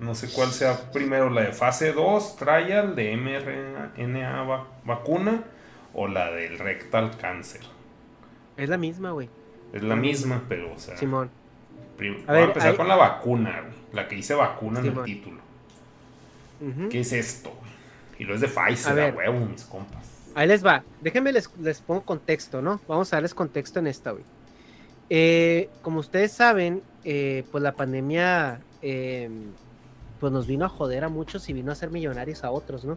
No 0.00 0.14
sé 0.14 0.28
cuál 0.32 0.50
sea 0.50 0.90
primero, 0.92 1.28
la 1.30 1.42
de 1.42 1.52
fase 1.52 1.92
2, 1.92 2.36
trial 2.36 2.94
de 2.94 3.16
mRNA 3.16 4.42
va- 4.44 4.66
vacuna 4.84 5.42
o 5.94 6.06
la 6.06 6.30
del 6.30 6.58
rectal 6.58 7.16
cáncer. 7.16 7.62
Es 8.56 8.68
la 8.68 8.76
misma, 8.76 9.10
güey. 9.10 9.28
Es 9.72 9.82
la 9.82 9.96
misma, 9.96 10.42
pero, 10.48 10.72
o 10.74 10.78
sea, 10.78 10.96
Simón. 10.96 11.30
prim- 11.96 12.22
A 12.26 12.32
voy 12.32 12.36
a 12.36 12.40
ver, 12.40 12.42
empezar 12.50 12.70
hay- 12.70 12.76
con 12.76 12.88
la 12.88 12.96
vacuna, 12.96 13.60
güey. 13.62 13.74
La 13.92 14.06
que 14.06 14.16
dice 14.16 14.34
vacuna 14.34 14.80
en 14.80 14.86
el 14.86 15.02
título. 15.04 15.38
¿Qué 16.90 17.00
es 17.00 17.12
esto, 17.12 17.50
güey? 17.50 17.70
Y 18.18 18.24
lo 18.24 18.34
es 18.34 18.40
de 18.40 18.48
Pfizer, 18.48 19.00
A 19.00 19.06
a, 19.08 19.10
huevo, 19.10 19.46
mis 19.46 19.64
compas. 19.64 20.17
Ahí 20.38 20.46
les 20.46 20.64
va. 20.64 20.84
Déjenme 21.00 21.32
les, 21.32 21.50
les 21.60 21.80
pongo 21.80 22.02
contexto, 22.02 22.62
¿no? 22.62 22.80
Vamos 22.86 23.12
a 23.12 23.16
darles 23.16 23.34
contexto 23.34 23.78
en 23.80 23.86
esta, 23.88 24.12
güey. 24.12 24.24
Eh, 25.10 25.68
como 25.82 26.00
ustedes 26.00 26.32
saben, 26.32 26.82
eh, 27.04 27.44
pues 27.50 27.62
la 27.62 27.72
pandemia 27.72 28.60
eh, 28.82 29.28
pues 30.20 30.32
nos 30.32 30.46
vino 30.46 30.64
a 30.64 30.68
joder 30.68 31.04
a 31.04 31.08
muchos 31.08 31.48
y 31.48 31.52
vino 31.52 31.72
a 31.72 31.74
ser 31.74 31.90
millonarios 31.90 32.44
a 32.44 32.50
otros, 32.50 32.84
¿no? 32.84 32.96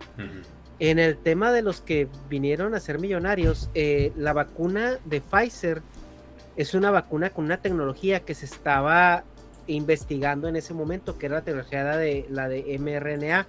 En 0.80 1.00
el 1.00 1.18
tema 1.18 1.52
de 1.52 1.62
los 1.62 1.80
que 1.82 2.08
vinieron 2.30 2.74
a 2.76 2.80
ser 2.80 3.00
millonarios, 3.00 3.70
eh, 3.76 4.12
la 4.18 4.34
vacuna 4.34 4.98
de 5.06 5.22
Pfizer 5.22 5.82
es 6.58 6.74
una 6.74 6.92
vacuna 6.92 7.30
con 7.30 7.46
una 7.46 7.58
tecnología 7.58 8.20
que 8.22 8.34
se 8.36 8.46
estaba 8.46 9.24
investigando 9.68 10.48
en 10.48 10.56
ese 10.56 10.74
momento, 10.74 11.18
que 11.18 11.28
era 11.28 11.36
la 11.36 11.42
tecnología 11.44 11.86
de, 11.98 12.26
la 12.30 12.50
de 12.50 12.78
mRNA, 12.80 13.48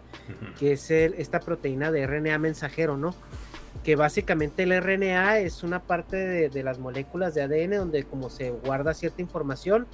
que 0.59 0.73
es 0.73 0.91
el- 0.91 1.15
esta 1.15 1.41
proteína 1.41 1.91
de 1.91 2.03
RNA 2.07 2.39
mensajero, 2.39 2.97
¿no? 2.97 3.15
Que 3.85 3.97
básicamente 3.97 4.63
el 4.63 4.73
RNA 4.81 5.39
es 5.39 5.63
una 5.63 5.81
parte 5.83 6.17
de, 6.17 6.49
de 6.49 6.63
las 6.63 6.79
moléculas 6.79 7.35
de 7.35 7.43
ADN 7.43 7.79
donde 7.79 8.05
como 8.05 8.31
se 8.31 8.51
guarda 8.51 8.95
cierta 8.95 9.23
información 9.23 9.87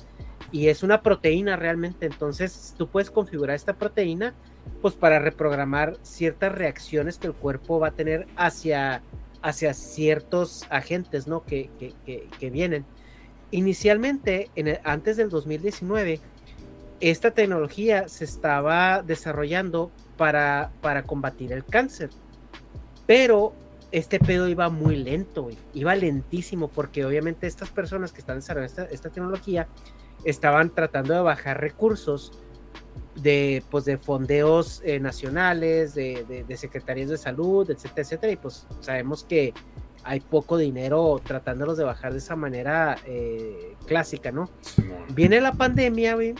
y 0.52 0.68
es 0.68 0.82
una 0.82 1.02
proteína 1.02 1.56
realmente, 1.56 2.06
entonces 2.06 2.74
tú 2.78 2.88
puedes 2.88 3.10
configurar 3.10 3.56
esta 3.56 3.74
proteína 3.74 4.34
pues 4.82 4.94
para 4.94 5.18
reprogramar 5.18 5.96
ciertas 6.02 6.52
reacciones 6.52 7.18
que 7.18 7.26
el 7.26 7.34
cuerpo 7.34 7.80
va 7.80 7.88
a 7.88 7.92
tener 7.92 8.26
hacia, 8.36 9.02
hacia 9.42 9.74
ciertos 9.74 10.66
agentes, 10.70 11.26
¿no? 11.26 11.44
Que, 11.44 11.70
que, 11.78 12.28
que- 12.38 12.50
vienen. 12.50 12.84
Inicialmente, 13.50 14.50
en 14.56 14.78
antes 14.84 15.16
del 15.16 15.30
2019, 15.30 16.20
esta 17.00 17.30
tecnología 17.30 18.08
se 18.08 18.24
estaba 18.24 19.02
desarrollando 19.02 19.90
para, 20.16 20.70
para 20.82 21.04
combatir 21.04 21.52
el 21.52 21.64
cáncer. 21.64 22.10
Pero 23.06 23.54
este 23.90 24.18
pedo 24.18 24.48
iba 24.48 24.68
muy 24.68 24.96
lento, 24.96 25.44
güey. 25.44 25.58
Iba 25.74 25.94
lentísimo 25.94 26.68
porque 26.68 27.04
obviamente 27.04 27.46
estas 27.46 27.70
personas 27.70 28.12
que 28.12 28.20
están 28.20 28.36
desarrollando 28.36 28.82
esta, 28.82 28.94
esta 28.94 29.10
tecnología 29.10 29.68
estaban 30.24 30.74
tratando 30.74 31.14
de 31.14 31.20
bajar 31.20 31.60
recursos 31.60 32.32
de, 33.14 33.62
pues, 33.70 33.84
de 33.84 33.98
fondeos 33.98 34.82
eh, 34.84 35.00
nacionales, 35.00 35.94
de, 35.94 36.24
de, 36.28 36.44
de 36.44 36.56
secretarías 36.56 37.08
de 37.08 37.18
salud, 37.18 37.70
etcétera, 37.70 38.02
etcétera. 38.02 38.32
Y 38.32 38.36
pues 38.36 38.66
sabemos 38.80 39.24
que 39.24 39.54
hay 40.04 40.20
poco 40.20 40.56
dinero 40.56 41.20
tratándolos 41.24 41.76
de 41.76 41.84
bajar 41.84 42.12
de 42.12 42.18
esa 42.18 42.36
manera 42.36 42.96
eh, 43.04 43.74
clásica, 43.86 44.32
¿no? 44.32 44.48
Viene 45.14 45.40
la 45.40 45.52
pandemia, 45.52 46.14
güey, 46.14 46.34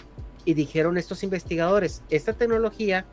y 0.45 0.55
dijeron 0.55 0.97
estos 0.97 1.23
investigadores, 1.23 2.03
esta 2.09 2.33
tecnología 2.33 3.05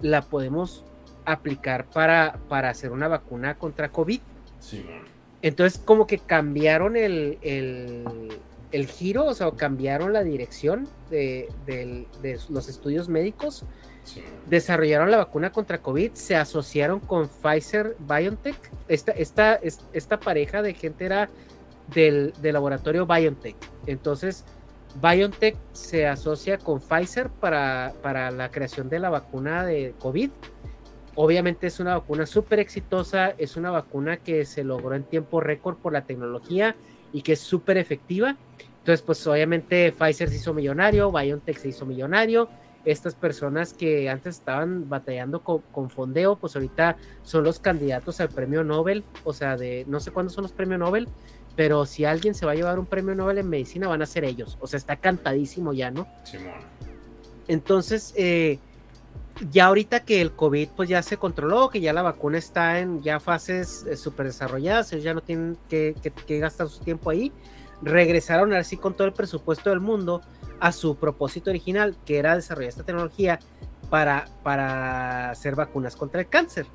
la 0.00 0.22
podemos 0.22 0.84
aplicar 1.32 1.86
para, 1.86 2.38
para 2.48 2.70
hacer 2.70 2.92
una 2.92 3.08
vacuna 3.08 3.54
contra 3.56 3.88
COVID. 3.90 4.20
Simón. 4.58 5.00
Entonces, 5.42 5.80
como 5.82 6.06
que 6.06 6.18
cambiaron 6.18 6.96
el, 6.96 7.38
el, 7.42 8.04
el 8.72 8.86
giro, 8.86 9.24
o 9.24 9.34
sea, 9.34 9.50
cambiaron 9.52 10.12
la 10.12 10.22
dirección 10.22 10.86
de, 11.10 11.48
de 11.66 12.06
los 12.50 12.68
estudios 12.68 13.08
médicos, 13.08 13.64
desarrollaron 14.48 15.10
la 15.10 15.18
vacuna 15.18 15.50
contra 15.52 15.78
COVID, 15.80 16.12
se 16.12 16.36
asociaron 16.36 17.00
con 17.00 17.28
Pfizer 17.28 17.96
BioNTech. 18.00 18.56
Esta, 18.88 19.12
esta, 19.12 19.54
es- 19.54 19.80
esta 19.92 20.20
pareja 20.20 20.62
de 20.62 20.74
gente 20.74 21.04
era 21.06 21.30
del, 21.94 22.32
del 22.42 22.52
laboratorio 22.54 23.06
BioNTech. 23.06 23.56
Entonces, 23.86 24.44
BioNTech 25.00 25.56
se 25.72 26.06
asocia 26.06 26.58
con 26.58 26.80
Pfizer 26.80 27.28
para, 27.30 27.94
para 28.02 28.30
la 28.30 28.50
creación 28.50 28.88
de 28.88 28.98
la 28.98 29.08
vacuna 29.10 29.64
de 29.64 29.94
COVID. 30.00 30.30
Obviamente 31.14 31.66
es 31.66 31.80
una 31.80 31.98
vacuna 31.98 32.26
súper 32.26 32.60
exitosa, 32.60 33.34
es 33.36 33.56
una 33.56 33.70
vacuna 33.70 34.18
que 34.18 34.44
se 34.44 34.64
logró 34.64 34.94
en 34.94 35.02
tiempo 35.02 35.40
récord 35.40 35.76
por 35.76 35.92
la 35.92 36.02
tecnología 36.02 36.76
y 37.12 37.22
que 37.22 37.32
es 37.32 37.40
súper 37.40 37.76
efectiva. 37.78 38.36
Entonces, 38.78 39.02
pues 39.02 39.26
obviamente 39.26 39.92
Pfizer 39.92 40.28
se 40.28 40.36
hizo 40.36 40.54
millonario, 40.54 41.10
BioNTech 41.12 41.58
se 41.58 41.68
hizo 41.68 41.84
millonario. 41.84 42.48
Estas 42.84 43.14
personas 43.14 43.74
que 43.74 44.08
antes 44.08 44.36
estaban 44.36 44.88
batallando 44.88 45.40
con, 45.40 45.58
con 45.72 45.90
fondeo, 45.90 46.36
pues 46.36 46.56
ahorita 46.56 46.96
son 47.22 47.44
los 47.44 47.58
candidatos 47.58 48.20
al 48.20 48.30
premio 48.30 48.64
Nobel. 48.64 49.04
O 49.24 49.34
sea, 49.34 49.56
de 49.56 49.84
no 49.86 50.00
sé 50.00 50.12
cuándo 50.12 50.32
son 50.32 50.42
los 50.42 50.52
premios 50.52 50.78
Nobel, 50.78 51.08
pero 51.56 51.84
si 51.84 52.06
alguien 52.06 52.34
se 52.34 52.46
va 52.46 52.52
a 52.52 52.54
llevar 52.54 52.78
un 52.78 52.86
premio 52.86 53.14
Nobel 53.14 53.38
en 53.38 53.50
medicina, 53.50 53.88
van 53.88 54.00
a 54.00 54.06
ser 54.06 54.24
ellos. 54.24 54.56
O 54.60 54.66
sea, 54.66 54.78
está 54.78 54.96
cantadísimo 54.96 55.74
ya, 55.74 55.90
¿no? 55.90 56.06
Simón. 56.24 56.54
Entonces, 57.48 58.14
eh, 58.16 58.58
ya 59.50 59.66
ahorita 59.66 60.04
que 60.04 60.20
el 60.20 60.32
COVID 60.32 60.68
pues 60.76 60.88
ya 60.88 61.02
se 61.02 61.16
controló, 61.16 61.70
que 61.70 61.80
ya 61.80 61.92
la 61.92 62.02
vacuna 62.02 62.38
está 62.38 62.80
en 62.80 63.02
ya 63.02 63.20
fases 63.20 63.86
eh, 63.88 63.96
súper 63.96 64.26
desarrolladas, 64.26 64.92
ellos 64.92 65.04
ya 65.04 65.14
no 65.14 65.22
tienen 65.22 65.56
que, 65.68 65.94
que- 66.02 66.10
que 66.10 66.38
gastar 66.38 66.68
su 66.68 66.80
tiempo 66.84 67.10
ahí, 67.10 67.32
regresaron 67.82 68.52
así 68.52 68.76
con 68.76 68.94
todo 68.94 69.06
el 69.06 69.12
presupuesto 69.14 69.70
del 69.70 69.80
mundo 69.80 70.20
a 70.60 70.72
su 70.72 70.96
propósito 70.96 71.48
original, 71.50 71.96
que 72.04 72.18
era 72.18 72.36
desarrollar 72.36 72.68
esta 72.68 72.82
tecnología 72.84 73.38
para, 73.88 74.26
para 74.42 75.30
hacer 75.30 75.54
vacunas 75.56 75.96
contra 75.96 76.20
el 76.20 76.28
cáncer. 76.28 76.66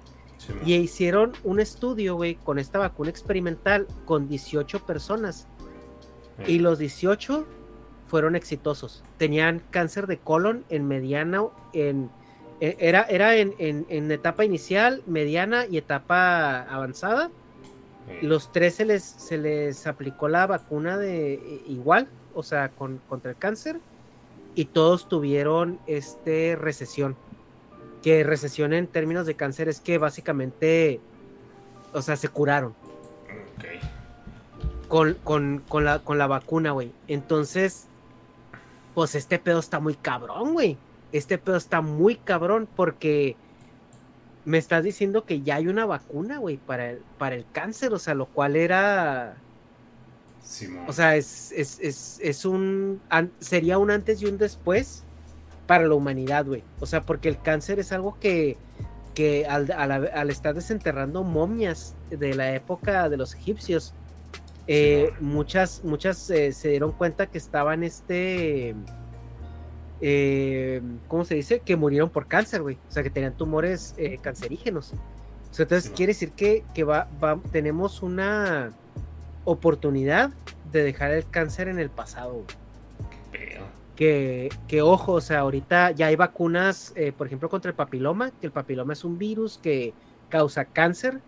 Y 0.66 0.74
hicieron 0.76 1.34
un 1.44 1.60
estudio, 1.60 2.16
güey, 2.16 2.36
con 2.36 2.60
esta 2.60 2.78
vacuna 2.80 3.10
experimental 3.10 3.88
con 4.06 4.28
18 4.28 4.86
personas. 4.86 5.48
Y 6.46 6.60
los 6.60 6.78
18 6.78 7.46
fueron 8.08 8.36
exitosos. 8.36 9.04
Tenían 9.18 9.62
cáncer 9.72 10.08
de 10.08 10.18
colon 10.20 10.66
en 10.70 10.88
mediano, 10.88 11.54
en, 11.74 12.10
era, 12.62 13.04
era 13.04 13.36
en, 13.36 13.54
en- 13.60 13.86
en 13.90 14.12
etapa 14.12 14.46
inicial, 14.46 15.04
mediana 15.08 15.66
y 15.66 15.78
etapa 15.78 16.62
avanzada. 16.64 17.30
Los 18.22 18.52
tres 18.52 18.76
se 18.76 18.86
les, 18.86 19.04
se 19.04 19.38
les 19.38 19.88
aplicó 19.88 20.28
la 20.28 20.46
vacuna 20.48 20.98
de 20.98 21.62
igual, 21.68 22.08
o 22.34 22.44
sea, 22.44 22.70
con, 22.70 23.00
contra 23.10 23.32
el 23.32 23.38
cáncer. 23.38 23.80
y 24.58 24.66
todos 24.66 25.10
tuvieron 25.10 25.80
este 25.86 26.56
recesión. 26.56 27.16
Que 28.02 28.24
recesión 28.24 28.72
en 28.74 28.88
términos 28.88 29.26
de 29.26 29.36
cáncer 29.36 29.68
es 29.68 29.82
que 29.82 29.98
básicamente, 29.98 31.02
o 31.94 32.02
sea, 32.02 32.16
se 32.16 32.30
curaron. 32.30 32.74
Ok. 33.58 33.66
Con, 34.88 35.16
con, 35.24 35.64
con 35.68 35.84
la, 35.84 36.00
con 36.00 36.18
la 36.18 36.28
vacuna, 36.28 36.72
güey. 36.72 36.92
Entonces, 37.08 37.88
pues 38.94 39.16
este 39.16 39.40
pedo 39.40 39.60
está 39.60 39.80
muy 39.80 39.96
cabrón, 39.96 40.54
güey. 40.54 40.78
Este 41.18 41.38
pedo 41.38 41.56
está 41.56 41.82
muy 41.82 42.16
cabrón 42.16 42.68
porque 42.76 43.38
me 44.44 44.58
estás 44.58 44.84
diciendo 44.84 45.26
que 45.26 45.42
ya 45.42 45.56
hay 45.56 45.68
una 45.68 45.86
vacuna, 45.86 46.38
güey, 46.38 46.58
para 46.58 46.92
el, 46.92 47.00
para 47.18 47.36
el 47.36 47.46
cáncer, 47.52 47.94
o 47.94 48.00
sea, 48.00 48.14
lo 48.14 48.26
cual 48.28 48.56
era... 48.56 49.38
Simón. 50.44 50.86
O 50.88 50.94
sea, 50.94 51.16
es, 51.16 51.52
es, 51.54 51.80
es, 51.80 52.20
es 52.22 52.46
un... 52.46 53.02
an- 53.10 53.32
sería 53.40 53.78
un 53.78 53.90
antes 53.92 54.22
y 54.22 54.26
un 54.26 54.38
después 54.38 55.04
para 55.66 55.88
la 55.88 55.96
humanidad, 55.96 56.46
güey. 56.46 56.64
O 56.80 56.86
sea, 56.86 57.02
porque 57.02 57.30
el 57.30 57.42
cáncer 57.42 57.80
es 57.80 57.92
algo 57.92 58.20
que, 58.20 58.58
que 59.16 59.48
al, 59.48 59.72
al, 59.72 59.92
al 59.92 60.30
estar 60.30 60.54
desenterrando 60.54 61.24
momias 61.24 61.96
de 62.12 62.36
la 62.36 62.54
época 62.54 63.10
de 63.10 63.18
los 63.18 63.34
egipcios, 63.34 63.96
eh, 64.68 65.12
muchas, 65.20 65.84
muchas 65.84 66.30
eh, 66.30 66.52
se 66.52 66.70
dieron 66.70 66.92
cuenta 66.92 67.26
que 67.26 67.40
estaban 67.40 67.84
este... 67.84 68.76
eh, 70.08 70.82
¿Cómo 71.08 71.26
se 71.26 71.34
dice? 71.34 71.62
Que 71.62 71.76
murieron 71.76 72.12
por 72.12 72.28
cáncer, 72.28 72.62
güey. 72.62 72.78
O 72.88 72.92
sea, 72.92 73.02
que 73.02 73.10
tenían 73.10 73.34
tumores 73.36 73.96
eh, 73.98 74.20
cancerígenos. 74.22 74.94
O 75.50 75.54
sea, 75.54 75.64
entonces 75.64 75.90
quiere 75.90 76.12
decir 76.12 76.32
que, 76.32 76.64
que 76.76 76.84
va, 76.84 77.08
va- 77.24 77.40
tenemos 77.52 78.04
una 78.04 78.72
oportunidad 79.46 80.30
de 80.72 80.84
dejar 80.84 81.10
el 81.12 81.28
cáncer 81.28 81.70
en 81.70 81.80
el 81.80 81.90
pasado, 81.90 82.34
güey 82.34 82.46
que, 83.96 84.50
que 84.68 84.82
ojo, 84.82 85.14
o 85.14 85.22
sea, 85.22 85.40
ahorita 85.40 85.92
ya 85.92 86.08
hay 86.08 86.16
vacunas, 86.18 86.92
eh, 86.98 87.14
por 87.14 87.28
ejemplo, 87.28 87.50
contra 87.50 87.70
el 87.70 87.76
papiloma, 87.76 88.30
que 88.32 88.48
el 88.48 88.52
papiloma 88.52 88.92
es 88.94 89.06
un 89.06 89.18
virus 89.18 89.58
que 89.58 89.94
causa 90.30 90.66
cáncer, 90.66 91.22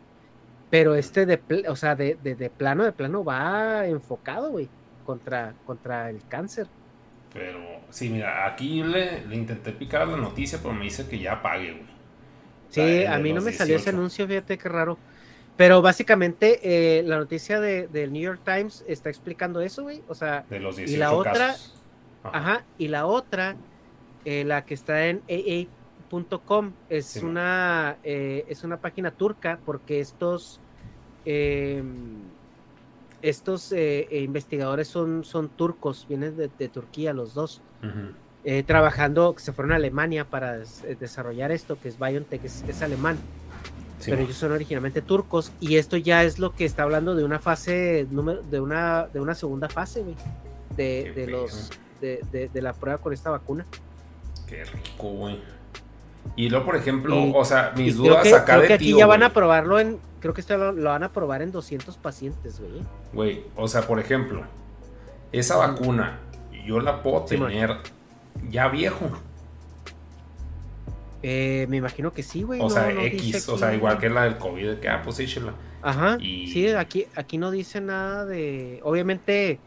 pero 0.69 0.95
este 0.95 1.25
de, 1.25 1.39
o 1.69 1.75
sea, 1.77 1.95
de, 1.95 2.17
de, 2.21 2.35
de 2.35 2.49
plano, 2.49 2.83
de 2.83 2.91
plano 2.91 3.23
va 3.23 3.87
enfocado, 3.87 4.51
güey, 4.51 4.67
contra, 5.05 5.53
contra 5.65 6.09
el 6.09 6.19
cáncer. 6.27 6.67
Pero, 7.37 7.59
sí, 7.89 8.09
mira, 8.09 8.45
aquí 8.47 8.83
le, 8.83 9.25
le 9.27 9.35
intenté 9.35 9.71
picar 9.73 10.07
la 10.07 10.17
noticia, 10.17 10.59
pero 10.61 10.73
me 10.73 10.85
dice 10.85 11.07
que 11.07 11.19
ya 11.19 11.41
pague, 11.41 11.71
güey. 11.73 11.87
Sí, 12.69 13.05
a 13.05 13.17
mí 13.19 13.33
no 13.33 13.41
me 13.41 13.53
salió 13.53 13.77
ese 13.77 13.89
18. 13.89 13.91
anuncio, 13.91 14.27
fíjate 14.27 14.57
qué 14.57 14.69
raro. 14.69 15.01
Pero 15.55 15.81
básicamente 15.81 16.99
eh, 16.99 17.03
la 17.03 17.17
noticia 17.17 17.59
de- 17.59 17.87
del 17.87 18.11
New 18.13 18.21
York 18.21 18.41
Times 18.45 18.83
está 18.87 19.09
explicando 19.09 19.61
eso, 19.61 19.83
güey. 19.83 20.03
O 20.07 20.15
sea, 20.15 20.45
De 20.49 20.59
los 20.59 20.75
18 20.75 20.93
y 20.93 20.97
la 20.97 21.13
otra, 21.13 21.47
casos. 21.47 21.85
Ajá, 22.31 22.67
y 22.77 22.89
la 22.89 23.05
otra, 23.07 23.61
eh, 24.25 24.43
la 24.45 24.65
que 24.65 24.73
está 24.75 25.07
en 25.07 25.23
AA.com, 25.29 26.77
es 26.89 27.05
Sí, 27.07 27.19
una 27.23 27.99
eh, 28.03 28.45
es 28.49 28.63
una 28.63 28.81
página 28.81 29.15
turca 29.17 29.61
porque 29.65 29.99
estos 30.01 30.63
eh, 31.25 31.83
estos 33.29 33.71
eh, 33.71 34.07
eh, 34.11 34.21
investigadores 34.21 34.87
son, 34.87 35.23
son 35.23 35.49
turcos, 35.49 36.05
vienen 36.07 36.35
de, 36.37 36.49
de 36.57 36.69
Turquía 36.69 37.13
los 37.13 37.33
dos, 37.33 37.61
eh, 38.43 38.63
trabajando, 38.63 39.35
se 39.37 39.51
fueron 39.53 39.71
a 39.73 39.75
Alemania 39.75 40.25
para 40.25 40.57
des- 40.57 40.83
desarrollar 40.99 41.51
esto, 41.51 41.77
que 41.79 41.89
es 41.89 41.99
BioNTech, 41.99 42.43
es, 42.45 42.63
es 42.67 42.81
alemán, 42.81 43.17
Sí, 43.99 44.11
pero 44.11 44.21
ellos 44.23 44.37
son 44.37 44.51
originalmente 44.51 45.01
turcos, 45.01 45.51
y 45.59 45.77
esto 45.77 45.97
ya 45.97 46.23
es 46.23 46.37
lo 46.37 46.53
que 46.55 46.65
está 46.65 46.83
hablando 46.83 47.15
de 47.15 47.23
una 47.23 47.39
fase, 47.39 48.05
número, 48.11 48.43
de 48.43 48.59
una, 48.59 49.07
de 49.11 49.19
una 49.19 49.33
segunda 49.35 49.69
fase, 49.69 50.03
güey, 50.03 50.15
de, 50.75 51.11
de 51.15 51.27
los, 51.27 51.71
de, 51.99 52.21
de- 52.31 52.47
de 52.49 52.61
la 52.61 52.73
prueba 52.73 52.99
con 52.99 53.11
esta 53.13 53.31
vacuna. 53.31 53.65
Qué 54.47 54.63
rico, 54.65 55.09
güey. 55.09 55.41
Y 56.35 56.49
luego, 56.49 56.65
por 56.65 56.75
ejemplo, 56.75 57.15
Y- 57.15 57.31
o 57.35 57.45
sea, 57.45 57.73
mis 57.75 57.95
Y 57.95 57.99
creo 57.99 58.11
dudas 58.11 58.23
que, 58.23 58.33
acá 58.35 58.45
creo 58.45 58.61
de 58.61 58.67
que 58.67 58.73
aquí 58.75 58.85
tío, 58.85 58.97
ya 58.99 59.05
van 59.07 59.23
a 59.23 59.33
probarlo 59.33 59.79
en, 59.79 59.99
creo 60.19 60.33
que 60.33 60.41
esto 60.41 60.57
lo, 60.57 60.71
lo 60.71 60.89
van 60.89 61.03
a 61.03 61.11
probar 61.11 61.41
en 61.41 61.51
200 61.51 61.97
pacientes, 61.97 62.59
güey. 62.59 62.81
Güey, 63.13 63.43
o 63.55 63.67
sea, 63.67 63.81
por 63.83 63.99
ejemplo, 63.99 64.43
esa 65.31 65.57
vacuna 65.57 66.19
yo 66.65 66.79
la 66.79 67.01
puedo 67.01 67.25
Sí, 67.27 67.37
tener 67.37 67.77
ya 68.49 68.67
viejo. 68.67 69.09
Eh, 71.23 71.65
me 71.69 71.77
imagino 71.77 72.13
que 72.13 72.21
sí, 72.23 72.43
güey. 72.43 72.59
O 72.59 72.63
no- 72.65 72.69
sea, 72.69 72.89
no 72.91 73.01
X, 73.01 73.49
o 73.49 73.57
sea, 73.57 73.73
igual 73.73 73.97
que 73.97 74.09
la 74.09 74.23
del 74.25 74.37
COVID, 74.37 74.75
que, 74.75 74.87
ah, 74.89 75.01
pues 75.03 75.19
échela. 75.19 75.53
Ajá. 75.81 76.17
y- 76.19 76.47
Sí, 76.47 76.67
aquí, 76.69 77.07
aquí 77.15 77.37
no 77.37 77.49
dice 77.51 77.81
nada 77.81 78.25
de. 78.25 78.79
Obviamente, 78.83 79.59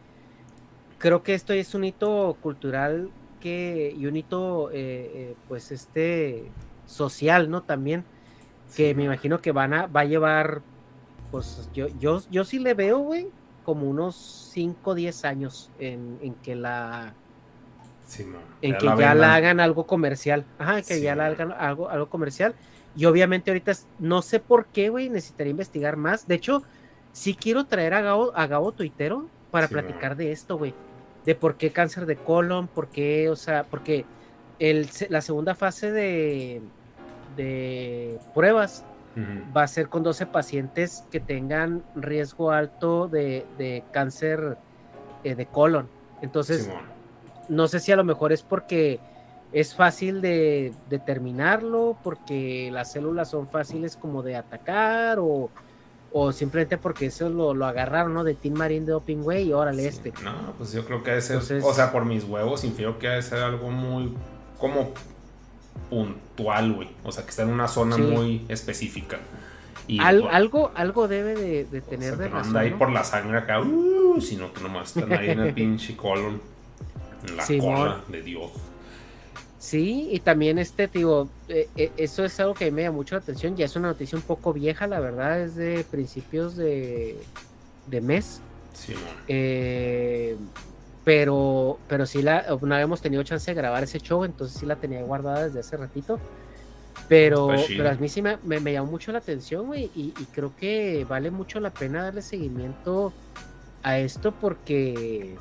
creo 0.99 1.23
que 1.23 1.35
esto 1.35 1.53
es 1.53 1.75
un 1.75 1.85
hito 1.85 2.37
cultural 2.41 3.11
que 3.41 3.93
y 3.97 4.07
un 4.07 4.17
hito, 4.17 4.71
eh, 4.73 5.33
eh, 5.33 5.39
pues, 5.47 5.73
este 5.73 6.57
social, 6.85 7.51
¿no? 7.51 7.65
También 7.65 8.09
que 8.75 8.95
Sí, 8.95 8.97
me 8.97 9.05
imagino 9.05 9.41
que 9.43 9.53
van 9.53 9.75
a 9.75 9.87
va 9.89 10.03
a 10.03 10.05
llevar, 10.07 10.65
pues, 11.31 11.71
yo, 11.73 11.89
yo, 11.89 12.21
yo 12.31 12.45
sí 12.45 12.59
le 12.61 12.75
veo, 12.75 12.99
güey, 13.01 13.35
como 13.63 13.89
unos 13.89 14.51
5 14.53 14.93
o 14.93 14.95
10 14.95 15.25
años 15.25 15.73
en, 15.77 16.19
en 16.23 16.37
que 16.41 16.57
la 16.57 17.19
Sí, 18.07 18.25
en 18.61 18.77
Ya 18.77 18.77
que 18.77 18.87
la 18.87 18.95
ya 18.95 19.15
la 19.15 19.35
hagan 19.35 19.61
algo 19.61 19.87
comercial. 19.87 20.49
Ajá, 20.59 20.83
que 20.83 21.01
Sí, 21.01 21.01
ya 21.01 21.17
la 21.17 21.27
hagan 21.27 21.53
algo, 21.53 21.89
algo 21.89 22.09
comercial. 22.11 22.57
Y 22.93 23.05
obviamente 23.07 23.51
ahorita 23.51 23.73
no 23.99 24.23
sé 24.23 24.41
por 24.41 24.71
qué, 24.71 24.89
güey, 24.91 25.09
necesitaría 25.11 25.53
investigar 25.53 25.97
más. 25.97 26.27
De 26.27 26.35
hecho, 26.37 26.63
sí 27.13 27.37
quiero 27.37 27.67
traer 27.67 27.95
a 27.95 28.03
Gabo, 28.03 28.37
a 28.37 28.47
Gabo 28.47 28.73
Tuitero 28.75 29.33
para 29.51 29.69
Sí, 29.69 29.73
platicar 29.73 30.17
man. 30.17 30.17
de 30.17 30.33
esto, 30.33 30.57
güey. 30.59 30.79
De 31.25 31.35
por 31.35 31.57
qué 31.57 31.71
cáncer 31.71 32.07
de 32.07 32.17
colon, 32.17 32.67
por 32.69 32.89
qué, 32.89 33.29
o 33.29 33.37
sea, 33.37 33.65
porque 33.65 34.05
el, 34.59 34.89
la 35.09 35.21
segunda 35.21 35.55
fase 35.55 35.91
de, 35.91 36.63
de 37.37 38.19
pruebas 38.35 38.85
va 39.55 39.65
a 39.65 39.69
ser 39.69 39.89
con 39.89 40.03
12 40.03 40.27
pacientes 40.27 41.05
que 41.11 41.21
tengan 41.21 41.83
riesgo 41.95 42.53
alto 42.53 43.09
de, 43.09 43.45
de 43.59 43.83
cáncer 43.93 44.57
eh, 45.25 45.35
de 45.35 45.47
colon. 45.47 45.89
Entonces, 46.23 46.65
Simón. 46.65 46.85
no 47.49 47.69
sé 47.69 47.81
si 47.81 47.93
a 47.93 47.97
lo 47.97 48.05
mejor 48.05 48.33
es 48.33 48.43
porque 48.43 49.01
es 49.53 49.75
fácil 49.75 50.21
de 50.21 50.73
determinarlo, 50.89 51.99
porque 52.03 52.71
las 52.73 52.93
células 52.93 53.31
son 53.31 53.49
fáciles 53.49 53.97
como 53.97 54.23
de 54.23 54.37
atacar 54.37 55.19
o, 55.19 55.51
o 56.13 56.33
simplemente 56.33 56.77
porque 56.79 57.07
eso 57.07 57.29
lo, 57.29 57.55
lo 57.55 57.67
agarraron, 57.67 58.13
¿no? 58.15 58.25
De 58.25 58.35
Team 58.35 58.55
Marine 58.55 58.85
de 58.87 58.93
Doping 58.93 59.19
Way 59.23 59.49
y 59.49 59.53
órale 59.53 59.83
Sí. 59.83 59.89
este. 59.89 60.13
No, 60.25 60.55
pues 60.59 60.73
yo 60.73 60.85
creo 60.85 61.03
que 61.03 61.11
ha 61.13 61.15
de 61.15 61.23
ser, 61.23 61.35
Entonces- 61.37 61.65
o 61.65 61.73
sea, 61.73 61.93
por 61.93 62.05
mis 62.05 62.25
huevos, 62.25 62.65
infiero 62.65 62.99
que 62.99 63.09
ha 63.09 63.13
de 63.13 63.23
ser 63.23 63.39
algo 63.39 63.71
muy, 63.71 64.13
como 64.59 64.93
puntual, 65.89 66.73
güey. 66.73 66.89
O 67.05 67.13
sea, 67.13 67.25
que 67.25 67.31
está 67.31 67.43
en 67.43 67.51
una 67.51 67.69
zona 67.69 67.97
Sí. 67.97 68.03
muy 68.03 68.45
específica. 68.49 69.19
Y 69.87 69.99
Al- 70.01 70.29
algo, 70.31 70.71
algo 70.75 71.09
debe 71.09 71.35
de, 71.35 71.65
de 71.65 71.79
o 71.79 71.81
sea, 71.83 71.91
tener 71.91 72.13
que 72.15 72.23
de 72.23 72.29
no 72.29 72.35
razón. 72.37 72.49
anda 72.49 72.61
ahí 72.61 72.71
¿no? 72.71 72.79
por 72.79 72.91
la 72.93 73.03
sangre 73.05 73.39
acá, 73.39 73.61
uh, 73.61 74.21
sino 74.21 74.53
que 74.53 74.61
nomás 74.63 74.97
están 74.97 75.13
ahí 75.13 75.31
en 75.31 75.41
el 75.41 75.55
pinche 75.55 75.97
colon. 75.97 76.41
En 77.29 77.37
la 77.37 77.45
cola 77.47 78.01
de 78.09 78.23
Dios. 78.23 78.51
Sí, 79.61 80.09
y 80.11 80.21
también 80.21 80.59
este, 80.59 80.89
te 80.89 81.01
digo, 81.01 81.29
eh, 81.49 81.69
eh, 81.77 81.93
eso 81.99 82.25
es 82.25 82.41
algo 82.41 82.55
que 82.55 82.71
me 82.71 82.83
llama 82.83 82.97
mucho 82.97 83.15
la 83.15 83.21
atención. 83.21 83.57
Ya 83.57 83.67
es 83.67 83.77
una 83.77 83.89
noticia 83.89 84.17
un 84.17 84.23
poco 84.25 84.55
vieja, 84.55 84.87
la 84.87 85.01
verdad, 85.01 85.39
es 85.43 85.55
de 85.55 85.85
principios 85.91 86.57
de, 86.57 87.15
de 87.87 88.01
mes. 88.01 88.41
Simón. 88.73 89.03
Eh, 89.29 90.35
pero, 91.05 91.79
pero 91.89 92.07
sí 92.07 92.23
la, 92.23 92.47
no 92.63 92.75
habíamos 92.75 93.03
tenido 93.03 93.23
chance 93.23 93.51
de 93.51 93.55
grabar 93.55 93.83
ese 93.83 94.01
show, 94.01 94.25
entonces 94.25 94.59
sí 94.59 94.65
la 94.65 94.77
tenía 94.77 95.03
guardada 95.03 95.45
desde 95.45 95.61
hace 95.61 95.77
ratito. 95.77 96.19
Pero, 97.07 97.55
chido. 97.67 97.85
pero 97.85 97.91
a 97.91 97.95
mí 98.01 98.09
sí 98.09 98.23
me, 98.23 98.39
me- 98.43 98.61
me 98.61 98.73
llamó 98.73 98.93
mucho 98.93 99.13
la 99.13 99.19
atención, 99.19 99.67
güey, 99.67 99.91
y, 99.95 100.15
y 100.19 100.25
creo 100.33 100.55
que 100.57 101.05
vale 101.07 101.31
mucho 101.31 101.61
la 101.61 101.71
pena 101.71 102.05
darle 102.05 102.23
seguimiento 102.23 103.13
a 103.83 103.99
esto 103.99 104.33
porque 104.33 105.37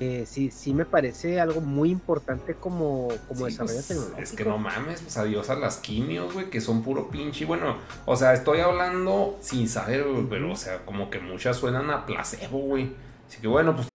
eh, 0.00 0.24
sí, 0.26 0.50
sí 0.50 0.74
me 0.74 0.84
parece 0.84 1.40
algo 1.40 1.60
muy 1.60 1.90
importante 1.90 2.54
como, 2.54 3.08
como 3.28 3.46
Sí, 3.46 3.52
desarrollo 3.52 3.74
pues, 3.74 3.88
tecnológico. 3.88 4.20
Es 4.20 4.32
que 4.32 4.44
no 4.44 4.58
mames, 4.58 5.00
pues 5.02 5.16
adiós 5.16 5.50
a 5.50 5.54
las 5.54 5.76
quimios, 5.78 6.32
güey, 6.32 6.50
que 6.50 6.60
son 6.60 6.82
puro 6.82 7.08
pinche. 7.08 7.44
Bueno, 7.44 7.78
o 8.06 8.16
sea, 8.16 8.34
estoy 8.34 8.60
hablando 8.60 9.36
sin 9.40 9.68
saber, 9.68 10.04
güey, 10.04 10.26
pero, 10.28 10.52
o 10.52 10.56
sea, 10.56 10.84
como 10.84 11.10
que 11.10 11.20
muchas 11.20 11.56
suenan 11.56 11.90
a 11.90 12.06
placebo, 12.06 12.58
güey. 12.58 12.92
Así 13.28 13.40
que 13.40 13.48
bueno, 13.48 13.74
pues 13.74 13.88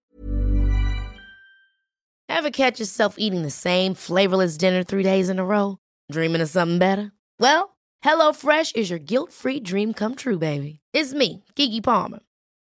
Ever 2.28 2.50
catch 2.50 2.80
yourself 2.80 3.16
eating 3.18 3.42
the 3.42 3.50
same 3.50 3.94
flavorless 3.94 4.56
dinner 4.56 4.82
three 4.82 5.02
days 5.02 5.28
in 5.28 5.38
a 5.38 5.44
row? 5.44 5.76
Dreaming 6.10 6.40
of 6.40 6.48
something 6.48 6.78
better? 6.78 7.12
Well, 7.38 7.76
HelloFresh 8.02 8.76
is 8.76 8.88
your 8.88 8.98
guilt 8.98 9.30
free 9.30 9.60
dream 9.60 9.92
come 9.92 10.14
true, 10.14 10.38
baby. 10.38 10.80
It's 10.94 11.12
me, 11.12 11.44
Kiki 11.54 11.82
Palmer. 11.82 12.20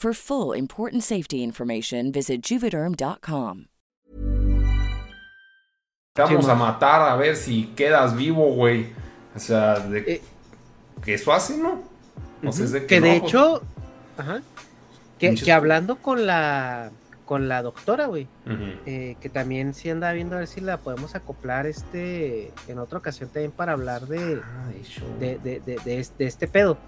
For 0.00 0.14
full 0.14 0.52
important 0.56 1.02
safety 1.02 1.42
information, 1.42 2.12
visit 2.12 2.40
juvederm.com. 2.44 3.64
Vamos 6.16 6.48
a 6.48 6.54
matar 6.54 7.02
a 7.02 7.16
ver 7.16 7.34
si 7.34 7.66
quedas 7.74 8.16
vivo, 8.16 8.54
güey. 8.54 8.92
O 9.34 9.40
sea, 9.40 9.80
de 9.80 9.98
Eh, 10.06 10.20
que 11.04 11.14
eso 11.14 11.32
hace, 11.32 11.56
¿no? 11.58 11.82
O 12.44 12.52
sea, 12.52 12.64
es 12.66 12.70
de 12.70 12.86
que 12.86 13.00
no, 13.00 13.06
de 13.08 13.18
pues, 13.20 13.32
hecho, 13.32 13.60
ajá, 14.16 14.40
que, 15.18 15.34
que 15.34 15.50
hablando 15.52 15.96
con 15.96 16.26
la 16.26 16.92
con 17.24 17.48
la 17.48 17.60
doctora, 17.62 18.06
güey, 18.06 18.28
eh, 18.86 19.16
que 19.20 19.28
también 19.28 19.74
sí 19.74 19.90
anda 19.90 20.12
viendo 20.12 20.36
a 20.36 20.38
ver 20.38 20.46
si 20.48 20.60
la 20.60 20.76
podemos 20.78 21.16
acoplar 21.16 21.66
este 21.66 22.52
en 22.68 22.78
otra 22.78 22.98
ocasión 22.98 23.30
también 23.30 23.50
para 23.50 23.72
hablar 23.72 24.06
de, 24.06 24.40
Ah, 24.44 24.68
de 24.68 24.78
hecho. 24.78 25.02
de, 25.18 25.38
de- 25.38 25.58
de- 25.60 25.80
de 25.84 25.98
es- 25.98 26.16
de 26.16 26.26
este 26.28 26.46
pedo. 26.46 26.78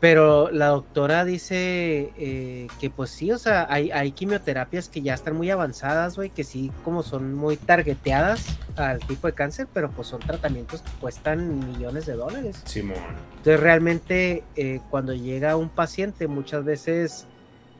Pero 0.00 0.50
la 0.50 0.68
doctora 0.68 1.26
dice 1.26 2.10
eh, 2.16 2.68
que 2.80 2.88
pues 2.88 3.10
sí, 3.10 3.30
o 3.32 3.38
sea, 3.38 3.66
hay, 3.68 3.90
hay 3.90 4.12
quimioterapias 4.12 4.88
que 4.88 5.02
ya 5.02 5.12
están 5.12 5.36
muy 5.36 5.50
avanzadas, 5.50 6.16
güey, 6.16 6.30
que 6.30 6.42
sí 6.42 6.72
como 6.84 7.02
son 7.02 7.34
muy 7.34 7.58
targeteadas 7.58 8.58
al 8.76 9.00
tipo 9.00 9.26
de 9.26 9.34
cáncer, 9.34 9.68
pero 9.74 9.90
pues 9.90 10.08
son 10.08 10.20
tratamientos 10.20 10.80
que 10.80 10.90
cuestan 11.00 11.58
millones 11.72 12.06
de 12.06 12.14
dólares. 12.14 12.62
Simón. 12.64 12.96
Entonces 13.36 13.60
realmente 13.60 14.42
eh, 14.56 14.80
cuando 14.88 15.12
llega 15.12 15.56
un 15.56 15.68
paciente 15.68 16.28
muchas 16.28 16.64
veces 16.64 17.26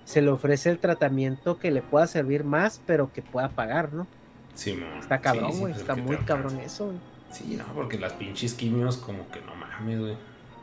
se 0.04 0.20
le 0.20 0.30
ofrece 0.30 0.68
el 0.68 0.78
tratamiento 0.78 1.58
que 1.58 1.70
le 1.70 1.80
pueda 1.80 2.06
servir 2.06 2.44
más, 2.44 2.82
pero 2.84 3.10
que 3.14 3.22
pueda 3.22 3.48
pagar, 3.48 3.94
¿no? 3.94 4.06
Simón. 4.54 4.98
Está 4.98 5.22
cabrón, 5.22 5.52
Sí, 5.52 5.54
sí, 5.54 5.60
güey, 5.60 5.72
pues, 5.72 5.80
está 5.80 5.96
muy 5.96 6.16
cabrón 6.18 6.60
eso, 6.60 6.86
güey. 6.86 6.98
Sí, 7.32 7.56
no, 7.56 7.64
porque 7.74 7.98
las 7.98 8.12
pinches 8.14 8.52
quimios 8.52 8.98
como 8.98 9.30
que 9.30 9.40
no 9.40 9.54
mames, 9.54 10.00
güey. 10.00 10.16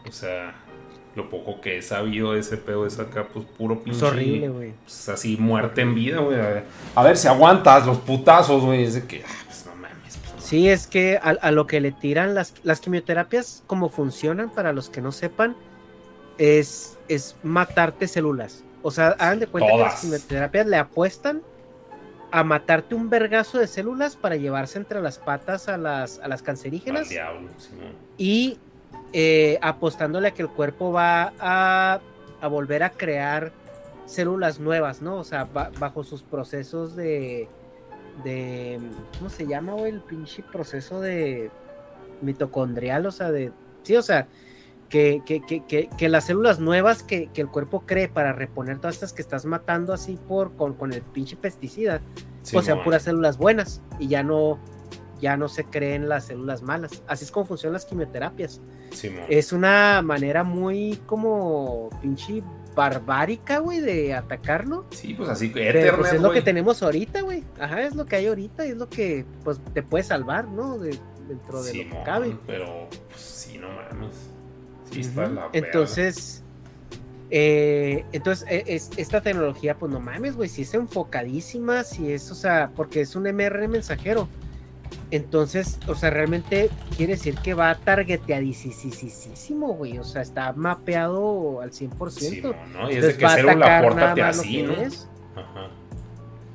O 0.07 0.11
sea, 0.11 0.53
lo 1.17 1.29
poco 1.29 1.59
que 1.59 1.79
he 1.79 1.81
sabido 1.81 2.33
de 2.33 2.39
ese 2.39 2.55
pedo 2.55 2.85
es 2.85 2.99
acá, 2.99 3.27
pues 3.33 3.45
puro 3.57 3.79
pinche... 3.79 3.97
Es 3.97 4.03
horrible, 4.03 4.49
güey. 4.49 4.73
Pues 4.83 5.09
así, 5.09 5.35
muerte 5.35 5.81
en 5.81 5.95
vida, 5.95 6.19
güey. 6.19 6.39
A 6.39 6.47
ver, 6.47 6.63
a 6.95 7.03
ver 7.03 7.17
si 7.17 7.27
aguantas 7.27 7.85
los 7.85 7.97
putazos, 7.97 8.63
güey. 8.63 8.83
Es 8.83 8.93
de 8.93 9.05
que, 9.05 9.23
ah, 9.27 9.43
pues 9.45 9.65
no 9.65 9.75
mames. 9.75 10.17
pues, 10.17 10.33
no. 10.35 10.39
Sí, 10.41 10.69
es 10.69 10.87
que 10.87 11.17
a, 11.17 11.29
a 11.29 11.51
lo 11.51 11.65
que 11.67 11.81
le 11.81 11.91
tiran 11.91 12.35
las, 12.35 12.53
las 12.63 12.79
quimioterapias, 12.79 13.63
como 13.67 13.89
funcionan, 13.89 14.51
para 14.51 14.71
los 14.71 14.89
que 14.89 15.01
no 15.01 15.11
sepan, 15.11 15.57
es, 16.37 16.97
es 17.07 17.35
matarte 17.43 18.07
células. 18.07 18.63
O 18.83 18.91
sea, 18.91 19.09
hagan 19.19 19.39
de 19.39 19.47
cuenta 19.47 19.71
que 19.71 19.79
las 19.79 20.01
quimioterapias 20.01 20.67
le 20.67 20.77
apuestan 20.77 21.41
a 22.29 22.43
matarte 22.43 22.93
un 22.93 23.09
vergazo 23.09 23.57
de 23.57 23.67
células 23.67 24.15
para 24.15 24.35
llevarse 24.35 24.77
entre 24.77 25.01
las 25.01 25.17
patas 25.17 25.67
a 25.67 25.77
las, 25.77 26.19
a 26.19 26.27
las 26.27 26.43
cancerígenas 26.43 27.09
diablo, 27.09 27.49
y 28.17 28.59
eh, 29.13 29.57
apostándole 29.61 30.29
a 30.29 30.31
que 30.31 30.41
el 30.43 30.49
cuerpo 30.49 30.91
va 30.91 31.33
a, 31.39 31.99
a 32.41 32.47
volver 32.47 32.83
a 32.83 32.91
crear 32.91 33.51
células 34.05 34.59
nuevas, 34.59 35.01
¿no? 35.01 35.17
O 35.17 35.23
sea, 35.23 35.45
ba- 35.45 35.71
bajo 35.79 36.03
sus 36.03 36.23
procesos 36.23 36.95
de, 36.95 37.47
de, 38.23 38.79
¿cómo 39.17 39.29
se 39.29 39.45
llama, 39.47 39.73
güey? 39.73 39.91
El 39.91 40.01
pinche 40.01 40.43
proceso 40.43 41.01
de 41.01 41.51
mitocondrial, 42.21 43.05
o 43.05 43.11
sea, 43.11 43.31
de, 43.31 43.51
sí, 43.83 43.95
o 43.95 44.01
sea, 44.01 44.27
que, 44.89 45.21
que, 45.25 45.41
que, 45.41 45.65
que, 45.65 45.89
que 45.97 46.09
las 46.09 46.25
células 46.25 46.59
nuevas 46.59 47.03
que, 47.03 47.29
el 47.35 47.47
cuerpo 47.49 47.83
cree 47.85 48.07
para 48.07 48.31
reponer 48.31 48.79
todas 48.79 48.95
estas 48.95 49.11
que 49.13 49.21
estás 49.21 49.45
matando 49.45 49.93
así 49.93 50.17
por, 50.27 50.55
con, 50.55 50.73
con 50.73 50.93
el 50.93 51.01
pinche 51.01 51.35
pesticida, 51.35 52.01
pues 52.53 52.65
sean 52.65 52.83
puras 52.83 53.03
células 53.03 53.37
buenas 53.37 53.81
y 53.99 54.07
ya 54.07 54.23
no, 54.23 54.57
ya 55.19 55.37
no 55.37 55.47
se 55.49 55.63
creen 55.65 56.07
las 56.09 56.25
células 56.25 56.61
malas. 56.61 57.01
Así 57.07 57.25
es 57.25 57.31
como 57.31 57.45
funcionan 57.45 57.73
las 57.73 57.85
quimioterapias. 57.85 58.61
Es 59.29 59.51
una 59.51 60.01
manera 60.01 60.43
muy 60.43 60.99
como 61.05 61.89
pinche 62.01 62.43
barbárica, 62.75 63.57
güey, 63.59 63.79
de 63.79 64.13
atacarlo. 64.13 64.85
Sí, 64.91 65.13
pues 65.15 65.29
así, 65.29 65.49
Pero 65.49 65.79
Ethernet, 65.79 65.95
pues 65.99 66.13
es 66.13 66.21
lo 66.21 66.31
que 66.31 66.41
tenemos 66.41 66.83
ahorita, 66.83 67.21
güey. 67.21 67.43
Ajá, 67.59 67.81
es 67.83 67.95
lo 67.95 68.05
que 68.05 68.15
hay 68.17 68.27
ahorita 68.27 68.65
y 68.65 68.69
es 68.69 68.77
lo 68.77 68.87
que 68.87 69.25
pues 69.43 69.59
te 69.73 69.81
puede 69.83 70.03
salvar, 70.03 70.47
¿no? 70.47 70.77
De- 70.77 70.97
dentro 71.27 71.61
de 71.61 71.73
lo 71.73 71.81
Simón, 71.83 71.97
que 71.99 72.03
cabe. 72.05 72.37
pero 72.47 72.87
pues, 73.09 73.19
sí, 73.21 73.57
no 73.57 73.67
mames. 73.69 74.15
Sí, 74.91 75.01
está 75.01 75.27
la. 75.27 75.49
Entonces, 75.51 76.41
eh, 77.29 78.05
entonces 78.13 78.47
e- 78.49 78.63
es- 78.67 78.91
esta 78.95 79.21
tecnología, 79.21 79.77
pues 79.77 79.91
no 79.91 79.99
mames, 79.99 80.35
güey, 80.37 80.47
si 80.47 80.61
es 80.61 80.73
enfocadísima, 80.73 81.83
si 81.83 82.11
es, 82.13 82.31
o 82.31 82.35
sea, 82.35 82.71
porque 82.75 83.01
es 83.01 83.15
un 83.15 83.27
MR 83.27 83.67
mensajero. 83.67 84.27
Entonces, 85.11 85.79
o 85.87 85.95
sea, 85.95 86.09
realmente 86.09 86.69
quiere 86.95 87.13
decir 87.13 87.35
que 87.35 87.53
va 87.53 87.75
targeteadísimo, 87.75 89.73
güey. 89.73 89.97
O 89.97 90.03
sea, 90.03 90.21
está 90.21 90.53
mapeado 90.53 91.61
al 91.61 91.71
100%. 91.71 92.09
Simón, 92.11 92.55
¿no? 92.73 92.91
Y 92.91 92.95
es 92.95 93.03
de 93.03 93.17
que 93.17 93.25
va 93.25 93.33
a 93.33 93.35
célula, 93.35 93.51
atacar 93.53 93.81
nada 93.81 93.87
pórtate 93.87 94.21
más 94.21 94.35
lo 94.35 94.41
así, 94.41 94.63
¿no? 94.63 94.73
Ajá. 95.41 95.69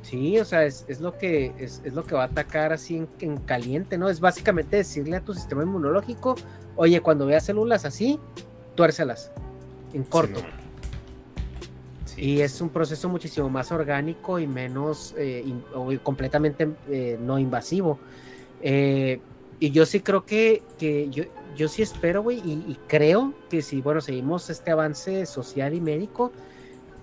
Sí, 0.02 0.38
o 0.38 0.44
sea, 0.44 0.64
es, 0.64 0.84
es 0.88 1.00
lo 1.00 1.16
que 1.16 1.54
es, 1.58 1.80
es 1.84 1.94
lo 1.94 2.04
que 2.04 2.14
va 2.14 2.22
a 2.22 2.26
atacar 2.26 2.72
así 2.72 2.96
en, 2.96 3.08
en 3.20 3.38
caliente, 3.38 3.96
¿no? 3.96 4.08
Es 4.08 4.20
básicamente 4.20 4.76
decirle 4.76 5.16
a 5.16 5.20
tu 5.20 5.32
sistema 5.32 5.62
inmunológico, 5.62 6.34
oye, 6.76 7.00
cuando 7.00 7.24
veas 7.26 7.44
células 7.44 7.84
así, 7.84 8.18
tuércelas 8.74 9.32
en 9.94 10.04
corto. 10.04 10.40
Simón. 10.40 10.61
Sí, 12.14 12.20
Y 12.22 12.40
es 12.42 12.60
un 12.60 12.68
proceso 12.70 13.08
muchísimo 13.08 13.48
más 13.48 13.70
orgánico 13.72 14.38
y 14.38 14.46
menos 14.46 15.14
eh, 15.16 15.42
in- 15.46 15.64
o 15.74 15.90
completamente 16.02 16.68
eh, 16.88 17.18
no 17.20 17.38
invasivo. 17.38 17.98
Eh, 18.60 19.20
y 19.60 19.70
yo 19.70 19.86
sí 19.86 20.00
creo 20.00 20.24
que, 20.26 20.62
que 20.78 21.08
yo, 21.10 21.24
yo 21.56 21.68
sí 21.68 21.82
espero, 21.82 22.22
güey, 22.22 22.38
y, 22.44 22.52
y 22.68 22.78
creo 22.88 23.32
que 23.48 23.62
si, 23.62 23.80
bueno, 23.80 24.00
seguimos 24.00 24.50
este 24.50 24.70
avance 24.70 25.24
social 25.26 25.74
y 25.74 25.80
médico, 25.80 26.32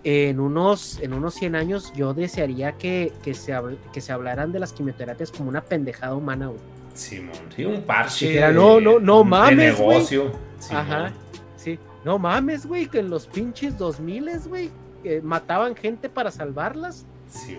en 0.04 0.40
unos, 0.40 1.00
en 1.02 1.14
unos 1.14 1.34
100 1.36 1.56
años 1.56 1.92
yo 1.96 2.14
desearía 2.14 2.74
que, 2.74 3.12
que, 3.24 3.34
se, 3.34 3.54
que 3.92 4.00
se 4.02 4.12
hablaran 4.14 4.52
de 4.52 4.60
las 4.60 4.72
quimioterapias 4.74 5.32
como 5.32 5.50
una 5.50 5.62
pendejada 5.62 6.16
humana, 6.16 6.48
güey. 6.48 6.60
Simón. 6.94 7.36
Sí, 7.56 7.66
un 7.66 7.82
parche. 7.84 8.32
De- 8.32 8.54
no, 8.54 8.80
no, 8.80 9.00
no 9.00 9.20
de 9.20 9.30
mames, 9.30 9.78
güey. 9.78 9.88
negocio. 9.90 10.32
Simón. 10.60 10.82
Ajá, 10.82 11.14
sí. 11.58 11.78
No 12.06 12.18
mames, 12.18 12.66
güey, 12.66 12.88
que 12.88 13.00
en 13.00 13.10
los 13.10 13.28
pinches 13.28 13.78
2000, 13.78 14.30
güey, 14.48 14.70
que 15.02 15.22
mataban 15.22 15.76
gente 15.76 16.10
para 16.10 16.32
salvarlas. 16.32 17.06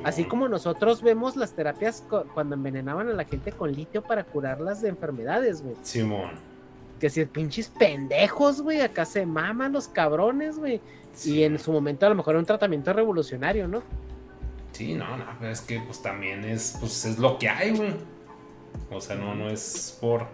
Así 0.02 0.24
como 0.24 0.48
nosotros 0.48 1.00
vemos 1.00 1.36
las 1.36 1.52
terapias 1.52 2.02
cu- 2.10 2.24
cuando 2.34 2.56
envenenaban 2.56 3.08
a 3.08 3.12
la 3.12 3.24
gente 3.24 3.52
con 3.52 3.72
litio 3.72 4.02
para 4.02 4.24
curarlas 4.24 4.82
de 4.82 4.88
enfermedades, 4.88 5.62
güey. 5.62 5.76
Simón. 5.82 6.30
Que 6.98 7.08
si 7.08 7.24
pinches 7.24 7.68
pendejos, 7.68 8.60
güey, 8.62 8.80
acá 8.80 9.04
se 9.04 9.24
maman 9.26 9.72
los 9.72 9.86
cabrones, 9.88 10.58
güey. 10.58 10.80
Y 11.24 11.44
en 11.44 11.58
su 11.58 11.70
momento 11.72 12.04
a 12.04 12.08
lo 12.08 12.14
mejor 12.16 12.32
era 12.32 12.40
un 12.40 12.46
tratamiento 12.46 12.92
revolucionario, 12.92 13.68
¿no? 13.68 13.82
Sí, 14.72 14.94
no, 14.94 15.16
no, 15.16 15.24
pero 15.38 15.52
es 15.52 15.60
que 15.60 15.80
pues 15.80 16.02
también 16.02 16.44
es, 16.44 16.76
pues 16.80 17.04
es 17.04 17.18
lo 17.18 17.38
que 17.38 17.48
hay, 17.48 17.70
güey. 17.76 17.94
O 18.90 19.00
sea, 19.00 19.16
no, 19.16 19.34
no 19.34 19.48
es 19.50 19.96
por. 20.00 20.26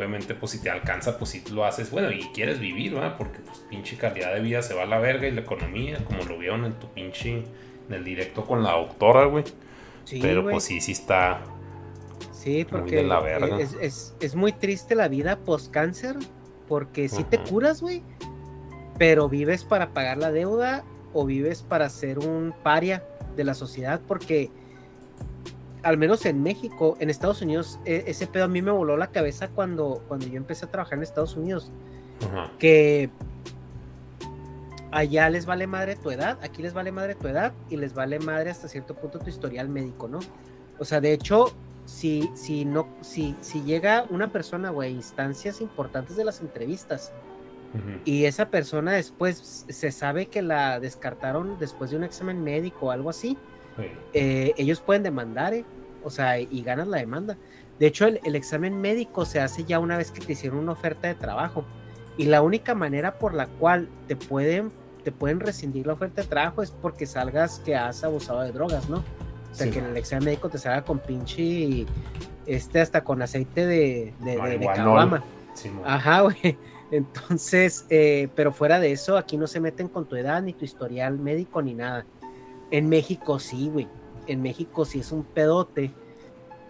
Obviamente, 0.00 0.34
pues 0.34 0.52
si 0.52 0.62
te 0.62 0.70
alcanza, 0.70 1.18
pues 1.18 1.30
si 1.30 1.42
lo 1.52 1.64
haces, 1.66 1.90
bueno, 1.90 2.10
y 2.10 2.20
quieres 2.32 2.58
vivir, 2.58 2.94
¿verdad? 2.94 3.16
Porque 3.18 3.40
pues 3.40 3.58
pinche 3.68 3.96
calidad 3.98 4.32
de 4.34 4.40
vida 4.40 4.62
se 4.62 4.72
va 4.72 4.84
a 4.84 4.86
la 4.86 4.98
verga 4.98 5.28
y 5.28 5.30
la 5.30 5.42
economía, 5.42 5.98
como 6.06 6.24
lo 6.24 6.38
vieron 6.38 6.64
en 6.64 6.72
tu 6.74 6.88
pinche, 6.88 7.44
en 7.88 7.94
el 7.94 8.02
directo 8.02 8.46
con 8.46 8.62
la 8.62 8.72
doctora, 8.72 9.26
güey. 9.26 9.44
Sí, 10.04 10.20
Pero 10.22 10.48
pues 10.48 10.64
sí, 10.64 10.80
sí 10.80 10.92
está. 10.92 11.42
Sí, 12.32 12.64
Muy 12.70 12.80
porque 12.80 12.96
de 12.96 13.04
la 13.04 13.20
verga. 13.20 13.60
Es, 13.60 13.76
es- 13.80 14.14
es 14.20 14.34
muy 14.34 14.52
triste 14.52 14.94
la 14.94 15.08
vida 15.08 15.36
post-cáncer, 15.38 16.16
porque 16.66 17.08
sí 17.08 17.24
te 17.24 17.38
curas, 17.38 17.82
güey, 17.82 18.02
pero 18.98 19.28
vives 19.28 19.64
para 19.64 19.92
pagar 19.92 20.16
la 20.18 20.30
deuda 20.32 20.84
o 21.12 21.26
vives 21.26 21.62
para 21.62 21.88
ser 21.90 22.18
un 22.18 22.54
paria 22.62 23.04
de 23.36 23.44
la 23.44 23.54
sociedad, 23.54 24.00
porque 24.06 24.50
al 25.82 25.96
menos 25.98 26.24
en 26.26 26.42
México, 26.42 26.96
en 27.00 27.10
Estados 27.10 27.42
Unidos, 27.42 27.78
e- 27.84 28.04
ese 28.06 28.26
pedo 28.26 28.44
a 28.44 28.48
mí 28.48 28.62
me 28.62 28.70
voló 28.70 28.96
la 28.96 29.08
cabeza 29.08 29.48
cuando, 29.48 30.02
cuando 30.08 30.26
yo 30.26 30.36
empecé 30.36 30.64
a 30.66 30.70
trabajar 30.70 30.98
en 30.98 31.02
Estados 31.02 31.36
Unidos, 31.36 31.70
Ajá. 32.26 32.50
que 32.58 33.10
allá 34.92 35.30
les 35.30 35.46
vale 35.46 35.66
madre 35.66 35.96
tu 35.96 36.10
edad, 36.10 36.38
aquí 36.42 36.62
les 36.62 36.74
vale 36.74 36.92
madre 36.92 37.14
tu 37.14 37.28
edad 37.28 37.52
y 37.68 37.76
les 37.76 37.94
vale 37.94 38.18
madre 38.18 38.50
hasta 38.50 38.68
cierto 38.68 38.94
punto 38.94 39.18
tu 39.18 39.28
historial 39.30 39.68
médico, 39.68 40.08
¿no? 40.08 40.18
O 40.78 40.84
sea, 40.84 41.00
de 41.00 41.12
hecho, 41.12 41.52
si, 41.84 42.30
si 42.34 42.64
no, 42.64 42.88
si, 43.00 43.36
si 43.40 43.62
llega 43.62 44.06
una 44.10 44.28
persona, 44.32 44.70
güey, 44.70 44.92
instancias 44.94 45.60
importantes 45.60 46.16
de 46.16 46.24
las 46.24 46.40
entrevistas 46.40 47.12
y 48.04 48.24
esa 48.24 48.46
persona 48.50 48.90
después 48.90 49.64
se 49.68 49.92
sabe 49.92 50.26
que 50.26 50.42
la 50.42 50.80
descartaron 50.80 51.56
después 51.60 51.92
de 51.92 51.98
un 51.98 52.02
examen 52.02 52.42
médico 52.42 52.86
o 52.86 52.90
algo 52.90 53.10
así, 53.10 53.38
Sí. 53.76 53.84
eh, 54.14 54.54
ellos 54.56 54.80
pueden 54.80 55.02
demandar, 55.02 55.54
¿eh? 55.54 55.64
o 56.04 56.10
sea, 56.10 56.38
y 56.38 56.62
ganan 56.62 56.90
la 56.90 56.98
demanda. 56.98 57.36
De 57.78 57.86
hecho, 57.86 58.06
el, 58.06 58.20
el 58.24 58.34
examen 58.36 58.80
médico 58.80 59.24
se 59.24 59.40
hace 59.40 59.64
ya 59.64 59.78
una 59.78 59.96
vez 59.96 60.10
que 60.10 60.20
te 60.24 60.32
hicieron 60.32 60.58
una 60.58 60.72
oferta 60.72 61.08
de 61.08 61.14
trabajo. 61.14 61.64
Y 62.18 62.24
la 62.26 62.42
única 62.42 62.74
manera 62.74 63.18
por 63.18 63.32
la 63.34 63.46
cual 63.46 63.88
te 64.06 64.16
pueden, 64.16 64.70
te 65.04 65.12
pueden 65.12 65.40
rescindir 65.40 65.86
la 65.86 65.94
oferta 65.94 66.20
de 66.22 66.28
trabajo 66.28 66.62
es 66.62 66.70
porque 66.70 67.06
salgas 67.06 67.60
que 67.64 67.74
has 67.76 68.04
abusado 68.04 68.42
de 68.42 68.52
drogas, 68.52 68.88
¿no? 68.90 68.98
O 68.98 69.54
sea, 69.54 69.66
Sí. 69.66 69.72
que 69.72 69.78
en 69.78 69.86
el 69.86 69.96
examen 69.96 70.24
médico 70.26 70.48
te 70.50 70.58
salga 70.58 70.82
con 70.84 70.98
pinche, 70.98 71.86
este, 72.46 72.80
hasta 72.80 73.02
con 73.02 73.22
aceite 73.22 73.66
de, 73.66 74.12
de, 74.20 74.36
de, 74.58 74.66
caguama. 74.66 75.24
Ajá, 75.84 76.20
güey. 76.22 76.58
Entonces, 76.90 77.86
eh, 77.88 78.28
pero 78.34 78.52
fuera 78.52 78.78
de 78.80 78.92
eso, 78.92 79.16
aquí 79.16 79.36
no 79.36 79.46
se 79.46 79.60
meten 79.60 79.88
con 79.88 80.06
tu 80.06 80.16
edad, 80.16 80.42
ni 80.42 80.52
tu 80.52 80.64
historial 80.64 81.18
médico, 81.18 81.62
ni 81.62 81.72
nada. 81.74 82.04
En 82.70 82.88
México 82.88 83.38
sí, 83.38 83.68
güey. 83.72 83.88
En 84.26 84.42
México 84.42 84.84
sí 84.84 85.00
es 85.00 85.12
un 85.12 85.24
pedote, 85.24 85.92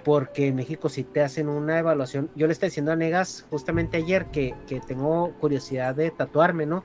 porque 0.05 0.49
en 0.49 0.57
México 0.57 0.89
sí 0.89 1.05
te 1.05 1.23
hacen 1.23 1.49
una 1.49 1.79
evaluación. 1.79 2.31
Yo 2.35 2.47
le 2.47 2.53
estaba 2.53 2.69
diciendo 2.69 2.93
a 2.93 2.97
Negas 2.97 3.47
justamente 3.51 3.99
ayer 3.99 4.27
que, 4.27 4.55
que 4.67 4.81
tengo 4.81 5.33
curiosidad 5.41 5.95
de 5.95 6.11
tatuarme, 6.11 6.67
¿no? 6.67 6.85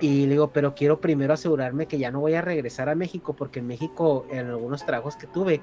Y 0.00 0.26
le 0.26 0.32
digo, 0.32 0.50
pero 0.50 0.74
quiero 0.74 1.00
primero 1.00 1.32
asegurarme 1.32 1.86
que 1.86 1.98
ya 1.98 2.10
no 2.10 2.20
voy 2.20 2.34
a 2.34 2.42
regresar 2.42 2.88
a 2.88 2.94
México, 2.94 3.34
porque 3.34 3.60
en 3.60 3.66
México, 3.66 4.26
en 4.30 4.46
algunos 4.46 4.84
trabajos 4.84 5.16
que 5.16 5.26
tuve, 5.26 5.60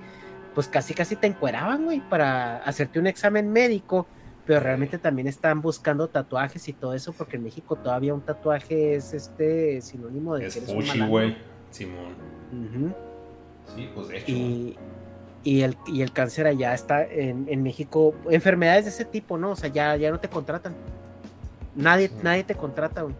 pues 0.55 0.67
casi 0.67 0.93
casi 0.93 1.15
te 1.15 1.27
encueraban, 1.27 1.83
güey, 1.83 2.01
para 2.09 2.57
hacerte 2.57 2.97
un 2.97 3.07
examen 3.07 3.51
médico, 3.51 4.07
pero 4.45 4.59
realmente 4.61 4.97
también 4.97 5.27
están 5.27 5.61
buscando 5.61 6.07
tatuajes 6.07 6.67
y 6.67 6.73
todo 6.73 6.93
eso, 6.93 7.13
porque 7.13 7.35
en 7.35 7.43
México 7.43 7.75
todavía 7.75 8.13
un 8.13 8.21
tatuaje 8.21 8.95
es 8.95 9.13
este 9.13 9.81
sinónimo 9.81 10.35
de 10.35 10.47
Es 10.47 10.53
que 10.53 10.59
eres 10.61 10.71
un 10.71 10.79
malandro. 10.79 11.07
güey. 11.07 11.37
Simón. 11.75 12.15
Sí, 13.75 13.89
pues 13.93 14.07
de 14.07 14.17
hecho. 14.17 14.31
Y, 14.31 14.77
y 15.43 15.61
el, 15.61 15.77
y 15.87 16.01
el 16.01 16.11
cáncer 16.11 16.47
allá 16.47 16.73
está 16.73 17.03
en, 17.05 17.47
en 17.49 17.61
México, 17.63 18.15
enfermedades 18.29 18.85
de 18.85 18.91
ese 18.91 19.05
tipo, 19.05 19.37
¿no? 19.37 19.51
O 19.51 19.55
sea, 19.55 19.69
ya, 19.69 19.95
ya 19.95 20.09
no 20.11 20.19
te 20.19 20.29
contratan. 20.29 20.73
Nadie, 21.75 22.07
Sí. 22.07 22.15
nadie 22.23 22.43
te 22.43 22.55
contrata, 22.55 23.01
güey. 23.01 23.15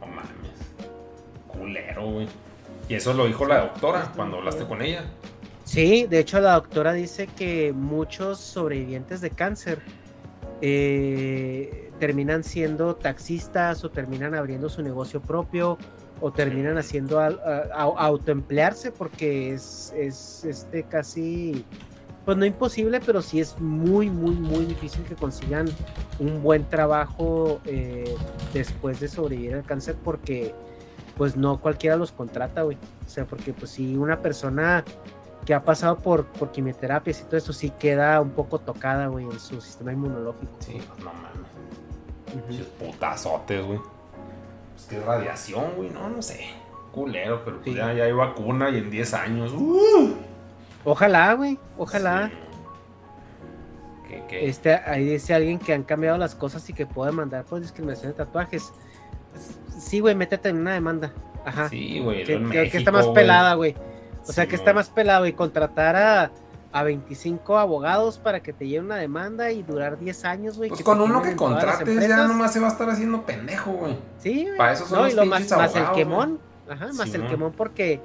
No 0.00 0.06
mames. 0.08 0.28
Culero, 1.46 2.10
güey. 2.10 2.28
Y 2.88 2.94
eso 2.94 3.12
lo 3.14 3.26
dijo 3.26 3.46
la 3.46 3.60
doctora 3.60 4.12
cuando 4.16 4.38
hablaste 4.38 4.64
con 4.64 4.82
ella. 4.82 5.04
Sí, 5.64 6.06
de 6.08 6.18
hecho 6.20 6.40
la 6.40 6.54
doctora 6.54 6.92
dice 6.94 7.26
que 7.26 7.72
muchos 7.74 8.38
sobrevivientes 8.40 9.20
de 9.20 9.30
cáncer 9.30 9.80
eh, 10.62 11.90
terminan 12.00 12.42
siendo 12.44 12.96
taxistas 12.96 13.84
o 13.84 13.90
terminan 13.90 14.34
abriendo 14.34 14.68
su 14.68 14.82
negocio 14.82 15.20
propio 15.20 15.76
o 16.20 16.32
terminan 16.32 16.78
haciendo 16.78 17.20
al- 17.20 17.40
a- 17.44 17.68
a- 17.72 18.06
autoemplearse 18.06 18.90
porque 18.92 19.52
es, 19.54 19.92
es 19.96 20.44
este 20.44 20.82
casi, 20.84 21.64
pues 22.24 22.36
no 22.36 22.44
imposible, 22.44 23.00
pero 23.04 23.22
sí 23.22 23.40
es 23.40 23.58
muy, 23.60 24.10
muy, 24.10 24.34
muy 24.34 24.64
difícil 24.64 25.04
que 25.04 25.14
consigan 25.14 25.66
un 26.18 26.42
buen 26.42 26.64
trabajo 26.68 27.60
eh, 27.64 28.14
después 28.52 29.00
de 29.00 29.08
sobrevivir 29.08 29.54
al 29.54 29.64
cáncer 29.64 29.96
porque 30.02 30.54
pues 31.16 31.36
no 31.36 31.60
cualquiera 31.60 31.96
los 31.96 32.12
contrata, 32.12 32.62
güey. 32.62 32.76
O 33.06 33.08
sea, 33.08 33.24
porque 33.24 33.52
pues 33.52 33.70
si 33.72 33.96
una 33.96 34.20
persona 34.20 34.84
que 35.44 35.54
ha 35.54 35.64
pasado 35.64 35.96
por, 35.98 36.26
por 36.26 36.52
quimioterapias 36.52 37.20
y 37.20 37.24
todo 37.24 37.36
eso 37.38 37.52
sí 37.52 37.70
queda 37.70 38.20
un 38.20 38.30
poco 38.30 38.58
tocada, 38.58 39.06
güey, 39.06 39.24
en 39.24 39.40
su 39.40 39.60
sistema 39.60 39.92
inmunológico. 39.92 40.52
Sí, 40.60 40.80
pues 40.86 40.98
no 41.00 41.06
mames. 41.12 41.30
Ujú. 42.36 42.46
Pinches 42.48 42.66
putazotes, 42.66 43.64
güey. 43.66 43.80
Qué 44.88 45.00
radiación, 45.00 45.72
güey. 45.76 45.90
No, 45.90 46.08
no 46.08 46.22
sé. 46.22 46.40
Culero, 46.92 47.42
pero 47.44 47.56
pues 47.58 47.70
Sí. 47.70 47.74
ya, 47.74 47.92
ya 47.92 48.04
hay 48.04 48.12
vacuna 48.12 48.70
y 48.70 48.78
en 48.78 48.90
10 48.90 49.14
años. 49.14 49.52
¡uh! 49.52 50.14
Ojalá, 50.84 51.34
güey, 51.34 51.58
ojalá. 51.76 52.28
Sí. 52.28 54.08
Que, 54.08 54.24
que- 54.26 54.48
Este, 54.48 54.74
ahí 54.74 55.04
dice 55.04 55.34
alguien 55.34 55.58
que 55.58 55.74
han 55.74 55.82
cambiado 55.82 56.16
las 56.16 56.34
cosas 56.34 56.68
y 56.70 56.72
que 56.72 56.86
puede 56.86 57.12
mandar 57.12 57.44
por 57.44 57.60
discriminación 57.60 58.12
de 58.12 58.16
tatuajes. 58.16 58.72
Sí, 59.78 60.00
güey, 60.00 60.14
métete 60.14 60.48
en 60.48 60.56
una 60.58 60.72
demanda. 60.72 61.12
Ajá. 61.44 61.68
Sí, 61.68 62.00
güey. 62.00 62.24
que, 62.24 62.42
que- 62.50 62.70
que 62.70 62.78
está 62.78 62.90
más 62.90 63.06
pelada, 63.08 63.54
güey. 63.54 63.74
O 64.26 64.32
sea, 64.32 64.46
que 64.46 64.56
está 64.56 64.72
más 64.72 64.88
pelado 64.90 65.26
y 65.26 65.32
contratar 65.32 65.96
a, 65.96 66.30
a 66.72 66.82
25 66.82 67.56
abogados 67.58 68.18
para 68.18 68.40
que 68.40 68.52
te 68.52 68.66
lleven 68.68 68.86
una 68.86 68.96
demanda 68.96 69.50
y 69.50 69.62
durar 69.62 69.98
10 69.98 70.24
años, 70.26 70.56
güey. 70.58 70.68
Pues 70.68 70.82
con 70.82 71.00
uno 71.00 71.22
que 71.22 71.34
contrates 71.34 72.06
ya 72.08 72.26
nomás 72.26 72.52
se 72.52 72.60
va 72.60 72.66
a 72.68 72.70
estar 72.70 72.88
haciendo 72.90 73.24
pendejo, 73.24 73.72
güey. 73.72 73.96
Sí, 74.18 74.44
güey. 74.44 74.56
Para 74.58 74.72
eso 74.72 74.86
son 74.86 74.98
no, 74.98 75.04
los 75.04 75.12
y 75.12 75.16
lo 75.16 75.24
más, 75.26 75.38
pinches 75.40 75.56
más 75.58 75.70
el 75.72 75.76
abogados, 75.78 75.96
quemón. 75.96 76.38
Ajá, 76.68 76.88
más 76.92 77.14
el 77.14 77.26
quemón 77.26 77.52
porque 77.52 78.00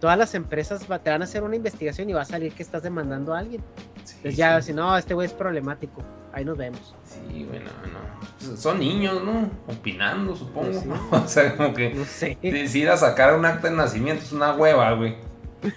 todas 0.00 0.18
las 0.18 0.34
empresas 0.34 0.82
va- 0.90 0.98
te 0.98 1.10
van 1.10 1.20
a 1.22 1.24
hacer 1.24 1.42
una 1.44 1.54
investigación 1.54 2.10
y 2.10 2.12
va 2.12 2.22
a 2.22 2.24
salir 2.24 2.52
que 2.52 2.62
estás 2.64 2.82
demandando 2.82 3.34
a 3.34 3.38
alguien. 3.38 3.62
Sí, 4.04 4.14
Entonces 4.16 4.36
ya, 4.36 4.60
sí. 4.60 4.68
si 4.68 4.72
no, 4.74 4.96
este 4.98 5.14
güey 5.14 5.26
es 5.26 5.32
problemático. 5.32 6.02
Ahí 6.32 6.44
nos 6.44 6.58
vemos. 6.58 6.94
Sí, 7.04 7.44
güey, 7.48 7.60
no, 7.60 7.66
no. 7.66 7.98
Pues 8.44 8.60
son 8.60 8.80
niños, 8.80 9.22
¿no? 9.24 9.48
Opinando, 9.72 10.34
supongo. 10.36 10.66
Pues 10.70 10.80
sí. 10.82 10.88
¿no? 10.88 10.98
O 11.24 11.28
sea, 11.28 11.56
como 11.56 11.72
que 11.72 11.94
No 11.94 12.04
sé. 12.04 12.36
decir 12.42 12.90
a 12.90 12.96
sacar 12.96 13.34
un 13.36 13.44
acta 13.46 13.70
de 13.70 13.76
nacimiento 13.76 14.24
es 14.24 14.32
una 14.32 14.54
hueva, 14.54 14.92
güey. 14.92 15.16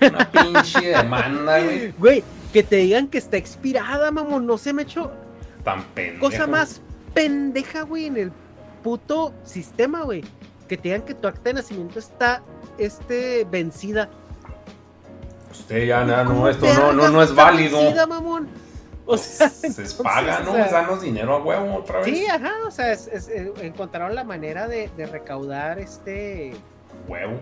Una 0.01 0.31
pinche 0.31 0.81
demanda, 0.89 1.59
güey. 1.63 1.91
Güey, 1.97 2.23
que 2.53 2.63
te 2.63 2.77
digan 2.77 3.07
que 3.07 3.17
está 3.17 3.37
expirada, 3.37 4.11
mamón. 4.11 4.45
No 4.45 4.57
se 4.57 4.73
me 4.73 4.83
echó 4.83 5.11
Tan 5.63 5.83
pendejo. 5.95 6.19
cosa 6.29 6.47
más 6.47 6.81
pendeja, 7.13 7.81
güey, 7.83 8.05
en 8.07 8.17
el 8.17 8.31
puto 8.83 9.33
sistema, 9.43 10.03
güey. 10.03 10.23
Que 10.67 10.77
te 10.77 10.83
digan 10.83 11.01
que 11.01 11.13
tu 11.13 11.27
acta 11.27 11.41
de 11.49 11.53
nacimiento 11.55 11.99
está 11.99 12.41
este, 12.77 13.45
vencida. 13.49 14.09
Usted 15.51 15.85
ya, 15.85 16.23
¿Cómo 16.25 16.41
no, 16.41 16.49
esto 16.49 16.65
no, 16.73 16.93
no, 16.93 17.09
no 17.09 17.21
es 17.21 17.35
válido. 17.35 17.79
vencida, 17.79 18.07
mamón? 18.07 18.47
O 19.05 19.17
sea, 19.17 19.49
se 19.49 19.67
entonces, 19.67 19.93
paga, 19.95 20.39
o 20.41 20.43
¿no? 20.45 20.53
sea, 20.53 20.67
Danos 20.71 21.01
dinero 21.01 21.35
a 21.35 21.39
huevo 21.43 21.75
otra 21.75 21.99
vez. 21.99 22.05
Sí, 22.07 22.25
ajá, 22.27 22.51
o 22.65 22.71
sea, 22.71 22.93
es- 22.93 23.07
es- 23.07 23.27
eh, 23.27 23.51
encontraron 23.61 24.15
la 24.15 24.23
manera 24.23 24.67
de, 24.67 24.89
de 24.95 25.05
recaudar 25.07 25.79
este, 25.79 26.53
Huevo. 27.07 27.39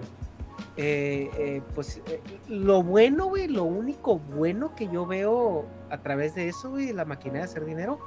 Eh, 0.77 1.29
eh, 1.37 1.61
pues 1.75 2.01
eh, 2.07 2.21
lo 2.47 2.81
bueno, 2.83 3.25
güey, 3.27 3.47
lo 3.47 3.63
único 3.63 4.17
bueno 4.19 4.75
que 4.75 4.87
yo 4.87 5.05
veo 5.05 5.65
a 5.89 5.97
través 5.99 6.35
de 6.35 6.47
eso, 6.47 6.69
güey, 6.71 6.93
la 6.93 7.05
máquina 7.05 7.39
de 7.39 7.43
hacer 7.43 7.65
dinero, 7.65 7.99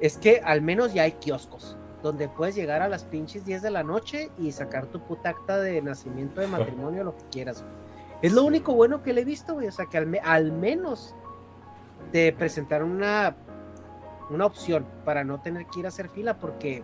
es 0.00 0.16
que 0.18 0.40
al 0.44 0.62
menos 0.62 0.92
ya 0.94 1.02
hay 1.02 1.12
kioscos 1.12 1.76
donde 2.02 2.28
puedes 2.28 2.54
llegar 2.54 2.80
a 2.82 2.88
las 2.88 3.04
pinches 3.04 3.44
10 3.44 3.62
de 3.62 3.70
la 3.70 3.82
noche 3.82 4.30
y 4.38 4.52
sacar 4.52 4.86
tu 4.86 5.00
puta 5.00 5.30
acta 5.30 5.58
de 5.58 5.82
nacimiento, 5.82 6.40
de 6.40 6.46
matrimonio, 6.46 7.02
lo 7.04 7.16
que 7.16 7.24
quieras. 7.30 7.62
güey. 7.62 7.74
Es 8.22 8.32
lo 8.32 8.44
único 8.44 8.74
bueno 8.74 9.02
que 9.02 9.12
le 9.12 9.22
he 9.22 9.24
visto, 9.24 9.54
güey, 9.54 9.66
o 9.68 9.72
sea, 9.72 9.86
que 9.86 9.98
al, 9.98 10.06
me- 10.06 10.20
al 10.20 10.52
menos 10.52 11.14
te 12.12 12.32
presentaron 12.32 12.90
una, 12.90 13.34
una 14.30 14.46
opción 14.46 14.86
para 15.04 15.24
no 15.24 15.40
tener 15.40 15.66
que 15.66 15.80
ir 15.80 15.86
a 15.86 15.88
hacer 15.88 16.08
fila, 16.08 16.38
porque 16.38 16.82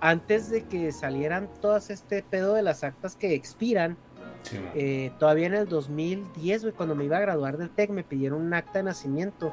antes 0.00 0.48
de 0.50 0.64
que 0.64 0.90
salieran 0.92 1.48
todas 1.60 1.90
este 1.90 2.22
pedo 2.22 2.54
de 2.54 2.62
las 2.62 2.82
actas 2.84 3.16
que 3.16 3.34
expiran, 3.34 3.98
Sí, 4.42 4.58
eh, 4.74 5.12
todavía 5.18 5.46
en 5.46 5.54
el 5.54 5.68
2010, 5.68 6.62
güey, 6.62 6.74
cuando 6.74 6.94
me 6.94 7.04
iba 7.04 7.18
a 7.18 7.20
graduar 7.20 7.56
del 7.58 7.70
TEC, 7.70 7.90
me 7.90 8.02
pidieron 8.02 8.40
un 8.42 8.54
acta 8.54 8.78
de 8.78 8.84
nacimiento 8.84 9.52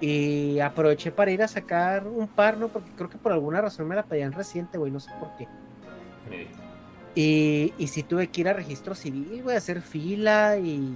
Y 0.00 0.60
aproveché 0.60 1.10
para 1.10 1.30
ir 1.30 1.42
a 1.42 1.48
sacar 1.48 2.06
un 2.06 2.28
par, 2.28 2.56
¿no? 2.56 2.68
Porque 2.68 2.90
creo 2.96 3.08
que 3.10 3.18
por 3.18 3.32
alguna 3.32 3.60
razón 3.60 3.88
me 3.88 3.96
la 3.96 4.04
pedían 4.04 4.32
reciente, 4.32 4.78
güey, 4.78 4.92
no 4.92 5.00
sé 5.00 5.10
por 5.18 5.36
qué. 5.36 5.48
Y, 7.14 7.72
y 7.78 7.86
sí 7.86 8.02
tuve 8.02 8.28
que 8.28 8.42
ir 8.42 8.48
a 8.48 8.52
registro 8.52 8.94
civil, 8.94 9.42
güey, 9.42 9.56
hacer 9.56 9.80
fila 9.80 10.58
y 10.58 10.94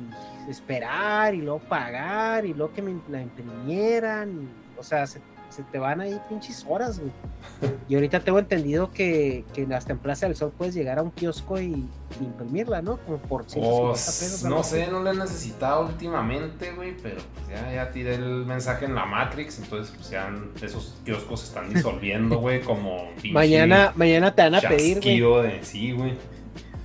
esperar 0.48 1.34
y 1.34 1.38
luego 1.40 1.60
pagar 1.60 2.44
y 2.44 2.52
luego 2.52 2.74
que 2.74 2.82
me 2.82 2.94
la 3.08 3.22
imprimieran. 3.22 4.48
o 4.78 4.82
sea, 4.82 5.06
se, 5.06 5.20
te 5.70 5.78
van 5.78 6.00
ahí 6.00 6.20
pinches 6.28 6.64
horas, 6.68 6.98
güey. 6.98 7.12
Y 7.88 7.94
ahorita 7.94 8.20
tengo 8.20 8.38
entendido 8.38 8.92
que, 8.92 9.44
que 9.52 9.66
hasta 9.74 9.92
en 9.92 9.98
Plaza 9.98 10.26
del 10.26 10.36
Sol 10.36 10.52
puedes 10.56 10.74
llegar 10.74 10.98
a 10.98 11.02
un 11.02 11.10
kiosco 11.10 11.60
y, 11.60 11.86
imprimirla, 12.20 12.82
¿no? 12.82 12.98
Como 12.98 13.18
por 13.18 13.44
150 13.44 13.92
pesos. 13.92 14.44
No 14.44 14.62
sé, 14.62 14.86
no 14.88 15.02
la 15.02 15.10
he 15.12 15.16
necesitado 15.16 15.86
últimamente, 15.86 16.72
güey, 16.72 16.96
pero 17.02 17.20
pues 17.34 17.48
ya, 17.48 17.72
ya 17.72 17.90
tiré 17.90 18.14
el 18.14 18.44
mensaje 18.44 18.84
en 18.84 18.94
la 18.94 19.06
Matrix, 19.06 19.58
entonces 19.58 19.94
pues 19.96 20.10
ya 20.10 20.30
esos 20.62 20.96
kioscos 21.04 21.40
se 21.40 21.46
están 21.46 21.72
disolviendo, 21.74 22.38
güey, 22.38 22.60
como... 22.62 23.10
mañana, 23.32 23.92
mañana 23.96 24.34
te 24.34 24.42
van 24.42 24.54
a 24.54 24.60
pedir, 24.60 25.00
güey. 25.00 25.20
De, 25.20 25.64
sí, 25.64 25.92
güey. 25.92 26.14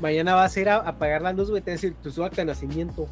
Mañana 0.02 0.36
vas 0.36 0.56
a 0.56 0.60
ir 0.60 0.70
a, 0.70 0.76
apagar 0.78 1.22
la 1.22 1.34
luz, 1.34 1.50
güey, 1.50 1.62
te 1.62 1.72
van 1.72 1.78
a 1.78 1.82
decir 1.82 1.96
tu 1.96 2.24
acta 2.24 2.42
de 2.42 2.46
nacimiento. 2.46 3.08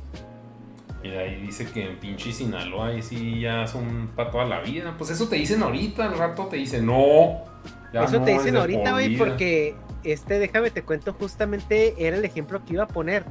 Y 1.04 1.10
ahí 1.10 1.36
dice 1.42 1.66
que 1.66 1.86
en 1.86 2.00
pinche 2.00 2.32
Sinaloa 2.32 2.88
ahí 2.88 3.02
sí 3.02 3.42
ya 3.42 3.68
son 3.68 4.10
para 4.16 4.32
toda 4.32 4.46
la 4.46 4.62
vida. 4.62 4.96
Pues 4.98 5.10
eso 5.10 5.28
te 5.28 5.36
dicen 5.36 5.62
ahorita, 5.62 6.06
al 6.06 6.18
rato 6.18 6.46
te 6.48 6.56
dicen 6.56 6.86
no. 6.86 7.44
eso 7.92 8.22
te 8.22 8.32
dicen 8.32 8.56
ahorita, 8.56 8.94
güey, 8.94 9.18
porque 9.18 9.76
este, 10.04 10.40
déjame 10.40 10.72
te 10.72 10.84
cuento, 10.84 11.14
justamente 11.14 11.94
era 11.98 12.16
el 12.16 12.24
ejemplo 12.24 12.64
que 12.64 12.74
iba 12.74 12.84
a 12.84 12.88
poner. 12.88 13.26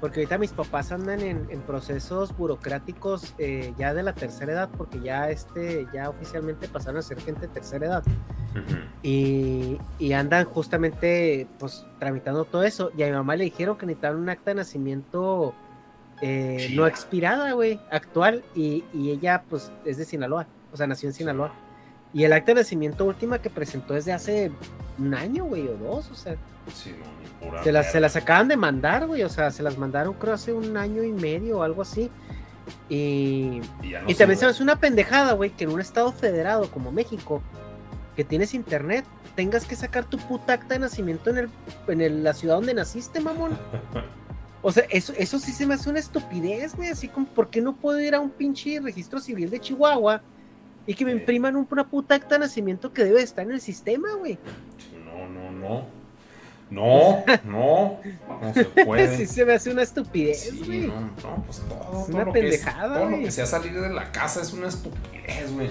Porque 0.00 0.20
ahorita 0.20 0.36
mis 0.36 0.52
papás 0.52 0.92
andan 0.92 1.20
en, 1.20 1.46
procesos 1.62 2.36
burocráticos 2.36 3.34
eh, 3.38 3.72
ya 3.78 3.94
de 3.94 4.02
la 4.02 4.12
tercera 4.12 4.52
edad, 4.52 4.68
porque 4.76 5.00
ya 5.00 5.30
este, 5.30 5.86
ya 5.94 6.10
oficialmente 6.10 6.68
pasaron 6.68 6.98
a 6.98 7.02
ser 7.02 7.18
gente 7.20 7.42
de 7.42 7.48
tercera 7.48 7.86
edad. 7.86 8.04
y, 9.02 9.78
y, 9.98 10.12
andan 10.12 10.44
justamente 10.44 11.46
pues 11.58 11.86
tramitando 11.98 12.44
todo 12.44 12.64
eso. 12.64 12.90
Y 12.96 13.04
a 13.04 13.06
mi 13.06 13.12
mamá 13.12 13.36
le 13.36 13.44
dijeron 13.44 13.78
que 13.78 13.86
necesitaban 13.86 14.18
un 14.18 14.28
acta 14.28 14.50
de 14.50 14.56
nacimiento 14.56 15.54
eh, 16.20 16.72
no 16.74 16.86
expirada, 16.86 17.52
güey, 17.52 17.80
actual, 17.90 18.44
y, 18.54 18.84
ella, 18.94 19.44
pues, 19.48 19.72
es 19.84 19.98
de 19.98 20.04
Sinaloa, 20.04 20.46
o 20.72 20.76
sea, 20.76 20.86
nació 20.86 21.08
en 21.08 21.14
Sinaloa. 21.14 21.52
Y 22.12 22.24
el 22.24 22.32
acta 22.32 22.52
de 22.52 22.60
nacimiento 22.60 23.04
última 23.04 23.40
que 23.40 23.50
presentó 23.50 23.94
es 23.94 24.06
de 24.06 24.12
hace 24.12 24.50
un 24.98 25.14
año, 25.14 25.44
güey, 25.44 25.68
o 25.68 25.76
dos, 25.76 26.10
o 26.10 26.14
sea. 26.14 26.36
se, 27.62 27.72
las, 27.72 27.92
se 27.92 28.00
las 28.00 28.16
acaban 28.16 28.48
de 28.48 28.56
mandar, 28.56 29.06
güey, 29.06 29.22
o 29.22 29.28
sea, 29.28 29.50
se 29.50 29.62
las 29.62 29.76
mandaron 29.76 30.14
creo 30.14 30.32
hace 30.32 30.52
un 30.52 30.76
año 30.76 31.02
y 31.02 31.12
medio 31.12 31.58
o 31.58 31.62
algo 31.62 31.82
así. 31.82 32.10
Y, 32.88 33.60
y, 34.06 34.14
también 34.14 34.38
se 34.38 34.62
una 34.62 34.76
pendejada, 34.80 35.34
güey, 35.34 35.50
que 35.50 35.64
en 35.64 35.70
un 35.70 35.80
estado 35.80 36.12
federado 36.12 36.70
como 36.70 36.90
México, 36.90 37.42
que 38.16 38.24
tienes 38.24 38.54
internet, 38.54 39.04
tengas 39.34 39.66
que 39.66 39.76
sacar 39.76 40.04
tu 40.04 40.18
puta 40.18 40.54
acta 40.54 40.74
de 40.74 40.80
nacimiento 40.80 41.30
en, 41.30 41.38
el, 41.38 41.50
en 42.00 42.24
la 42.24 42.32
ciudad 42.32 42.56
donde 42.56 42.74
naciste, 42.74 43.20
mamón. 43.20 43.56
O 44.62 44.72
sea, 44.72 44.84
eso, 44.90 45.12
eso 45.16 45.38
sí 45.38 45.52
se 45.52 45.66
me 45.66 45.74
hace 45.74 45.88
una 45.90 45.98
estupidez, 45.98 46.74
güey. 46.74 46.88
Así 46.88 47.08
como, 47.08 47.26
¿por 47.26 47.50
qué 47.50 47.60
no 47.60 47.74
puedo 47.74 48.00
ir 48.00 48.14
a 48.14 48.20
un 48.20 48.30
pinche 48.30 48.80
registro 48.80 49.20
civil 49.20 49.50
de 49.50 49.60
Chihuahua 49.60 50.22
y 50.86 50.94
que 50.94 51.04
me 51.04 51.12
impriman 51.12 51.56
una 51.56 51.86
puta 51.86 52.14
acta 52.14 52.36
de 52.36 52.40
nacimiento 52.40 52.92
que 52.92 53.04
debe 53.04 53.22
estar 53.22 53.44
en 53.44 53.52
el 53.52 53.60
sistema, 53.60 54.14
güey? 54.14 54.38
No, 55.04 55.28
no, 55.28 55.50
no. 55.52 55.96
No, 56.68 57.24
no, 57.44 58.00
no 58.42 58.54
se 58.54 58.64
puede. 58.64 59.16
Sí 59.16 59.26
se 59.26 59.44
me 59.44 59.54
hace 59.54 59.70
una 59.70 59.82
estupidez, 59.82 60.66
güey. 60.66 60.88
no, 60.88 61.00
no, 61.00 61.44
pues 61.46 61.60
todo, 61.60 62.02
es 62.02 62.08
una 62.08 62.32
pendejada, 62.32 63.00
todo 63.00 63.10
lo 63.10 63.18
que 63.18 63.30
sea 63.30 63.46
salir 63.46 63.80
de 63.80 63.90
la 63.90 64.10
casa 64.10 64.42
es 64.42 64.52
una 64.52 64.68
estupidez, 64.68 65.52
güey. 65.52 65.68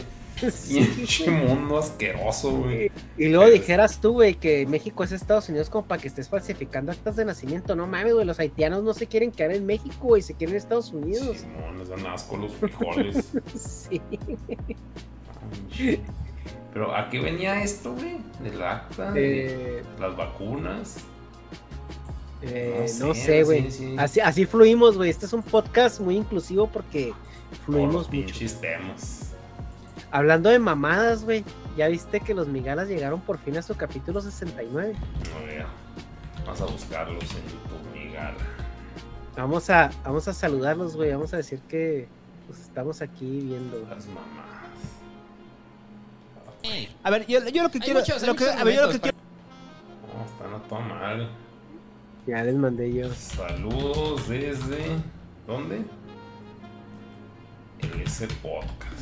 Sí. 1.06 1.30
mundo 1.30 1.78
asqueroso, 1.78 2.52
güey. 2.52 2.92
Y 3.18 3.28
luego 3.30 3.50
dijeras 3.52 4.00
tú, 4.00 4.14
güey, 4.14 4.36
que 4.36 4.66
México 4.66 5.04
es 5.04 5.12
Estados 5.12 5.50
Unidos 5.50 5.70
como 5.70 5.88
para 5.88 6.02
que 6.02 6.08
estés 6.08 6.30
falsificando 6.30 6.92
actas 6.92 7.16
de 7.16 7.26
nacimiento. 7.26 7.76
No 7.76 7.88
mames, 7.88 8.14
güey, 8.14 8.26
los 8.26 8.40
haitianos 8.40 8.84
no 8.84 8.94
se 8.94 9.08
quieren 9.08 9.32
quedar 9.32 9.52
en 9.52 9.66
México, 9.66 9.96
güey, 10.02 10.22
se 10.22 10.34
quieren 10.34 10.56
en 10.56 10.62
Estados 10.62 10.92
Unidos. 10.92 11.38
Sí, 11.38 11.48
no, 11.48 11.78
les 11.78 11.90
dan 11.90 12.06
asco 12.08 12.38
los 12.38 12.54
frijoles. 12.54 13.32
sí. 13.56 14.02
Pero 16.74 16.96
¿a 16.96 17.10
qué 17.10 17.20
venía 17.20 17.64
esto, 17.64 17.94
güey? 17.94 18.18
¿Del 18.44 18.62
acta? 18.62 19.12
¿De 19.12 19.84
las 20.00 20.16
vacunas? 20.18 21.06
Eh, 22.42 22.86
no 23.00 23.14
sé, 23.14 23.44
güey. 23.44 23.68
Así, 23.98 24.20
así 24.20 24.46
fluimos, 24.46 24.98
güey. 24.98 25.10
Este 25.10 25.26
es 25.26 25.34
un 25.34 25.42
podcast 25.42 26.00
muy 26.00 26.16
inclusivo 26.18 26.68
porque 26.68 27.14
fluimos 27.66 28.12
mucho. 28.12 28.46
Temas. 28.60 29.25
Hablando 30.12 30.50
de 30.50 30.60
mamadas, 30.60 31.24
güey. 31.24 31.44
¿Ya 31.76 31.88
viste 31.88 32.20
que 32.22 32.34
los 32.34 32.48
migalas 32.48 32.88
llegaron 32.88 33.20
por 33.22 33.38
fin 33.38 33.58
a 33.58 33.62
su 33.62 33.76
capítulo 33.76 34.22
69? 34.22 34.94
No 34.94 35.46
veo. 35.46 35.66
Vamos 36.46 36.62
a 36.62 36.66
buscarlos 36.66 37.24
en 37.24 37.44
YouTube, 37.44 37.94
migala. 37.94 38.38
Vamos 39.36 39.70
a, 39.70 39.92
vamos 40.04 40.28
a 40.28 40.34
saludarlos, 40.34 40.96
güey. 40.96 41.12
Vamos 41.12 41.34
a 41.34 41.38
decir 41.38 41.60
que 41.68 42.08
pues, 42.48 42.60
estamos 42.62 43.02
aquí 43.02 43.42
viendo. 43.42 43.80
Las 43.90 44.06
mamadas. 44.08 44.56
A 47.04 47.10
ver, 47.12 47.28
yo, 47.28 47.48
yo 47.50 47.64
lo 47.64 47.70
que 47.70 47.80
quiero. 47.80 48.00
lo 48.00 48.36
que, 48.36 48.50
a 48.50 48.64
ver, 48.64 48.76
yo 48.76 48.86
lo 48.88 48.92
que 48.92 49.00
quiero. 49.00 49.18
No, 50.14 50.26
está 50.26 50.48
no 50.48 50.62
todo 50.64 50.80
mal. 50.80 51.30
Ya 52.26 52.44
les 52.44 52.56
mandé 52.56 52.92
yo. 52.94 53.14
Saludos 53.14 54.28
desde. 54.28 54.98
¿Dónde? 55.46 55.84
Ese 58.04 58.28
podcast. 58.42 58.95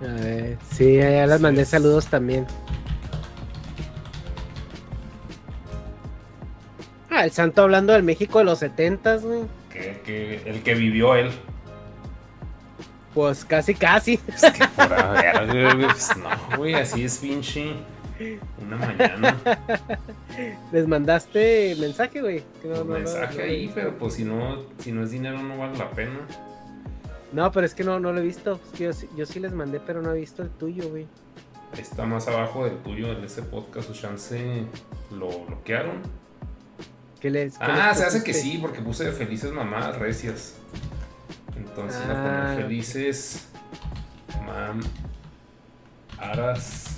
A 0.00 0.06
ver, 0.06 0.58
sí, 0.70 0.96
ya 0.96 1.26
las 1.26 1.40
mandé 1.40 1.64
saludos 1.64 2.06
también. 2.06 2.46
Ah, 7.10 7.24
el 7.24 7.32
santo 7.32 7.62
hablando 7.62 7.92
del 7.92 8.04
México 8.04 8.38
de 8.38 8.44
los 8.44 8.60
setentas, 8.60 9.24
güey. 9.24 9.40
Que, 9.70 10.42
el 10.46 10.62
que 10.62 10.74
vivió 10.74 11.16
él. 11.16 11.30
Pues 13.12 13.44
casi, 13.44 13.74
casi. 13.74 14.20
Es 14.28 14.42
que 14.52 14.66
por 14.68 14.88
pues 15.90 16.16
no, 16.16 16.56
güey, 16.56 16.74
así 16.74 17.04
es 17.04 17.18
pinche. 17.18 17.74
Una 18.60 18.76
mañana. 18.76 19.36
Les 20.72 20.86
mandaste 20.86 21.76
mensaje, 21.78 22.20
güey. 22.20 22.42
mensaje 22.86 23.42
ahí, 23.42 23.72
pero 23.74 23.96
pues 23.96 24.14
si 24.14 24.24
no, 24.24 24.62
si 24.78 24.92
no 24.92 25.02
es 25.02 25.10
dinero 25.10 25.42
no 25.42 25.56
vale 25.56 25.78
la 25.78 25.90
pena. 25.90 26.18
No, 27.32 27.52
pero 27.52 27.66
es 27.66 27.74
que 27.74 27.84
no, 27.84 28.00
no 28.00 28.12
lo 28.12 28.20
he 28.20 28.24
visto. 28.24 28.60
Yo, 28.78 28.90
yo 29.16 29.26
sí 29.26 29.38
les 29.38 29.52
mandé, 29.52 29.80
pero 29.80 30.02
no 30.02 30.12
he 30.12 30.20
visto 30.20 30.42
el 30.42 30.50
tuyo, 30.50 30.88
güey. 30.88 31.06
Está 31.78 32.06
más 32.06 32.26
abajo 32.28 32.64
del 32.64 32.78
tuyo, 32.78 33.14
de 33.14 33.26
ese 33.26 33.42
podcast, 33.42 33.90
o 33.90 33.92
chance 33.92 34.64
lo 35.10 35.28
bloquearon. 35.44 36.00
¿Qué 37.20 37.30
les, 37.30 37.56
ah, 37.60 37.94
se 37.94 38.04
hace 38.04 38.22
que 38.22 38.32
sí, 38.32 38.58
porque 38.60 38.80
puse 38.80 39.10
felices 39.12 39.52
mamás 39.52 39.98
recias. 39.98 40.54
Entonces 41.56 42.00
la 42.06 42.52
ah. 42.52 42.56
felices 42.56 43.48
mam 44.46 44.80
aras 46.18 46.97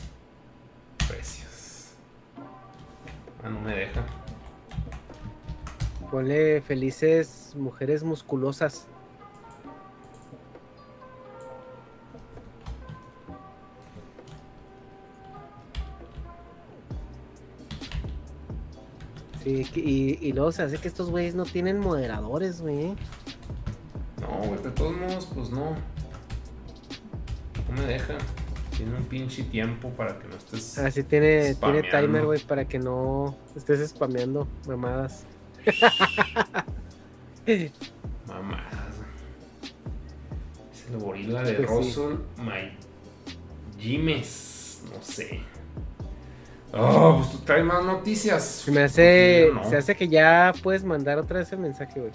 precios. 1.10 1.94
Ah, 3.42 3.48
no 3.48 3.60
me 3.60 3.74
deja. 3.74 4.04
Ponle 6.10 6.60
felices 6.60 7.54
mujeres 7.56 8.02
musculosas. 8.02 8.86
Sí, 19.42 19.66
y, 19.74 20.18
y 20.20 20.32
luego 20.32 20.52
se 20.52 20.62
hace 20.62 20.76
que 20.78 20.88
estos 20.88 21.10
güeyes 21.10 21.34
no 21.34 21.44
tienen 21.44 21.80
moderadores, 21.80 22.60
güey. 22.60 22.94
No, 24.20 24.28
güey, 24.46 24.62
de 24.62 24.70
todos 24.72 24.96
modos, 24.96 25.28
pues 25.34 25.50
no. 25.50 25.76
No 27.68 27.74
me 27.74 27.86
deja. 27.86 28.18
Tiene 28.80 28.96
un 28.96 29.04
pinche 29.04 29.42
tiempo 29.42 29.90
para 29.90 30.18
que 30.18 30.26
no 30.26 30.36
estés. 30.36 30.78
Ah, 30.78 30.90
sí, 30.90 31.02
tiene, 31.02 31.54
tiene 31.54 31.82
timer, 31.82 32.24
güey, 32.24 32.40
para 32.40 32.64
que 32.66 32.78
no 32.78 33.36
estés 33.54 33.90
spameando 33.90 34.48
mamadas. 34.66 35.26
mamadas. 38.26 38.72
Es 40.72 40.86
el 40.90 40.98
gorila 40.98 41.42
de 41.42 41.52
pues 41.52 41.98
My 42.38 42.74
Jimes. 43.78 44.82
No 44.90 45.02
sé. 45.02 45.42
Oh, 46.72 47.16
pues 47.18 47.32
tú 47.32 47.38
traes 47.44 47.66
más 47.66 47.84
noticias. 47.84 48.42
Se 48.42 48.72
me 48.72 48.80
hace. 48.80 49.50
Se 49.68 49.76
hace 49.76 49.94
que 49.94 50.08
ya 50.08 50.54
puedes 50.62 50.84
mandar 50.84 51.18
otra 51.18 51.40
vez 51.40 51.52
el 51.52 51.58
mensaje, 51.58 52.00
güey. 52.00 52.12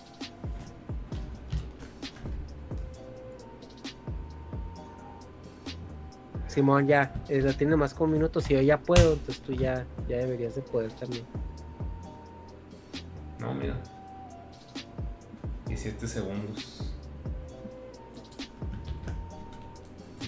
Simón 6.56 6.88
ya, 6.88 7.14
eh, 7.28 7.42
lo 7.42 7.54
tiene 7.54 7.76
más 7.76 7.94
como 7.94 8.14
minutos 8.14 8.50
y 8.50 8.54
yo 8.54 8.62
ya 8.62 8.78
puedo, 8.80 9.12
entonces 9.12 9.42
tú 9.42 9.52
ya, 9.52 9.86
ya 10.08 10.20
deberías 10.20 10.56
de 10.56 10.62
poder 10.62 10.90
también. 10.94 11.26
No, 13.40 13.54
mira. 13.54 13.76
17 15.68 16.08
segundos. 16.08 16.94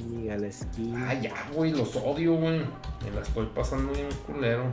Ni 0.06 0.30
a 0.30 0.38
la 0.38 0.48
esquina. 0.48 1.08
Ah, 1.10 1.14
ya, 1.14 1.34
güey, 1.54 1.72
los 1.72 1.95
odio, 1.95 2.36
güey. 2.36 2.60
Me 3.06 3.12
la 3.16 3.22
estoy 3.22 3.45
pasando 3.56 3.94
bien 3.94 4.10
culero. 4.26 4.66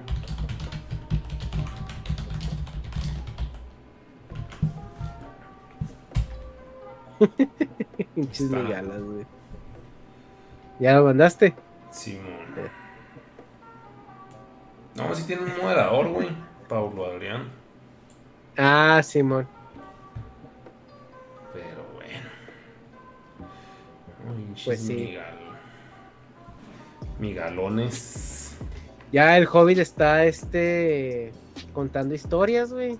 Pinches 8.17 8.51
migalas, 8.51 9.01
güey. 9.01 9.25
¿Ya 10.79 10.95
lo 10.97 11.05
mandaste? 11.05 11.55
Simón. 11.91 12.35
No, 14.97 15.15
sí 15.15 15.25
tiene 15.25 15.43
un 15.43 15.57
moderador, 15.61 16.09
güey. 16.09 16.29
Paulo 16.69 17.07
Adrián. 17.07 17.49
Ah, 18.57 19.01
Simón. 19.03 19.47
Pero 21.53 21.85
bueno. 21.95 22.29
Pinches 24.37 24.65
Pues 24.65 24.81
sí. 24.81 24.95
migal- 24.95 25.35
Migalones. 27.19 28.57
Ya 29.13 29.37
el 29.37 29.47
Hobbit 29.51 29.79
está 29.79 30.25
este 30.25 31.33
contando 31.73 32.15
historias, 32.15 32.73
güey. 32.73 32.99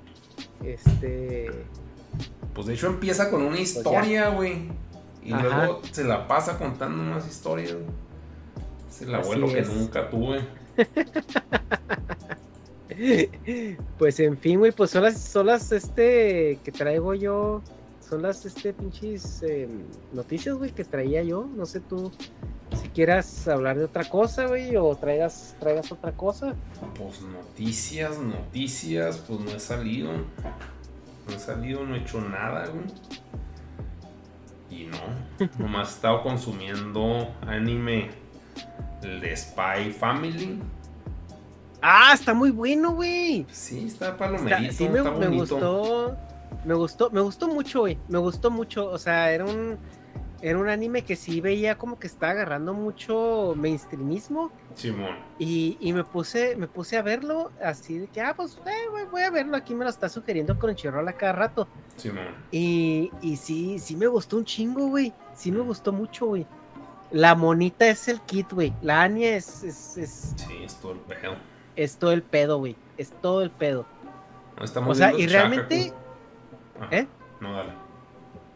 Este. 0.65 1.51
Pues 2.55 2.67
de 2.69 2.75
hecho 2.75 2.87
empieza 2.87 3.31
con 3.31 3.43
una 3.43 3.57
ya. 3.57 3.63
historia, 3.63 4.29
güey. 4.29 4.69
Y 5.25 5.33
Ajá. 5.33 5.43
luego 5.43 5.81
se 5.91 6.05
la 6.05 6.29
pasa 6.29 6.59
contando 6.59 7.03
más 7.03 7.27
historias. 7.29 7.75
Es 8.91 9.03
el 9.03 9.15
Así 9.15 9.25
abuelo 9.25 9.49
que 9.49 9.61
es. 9.61 9.69
nunca 9.73 10.09
tuve. 10.11 10.41
Pues 13.99 14.21
en 14.21 14.37
fin, 14.39 14.59
güey, 14.61 14.71
pues 14.73 14.91
son 14.91 15.03
las, 15.03 15.19
son 15.21 15.47
las 15.47 15.73
este 15.73 16.59
que 16.63 16.71
traigo 16.73 17.15
yo. 17.15 17.61
Son 18.09 18.23
las 18.23 18.45
este 18.45 18.73
pinches 18.73 19.43
eh, 19.43 19.69
noticias, 20.13 20.55
güey, 20.57 20.71
que 20.73 20.85
traía 20.85 21.23
yo. 21.23 21.45
No 21.57 21.67
sé 21.67 21.81
tú 21.81 22.13
si 22.81 22.89
quieras 22.91 23.49
hablar 23.49 23.79
de 23.79 23.85
otra 23.85 24.09
cosa, 24.09 24.47
güey, 24.47 24.77
o 24.77 24.95
traigas, 24.95 25.57
traigas 25.59 25.91
otra 25.91 26.13
cosa. 26.13 26.55
Pues 26.97 27.23
noticias, 27.23 28.19
noticias, 28.19 29.19
pues 29.27 29.41
no 29.41 29.51
he 29.51 29.61
salido. 29.61 30.13
No 30.13 31.35
he 31.35 31.39
salido, 31.39 31.85
no 31.85 31.97
he 31.97 32.01
hecho 32.01 32.21
nada, 32.21 32.67
güey. 32.69 32.85
Y 34.75 34.87
no, 34.87 35.49
nomás 35.59 35.89
he 35.91 35.95
estado 35.95 36.23
consumiendo 36.23 37.33
anime 37.47 38.11
el 39.03 39.21
de 39.21 39.37
Spy 39.37 39.93
Family. 39.97 40.61
Ah, 41.81 42.13
está 42.15 42.33
muy 42.35 42.51
bueno, 42.51 42.93
güey. 42.93 43.47
Sí, 43.53 43.87
está 43.87 44.07
Está- 44.07 44.17
palomerito, 44.17 44.73
sí, 44.73 44.89
me, 44.89 44.99
está 44.99 45.11
me 45.13 45.29
gustó. 45.29 46.17
Me 46.65 46.75
gustó, 46.75 47.11
me 47.11 47.21
gustó 47.21 47.49
mucho, 47.49 47.81
güey. 47.81 47.99
Me 48.09 48.19
gustó 48.19 48.51
mucho. 48.51 48.87
O 48.91 48.99
sea, 48.99 49.31
era 49.31 49.45
un, 49.45 49.77
era 50.45 50.59
un 50.59 50.69
anime 50.69 51.01
que 51.07 51.17
sí 51.17 51.41
veía 51.41 51.79
como 51.79 51.99
que 51.99 52.07
está 52.07 52.29
agarrando 52.29 52.75
mucho 52.75 53.55
mainstreamismo. 53.57 54.53
Simón. 54.75 55.17
Y, 55.39 55.79
y 55.81 55.95
me 55.95 56.05
puse, 56.05 56.55
me 56.57 56.69
puse 56.69 56.99
a 56.99 57.03
verlo 57.03 57.51
así 57.63 57.97
de 57.97 58.09
que, 58.09 58.21
ah, 58.21 58.35
pues 58.37 58.61
eh, 58.67 59.07
voy 59.11 59.23
a 59.23 59.31
verlo. 59.31 59.57
Aquí 59.57 59.75
me 59.75 59.85
lo 59.85 59.91
está 59.91 60.07
sugiriendo 60.11 60.59
Crunchyroll 60.59 61.09
a 61.09 61.15
cada 61.15 61.33
rato. 61.33 61.67
Simón. 61.97 62.27
Y, 62.51 63.11
y 63.23 63.37
sí, 63.37 63.79
sí 63.79 63.97
me 63.97 64.07
gustó 64.07 64.37
un 64.37 64.45
chingo, 64.45 64.89
güey. 64.89 65.15
Sí 65.35 65.51
me 65.51 65.61
gustó 65.61 65.93
mucho, 65.93 66.27
güey. 66.27 66.47
La 67.11 67.35
monita 67.35 67.89
es 67.89 68.07
el 68.09 68.21
kit, 68.21 68.53
güey. 68.53 68.75
La 68.83 69.01
Anya 69.01 69.37
es, 69.37 69.63
es, 69.63 69.97
es, 69.97 70.35
Sí, 70.37 70.63
es 70.63 70.75
todo 70.75 70.93
el 70.93 70.99
pedo. 70.99 71.37
es 71.75 71.97
todo 71.97 72.13
el 72.13 72.23
pedo, 72.23 72.59
güey. 72.59 72.77
Es 72.99 73.13
todo 73.23 73.41
el 73.41 73.51
pedo. 73.51 73.87
No, 74.59 74.65
estamos 74.65 74.91
O 74.91 74.95
sea, 74.95 75.19
y 75.19 75.27
realmente. 75.27 75.95
¿eh? 76.91 77.07
No, 77.41 77.55
dale. 77.55 77.84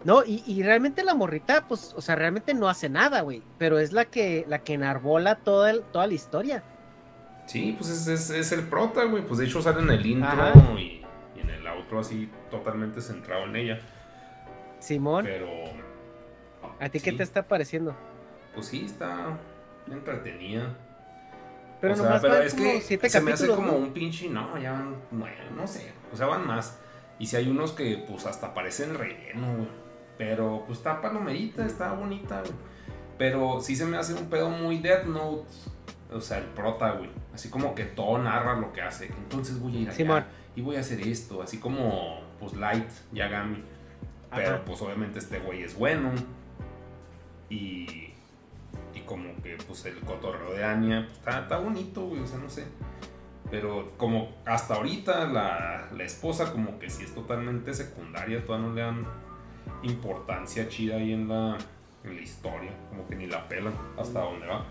No, 0.04 0.22
y, 0.24 0.42
y 0.46 0.62
realmente 0.62 1.02
la 1.02 1.14
morrita, 1.14 1.66
pues, 1.66 1.92
o 1.96 2.00
sea, 2.00 2.14
realmente 2.14 2.54
no 2.54 2.68
hace 2.68 2.88
nada, 2.88 3.20
güey. 3.22 3.42
Pero 3.58 3.78
es 3.80 3.92
la 3.92 4.04
que, 4.04 4.44
la 4.48 4.60
que 4.60 4.74
enarbola 4.74 5.36
toda, 5.36 5.70
el- 5.70 5.82
toda 5.82 6.06
la 6.06 6.14
historia. 6.14 6.62
Sí, 7.46 7.74
pues 7.78 7.90
es, 7.90 8.06
es- 8.06 8.30
es 8.30 8.52
el 8.52 8.62
prota, 8.68 9.04
güey. 9.04 9.24
Pues 9.24 9.40
de 9.40 9.46
hecho 9.46 9.60
sale 9.60 9.80
en 9.80 9.90
el 9.90 10.06
intro 10.06 10.78
y, 10.78 11.04
y 11.36 11.40
en 11.40 11.50
el 11.50 11.66
outro 11.66 11.98
así 12.00 12.30
totalmente 12.50 13.00
centrado 13.00 13.44
en 13.44 13.56
ella. 13.56 13.80
Simón, 14.78 15.24
Pero. 15.24 15.48
¿a 16.80 16.88
ti 16.88 17.00
qué 17.00 17.12
te 17.12 17.22
está 17.24 17.42
pareciendo? 17.42 17.96
Pues 18.54 18.66
sí, 18.66 18.84
está 18.86 19.36
entretenida. 19.90 20.76
Pero 21.80 21.94
o 21.94 21.96
sea, 21.96 22.04
nomás 22.06 22.22
pero 22.22 22.34
van 22.34 22.42
es 22.42 22.54
como 22.54 22.64
que 22.72 22.80
siete 22.82 23.08
se 23.08 23.20
me 23.20 23.32
hace 23.32 23.46
como 23.48 23.72
¿no? 23.72 23.76
un 23.78 23.92
pinche. 23.92 24.28
No, 24.28 24.56
ya 24.58 24.72
van 24.72 24.96
nueve, 25.10 25.38
no 25.56 25.66
sé. 25.66 25.92
O 26.12 26.16
sea, 26.16 26.26
van 26.26 26.46
más. 26.46 26.78
Y 27.18 27.26
si 27.26 27.36
hay 27.36 27.48
unos 27.48 27.72
que 27.72 28.04
pues 28.08 28.26
hasta 28.26 28.54
parecen 28.54 28.94
relleno, 28.94 29.46
güey. 29.56 29.87
Pero 30.18 30.64
pues 30.66 30.78
está 30.78 31.00
palomerita, 31.00 31.64
está 31.64 31.92
bonita, 31.92 32.40
güey. 32.40 32.52
Pero 33.16 33.60
sí 33.60 33.76
se 33.76 33.86
me 33.86 33.96
hace 33.96 34.14
un 34.14 34.28
pedo 34.28 34.50
muy 34.50 34.78
Death 34.78 35.06
Note. 35.06 35.48
O 36.12 36.20
sea, 36.20 36.38
el 36.38 36.44
prota, 36.44 36.92
güey. 36.92 37.10
Así 37.32 37.48
como 37.50 37.74
que 37.74 37.84
todo 37.84 38.18
narra 38.18 38.56
lo 38.56 38.72
que 38.72 38.82
hace. 38.82 39.06
Entonces 39.06 39.60
voy 39.60 39.76
a 39.76 39.80
ir 39.80 39.88
allá 39.88 39.96
Simón. 39.96 40.24
y 40.56 40.60
voy 40.60 40.76
a 40.76 40.80
hacer 40.80 41.00
esto. 41.00 41.40
Así 41.40 41.58
como, 41.58 42.20
pues, 42.40 42.54
Light, 42.54 42.88
Yagami. 43.12 43.62
Pero 44.34 44.56
Ajá. 44.56 44.64
pues 44.64 44.82
obviamente 44.82 45.20
este 45.20 45.38
güey 45.38 45.62
es 45.62 45.76
bueno. 45.76 46.10
Y, 47.48 48.12
y 48.94 49.00
como 49.06 49.34
que 49.42 49.56
pues 49.66 49.84
el 49.86 50.00
cotorreo 50.00 50.52
de 50.52 50.64
Anya 50.64 51.04
pues, 51.06 51.18
está, 51.18 51.40
está 51.40 51.58
bonito, 51.58 52.06
güey. 52.06 52.20
O 52.20 52.26
sea, 52.26 52.38
no 52.38 52.50
sé. 52.50 52.66
Pero 53.50 53.92
como 53.96 54.30
hasta 54.44 54.74
ahorita 54.74 55.26
la, 55.26 55.88
la 55.96 56.04
esposa 56.04 56.52
como 56.52 56.78
que 56.78 56.90
sí 56.90 57.04
es 57.04 57.14
totalmente 57.14 57.72
secundaria. 57.72 58.44
Todavía 58.44 58.68
no 58.68 58.74
le 58.74 58.82
dan 58.82 59.06
importancia 59.82 60.68
chida 60.68 60.96
ahí 60.96 61.12
en 61.12 61.28
la, 61.28 61.56
en 62.04 62.14
la 62.16 62.20
historia. 62.20 62.70
Como 62.90 63.06
que 63.08 63.16
ni 63.16 63.26
la 63.26 63.48
pelan 63.48 63.74
hasta 63.98 64.20
dónde 64.20 64.46
va. 64.46 64.64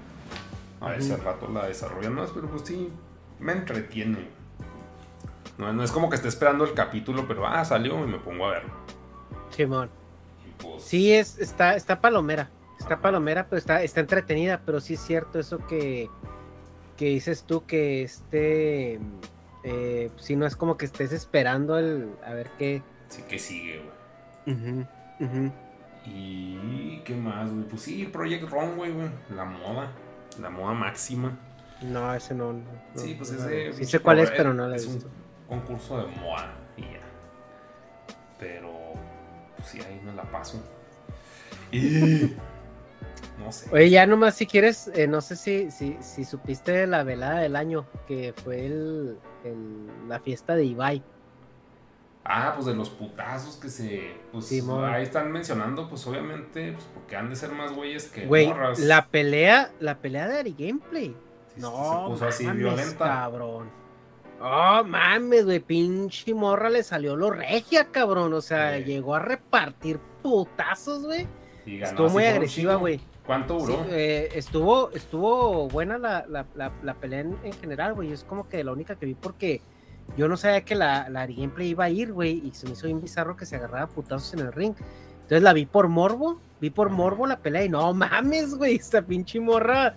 A 0.80 0.96
ese 0.96 1.14
Ujú. 1.16 1.24
rato 1.24 1.48
la 1.50 1.66
desarrollan 1.68 2.14
más, 2.14 2.30
pero 2.32 2.48
pues 2.50 2.64
sí, 2.64 2.92
me 3.40 3.52
entretiene. 3.54 4.28
No, 5.58 5.74
no 5.74 5.84
es 5.84 5.92
como 5.92 6.10
que 6.10 6.16
esté 6.18 6.28
esperando 6.28 6.66
el 6.66 6.74
capítulo, 6.74 7.28
pero 7.28 7.48
ah, 7.48 7.66
salió 7.66 8.04
y 8.04 8.08
me 8.08 8.20
pongo 8.20 8.46
a 8.46 8.52
verlo. 8.52 8.74
Simón. 9.50 9.90
Pues, 10.60 10.84
Sí, 10.84 11.12
es, 11.14 11.40
está, 11.40 11.76
está 11.76 12.00
palomera. 12.00 12.50
Está 12.80 13.02
palomera, 13.02 13.48
pero 13.50 13.58
está, 13.58 13.82
está 13.82 14.02
entretenida. 14.02 14.62
Pero 14.66 14.80
sí 14.80 14.94
es 14.94 15.00
cierto 15.00 15.40
eso 15.40 15.66
que, 15.66 16.10
que 16.96 17.06
dices 17.06 17.44
tú, 17.44 17.66
que 17.66 18.04
este. 18.04 19.00
Eh, 19.64 20.12
si 20.18 20.36
no 20.36 20.46
es 20.46 20.56
como 20.56 20.78
que 20.78 20.86
estés 20.86 21.12
esperando 21.12 21.78
el, 21.80 22.10
a 22.24 22.34
ver 22.34 22.52
qué. 22.60 22.84
sí 23.10 23.24
que 23.28 23.40
sigue, 23.40 23.82
güey. 24.46 24.86
Y 26.06 27.00
qué 27.04 27.16
más, 27.16 27.52
güey. 27.52 27.66
Pues 27.68 27.82
sí, 27.82 28.06
Project 28.06 28.50
Runway, 28.50 28.92
güey. 28.92 29.10
La 29.36 29.46
moda. 29.46 29.92
La 30.40 30.50
moda 30.50 30.74
máxima. 30.74 31.38
No, 31.82 32.14
ese 32.14 32.34
no. 32.34 32.54
no, 32.54 32.62
sí, 32.96 33.14
pues 33.18 33.32
no, 33.32 33.48
ese. 33.48 33.74
Sí 33.74 33.86
sé 33.86 34.00
cuál 34.00 34.20
es, 34.20 34.32
pero 34.32 34.54
no 34.54 34.68
la 34.68 34.76
he 34.76 34.78
es 34.78 34.88
visto. 34.94 35.10
un 35.50 35.60
concurso 35.60 35.98
de 36.00 36.08
moda 36.18 36.52
y 36.78 36.82
ya. 36.82 37.02
Pero. 38.40 38.72
Pues 39.56 39.70
sí, 39.70 39.80
ahí 39.82 40.00
me 40.06 40.14
la 40.14 40.24
paso. 40.24 40.64
Y. 41.72 42.36
No 43.40 43.52
sé. 43.52 43.70
Oye, 43.72 43.92
ya 43.92 44.08
nomás 44.08 44.34
si 44.34 44.48
quieres, 44.48 44.90
eh, 44.96 45.06
no 45.08 45.22
sé 45.22 45.36
si, 45.36 45.70
si, 45.70 45.96
si 46.02 46.26
supiste 46.26 46.88
la 46.88 47.04
velada 47.04 47.40
del 47.42 47.56
año, 47.56 47.86
que 48.08 48.34
fue 48.44 48.66
el, 48.66 49.18
el- 49.44 50.08
la 50.10 50.20
fiesta 50.20 50.56
de 50.56 50.66
Ibai. 50.66 51.04
Ah, 52.30 52.52
pues 52.54 52.66
de 52.66 52.74
los 52.76 52.90
putazos 52.90 53.56
que 53.56 53.70
se. 53.70 54.16
Pues 54.34 54.52
ahí 54.52 55.04
están 55.04 55.32
mencionando, 55.32 55.88
pues 55.88 56.06
obviamente, 56.08 56.74
pues 56.74 56.86
porque 56.94 57.16
han 57.16 57.30
de 57.30 57.36
ser 57.38 57.52
más 57.52 57.72
güeyes 57.74 58.08
que 58.08 58.26
Güey, 58.26 58.48
morras. 58.48 58.80
la 58.80 59.08
pelea, 59.08 59.72
la 59.80 60.00
pelea 60.00 60.28
de 60.28 60.40
Ari 60.40 60.56
Gameplay. 60.58 61.16
Sí, 61.56 61.62
No, 61.62 62.04
se 62.04 62.12
puso 62.12 62.26
así 62.28 62.44
mames, 62.44 62.60
violenta. 62.60 62.98
cabrón. 63.06 63.70
Oh, 64.42 64.84
mames, 64.86 65.46
güey, 65.46 65.60
pinche 65.60 66.34
morra 66.34 66.70
le 66.70 66.84
salió 66.84 67.16
lo 67.16 67.32
regia, 67.32 67.86
cabrón. 67.86 68.34
O 68.34 68.42
sea, 68.42 68.78
Sí. 68.78 68.84
llegó 68.84 69.16
a 69.16 69.20
repartir 69.20 69.98
putazos, 70.22 71.04
güey. 71.06 71.26
Estuvo 71.66 72.10
muy 72.10 72.26
agresiva, 72.26 72.76
güey. 72.76 73.00
¿Cuánto 73.26 73.60
Sí, 73.62 73.66
duró? 73.72 73.86
eh, 73.90 74.30
estuvo, 74.36 74.92
estuvo 74.92 75.68
buena 75.70 75.98
la, 75.98 76.26
la, 76.28 76.46
la, 76.56 76.72
la 76.84 76.94
pelea 76.94 77.22
en, 77.22 77.38
en 77.44 77.54
general, 77.54 77.94
güey. 77.94 78.12
Es 78.12 78.24
como 78.24 78.48
que 78.48 78.64
la 78.64 78.72
única 78.74 78.96
que 78.96 79.06
vi 79.06 79.16
porque 79.16 79.62
yo 80.16 80.28
no 80.28 80.38
sabía 80.38 80.62
que 80.64 80.76
la, 80.76 81.10
la 81.10 81.28
Gameplay 81.28 81.70
iba 81.70 81.86
a 81.86 81.90
ir, 81.90 82.14
güey. 82.14 82.42
Y 82.48 82.52
se 82.54 82.66
me 82.68 82.74
hizo 82.74 82.88
bien 82.88 83.02
bizarro 83.02 83.36
que 83.36 83.46
se 83.46 83.56
agarraba 83.56 83.88
putazos 83.88 84.34
en 84.34 84.40
el 84.40 84.54
ring. 84.54 84.74
Entonces 85.24 85.44
la 85.44 85.54
vi 85.54 85.66
por 85.66 85.88
morbo, 85.90 86.40
vi 86.62 86.70
por 86.70 86.90
morbo 86.90 87.28
la 87.28 87.40
pelea 87.40 87.66
y 87.66 87.70
no 87.70 87.94
mames, 87.94 88.56
güey, 88.56 88.76
esta 88.76 89.02
pinche 89.02 89.40
morra 89.40 89.96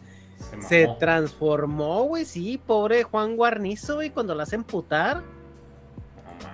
se 0.60 0.88
transformó, 0.98 2.02
güey, 2.04 2.24
sí, 2.24 2.58
pobre 2.66 3.04
Juan 3.04 3.36
Guarnizo, 3.36 3.96
güey, 3.96 4.10
cuando 4.10 4.34
la 4.34 4.42
hacen 4.42 4.64
putar. 4.64 5.18
No 5.18 5.22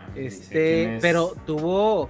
mames, 0.09 0.35
Este, 0.35 0.97
es. 0.97 1.01
pero 1.03 1.33
tuvo 1.47 2.09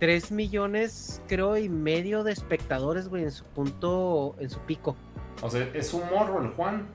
3 0.00 0.32
millones, 0.32 1.22
creo, 1.28 1.56
y 1.56 1.68
medio 1.68 2.24
de 2.24 2.32
espectadores, 2.32 3.08
güey, 3.08 3.22
en 3.24 3.30
su 3.30 3.44
punto, 3.44 4.34
en 4.40 4.50
su 4.50 4.58
pico. 4.60 4.96
O 5.42 5.50
sea, 5.50 5.68
es 5.72 5.94
un 5.94 6.02
morro 6.10 6.42
el 6.42 6.48
Juan. 6.50 6.86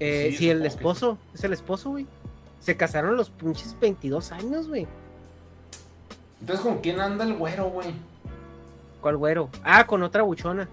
Eh, 0.00 0.28
Sí, 0.32 0.38
sí, 0.38 0.50
el 0.50 0.62
que 0.62 0.68
esposo, 0.68 1.18
es 1.34 1.44
el 1.44 1.52
esposo, 1.52 1.90
güey. 1.90 2.06
Se 2.66 2.76
casaron 2.76 3.16
los 3.16 3.30
pinches 3.30 3.78
22 3.78 4.32
años, 4.32 4.66
güey. 4.66 4.88
Entonces, 6.40 6.66
¿con 6.66 6.78
quién 6.78 6.98
anda 6.98 7.22
el 7.24 7.34
güero, 7.36 7.66
güey? 7.70 7.94
¿Cuál 9.00 9.16
güero? 9.18 9.48
Ah, 9.62 9.86
con 9.86 10.02
otra 10.02 10.24
buchona. 10.24 10.68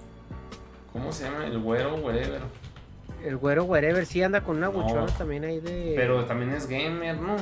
¿Cómo 0.91 1.11
se 1.11 1.26
llama? 1.26 1.45
El 1.45 1.60
güero, 1.60 1.94
whatever. 1.98 2.41
El 3.24 3.38
güero 3.38 3.65
wherever 3.65 4.03
sí 4.07 4.24
anda 4.24 4.41
con 4.41 4.57
una 4.57 4.70
No. 4.70 4.74
buchona 4.74 5.06
también 5.06 5.44
ahí 5.44 5.60
de. 5.60 5.94
Pero 5.95 6.26
también 6.26 6.49
es 6.56 6.65
gamer, 6.68 7.15
¿no? 7.15 7.36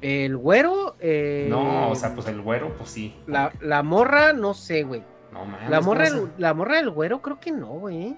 El 0.00 0.36
güero. 0.36 0.96
eh, 0.98 1.46
No, 1.48 1.90
o 1.90 1.94
sea, 1.94 2.16
pues 2.16 2.26
el 2.26 2.40
güero, 2.42 2.72
pues 2.76 2.90
sí. 2.90 3.14
La, 3.28 3.52
la 3.60 3.84
morra, 3.84 4.32
no 4.32 4.52
sé, 4.52 4.82
güey. 4.82 5.04
No 5.32 5.44
mames. 5.44 5.70
La 5.70 5.80
morra, 5.80 6.08
¿cómo 6.08 6.22
del- 6.22 6.30
la 6.38 6.54
morra 6.54 6.76
del 6.78 6.90
güero, 6.90 7.22
creo 7.22 7.38
que 7.38 7.52
no, 7.52 7.68
güey. 7.68 8.16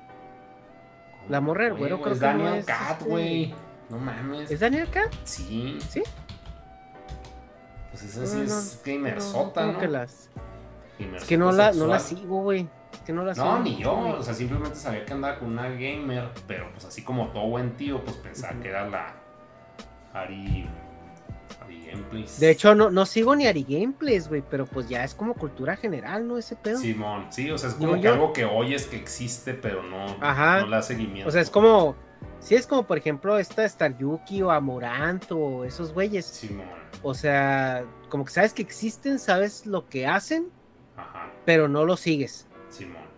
La 1.29 1.43
morra 1.43 1.65
del 1.65 1.75
güero 1.75 2.01
creo 2.01 2.15
es 2.15 2.21
que 2.21 2.27
no 2.27 2.33
Daniel 2.33 2.55
es, 2.61 2.65
Cat, 2.65 2.93
este- 2.93 3.05
güey. 3.05 3.55
No 3.91 3.99
mames. 3.99 4.51
¿Es 4.51 4.61
Daniel 4.61 4.89
Cat? 4.91 5.13
Sí. 5.25 5.79
¿Sí? 5.89 6.03
Pues 7.91 8.03
esa 8.05 8.27
sí 8.27 8.37
No, 8.37 8.43
es 8.45 8.83
gamer 8.85 9.19
no, 9.19 9.53
¿no? 9.73 9.79
que 9.79 9.89
las- 9.89 10.31
Es 11.17 11.25
que 11.25 11.37
no 11.37 11.51
la, 11.51 11.73
no 11.73 11.87
la 11.87 11.99
sigo, 11.99 12.43
güey. 12.43 12.69
Es 12.93 13.01
que 13.01 13.13
no 13.13 13.25
la 13.25 13.35
sigo. 13.35 13.47
No, 13.47 13.59
ni 13.61 13.79
yo, 13.79 13.95
o 13.99 14.23
sea, 14.23 14.35
simplemente 14.35 14.77
sabía 14.77 15.05
que 15.05 15.13
andaba 15.13 15.39
con 15.39 15.49
una 15.49 15.69
gamer, 15.69 16.29
pero 16.47 16.71
pues 16.73 16.85
así 16.85 17.03
como 17.03 17.29
todo 17.29 17.49
buen 17.49 17.73
tío, 17.77 18.05
pues 18.05 18.17
pensaba 18.17 18.61
que 18.61 18.69
era 18.69 18.89
la 18.89 19.15
Ari, 20.13 20.69
Ari 21.65 21.87
Gameplays. 21.91 22.39
De 22.39 22.51
hecho, 22.51 22.75
no, 22.75 22.91
no 22.91 23.07
sigo 23.07 23.35
ni 23.35 23.47
Ari 23.47 23.65
Gameplays, 23.69 24.29
güey, 24.29 24.43
pero 24.49 24.67
pues 24.67 24.89
ya 24.89 25.03
es 25.05 25.15
como 25.15 25.35
cultura 25.35 25.77
general, 25.77 26.29
¿no? 26.29 26.37
Ese 26.37 26.55
pedo. 26.55 26.79
Simón, 26.79 27.27
sí, 27.31 27.51
o 27.51 27.57
sea, 27.59 27.71
es 27.71 27.75
como 27.77 27.95
que 27.95 28.01
yo- 28.03 28.13
algo 28.13 28.33
que 28.33 28.45
oyes 28.45 28.87
que 28.87 28.97
existe, 28.97 29.55
pero 29.55 29.83
no, 29.83 30.17
Ajá. 30.21 30.61
no 30.61 30.67
le 30.67 30.77
da 30.77 30.83
seguimiento. 30.83 31.29
O 31.29 31.33
sea, 31.33 31.41
es 31.41 31.51
como. 31.51 31.97
Sí, 32.41 32.55
es 32.55 32.67
como, 32.67 32.85
por 32.87 32.97
ejemplo, 32.99 33.39
esta 33.39 33.65
Star 33.65 33.97
Yuki 33.97 34.43
o 34.43 34.51
Amorant 34.51 35.31
o 35.31 35.65
esos 35.65 35.93
güeyes. 35.93 36.25
Simón, 36.25 36.67
O 37.03 37.15
sea, 37.15 37.85
como 38.09 38.25
que 38.25 38.33
sabes 38.33 38.53
que 38.55 38.63
existen, 38.63 39.19
sabes 39.19 39.67
lo 39.67 39.89
que 39.89 40.07
hacen, 40.07 40.49
ajá, 40.97 41.31
pero 41.45 41.69
no 41.69 41.85
lo 41.85 41.97
sigues. 41.97 42.47
Simón. 42.71 43.11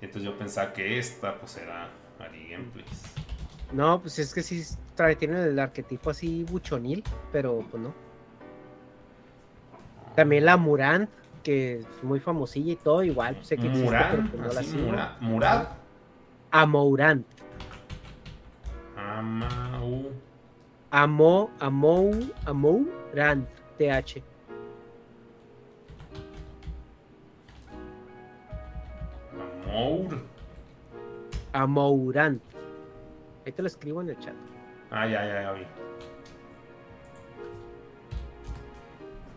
Entonces 0.00 0.22
yo 0.22 0.38
pensaba 0.38 0.72
que 0.72 0.98
esta, 0.98 1.38
pues 1.38 1.58
era 1.58 1.90
Ari 2.18 2.48
Gameplays. 2.50 3.02
No, 3.72 4.00
pues 4.00 4.18
es 4.18 4.32
que 4.34 4.42
sí 4.42 4.64
trae, 4.94 5.14
tiene 5.14 5.42
el 5.42 5.58
arquetipo 5.58 6.10
así 6.10 6.44
buchonil, 6.44 7.04
pero 7.30 7.64
pues 7.70 7.82
no. 7.82 7.94
También 10.16 10.46
la 10.46 10.56
Murant, 10.56 11.08
que 11.42 11.80
es 11.80 11.86
muy 12.02 12.18
famosilla 12.18 12.72
y 12.72 12.76
todo, 12.76 13.02
igual 13.02 13.36
sé 13.44 13.56
que 13.56 13.68
existe, 13.68 13.96
pero 14.10 14.24
pues 14.30 14.42
no 14.42 14.52
la. 14.52 15.16
Murad, 15.20 15.68
Amourant. 16.50 17.26
Amau, 19.00 20.12
Amo, 20.92 21.50
Amou, 21.60 22.12
Amourant, 22.46 23.46
TH. 23.78 24.22
Amour. 29.66 30.18
Amourant. 31.52 32.40
Ahí 33.46 33.52
te 33.52 33.62
lo 33.62 33.68
escribo 33.68 34.00
en 34.02 34.10
el 34.10 34.18
chat. 34.18 34.34
Ah, 34.90 35.06
ya, 35.06 35.24
ya, 35.24 35.42
ya 35.42 35.52
vi. 35.52 35.66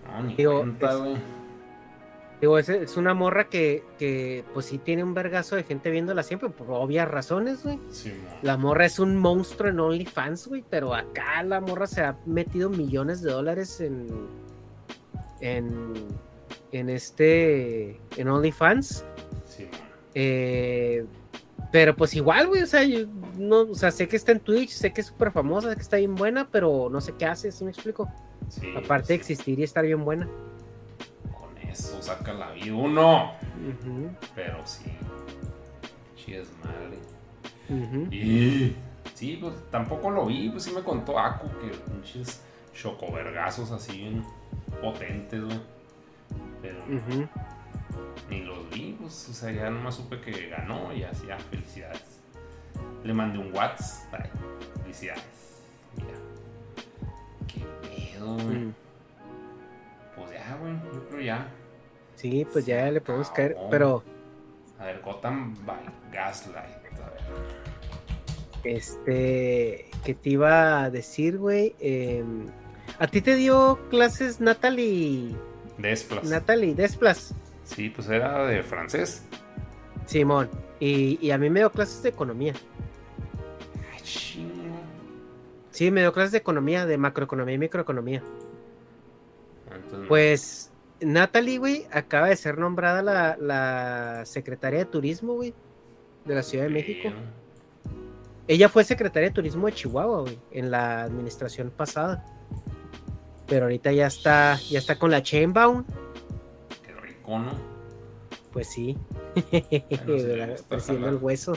No, 0.08 0.24
ni 0.24 0.36
Digo, 0.36 0.60
cuenta, 0.60 0.92
es-. 1.14 1.20
Digo, 2.44 2.58
es, 2.58 2.68
es 2.68 2.98
una 2.98 3.14
morra 3.14 3.48
que, 3.48 3.86
que, 3.98 4.44
pues 4.54 4.66
sí 4.66 4.78
tiene 4.78 5.02
un 5.02 5.14
vergazo 5.14 5.56
de 5.56 5.64
gente 5.64 5.90
viéndola 5.90 6.24
siempre, 6.24 6.50
por 6.50 6.70
obvias 6.72 7.10
razones, 7.10 7.64
güey. 7.64 7.80
Simón. 7.90 8.20
La 8.42 8.58
morra 8.58 8.86
es 8.86 9.00
un 9.00 9.16
monstruo 9.16 9.70
en 9.70 9.80
OnlyFans, 9.80 10.50
güey, 10.50 10.62
pero 10.70 10.94
acá 10.94 11.42
la 11.44 11.62
morra 11.62 11.88
se 11.88 12.02
ha 12.02 12.18
metido 12.26 12.70
millones 12.70 13.22
de 13.22 13.32
dólares 13.32 13.80
en. 13.80 14.10
en. 15.40 15.94
en 16.74 16.90
este. 16.90 18.02
en 18.18 18.28
OnlyFans. 18.28 19.06
Simón. 19.46 19.72
Eh, 20.14 21.06
pero 21.72 21.96
pues 21.96 22.14
igual, 22.14 22.48
güey, 22.48 22.64
o 22.64 22.68
sea, 22.68 22.84
yo 22.84 23.08
no, 23.38 23.62
o 23.62 23.76
sea, 23.76 23.90
sé 23.90 24.10
que 24.10 24.18
está 24.18 24.34
en 24.34 24.42
Twitch, 24.42 24.72
sé 24.72 24.92
que 24.92 25.00
es 25.00 25.08
súper 25.08 25.32
famosa, 25.32 25.70
sé 25.70 25.78
que 25.78 25.82
está 25.82 25.96
bien 25.96 26.16
buena, 26.16 26.50
pero 26.52 26.90
no 26.92 27.00
sé 27.00 27.14
qué 27.18 27.26
hace, 27.26 27.54
¿sí 27.54 27.64
me 27.64 27.72
explico? 27.72 28.12
Sí, 28.50 28.68
Aparte 28.76 29.14
de 29.14 29.20
pues, 29.20 29.30
existir 29.30 29.60
y 29.60 29.64
estar 29.64 29.86
bien 29.86 30.04
buena. 30.04 30.28
Eso 31.74 32.02
saca 32.02 32.34
la 32.34 32.52
vida 32.52 32.74
uno. 32.76 33.34
Ujú, 33.34 34.12
Pero 34.36 34.66
sí. 34.66 34.86
Es 36.28 36.48
madre. 36.64 37.00
ujú. 37.70 38.08
Y. 38.14 38.76
Sí, 39.14 39.38
pues 39.42 39.54
tampoco 39.70 40.10
lo 40.10 40.26
vi, 40.26 40.50
pues 40.50 40.64
sí 40.64 40.72
me 40.74 40.82
contó 40.82 41.20
Aku 41.20 41.48
que 41.60 41.68
pinches 41.92 42.42
chocovergazos 42.74 43.72
así 43.72 43.98
bien 43.98 44.24
potentes, 44.82 45.44
güey. 45.44 45.60
Pero 46.62 46.80
ni 48.30 48.42
los 48.42 48.70
vi, 48.70 48.96
pues, 49.00 49.30
o 49.30 49.34
sea, 49.34 49.52
ya 49.52 49.70
nomás 49.70 49.96
supe 49.96 50.20
que 50.22 50.50
ganó 50.50 50.94
y 50.94 51.04
así, 51.04 51.28
ya, 51.28 51.38
felicidades. 51.38 52.22
Le 53.04 53.14
mandé 53.14 53.38
un 53.38 53.54
WhatsApp, 53.54 54.14
ay, 54.14 54.30
felicidades. 54.82 55.24
Mira. 55.98 56.18
Qué 57.48 57.66
pedo, 57.88 58.34
güey. 58.36 58.58
Mm. 58.58 58.74
Pues 60.16 60.32
ya, 60.32 60.58
güey, 60.60 60.74
yo 60.94 61.08
creo 61.10 61.22
ya. 61.22 61.48
Sí, 62.16 62.46
pues 62.52 62.66
ya 62.66 62.90
le 62.92 63.02
podemos 63.02 63.30
caer, 63.32 63.52
acabó. 63.52 63.70
pero 63.70 64.04
A 64.80 64.86
ver, 64.86 65.02
Gotham 65.02 65.56
by 65.66 65.78
Gaslight. 66.12 66.56
A 67.02 67.10
ver. 67.10 68.76
este, 68.76 69.90
¿qué 70.04 70.14
te 70.14 70.30
iba 70.32 70.84
a 70.84 70.90
decir, 70.90 71.38
güey? 71.38 71.76
Em, 71.80 72.48
¿A 73.00 73.08
ti 73.08 73.22
te 73.22 73.36
dio 73.36 73.80
clases 73.90 74.40
Natalie, 74.40 75.36
Desplas. 75.78 76.24
Natalie 76.26 76.76
Desplas? 76.76 77.34
Sí, 77.66 77.90
pues 77.90 78.08
era 78.10 78.46
de 78.46 78.62
francés. 78.64 79.24
Simón, 80.06 80.50
y, 80.80 81.18
y 81.26 81.32
a 81.32 81.38
mí 81.38 81.50
me 81.50 81.62
dio 81.62 81.72
clases 81.72 82.04
de 82.04 82.10
economía. 82.10 82.54
Ay. 83.94 84.00
Sí, 85.72 85.90
me 85.92 86.02
dio 86.02 86.14
clases 86.14 86.34
de 86.34 86.38
economía, 86.38 86.86
de 86.86 86.98
macroeconomía 86.98 87.56
y 87.56 87.58
microeconomía. 87.58 88.22
Entonces, 89.74 90.08
Pues 90.08 90.72
Natalie, 91.06 91.58
güey, 91.58 91.88
acaba 91.92 92.28
de 92.28 92.36
ser 92.36 92.58
nombrada 92.58 93.02
la, 93.02 93.38
la 93.40 94.26
secretaria 94.26 94.80
de 94.80 94.86
turismo, 94.86 95.34
güey, 95.34 95.54
de 96.26 96.36
la 96.36 96.44
Ciudad 96.44 96.66
de 96.66 96.70
México. 96.70 97.10
Ella 98.48 98.68
fue 98.68 98.84
secretaria 98.84 99.30
de 99.30 99.34
turismo 99.36 99.68
de 99.68 99.74
Chihuahua, 99.74 100.22
güey, 100.22 100.40
en 100.52 100.70
la 100.70 101.04
administración 101.04 101.72
pasada. 101.72 102.26
Pero 103.48 103.66
ahorita 103.66 103.92
ya 103.92 104.08
está, 104.08 104.58
ya 104.70 104.80
está 104.80 104.98
con 104.98 105.12
la 105.12 105.22
Chainbound. 105.22 105.86
Qué 106.86 106.94
rico, 106.94 107.40
¿no? 107.40 107.52
Pues 108.52 108.68
sí. 108.68 108.98
el 109.52 111.20
hueso. 111.22 111.54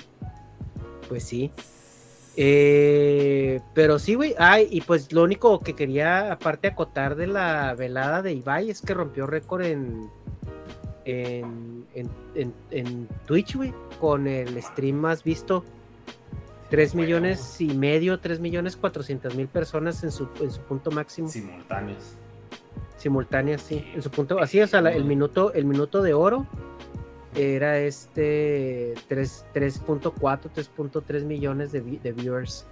Pues 1.08 1.24
sí. 1.24 1.50
Eh, 2.36 3.60
pero 3.74 3.98
sí, 3.98 4.14
güey. 4.14 4.34
Ay, 4.38 4.68
y 4.70 4.80
pues 4.82 5.12
lo 5.12 5.22
único 5.22 5.58
que 5.60 5.74
quería, 5.74 6.32
aparte 6.32 6.68
acotar 6.68 7.16
de 7.16 7.26
la 7.26 7.74
velada 7.74 8.22
de 8.22 8.32
Ibai, 8.34 8.70
es 8.70 8.80
que 8.82 8.94
rompió 8.94 9.26
récord 9.26 9.62
en, 9.62 10.08
en, 11.04 11.84
en, 11.94 12.10
en, 12.34 12.52
en 12.70 13.08
Twitch, 13.26 13.56
güey, 13.56 13.72
con 14.00 14.26
el 14.26 14.62
stream 14.62 14.96
más 14.96 15.24
visto. 15.24 15.64
3 16.70 16.92
Bueno. 16.94 17.06
millones 17.06 17.60
y 17.60 17.68
medio, 17.74 18.18
3 18.18 18.40
millones 18.40 18.76
400 18.76 19.34
mil 19.36 19.46
personas 19.46 20.02
en 20.04 20.10
su, 20.10 20.28
en 20.40 20.50
su 20.50 20.60
punto 20.62 20.90
máximo. 20.90 21.28
Simultáneos. 21.28 22.16
Simultáneas, 22.98 23.62
sí. 23.62 23.86
En 23.94 24.02
su 24.02 24.10
punto, 24.10 24.40
así, 24.40 24.60
o 24.60 24.66
sea, 24.66 24.80
la- 24.82 24.92
el 24.92 25.04
minuto, 25.04 25.52
el 25.52 25.64
minuto 25.64 26.02
de 26.02 26.12
oro 26.14 26.46
era 27.36 27.78
este 27.78 28.94
3 29.08 29.46
3.4, 29.54 30.50
3.3 30.54 31.24
millones 31.24 31.70
de, 31.72 31.80
vi- 31.80 31.98
de 31.98 32.12
viewers. 32.12 32.66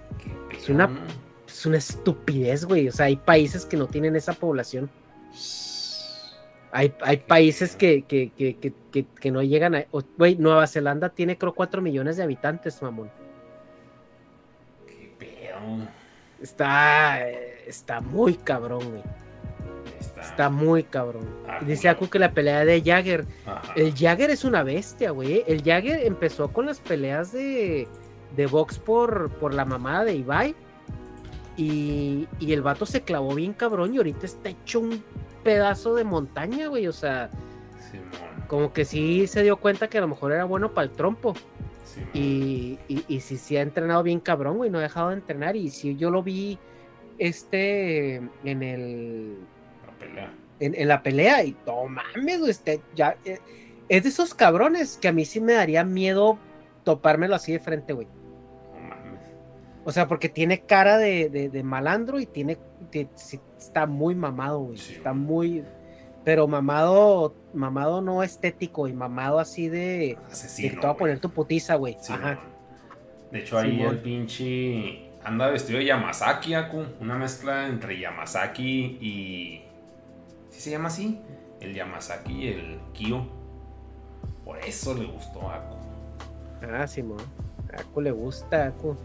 Es 0.51 0.69
una- 0.69 0.87
¿no? 0.87 0.99
Es 1.47 1.65
una 1.65 1.77
estupidez, 1.77 2.65
güey. 2.65 2.87
O 2.87 2.91
sea, 2.91 3.05
hay 3.05 3.15
países 3.17 3.65
que 3.65 3.77
no 3.77 3.87
tienen 3.87 4.15
esa 4.15 4.33
población. 4.33 4.89
Hay, 6.71 6.93
hay 7.01 7.17
países 7.17 7.75
que, 7.75 8.01
que, 8.01 8.31
que, 8.31 8.75
que, 9.21 9.31
no 9.31 9.41
llegan 9.41 9.75
a. 9.75 9.85
Güey, 10.17 10.35
Nueva 10.37 10.67
Zelanda 10.67 11.09
tiene 11.09 11.37
creo 11.37 11.53
4 11.53 11.81
millones 11.81 12.17
de 12.17 12.23
habitantes, 12.23 12.81
mamón. 12.81 13.09
Qué 14.87 15.13
pedo. 15.17 15.87
Está, 16.41 17.29
eh, 17.29 17.63
está 17.67 18.01
muy 18.01 18.33
cabrón, 18.35 18.89
güey. 18.89 19.03
Está. 20.17 20.21
Está 20.21 20.49
muy 20.49 20.83
cabrón. 20.83 21.27
Ah, 21.47 21.59
Dice. 21.65 21.89
Aku 21.89 22.09
que 22.09 22.19
la 22.19 22.31
pelea 22.31 22.65
de 22.65 22.81
Jagger. 22.81 23.25
Ajá. 23.45 23.73
El 23.75 23.93
Jagger 23.93 24.29
es 24.29 24.43
una 24.43 24.63
bestia, 24.63 25.11
güey. 25.11 25.43
El 25.47 25.61
Jagger 25.63 26.05
empezó 26.05 26.51
con 26.51 26.65
las 26.65 26.79
peleas 26.79 27.31
de, 27.31 27.87
de 28.35 28.47
box 28.47 28.79
por, 28.79 29.29
por 29.31 29.53
la 29.53 29.65
mamada 29.65 30.05
de 30.05 30.15
Ibai. 30.15 30.55
Y, 31.57 32.27
y 32.39 32.53
el 32.53 32.61
vato 32.61 32.85
se 32.85 33.01
clavó 33.01 33.33
bien 33.33 33.53
cabrón 33.53 33.93
y 33.93 33.97
ahorita 33.97 34.25
está 34.25 34.49
hecho 34.49 34.81
un 34.81 35.03
pedazo 35.43 35.95
de 35.95 36.03
montaña, 36.03 36.67
güey. 36.67 36.87
O 36.87 36.93
sea, 36.93 37.29
como 38.47 38.73
que 38.73 38.83
sí 38.85 39.27
se 39.27 39.43
dio 39.43 39.57
cuenta 39.57 39.87
que 39.87 39.97
a 39.97 40.01
lo 40.01 40.07
mejor 40.07 40.31
era 40.31 40.45
bueno 40.45 40.73
para 40.73 40.87
el 40.87 40.91
trompo. 40.91 41.33
Y, 42.13 42.77
y, 42.89 43.05
y 43.07 43.19
sí, 43.21 43.37
sí 43.37 43.55
ha 43.55 43.61
entrenado 43.61 44.03
bien 44.03 44.19
cabrón, 44.19 44.57
güey. 44.57 44.69
No 44.69 44.79
ha 44.79 44.81
dejado 44.81 45.09
de 45.09 45.15
entrenar. 45.15 45.55
Y 45.55 45.69
sí, 45.69 45.95
yo 45.95 46.09
lo 46.09 46.23
vi 46.23 46.59
este 47.17 48.15
en 48.43 48.63
el 48.63 49.37
pelea. 50.07 50.33
en, 50.59 50.75
en 50.75 50.87
la 50.87 51.03
pelea 51.03 51.43
y 51.43 51.55
no 51.65 51.85
mames, 51.87 52.39
güey, 52.39 52.51
este, 52.51 52.81
ya 52.95 53.15
eh, 53.25 53.39
es 53.89 54.03
de 54.03 54.09
esos 54.09 54.33
cabrones 54.33 54.97
que 54.97 55.07
a 55.07 55.11
mí 55.11 55.25
sí 55.25 55.39
me 55.41 55.53
daría 55.53 55.83
miedo 55.83 56.37
topármelo 56.83 57.35
así 57.35 57.51
de 57.51 57.59
frente, 57.59 57.93
güey. 57.93 58.07
No 58.73 58.87
mames. 58.87 59.19
O 59.83 59.91
sea, 59.91 60.07
porque 60.07 60.29
tiene 60.29 60.61
cara 60.61 60.97
de, 60.97 61.29
de- 61.29 61.49
de 61.49 61.63
malandro 61.63 62.19
y 62.19 62.25
tiene, 62.25 62.57
ti- 62.89 63.07
sí, 63.15 63.39
está 63.57 63.85
muy 63.85 64.15
mamado, 64.15 64.59
güey. 64.59 64.77
Sí, 64.77 64.93
está 64.95 65.11
güey. 65.11 65.21
muy, 65.21 65.63
pero 66.23 66.47
mamado, 66.47 67.35
mamado 67.53 68.01
no 68.01 68.23
estético 68.23 68.87
y 68.87 68.93
mamado 68.93 69.39
así 69.39 69.67
de, 69.69 69.77
de 69.77 70.17
Asesino. 70.31 70.69
que 70.75 70.79
te 70.81 70.87
va 70.87 70.93
a 70.93 70.97
poner 70.97 71.19
tu 71.19 71.29
putiza, 71.29 71.75
güey. 71.75 71.97
Sí, 72.01 72.13
Ajá. 72.13 72.39
De 73.31 73.39
hecho, 73.39 73.57
ahí 73.59 73.81
el 73.81 73.99
pinche. 73.99 75.01
Anda 75.23 75.49
vestido 75.49 75.79
de 75.79 75.85
Yamazaki, 75.85 76.53
Aku. 76.53 76.83
Una 77.01 77.17
mezcla 77.17 77.67
entre 77.67 77.99
Yamazaki 77.99 78.97
y. 79.01 79.64
¿Sí 80.55 80.61
se 80.61 80.69
llama 80.69 80.87
así? 80.87 81.19
El 81.59 81.73
Yamazaki 81.73 82.47
el 82.47 82.79
Kyo. 82.93 83.25
Por 84.45 84.57
eso 84.59 84.93
le 84.93 85.05
gustó 85.05 85.49
a 85.49 85.55
Aku. 85.57 85.75
Ah, 86.71 86.87
Simón. 86.87 87.19
A 87.73 87.81
Aku 87.81 87.99
le 87.99 88.11
gusta, 88.11 88.67
Aku. 88.67 88.95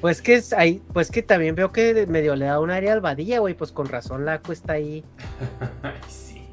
Pues 0.00 0.20
que 0.20 0.34
es 0.34 0.52
ahí, 0.52 0.82
pues 0.92 1.12
que 1.12 1.22
también 1.22 1.54
veo 1.54 1.70
que 1.70 2.08
medio 2.08 2.34
le 2.34 2.46
da 2.46 2.58
un 2.58 2.72
área 2.72 2.92
al 2.92 3.00
vadilla, 3.00 3.38
güey. 3.38 3.54
Pues 3.54 3.70
con 3.70 3.86
razón 3.86 4.24
la 4.24 4.34
Aku 4.34 4.50
está 4.50 4.72
ahí. 4.72 5.04
Ay, 5.84 5.92
sí. 6.08 6.48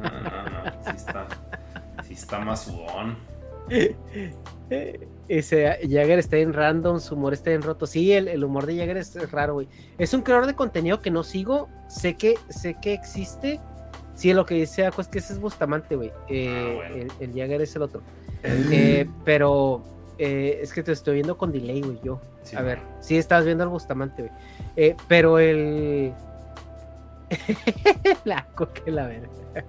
No, 0.00 0.08
no, 0.08 0.20
no. 0.20 0.84
Sí 0.84 0.90
está. 0.94 1.26
Sí 2.04 2.14
está 2.14 2.38
más 2.38 2.62
sudón. 2.62 3.18
Ese 5.28 5.78
Jagger 5.88 6.18
está 6.18 6.36
en 6.38 6.52
random, 6.52 7.00
su 7.00 7.14
humor 7.14 7.32
está 7.32 7.52
en 7.52 7.62
roto. 7.62 7.86
Sí, 7.86 8.12
el, 8.12 8.28
el 8.28 8.42
humor 8.44 8.66
de 8.66 8.76
Jagger 8.76 8.96
es, 8.96 9.14
es 9.16 9.30
raro, 9.30 9.54
güey. 9.54 9.68
Es 9.98 10.12
un 10.14 10.22
creador 10.22 10.46
de 10.46 10.54
contenido 10.54 11.00
que 11.00 11.10
no 11.10 11.22
sigo. 11.22 11.68
Sé 11.88 12.14
que, 12.14 12.34
sé 12.48 12.76
que 12.82 12.92
existe. 12.92 13.60
Sí, 14.14 14.32
lo 14.34 14.44
que 14.44 14.54
dice 14.56 14.84
Aku 14.86 15.00
es 15.00 15.08
que 15.08 15.18
ese 15.20 15.32
es 15.32 15.38
Bustamante, 15.40 15.96
güey. 15.96 16.12
Eh, 16.28 16.48
Ah, 16.48 16.74
bueno. 16.90 17.12
el, 17.20 17.30
el 17.30 17.38
Jagger 17.38 17.62
es 17.62 17.74
el 17.76 17.82
otro. 17.82 18.02
Eh, 18.44 19.08
pero 19.24 19.82
eh, 20.18 20.58
es 20.60 20.72
que 20.72 20.82
te 20.82 20.92
estoy 20.92 21.14
viendo 21.14 21.38
con 21.38 21.52
delay, 21.52 21.80
güey, 21.80 21.98
yo. 22.02 22.20
Sí, 22.42 22.56
A 22.56 22.62
ver, 22.62 22.80
sí 23.00 23.16
estás 23.16 23.44
viendo 23.44 23.62
al 23.64 23.70
Bustamante, 23.70 24.22
güey. 24.22 24.34
Eh, 24.76 24.96
pero 25.08 25.38
el. 25.38 26.12
la 28.24 28.44
coque 28.54 28.90
la 28.90 29.06
verga. 29.06 29.28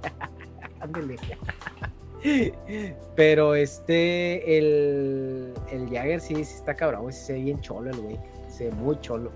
Pero 3.15 3.55
este, 3.55 4.57
el, 4.57 5.53
el 5.71 5.89
Jagger 5.89 6.21
sí, 6.21 6.35
sí 6.35 6.55
está 6.55 6.73
cabrón, 6.75 7.03
güey. 7.03 7.13
se 7.13 7.33
ve 7.33 7.39
bien 7.41 7.61
cholo 7.61 7.91
el 7.91 7.97
güey. 7.99 8.17
Se 8.49 8.65
ve 8.65 8.71
muy 8.71 8.99
cholo. 9.01 9.31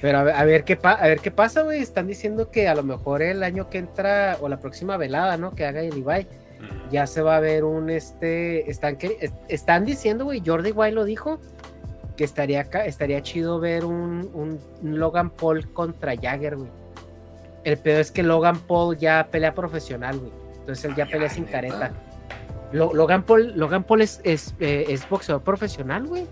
Pero 0.00 0.18
a 0.18 0.22
ver, 0.24 0.34
a 0.36 0.44
ver 0.44 0.64
qué, 0.64 0.76
pa- 0.76 0.92
a 0.92 1.06
ver 1.06 1.20
qué 1.20 1.30
pasa, 1.30 1.62
güey. 1.62 1.80
Están 1.80 2.06
diciendo 2.06 2.50
que 2.50 2.68
a 2.68 2.74
lo 2.74 2.82
mejor 2.82 3.22
el 3.22 3.42
año 3.42 3.70
que 3.70 3.78
entra, 3.78 4.36
o 4.40 4.48
la 4.48 4.60
próxima 4.60 4.96
velada, 4.96 5.36
¿no? 5.36 5.54
Que 5.54 5.64
haga 5.64 5.80
el 5.80 5.96
Ibai, 5.96 6.26
ya 6.90 7.06
se 7.06 7.22
va 7.22 7.36
a 7.36 7.40
ver 7.40 7.64
un 7.64 7.88
este. 7.88 8.70
Están, 8.70 8.96
que, 8.96 9.16
es- 9.20 9.32
están 9.48 9.84
diciendo, 9.86 10.24
güey, 10.24 10.42
Jordi 10.44 10.72
White 10.72 10.94
lo 10.94 11.04
dijo, 11.04 11.38
que 12.16 12.24
estaría, 12.24 12.60
estaría 12.84 13.22
chido 13.22 13.60
ver 13.60 13.84
un, 13.86 14.30
un- 14.34 14.58
un 14.82 14.98
Logan 14.98 15.30
Paul 15.30 15.72
contra 15.72 16.14
Jagger, 16.16 16.56
güey. 16.56 16.70
El 17.64 17.78
peor 17.78 18.00
es 18.00 18.10
que 18.12 18.22
Logan 18.22 18.58
Paul 18.60 18.98
ya 18.98 19.28
pelea 19.30 19.54
profesional, 19.54 20.18
güey. 20.18 20.32
Entonces 20.64 20.84
él 20.86 20.94
ya 20.94 21.04
Ay, 21.04 21.12
pelea 21.12 21.28
sin 21.28 21.44
neta. 21.44 21.52
careta. 21.52 21.92
Lo- 22.72 22.92
Logan 22.94 23.22
Paul, 23.22 23.52
Logan 23.56 23.84
Paul 23.84 24.00
es, 24.02 24.20
es, 24.24 24.54
eh, 24.60 24.86
es 24.88 25.08
boxeador 25.08 25.42
profesional, 25.42 26.06
güey. 26.06 26.26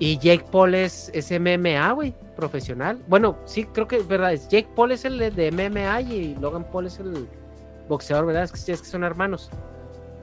Y 0.00 0.16
Jake 0.18 0.44
Paul 0.52 0.74
es, 0.76 1.10
es 1.12 1.30
MMA, 1.32 1.90
güey, 1.92 2.14
profesional. 2.36 3.02
Bueno, 3.08 3.36
sí, 3.46 3.64
creo 3.64 3.88
que 3.88 3.96
es 3.96 4.06
verdad. 4.06 4.32
es 4.32 4.48
Jake 4.48 4.68
Paul 4.76 4.92
es 4.92 5.04
el 5.04 5.18
de 5.34 5.50
MMA 5.50 6.00
y 6.02 6.36
Logan 6.36 6.64
Paul 6.70 6.86
es 6.86 7.00
el 7.00 7.26
boxeador, 7.88 8.26
¿verdad? 8.26 8.44
Es 8.44 8.52
que, 8.52 8.72
es 8.72 8.80
que 8.80 8.86
son 8.86 9.02
hermanos. 9.02 9.50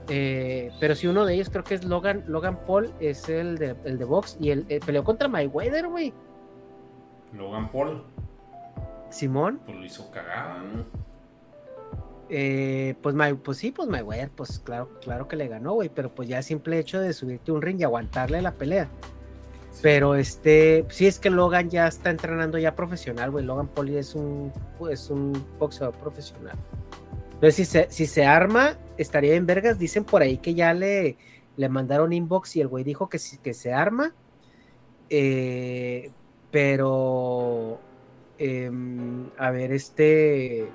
Eh, 0.07 0.71
pero 0.79 0.95
sí, 0.95 1.07
uno 1.07 1.25
de 1.25 1.33
ellos 1.33 1.49
creo 1.49 1.63
que 1.65 1.73
es 1.73 1.83
Logan, 1.83 2.23
Logan 2.27 2.59
Paul, 2.65 2.93
es 3.01 3.27
el 3.27 3.57
de, 3.57 3.75
el 3.83 3.97
de 3.97 4.05
box 4.05 4.37
y 4.39 4.51
el, 4.51 4.65
el 4.69 4.79
peleó 4.79 5.03
contra 5.03 5.27
Mayweather, 5.27 5.87
güey. 5.87 6.13
Logan 7.33 7.67
Paul. 7.69 8.03
Simón. 9.09 9.59
Pues 9.65 9.77
lo 9.77 9.83
hizo 9.85 10.09
cagada, 10.11 10.59
¿no? 10.59 10.85
Eh, 12.29 12.95
pues, 13.01 13.13
May- 13.15 13.33
pues 13.35 13.57
sí, 13.59 13.71
pues 13.71 13.87
Mayweather, 13.87 14.29
pues 14.31 14.59
claro, 14.59 14.89
claro 15.01 15.27
que 15.27 15.35
le 15.35 15.47
ganó, 15.47 15.73
güey. 15.73 15.89
Pero 15.93 16.13
pues 16.13 16.27
ya 16.27 16.37
el 16.39 16.43
simple 16.43 16.79
hecho 16.79 16.99
de 16.99 17.13
subirte 17.13 17.51
un 17.51 17.61
ring 17.61 17.79
y 17.79 17.83
aguantarle 17.83 18.41
la 18.41 18.53
pelea. 18.53 18.89
Sí. 19.71 19.79
Pero 19.83 20.15
este, 20.15 20.85
sí 20.89 21.05
es 21.05 21.19
que 21.19 21.29
Logan 21.29 21.69
ya 21.69 21.87
está 21.87 22.09
entrenando 22.09 22.57
ya 22.57 22.75
profesional, 22.75 23.29
güey. 23.31 23.45
Logan 23.45 23.67
Paul 23.67 23.89
es 23.89 24.15
un, 24.15 24.51
es 24.89 25.09
un 25.09 25.33
boxeador 25.59 25.95
profesional. 25.95 26.57
Entonces, 27.33 27.55
si 27.55 27.65
se, 27.65 27.87
si 27.89 28.05
se 28.05 28.25
arma, 28.25 28.77
estaría 28.97 29.35
en 29.35 29.45
vergas. 29.45 29.77
Dicen 29.77 30.03
por 30.05 30.21
ahí 30.21 30.37
que 30.37 30.53
ya 30.55 30.73
le, 30.73 31.17
le 31.57 31.69
mandaron 31.69 32.13
inbox 32.13 32.55
y 32.55 32.61
el 32.61 32.69
güey 32.69 32.83
dijo 32.83 33.09
que, 33.09 33.19
que 33.43 33.53
se 33.53 33.73
arma. 33.73 34.13
Eh, 35.09 36.09
pero, 36.51 37.79
em, 38.37 39.29
a 39.37 39.51
ver, 39.51 39.73
este, 39.73 40.69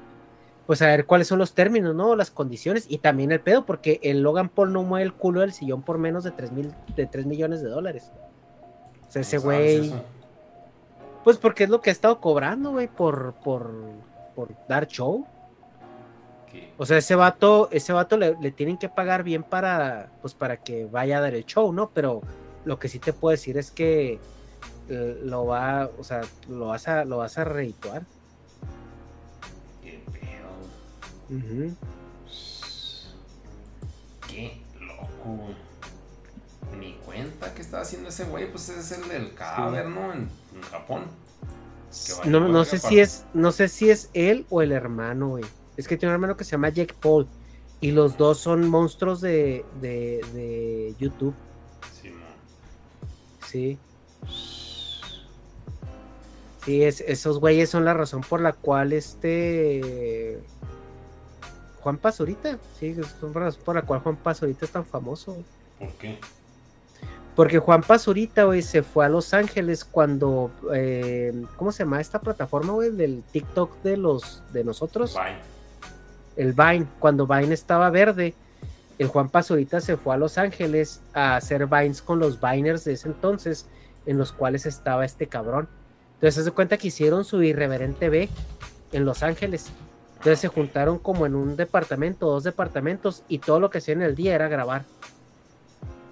pues 0.70 0.82
a 0.82 0.86
ver 0.86 1.04
cuáles 1.04 1.26
son 1.26 1.40
los 1.40 1.52
términos, 1.52 1.96
¿no? 1.96 2.14
Las 2.14 2.30
condiciones 2.30 2.86
y 2.88 2.98
también 2.98 3.32
el 3.32 3.40
pedo, 3.40 3.66
porque 3.66 3.98
el 4.04 4.22
Logan 4.22 4.48
Paul 4.48 4.72
no 4.72 4.84
mueve 4.84 5.04
el 5.04 5.12
culo 5.12 5.40
del 5.40 5.52
sillón 5.52 5.82
por 5.82 5.98
menos 5.98 6.22
de 6.22 6.30
3, 6.30 6.52
mil, 6.52 6.72
de 6.94 7.06
3 7.06 7.26
millones 7.26 7.60
de 7.60 7.68
dólares. 7.68 8.12
O 9.08 9.10
sea, 9.10 9.22
ese 9.22 9.38
¿Cómo 9.38 9.50
sabes 9.50 9.88
güey, 9.90 10.02
pues 11.24 11.38
porque 11.38 11.64
es 11.64 11.70
lo 11.70 11.80
que 11.80 11.90
ha 11.90 11.92
estado 11.92 12.20
cobrando, 12.20 12.70
güey, 12.70 12.86
por, 12.86 13.34
por, 13.42 13.72
por 14.36 14.50
dar 14.68 14.86
show. 14.86 15.26
¿Qué? 16.52 16.72
O 16.78 16.86
sea, 16.86 16.98
ese 16.98 17.16
vato, 17.16 17.68
ese 17.72 17.92
vato 17.92 18.16
le, 18.16 18.36
le 18.40 18.52
tienen 18.52 18.78
que 18.78 18.88
pagar 18.88 19.24
bien 19.24 19.42
para, 19.42 20.12
pues 20.20 20.34
para 20.34 20.58
que 20.58 20.84
vaya 20.84 21.18
a 21.18 21.20
dar 21.20 21.34
el 21.34 21.46
show, 21.46 21.72
¿no? 21.72 21.90
Pero 21.92 22.20
lo 22.64 22.78
que 22.78 22.86
sí 22.86 23.00
te 23.00 23.12
puedo 23.12 23.32
decir 23.32 23.58
es 23.58 23.72
que 23.72 24.20
eh, 24.88 25.20
lo 25.24 25.46
va, 25.46 25.90
o 25.98 26.04
sea, 26.04 26.20
lo 26.48 26.66
vas 26.66 26.86
a, 26.86 27.04
lo 27.04 27.16
vas 27.16 27.38
a 27.38 27.42
redituar. 27.42 28.04
Ujú. 31.30 31.74
Qué 34.28 34.60
loco. 34.80 35.54
Ni 36.78 36.94
cuenta 37.04 37.54
que 37.54 37.62
estaba 37.62 37.82
haciendo 37.82 38.08
ese 38.08 38.24
güey, 38.24 38.50
pues 38.50 38.68
es 38.68 38.92
el 38.92 39.08
del 39.08 39.34
cadáver, 39.34 39.88
¿no? 39.88 40.12
En, 40.12 40.28
en 40.54 40.62
Japón. 40.70 41.04
No, 42.26 42.48
no 42.48 42.64
sé 42.64 42.78
si 42.78 43.00
es, 43.00 43.24
no 43.34 43.50
sé 43.50 43.68
si 43.68 43.90
es 43.90 44.10
él 44.12 44.46
o 44.50 44.62
el 44.62 44.72
hermano, 44.72 45.30
güey. 45.30 45.44
Es 45.76 45.88
que 45.88 45.96
tiene 45.96 46.10
un 46.10 46.14
hermano 46.14 46.36
que 46.36 46.44
se 46.44 46.52
llama 46.52 46.68
Jake 46.68 46.94
Paul. 47.00 47.26
Y 47.80 47.92
los 47.92 48.18
dos 48.18 48.38
son 48.38 48.68
monstruos 48.68 49.20
de, 49.20 49.64
de, 49.80 50.20
de 50.34 50.94
YouTube. 50.98 51.34
Simón. 52.00 52.20
Sí. 53.46 53.78
Sí, 56.64 56.82
es, 56.82 57.00
esos 57.00 57.40
güeyes 57.40 57.70
son 57.70 57.86
la 57.86 57.94
razón 57.94 58.20
por 58.20 58.40
la 58.42 58.52
cual 58.52 58.92
este. 58.92 60.42
Juan 61.82 61.96
Pazurita. 61.98 62.58
Sí, 62.78 62.94
son 63.20 63.32
la 63.34 63.40
razón 63.40 63.62
por 63.64 63.74
la 63.74 63.82
cual 63.82 64.00
Juan 64.00 64.16
Pazurita 64.16 64.64
es 64.64 64.70
tan 64.70 64.84
famoso. 64.84 65.32
güey. 65.32 65.44
¿Por 65.78 65.88
qué? 65.98 66.18
Porque 67.36 67.58
Juan 67.58 67.82
Pazurita, 67.82 68.44
güey, 68.44 68.60
se 68.60 68.82
fue 68.82 69.06
a 69.06 69.08
Los 69.08 69.32
Ángeles 69.32 69.84
cuando. 69.84 70.50
eh, 70.74 71.32
¿Cómo 71.56 71.72
se 71.72 71.84
llama 71.84 72.00
esta 72.00 72.20
plataforma, 72.20 72.72
güey? 72.72 72.90
Del 72.90 73.22
TikTok 73.32 73.82
de 73.82 73.96
los 73.96 74.42
de 74.52 74.64
nosotros. 74.64 75.14
Bye. 75.14 75.36
el 76.36 76.52
Vine, 76.52 76.86
cuando 76.98 77.26
Vine 77.26 77.54
estaba 77.54 77.88
verde, 77.90 78.34
el 78.98 79.08
Juan 79.08 79.28
Pazurita 79.30 79.80
se 79.80 79.96
fue 79.96 80.14
a 80.14 80.18
Los 80.18 80.36
Ángeles 80.38 81.00
a 81.14 81.36
hacer 81.36 81.66
Vines 81.66 82.02
con 82.02 82.18
los 82.18 82.38
Viners 82.40 82.84
de 82.84 82.92
ese 82.94 83.08
entonces, 83.08 83.66
en 84.06 84.18
los 84.18 84.32
cuales 84.32 84.66
estaba 84.66 85.04
este 85.04 85.26
cabrón. 85.26 85.68
Entonces 86.14 86.44
se 86.44 86.50
cuenta 86.50 86.76
que 86.76 86.88
hicieron 86.88 87.24
su 87.24 87.42
irreverente 87.42 88.10
B 88.10 88.28
en 88.92 89.04
Los 89.06 89.22
Ángeles. 89.22 89.70
Entonces 90.20 90.40
se 90.40 90.48
juntaron 90.48 90.98
como 90.98 91.24
en 91.24 91.34
un 91.34 91.56
departamento, 91.56 92.26
dos 92.26 92.44
departamentos, 92.44 93.24
y 93.26 93.38
todo 93.38 93.58
lo 93.58 93.70
que 93.70 93.78
hacían 93.78 94.02
en 94.02 94.08
el 94.08 94.14
día 94.14 94.34
era 94.34 94.48
grabar. 94.48 94.84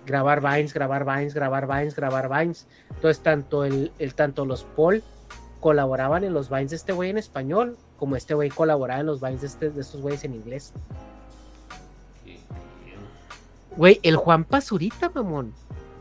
Grabar 0.06 0.40
Vines, 0.40 0.72
grabar 0.72 1.04
Vines, 1.04 1.34
grabar 1.34 1.66
Vines, 1.66 1.94
grabar 1.94 2.30
Vines. 2.30 2.66
Entonces 2.88 3.22
tanto 3.22 3.66
el, 3.66 3.92
tanto 4.14 4.46
los 4.46 4.64
Paul 4.64 5.02
colaboraban 5.60 6.24
en 6.24 6.32
los 6.32 6.48
Vines 6.48 6.70
de 6.70 6.76
este 6.76 6.94
güey 6.94 7.10
en 7.10 7.18
español, 7.18 7.76
como 7.98 8.16
este 8.16 8.32
güey 8.32 8.48
colaboraba 8.48 9.00
en 9.00 9.06
los 9.06 9.20
Vines 9.20 9.42
de, 9.42 9.46
este, 9.46 9.68
de 9.68 9.82
estos 9.82 10.00
güeyes 10.00 10.24
en 10.24 10.36
inglés. 10.36 10.72
Güey, 13.76 14.00
el 14.02 14.16
Juan 14.16 14.44
Pazurita, 14.44 15.10
mamón. 15.10 15.52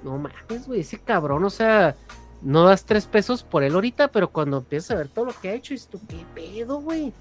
No 0.02 0.18
mames, 0.18 0.66
güey, 0.66 0.80
ese 0.80 0.98
cabrón, 0.98 1.44
o 1.44 1.50
sea, 1.50 1.94
no 2.42 2.64
das 2.64 2.86
tres 2.86 3.06
pesos 3.06 3.44
por 3.44 3.64
él 3.64 3.76
ahorita, 3.76 4.08
pero 4.14 4.30
cuando 4.30 4.60
empiezas 4.60 4.92
a 4.92 4.96
ver 4.96 5.10
todo 5.10 5.26
lo 5.26 5.34
que 5.34 5.50
ha 5.50 5.54
hecho, 5.56 5.74
dices 5.74 5.90
tú, 5.90 6.00
¿qué 6.08 6.24
pedo, 6.34 6.80
güey? 6.80 7.12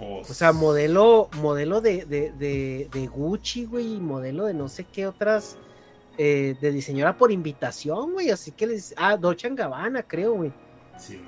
Pues, 0.00 0.30
O 0.30 0.34
sea, 0.34 0.52
modelo, 0.52 1.28
modelo 1.42 1.82
de, 1.82 2.06
de, 2.06 2.32
de, 2.32 2.88
de 2.90 3.06
Gucci, 3.06 3.66
güey, 3.66 3.96
y 3.96 4.00
modelo 4.00 4.46
de 4.46 4.54
no 4.54 4.66
sé 4.68 4.84
qué 4.84 5.06
otras 5.06 5.58
eh, 6.16 6.56
de 6.58 6.72
diseñadora 6.72 7.18
por 7.18 7.30
invitación, 7.30 8.14
güey. 8.14 8.30
Así 8.30 8.52
que 8.52 8.66
les. 8.66 8.94
Ah, 8.96 9.16
Dolce 9.18 9.50
Gabbana, 9.50 10.02
creo, 10.02 10.34
güey. 10.34 10.52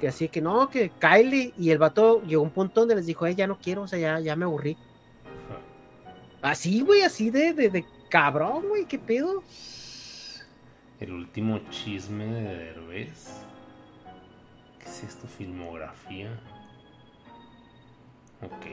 que 0.01 0.09
así 0.09 0.29
que 0.29 0.41
no, 0.41 0.71
que 0.71 0.91
Kylie. 0.99 1.53
Y 1.59 1.71
el 1.71 1.77
vato 1.79 2.23
llegó 2.23 2.41
a 2.43 2.45
un 2.47 2.51
punto 2.51 2.81
donde 2.81 2.95
les 2.97 3.05
dijo, 3.07 3.27
eh, 3.27 3.35
ya 3.35 3.47
no 3.47 3.59
quiero, 3.59 3.83
o 3.83 3.89
sea, 3.89 3.99
ya, 3.99 4.19
ya 4.21 4.37
me 4.37 4.47
aburrí. 4.47 4.77
Así, 6.41 6.81
güey, 6.81 7.03
así 7.03 7.31
de, 7.31 7.53
de, 7.53 7.69
de 7.69 7.85
cabrón, 8.09 8.69
güey, 8.69 8.87
qué 8.87 8.99
pedo. 8.99 9.43
El 10.99 11.13
último 11.13 11.61
chisme 11.71 12.25
de 12.25 12.57
Derbez. 12.57 13.29
¿Qué 14.79 14.89
es 14.89 15.05
esto? 15.05 15.27
Filmografía. 15.27 16.41
Ok. 18.43 18.67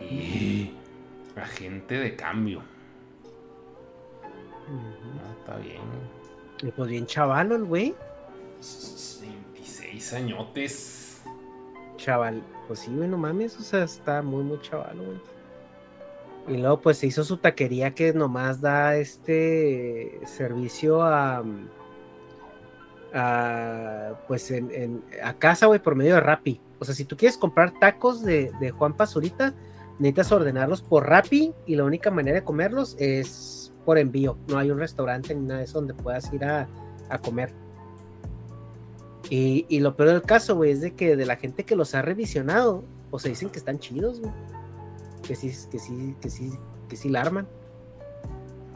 Y 0.00 0.72
agente 1.36 1.98
de 1.98 2.16
cambio. 2.16 2.62
Ah, 4.68 5.34
está 5.38 5.56
bien. 5.58 5.82
Pues 6.74 6.88
bien 6.88 7.06
chaval 7.06 7.52
el 7.52 7.64
güey. 7.64 7.94
26 9.20 10.12
añotes. 10.14 11.22
Chaval, 11.96 12.42
pues 12.66 12.80
sí, 12.80 12.94
güey, 12.94 13.08
no 13.08 13.16
mames, 13.16 13.58
o 13.58 13.62
sea, 13.62 13.84
está 13.84 14.22
muy, 14.22 14.42
muy 14.42 14.60
chaval, 14.60 14.96
güey. 14.96 15.20
Y 16.48 16.60
luego 16.60 16.80
pues 16.80 16.98
se 16.98 17.08
hizo 17.08 17.24
su 17.24 17.38
taquería 17.38 17.94
que 17.94 18.12
nomás 18.12 18.60
da 18.60 18.96
este 18.96 20.20
servicio 20.24 21.02
a, 21.02 21.42
a 23.16 24.14
pues 24.28 24.50
en, 24.50 25.02
a 25.22 25.34
casa, 25.34 25.66
güey, 25.66 25.80
por 25.82 25.94
medio 25.94 26.14
de 26.14 26.20
Rappi. 26.20 26.60
O 26.78 26.84
sea, 26.84 26.94
si 26.94 27.04
tú 27.04 27.16
quieres 27.16 27.38
comprar 27.38 27.72
tacos 27.80 28.22
de, 28.22 28.52
Juan 28.76 28.94
Pazurita, 28.94 29.54
necesitas 29.98 30.30
ordenarlos 30.32 30.82
por 30.82 31.08
Rappi 31.08 31.54
y 31.66 31.76
la 31.76 31.84
única 31.84 32.10
manera 32.10 32.36
de 32.36 32.44
comerlos 32.44 32.96
es 32.98 33.72
por 33.84 33.98
envío. 33.98 34.36
No 34.48 34.58
hay 34.58 34.70
un 34.70 34.78
restaurante 34.78 35.34
ni 35.34 35.46
nada 35.46 35.58
de 35.58 35.64
eso 35.64 35.78
donde 35.78 35.94
puedas 35.94 36.32
ir 36.32 36.44
a, 36.44 36.68
a 37.08 37.18
comer. 37.18 37.52
Y, 39.30 39.66
y, 39.68 39.80
lo 39.80 39.96
peor 39.96 40.10
del 40.10 40.22
caso, 40.22 40.54
güey, 40.54 40.70
es 40.70 40.80
de 40.80 40.94
que 40.94 41.16
de 41.16 41.26
la 41.26 41.36
gente 41.36 41.64
que 41.64 41.74
los 41.74 41.96
ha 41.96 42.02
revisionado, 42.02 42.84
pues 43.10 43.24
se 43.24 43.30
dicen 43.30 43.48
que 43.48 43.58
están 43.58 43.80
chidos, 43.80 44.20
güey 44.20 44.32
que 45.26 45.34
sí, 45.34 45.52
que 45.70 45.78
sí, 45.78 46.16
que 46.20 46.30
sí, 46.30 46.52
que 46.88 46.96
sí 46.96 47.08
la 47.08 47.22
arman. 47.22 47.48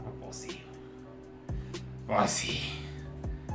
Ah, 0.05 0.11
pues 0.21 0.35
sí. 0.35 0.61
Pues 2.07 2.31
sí. 2.31 2.59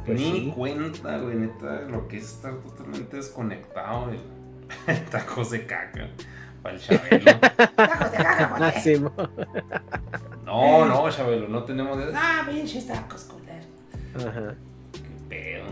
Pues 0.06 0.20
Ni 0.20 0.52
cuenta, 0.52 1.18
güey, 1.18 1.36
neta, 1.36 1.82
lo 1.82 2.06
que 2.06 2.18
es 2.18 2.24
estar 2.24 2.54
totalmente 2.58 3.16
desconectado 3.16 4.08
de 4.08 4.94
tacos 5.10 5.50
de 5.50 5.66
caca. 5.66 6.08
Para 6.62 6.76
el 6.76 6.80
Chabelo. 6.80 7.38
tacos 7.76 8.12
de 8.12 8.16
caca, 8.16 8.56
ah, 8.56 8.72
No, 10.44 10.84
no, 10.86 11.10
Chabelo, 11.10 11.48
no 11.48 11.64
tenemos. 11.64 11.98
Ah, 12.14 12.46
pinches 12.48 12.86
tacos, 12.86 13.24
culero. 13.24 14.28
Ajá. 14.28 14.54
Qué 14.92 15.28
pedo. 15.28 15.64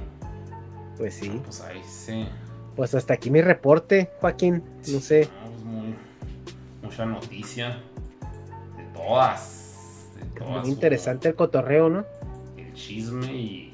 Pues 0.99 1.15
sí. 1.15 1.41
pues 1.45 1.61
ahí 1.61 1.83
sí. 1.87 2.29
Pues 2.75 2.95
hasta 2.95 3.15
aquí 3.15 3.31
mi 3.31 3.41
reporte, 3.41 4.11
Joaquín. 4.21 4.63
No 4.89 5.01
sé 5.01 5.31
mucha 6.95 7.07
noticia 7.07 7.81
de 8.77 8.85
todas. 8.95 10.11
Muy 10.41 10.69
interesante 10.69 11.29
el 11.29 11.35
cotorreo, 11.35 11.89
¿no? 11.89 12.05
El 12.57 12.73
chisme 12.73 13.33
y, 13.33 13.74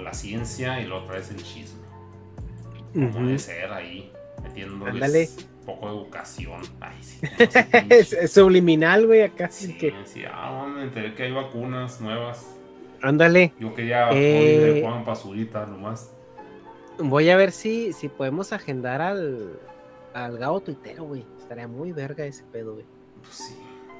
la 0.00 0.14
ciencia 0.14 0.80
y 0.80 0.86
luego 0.86 1.04
otra 1.04 1.16
vez 1.16 1.30
el 1.30 1.42
chisme. 1.42 1.80
Como 2.92 3.38
ser 3.38 3.72
ahí, 3.72 4.12
metiéndoles 4.42 5.46
un 5.60 5.66
poco 5.66 5.86
de 5.86 5.96
educación. 5.96 6.60
Ay, 6.80 6.96
sí, 7.00 7.20
es, 7.90 8.32
subliminal, 8.32 9.06
güey, 9.06 9.22
acá. 9.22 9.48
Sí, 9.50 9.76
que... 9.78 9.94
sí, 10.04 10.24
ah, 10.26 10.66
me 10.74 10.82
enteré 10.82 11.14
que 11.14 11.24
hay 11.24 11.32
vacunas 11.32 12.00
nuevas. 12.00 12.56
Ándale. 13.02 13.52
Yo 13.58 13.74
quería 13.74 14.10
eh... 14.10 14.74
de 14.74 14.82
Juan 14.82 15.04
Pasurita 15.04 15.66
nomás. 15.66 16.12
Voy 16.98 17.30
a 17.30 17.36
ver 17.36 17.52
si, 17.52 17.92
si 17.92 18.08
podemos 18.08 18.52
agendar 18.52 19.00
al, 19.00 19.58
al 20.12 20.36
Gabo 20.36 20.60
tuitero, 20.60 21.04
güey. 21.04 21.24
Estaría 21.38 21.66
muy 21.66 21.92
verga 21.92 22.24
ese 22.24 22.44
pedo, 22.44 22.74
güey. 22.74 22.84
Pues 23.22 23.34
sí, 23.34 23.56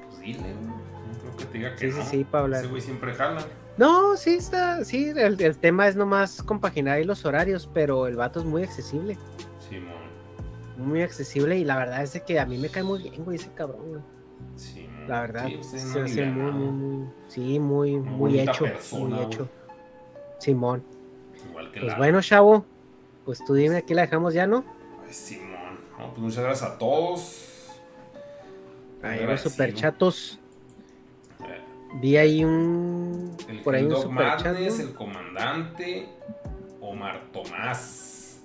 pues 0.07 0.21
dile, 0.21 0.39
No 0.39 1.19
creo 1.19 1.37
que 1.37 1.45
te 1.45 1.57
diga 1.57 1.75
que 1.75 1.91
sí, 1.91 2.01
Sí, 2.01 2.07
sí, 2.09 2.23
para 2.23 2.59
Ese 2.59 2.67
güey 2.67 2.81
siempre 2.81 3.13
jala. 3.13 3.45
No, 3.77 4.17
sí 4.17 4.35
está, 4.35 4.83
sí, 4.83 5.11
el, 5.15 5.57
tema 5.57 5.87
es 5.87 5.95
nomás 5.95 6.43
compaginar 6.43 6.97
ahí 6.97 7.03
los 7.03 7.25
horarios, 7.25 7.69
pero 7.73 8.07
el 8.07 8.15
vato 8.15 8.39
es 8.39 8.45
muy 8.45 8.63
accesible. 8.63 9.17
Sí, 9.69 9.77
Muy 10.77 11.01
accesible 11.01 11.57
y 11.57 11.63
la 11.63 11.77
verdad 11.77 12.03
es 12.03 12.19
que 12.21 12.39
a 12.39 12.45
mí 12.45 12.57
me 12.57 12.69
cae 12.69 12.83
muy 12.83 13.01
bien, 13.01 13.23
güey, 13.23 13.37
ese 13.37 13.51
cabrón, 13.53 13.89
güey. 13.89 14.01
Sí, 14.55 14.87
La 15.07 15.21
verdad, 15.21 15.47
sí, 15.61 16.21
muy, 16.23 16.51
muy, 16.51 17.09
sí, 17.27 17.59
muy, 17.59 17.97
muy 17.97 18.39
hecho, 18.39 18.65
muy 18.91 19.19
hecho. 19.21 19.47
Simón. 20.39 20.83
Igual 21.49 21.71
que 21.71 21.79
pues 21.81 21.97
bueno, 21.97 22.21
chavo, 22.21 22.65
pues 23.25 23.43
tú 23.45 23.53
dime, 23.53 23.77
aquí 23.77 23.93
la 23.93 24.01
dejamos 24.03 24.33
ya, 24.33 24.47
¿no? 24.47 24.65
Pues 25.03 25.15
sí, 25.15 25.39
pues 25.97 26.17
muchas 26.17 26.43
gracias 26.43 26.71
a 26.71 26.77
todos. 26.77 27.47
Ahí 29.01 29.25
los 29.25 29.41
superchatos. 29.41 30.40
Vi 31.95 32.17
ahí 32.17 32.43
un. 32.43 33.35
El 33.47 33.61
por 33.61 33.75
ahí 33.75 33.83
un 33.83 33.91
el 33.91 34.93
comandante 34.93 36.07
Omar 36.79 37.23
Tomás. 37.31 38.41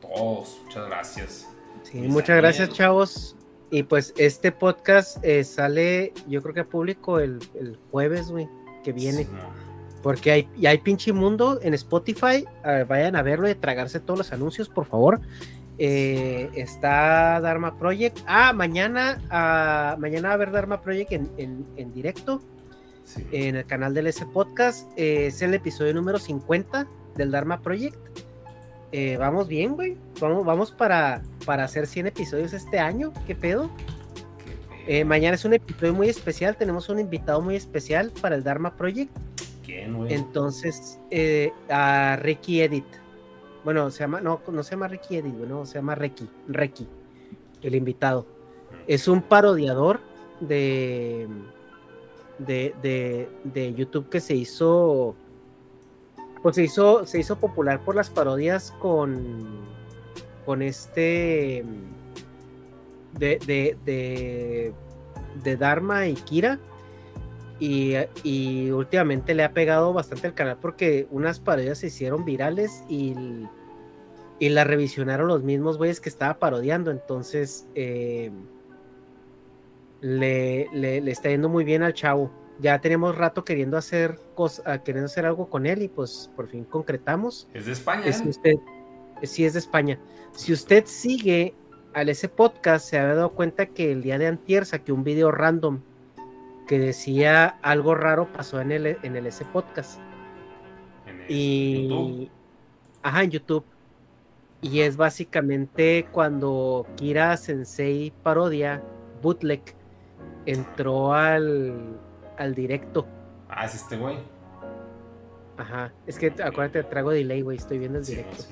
Todos, 0.00 0.60
muchas 0.64 0.86
gracias. 0.86 1.48
Sí, 1.82 1.98
muchas 2.02 2.36
gracias, 2.36 2.70
chavos. 2.70 3.36
Y 3.70 3.82
pues 3.84 4.12
este 4.18 4.52
podcast 4.52 5.24
eh, 5.24 5.44
sale, 5.44 6.12
yo 6.28 6.42
creo 6.42 6.54
que 6.54 6.60
a 6.60 6.66
público 6.66 7.18
el, 7.18 7.40
jueves, 7.90 8.30
güey, 8.30 8.48
que 8.84 8.92
viene. 8.92 9.26
Porque 10.02 10.30
hay, 10.30 10.48
hay 10.66 10.78
pinche 10.78 11.12
mundo 11.12 11.58
en 11.62 11.74
Spotify. 11.74 12.44
vayan 12.86 13.16
a 13.16 13.22
verlo 13.22 13.48
y 13.48 13.54
tragarse 13.54 13.98
todos 14.00 14.18
los 14.18 14.32
anuncios, 14.32 14.68
por 14.68 14.84
favor. 14.84 15.20
Eh, 15.84 16.48
está 16.54 17.40
Dharma 17.40 17.76
Project. 17.76 18.20
Ah, 18.28 18.52
mañana, 18.52 19.20
ah, 19.30 19.96
mañana 19.98 20.28
va 20.28 20.30
a 20.30 20.34
haber 20.34 20.52
Dharma 20.52 20.80
Project 20.80 21.10
en, 21.10 21.92
directo 21.92 22.40
en 23.32 23.56
el 23.56 23.66
canal 23.66 23.92
del 23.92 24.06
S 24.06 24.24
Podcast. 24.26 24.88
Eh, 24.96 25.26
es 25.26 25.42
el 25.42 25.54
episodio 25.54 25.92
número 25.92 26.20
50 26.20 26.86
del 27.16 27.32
Dharma 27.32 27.62
Project. 27.62 27.96
Eh, 28.92 29.16
vamos 29.16 29.48
bien, 29.48 29.74
güey. 29.74 29.96
Vamos, 30.20 30.46
vamos 30.46 30.70
para, 30.70 31.24
para 31.44 31.64
hacer 31.64 31.88
100 31.88 32.06
episodios 32.06 32.52
este 32.52 32.78
año. 32.78 33.12
¿Qué 33.26 33.34
pedo? 33.34 33.68
mañana 35.04 35.34
es 35.34 35.44
un 35.44 35.54
episodio 35.54 35.94
muy 35.94 36.08
especial. 36.08 36.56
Tenemos 36.56 36.88
un 36.90 37.00
invitado 37.00 37.40
muy 37.40 37.56
especial 37.56 38.12
para 38.20 38.36
el 38.36 38.44
Dharma 38.44 38.76
Project. 38.76 39.10
¿Quién, 39.64 39.96
güey? 39.96 40.14
Entonces, 40.14 41.00
a 41.68 42.16
Ricky 42.20 42.60
Edit. 42.60 43.01
Bueno, 43.64 43.90
se 43.90 44.00
llama, 44.00 44.20
no, 44.20 44.40
no 44.50 44.62
se 44.62 44.72
llama 44.72 44.88
Ricky 44.88 45.16
Edith, 45.16 45.34
no, 45.34 45.64
se 45.66 45.74
llama 45.74 45.94
Reiki, 45.94 46.28
Reiki, 46.48 46.88
el 47.62 47.74
invitado. 47.74 48.26
Es 48.86 49.06
un 49.06 49.22
parodiador 49.22 50.00
de, 50.40 51.28
de, 52.38 53.28
de, 53.44 53.74
YouTube 53.74 54.08
que 54.08 54.20
se 54.20 54.34
hizo, 54.34 55.14
pues 56.42 56.56
se 56.56 56.64
hizo, 56.64 57.06
se 57.06 57.20
hizo 57.20 57.36
popular 57.36 57.84
por 57.84 57.94
las 57.94 58.10
parodias 58.10 58.72
con, 58.80 59.60
con 60.44 60.62
este, 60.62 61.64
de, 63.12 63.38
de, 63.46 63.76
de, 63.84 64.74
de 65.44 65.56
Dharma 65.56 66.08
y 66.08 66.14
Kira. 66.14 66.58
Y, 67.64 67.94
y, 68.24 68.72
últimamente 68.72 69.34
le 69.36 69.44
ha 69.44 69.52
pegado 69.52 69.92
bastante 69.92 70.26
al 70.26 70.34
canal 70.34 70.58
porque 70.60 71.06
unas 71.12 71.38
parodias 71.38 71.78
se 71.78 71.86
hicieron 71.86 72.24
virales 72.24 72.82
y, 72.88 73.14
y 74.40 74.48
la 74.48 74.64
revisionaron 74.64 75.28
los 75.28 75.44
mismos 75.44 75.78
güeyes 75.78 76.00
que 76.00 76.08
estaba 76.08 76.40
parodiando. 76.40 76.90
Entonces 76.90 77.68
eh, 77.76 78.32
le, 80.00 80.66
le, 80.72 81.08
está 81.08 81.28
yendo 81.28 81.48
muy 81.48 81.62
bien 81.62 81.84
al 81.84 81.94
chavo. 81.94 82.32
Ya 82.58 82.80
tenemos 82.80 83.16
rato 83.16 83.44
queriendo 83.44 83.76
hacer 83.76 84.18
cosas, 84.34 84.64
ah, 84.66 84.82
queriendo 84.82 85.06
hacer 85.06 85.24
algo 85.24 85.48
con 85.48 85.64
él 85.64 85.82
y 85.82 85.88
pues 85.88 86.32
por 86.34 86.48
fin 86.48 86.64
concretamos. 86.64 87.48
Es 87.54 87.66
de 87.66 87.72
España. 87.74 88.06
Es 88.06 88.22
usted, 88.26 88.56
sí, 89.22 89.44
es 89.44 89.52
de 89.52 89.60
España. 89.60 90.00
Si 90.32 90.52
usted 90.52 90.86
sigue 90.86 91.54
al 91.94 92.08
ese 92.08 92.28
podcast, 92.28 92.90
se 92.90 92.98
ha 92.98 93.06
dado 93.06 93.34
cuenta 93.34 93.66
que 93.66 93.92
el 93.92 94.02
día 94.02 94.18
de 94.18 94.26
antier 94.26 94.66
saqué 94.66 94.90
un 94.90 95.04
video 95.04 95.30
random 95.30 95.80
que 96.72 96.78
decía 96.78 97.58
algo 97.60 97.94
raro 97.94 98.32
pasó 98.32 98.58
en 98.58 98.72
el, 98.72 98.86
en 99.02 99.14
el 99.14 99.26
ese 99.26 99.44
podcast. 99.44 100.00
y 101.28 101.86
YouTube. 101.86 102.30
ajá, 103.02 103.24
en 103.24 103.30
YouTube. 103.30 103.64
Y 104.62 104.80
es 104.80 104.96
básicamente 104.96 106.08
cuando 106.12 106.86
Kira 106.96 107.36
Sensei 107.36 108.10
parodia 108.22 108.82
bootleg 109.20 109.60
entró 110.46 111.12
al, 111.12 112.00
al 112.38 112.54
directo. 112.54 113.06
Ah, 113.50 113.66
es 113.66 113.74
este 113.74 113.98
güey. 113.98 114.16
Ajá, 115.58 115.92
es 116.06 116.18
que 116.18 116.28
acuérdate, 116.42 116.84
traigo 116.84 117.10
delay, 117.10 117.42
güey, 117.42 117.58
estoy 117.58 117.80
viendo 117.80 117.98
el 117.98 118.06
directo. 118.06 118.44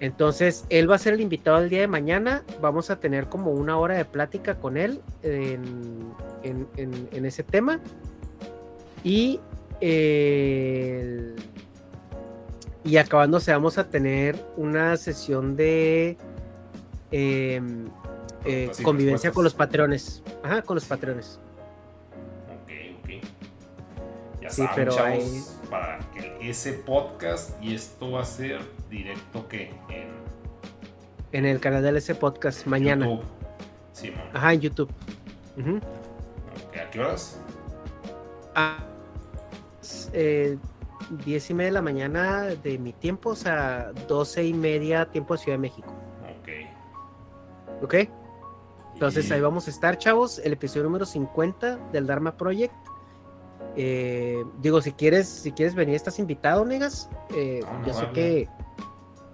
Entonces, 0.00 0.64
él 0.70 0.90
va 0.90 0.96
a 0.96 0.98
ser 0.98 1.14
el 1.14 1.20
invitado 1.20 1.58
el 1.58 1.70
día 1.70 1.80
de 1.80 1.86
mañana. 1.86 2.42
Vamos 2.60 2.90
a 2.90 3.00
tener 3.00 3.28
como 3.28 3.52
una 3.52 3.78
hora 3.78 3.96
de 3.96 4.04
plática 4.04 4.56
con 4.56 4.76
él 4.76 5.00
en, 5.22 6.10
en- 6.42 6.66
en- 6.76 7.08
en 7.12 7.24
ese 7.24 7.42
tema. 7.42 7.80
Y, 9.02 9.40
eh, 9.80 11.34
y 12.84 12.96
acabándose, 12.96 13.52
vamos 13.52 13.78
a 13.78 13.88
tener 13.88 14.36
una 14.56 14.96
sesión 14.96 15.56
de 15.56 16.16
eh, 17.10 17.60
eh, 18.44 18.70
convivencia 18.82 19.30
con 19.30 19.44
los 19.44 19.54
patrones. 19.54 20.22
Ajá, 20.42 20.62
con 20.62 20.74
los 20.74 20.84
patrones. 20.84 21.38
Ya 24.44 24.50
Sí, 24.50 24.56
saben, 24.62 24.74
pero 24.76 24.92
chavos, 24.94 25.08
ahí- 25.24 25.42
para 25.70 25.98
que 26.12 26.50
ese 26.50 26.74
podcast 26.74 27.60
y 27.62 27.74
esto 27.74 28.10
va 28.12 28.20
a 28.20 28.24
ser 28.26 28.60
directo 28.90 29.48
que 29.48 29.70
en 29.88 30.12
En 31.32 31.46
el 31.46 31.58
canal 31.60 31.82
de 31.82 31.98
ese 31.98 32.14
podcast 32.14 32.64
mañana. 32.66 33.06
YouTube. 33.06 33.24
Simón. 33.92 34.22
Ajá, 34.32 34.52
en 34.52 34.60
YouTube. 34.60 34.90
Ok, 35.56 36.76
¿A 36.76 36.90
qué 36.90 37.00
horas? 37.00 37.40
a 38.54 38.78
las, 39.80 40.10
eh, 40.12 40.56
10 41.24 41.50
y 41.50 41.54
media 41.54 41.68
de 41.70 41.72
la 41.74 41.82
mañana 41.82 42.42
de 42.44 42.78
mi 42.78 42.92
tiempo, 42.92 43.30
o 43.30 43.34
sea, 43.36 43.92
12 44.06 44.44
y 44.44 44.54
media 44.54 45.06
tiempo 45.06 45.34
de 45.34 45.38
Ciudad 45.40 45.56
de 45.58 45.62
México. 45.62 45.88
Ok. 46.40 47.82
¿Ok? 47.82 47.94
Entonces 48.94 49.28
Y- 49.28 49.32
ahí 49.32 49.40
vamos 49.40 49.66
a 49.66 49.70
estar, 49.70 49.98
chavos. 49.98 50.38
El 50.38 50.52
episodio 50.52 50.84
número 50.84 51.04
50 51.04 51.76
del 51.92 52.06
Dharma 52.06 52.36
Project. 52.36 52.74
Eh, 53.76 54.44
digo, 54.60 54.80
si 54.80 54.92
quieres, 54.92 55.28
si 55.28 55.52
quieres 55.52 55.74
venir, 55.74 55.94
estás 55.96 56.18
invitado, 56.18 56.64
negas. 56.64 57.08
Eh, 57.34 57.60
No, 57.64 57.78
no, 57.80 57.86
yo 57.86 57.94
sé 57.94 58.06
que. 58.12 58.48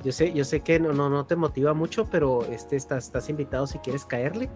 Yo 0.03 0.13
sé, 0.13 0.33
yo 0.33 0.45
sé 0.45 0.61
que 0.61 0.81
no, 0.81 0.95
no, 0.95 1.11
no 1.11 1.27
te 1.27 1.37
motiva 1.37 1.75
mucho, 1.75 2.07
pero 2.07 2.43
este 2.47 2.77
estás, 2.77 3.05
estás 3.05 3.29
invitado 3.29 3.67
si 3.67 3.79
quieres 3.81 4.05
caerle. 4.07 4.49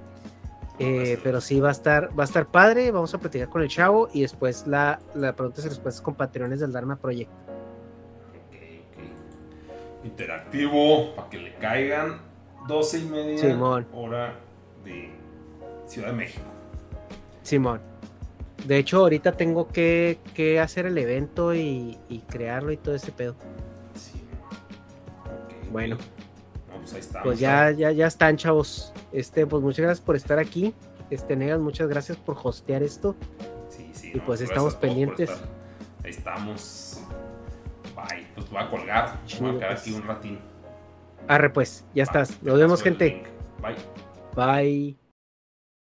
Eh, 0.78 1.20
pero 1.22 1.40
sí 1.40 1.60
va 1.60 1.68
a 1.68 1.72
estar, 1.72 2.18
va 2.18 2.24
a 2.24 2.26
estar 2.26 2.46
padre. 2.46 2.90
Vamos 2.90 3.12
a 3.14 3.18
platicar 3.18 3.48
con 3.50 3.60
el 3.62 3.68
chavo 3.68 4.08
y 4.12 4.22
después 4.22 4.66
la, 4.66 5.00
la 5.14 5.34
preguntas 5.36 5.64
y 5.66 5.68
respuestas 5.68 6.00
con 6.02 6.14
patrones 6.14 6.60
del 6.60 6.72
Dharma 6.72 6.96
Project. 6.96 7.30
Ok, 7.30 8.56
ok. 8.90 10.06
Interactivo, 10.06 11.14
para 11.14 11.28
que 11.28 11.38
le 11.38 11.54
caigan 11.56 12.20
12 12.66 12.98
y 12.98 13.04
media 13.04 13.38
Simón. 13.38 13.86
hora 13.92 14.34
de 14.84 15.10
Ciudad 15.86 16.08
de 16.08 16.14
México. 16.14 16.44
Simón. 17.42 17.80
De 18.66 18.78
hecho, 18.78 18.98
ahorita 19.00 19.32
tengo 19.32 19.68
que, 19.68 20.18
que 20.34 20.58
hacer 20.60 20.86
el 20.86 20.96
evento 20.96 21.54
y, 21.54 21.98
y 22.08 22.20
crearlo 22.20 22.72
y 22.72 22.76
todo 22.76 22.94
ese 22.94 23.12
pedo. 23.12 23.34
Sí. 23.94 24.22
Ok, 25.24 25.52
ok. 25.64 25.70
Bueno. 25.70 25.96
No, 26.70 26.78
pues 26.78 26.94
ahí 26.94 27.00
estamos. 27.00 27.24
Pues 27.26 27.38
ya, 27.38 27.70
ya, 27.72 27.92
ya 27.92 28.06
están, 28.06 28.36
chavos. 28.36 28.92
Este, 29.12 29.46
pues 29.46 29.62
muchas 29.62 29.84
gracias 29.84 30.04
por 30.04 30.16
estar 30.16 30.38
aquí. 30.38 30.74
Este, 31.10 31.36
Negas, 31.36 31.60
muchas 31.60 31.88
gracias 31.88 32.16
por 32.16 32.36
hostear 32.42 32.82
esto. 32.82 33.14
Sí, 33.68 33.90
sí, 33.92 34.12
y 34.14 34.18
no, 34.18 34.24
pues 34.24 34.40
estamos 34.40 34.74
pendientes. 34.76 35.30
Ahí 36.02 36.10
estamos. 36.10 37.00
Bye. 37.94 38.26
Pues 38.34 38.50
voy 38.50 38.62
a 38.62 38.70
colgar. 38.70 39.18
voy 39.18 39.26
Chido, 39.26 39.50
a 39.50 39.52
quedar 39.54 39.68
pues. 39.70 39.80
aquí 39.82 39.92
un 39.92 40.02
ratín. 40.02 40.38
Arre, 41.28 41.50
pues, 41.50 41.84
ya 41.94 42.02
estás. 42.02 42.36
te 42.36 42.46
Nos 42.46 42.58
vemos, 42.58 42.82
gente. 42.82 43.24
Bye. 43.62 43.76
Bye. 44.34 45.03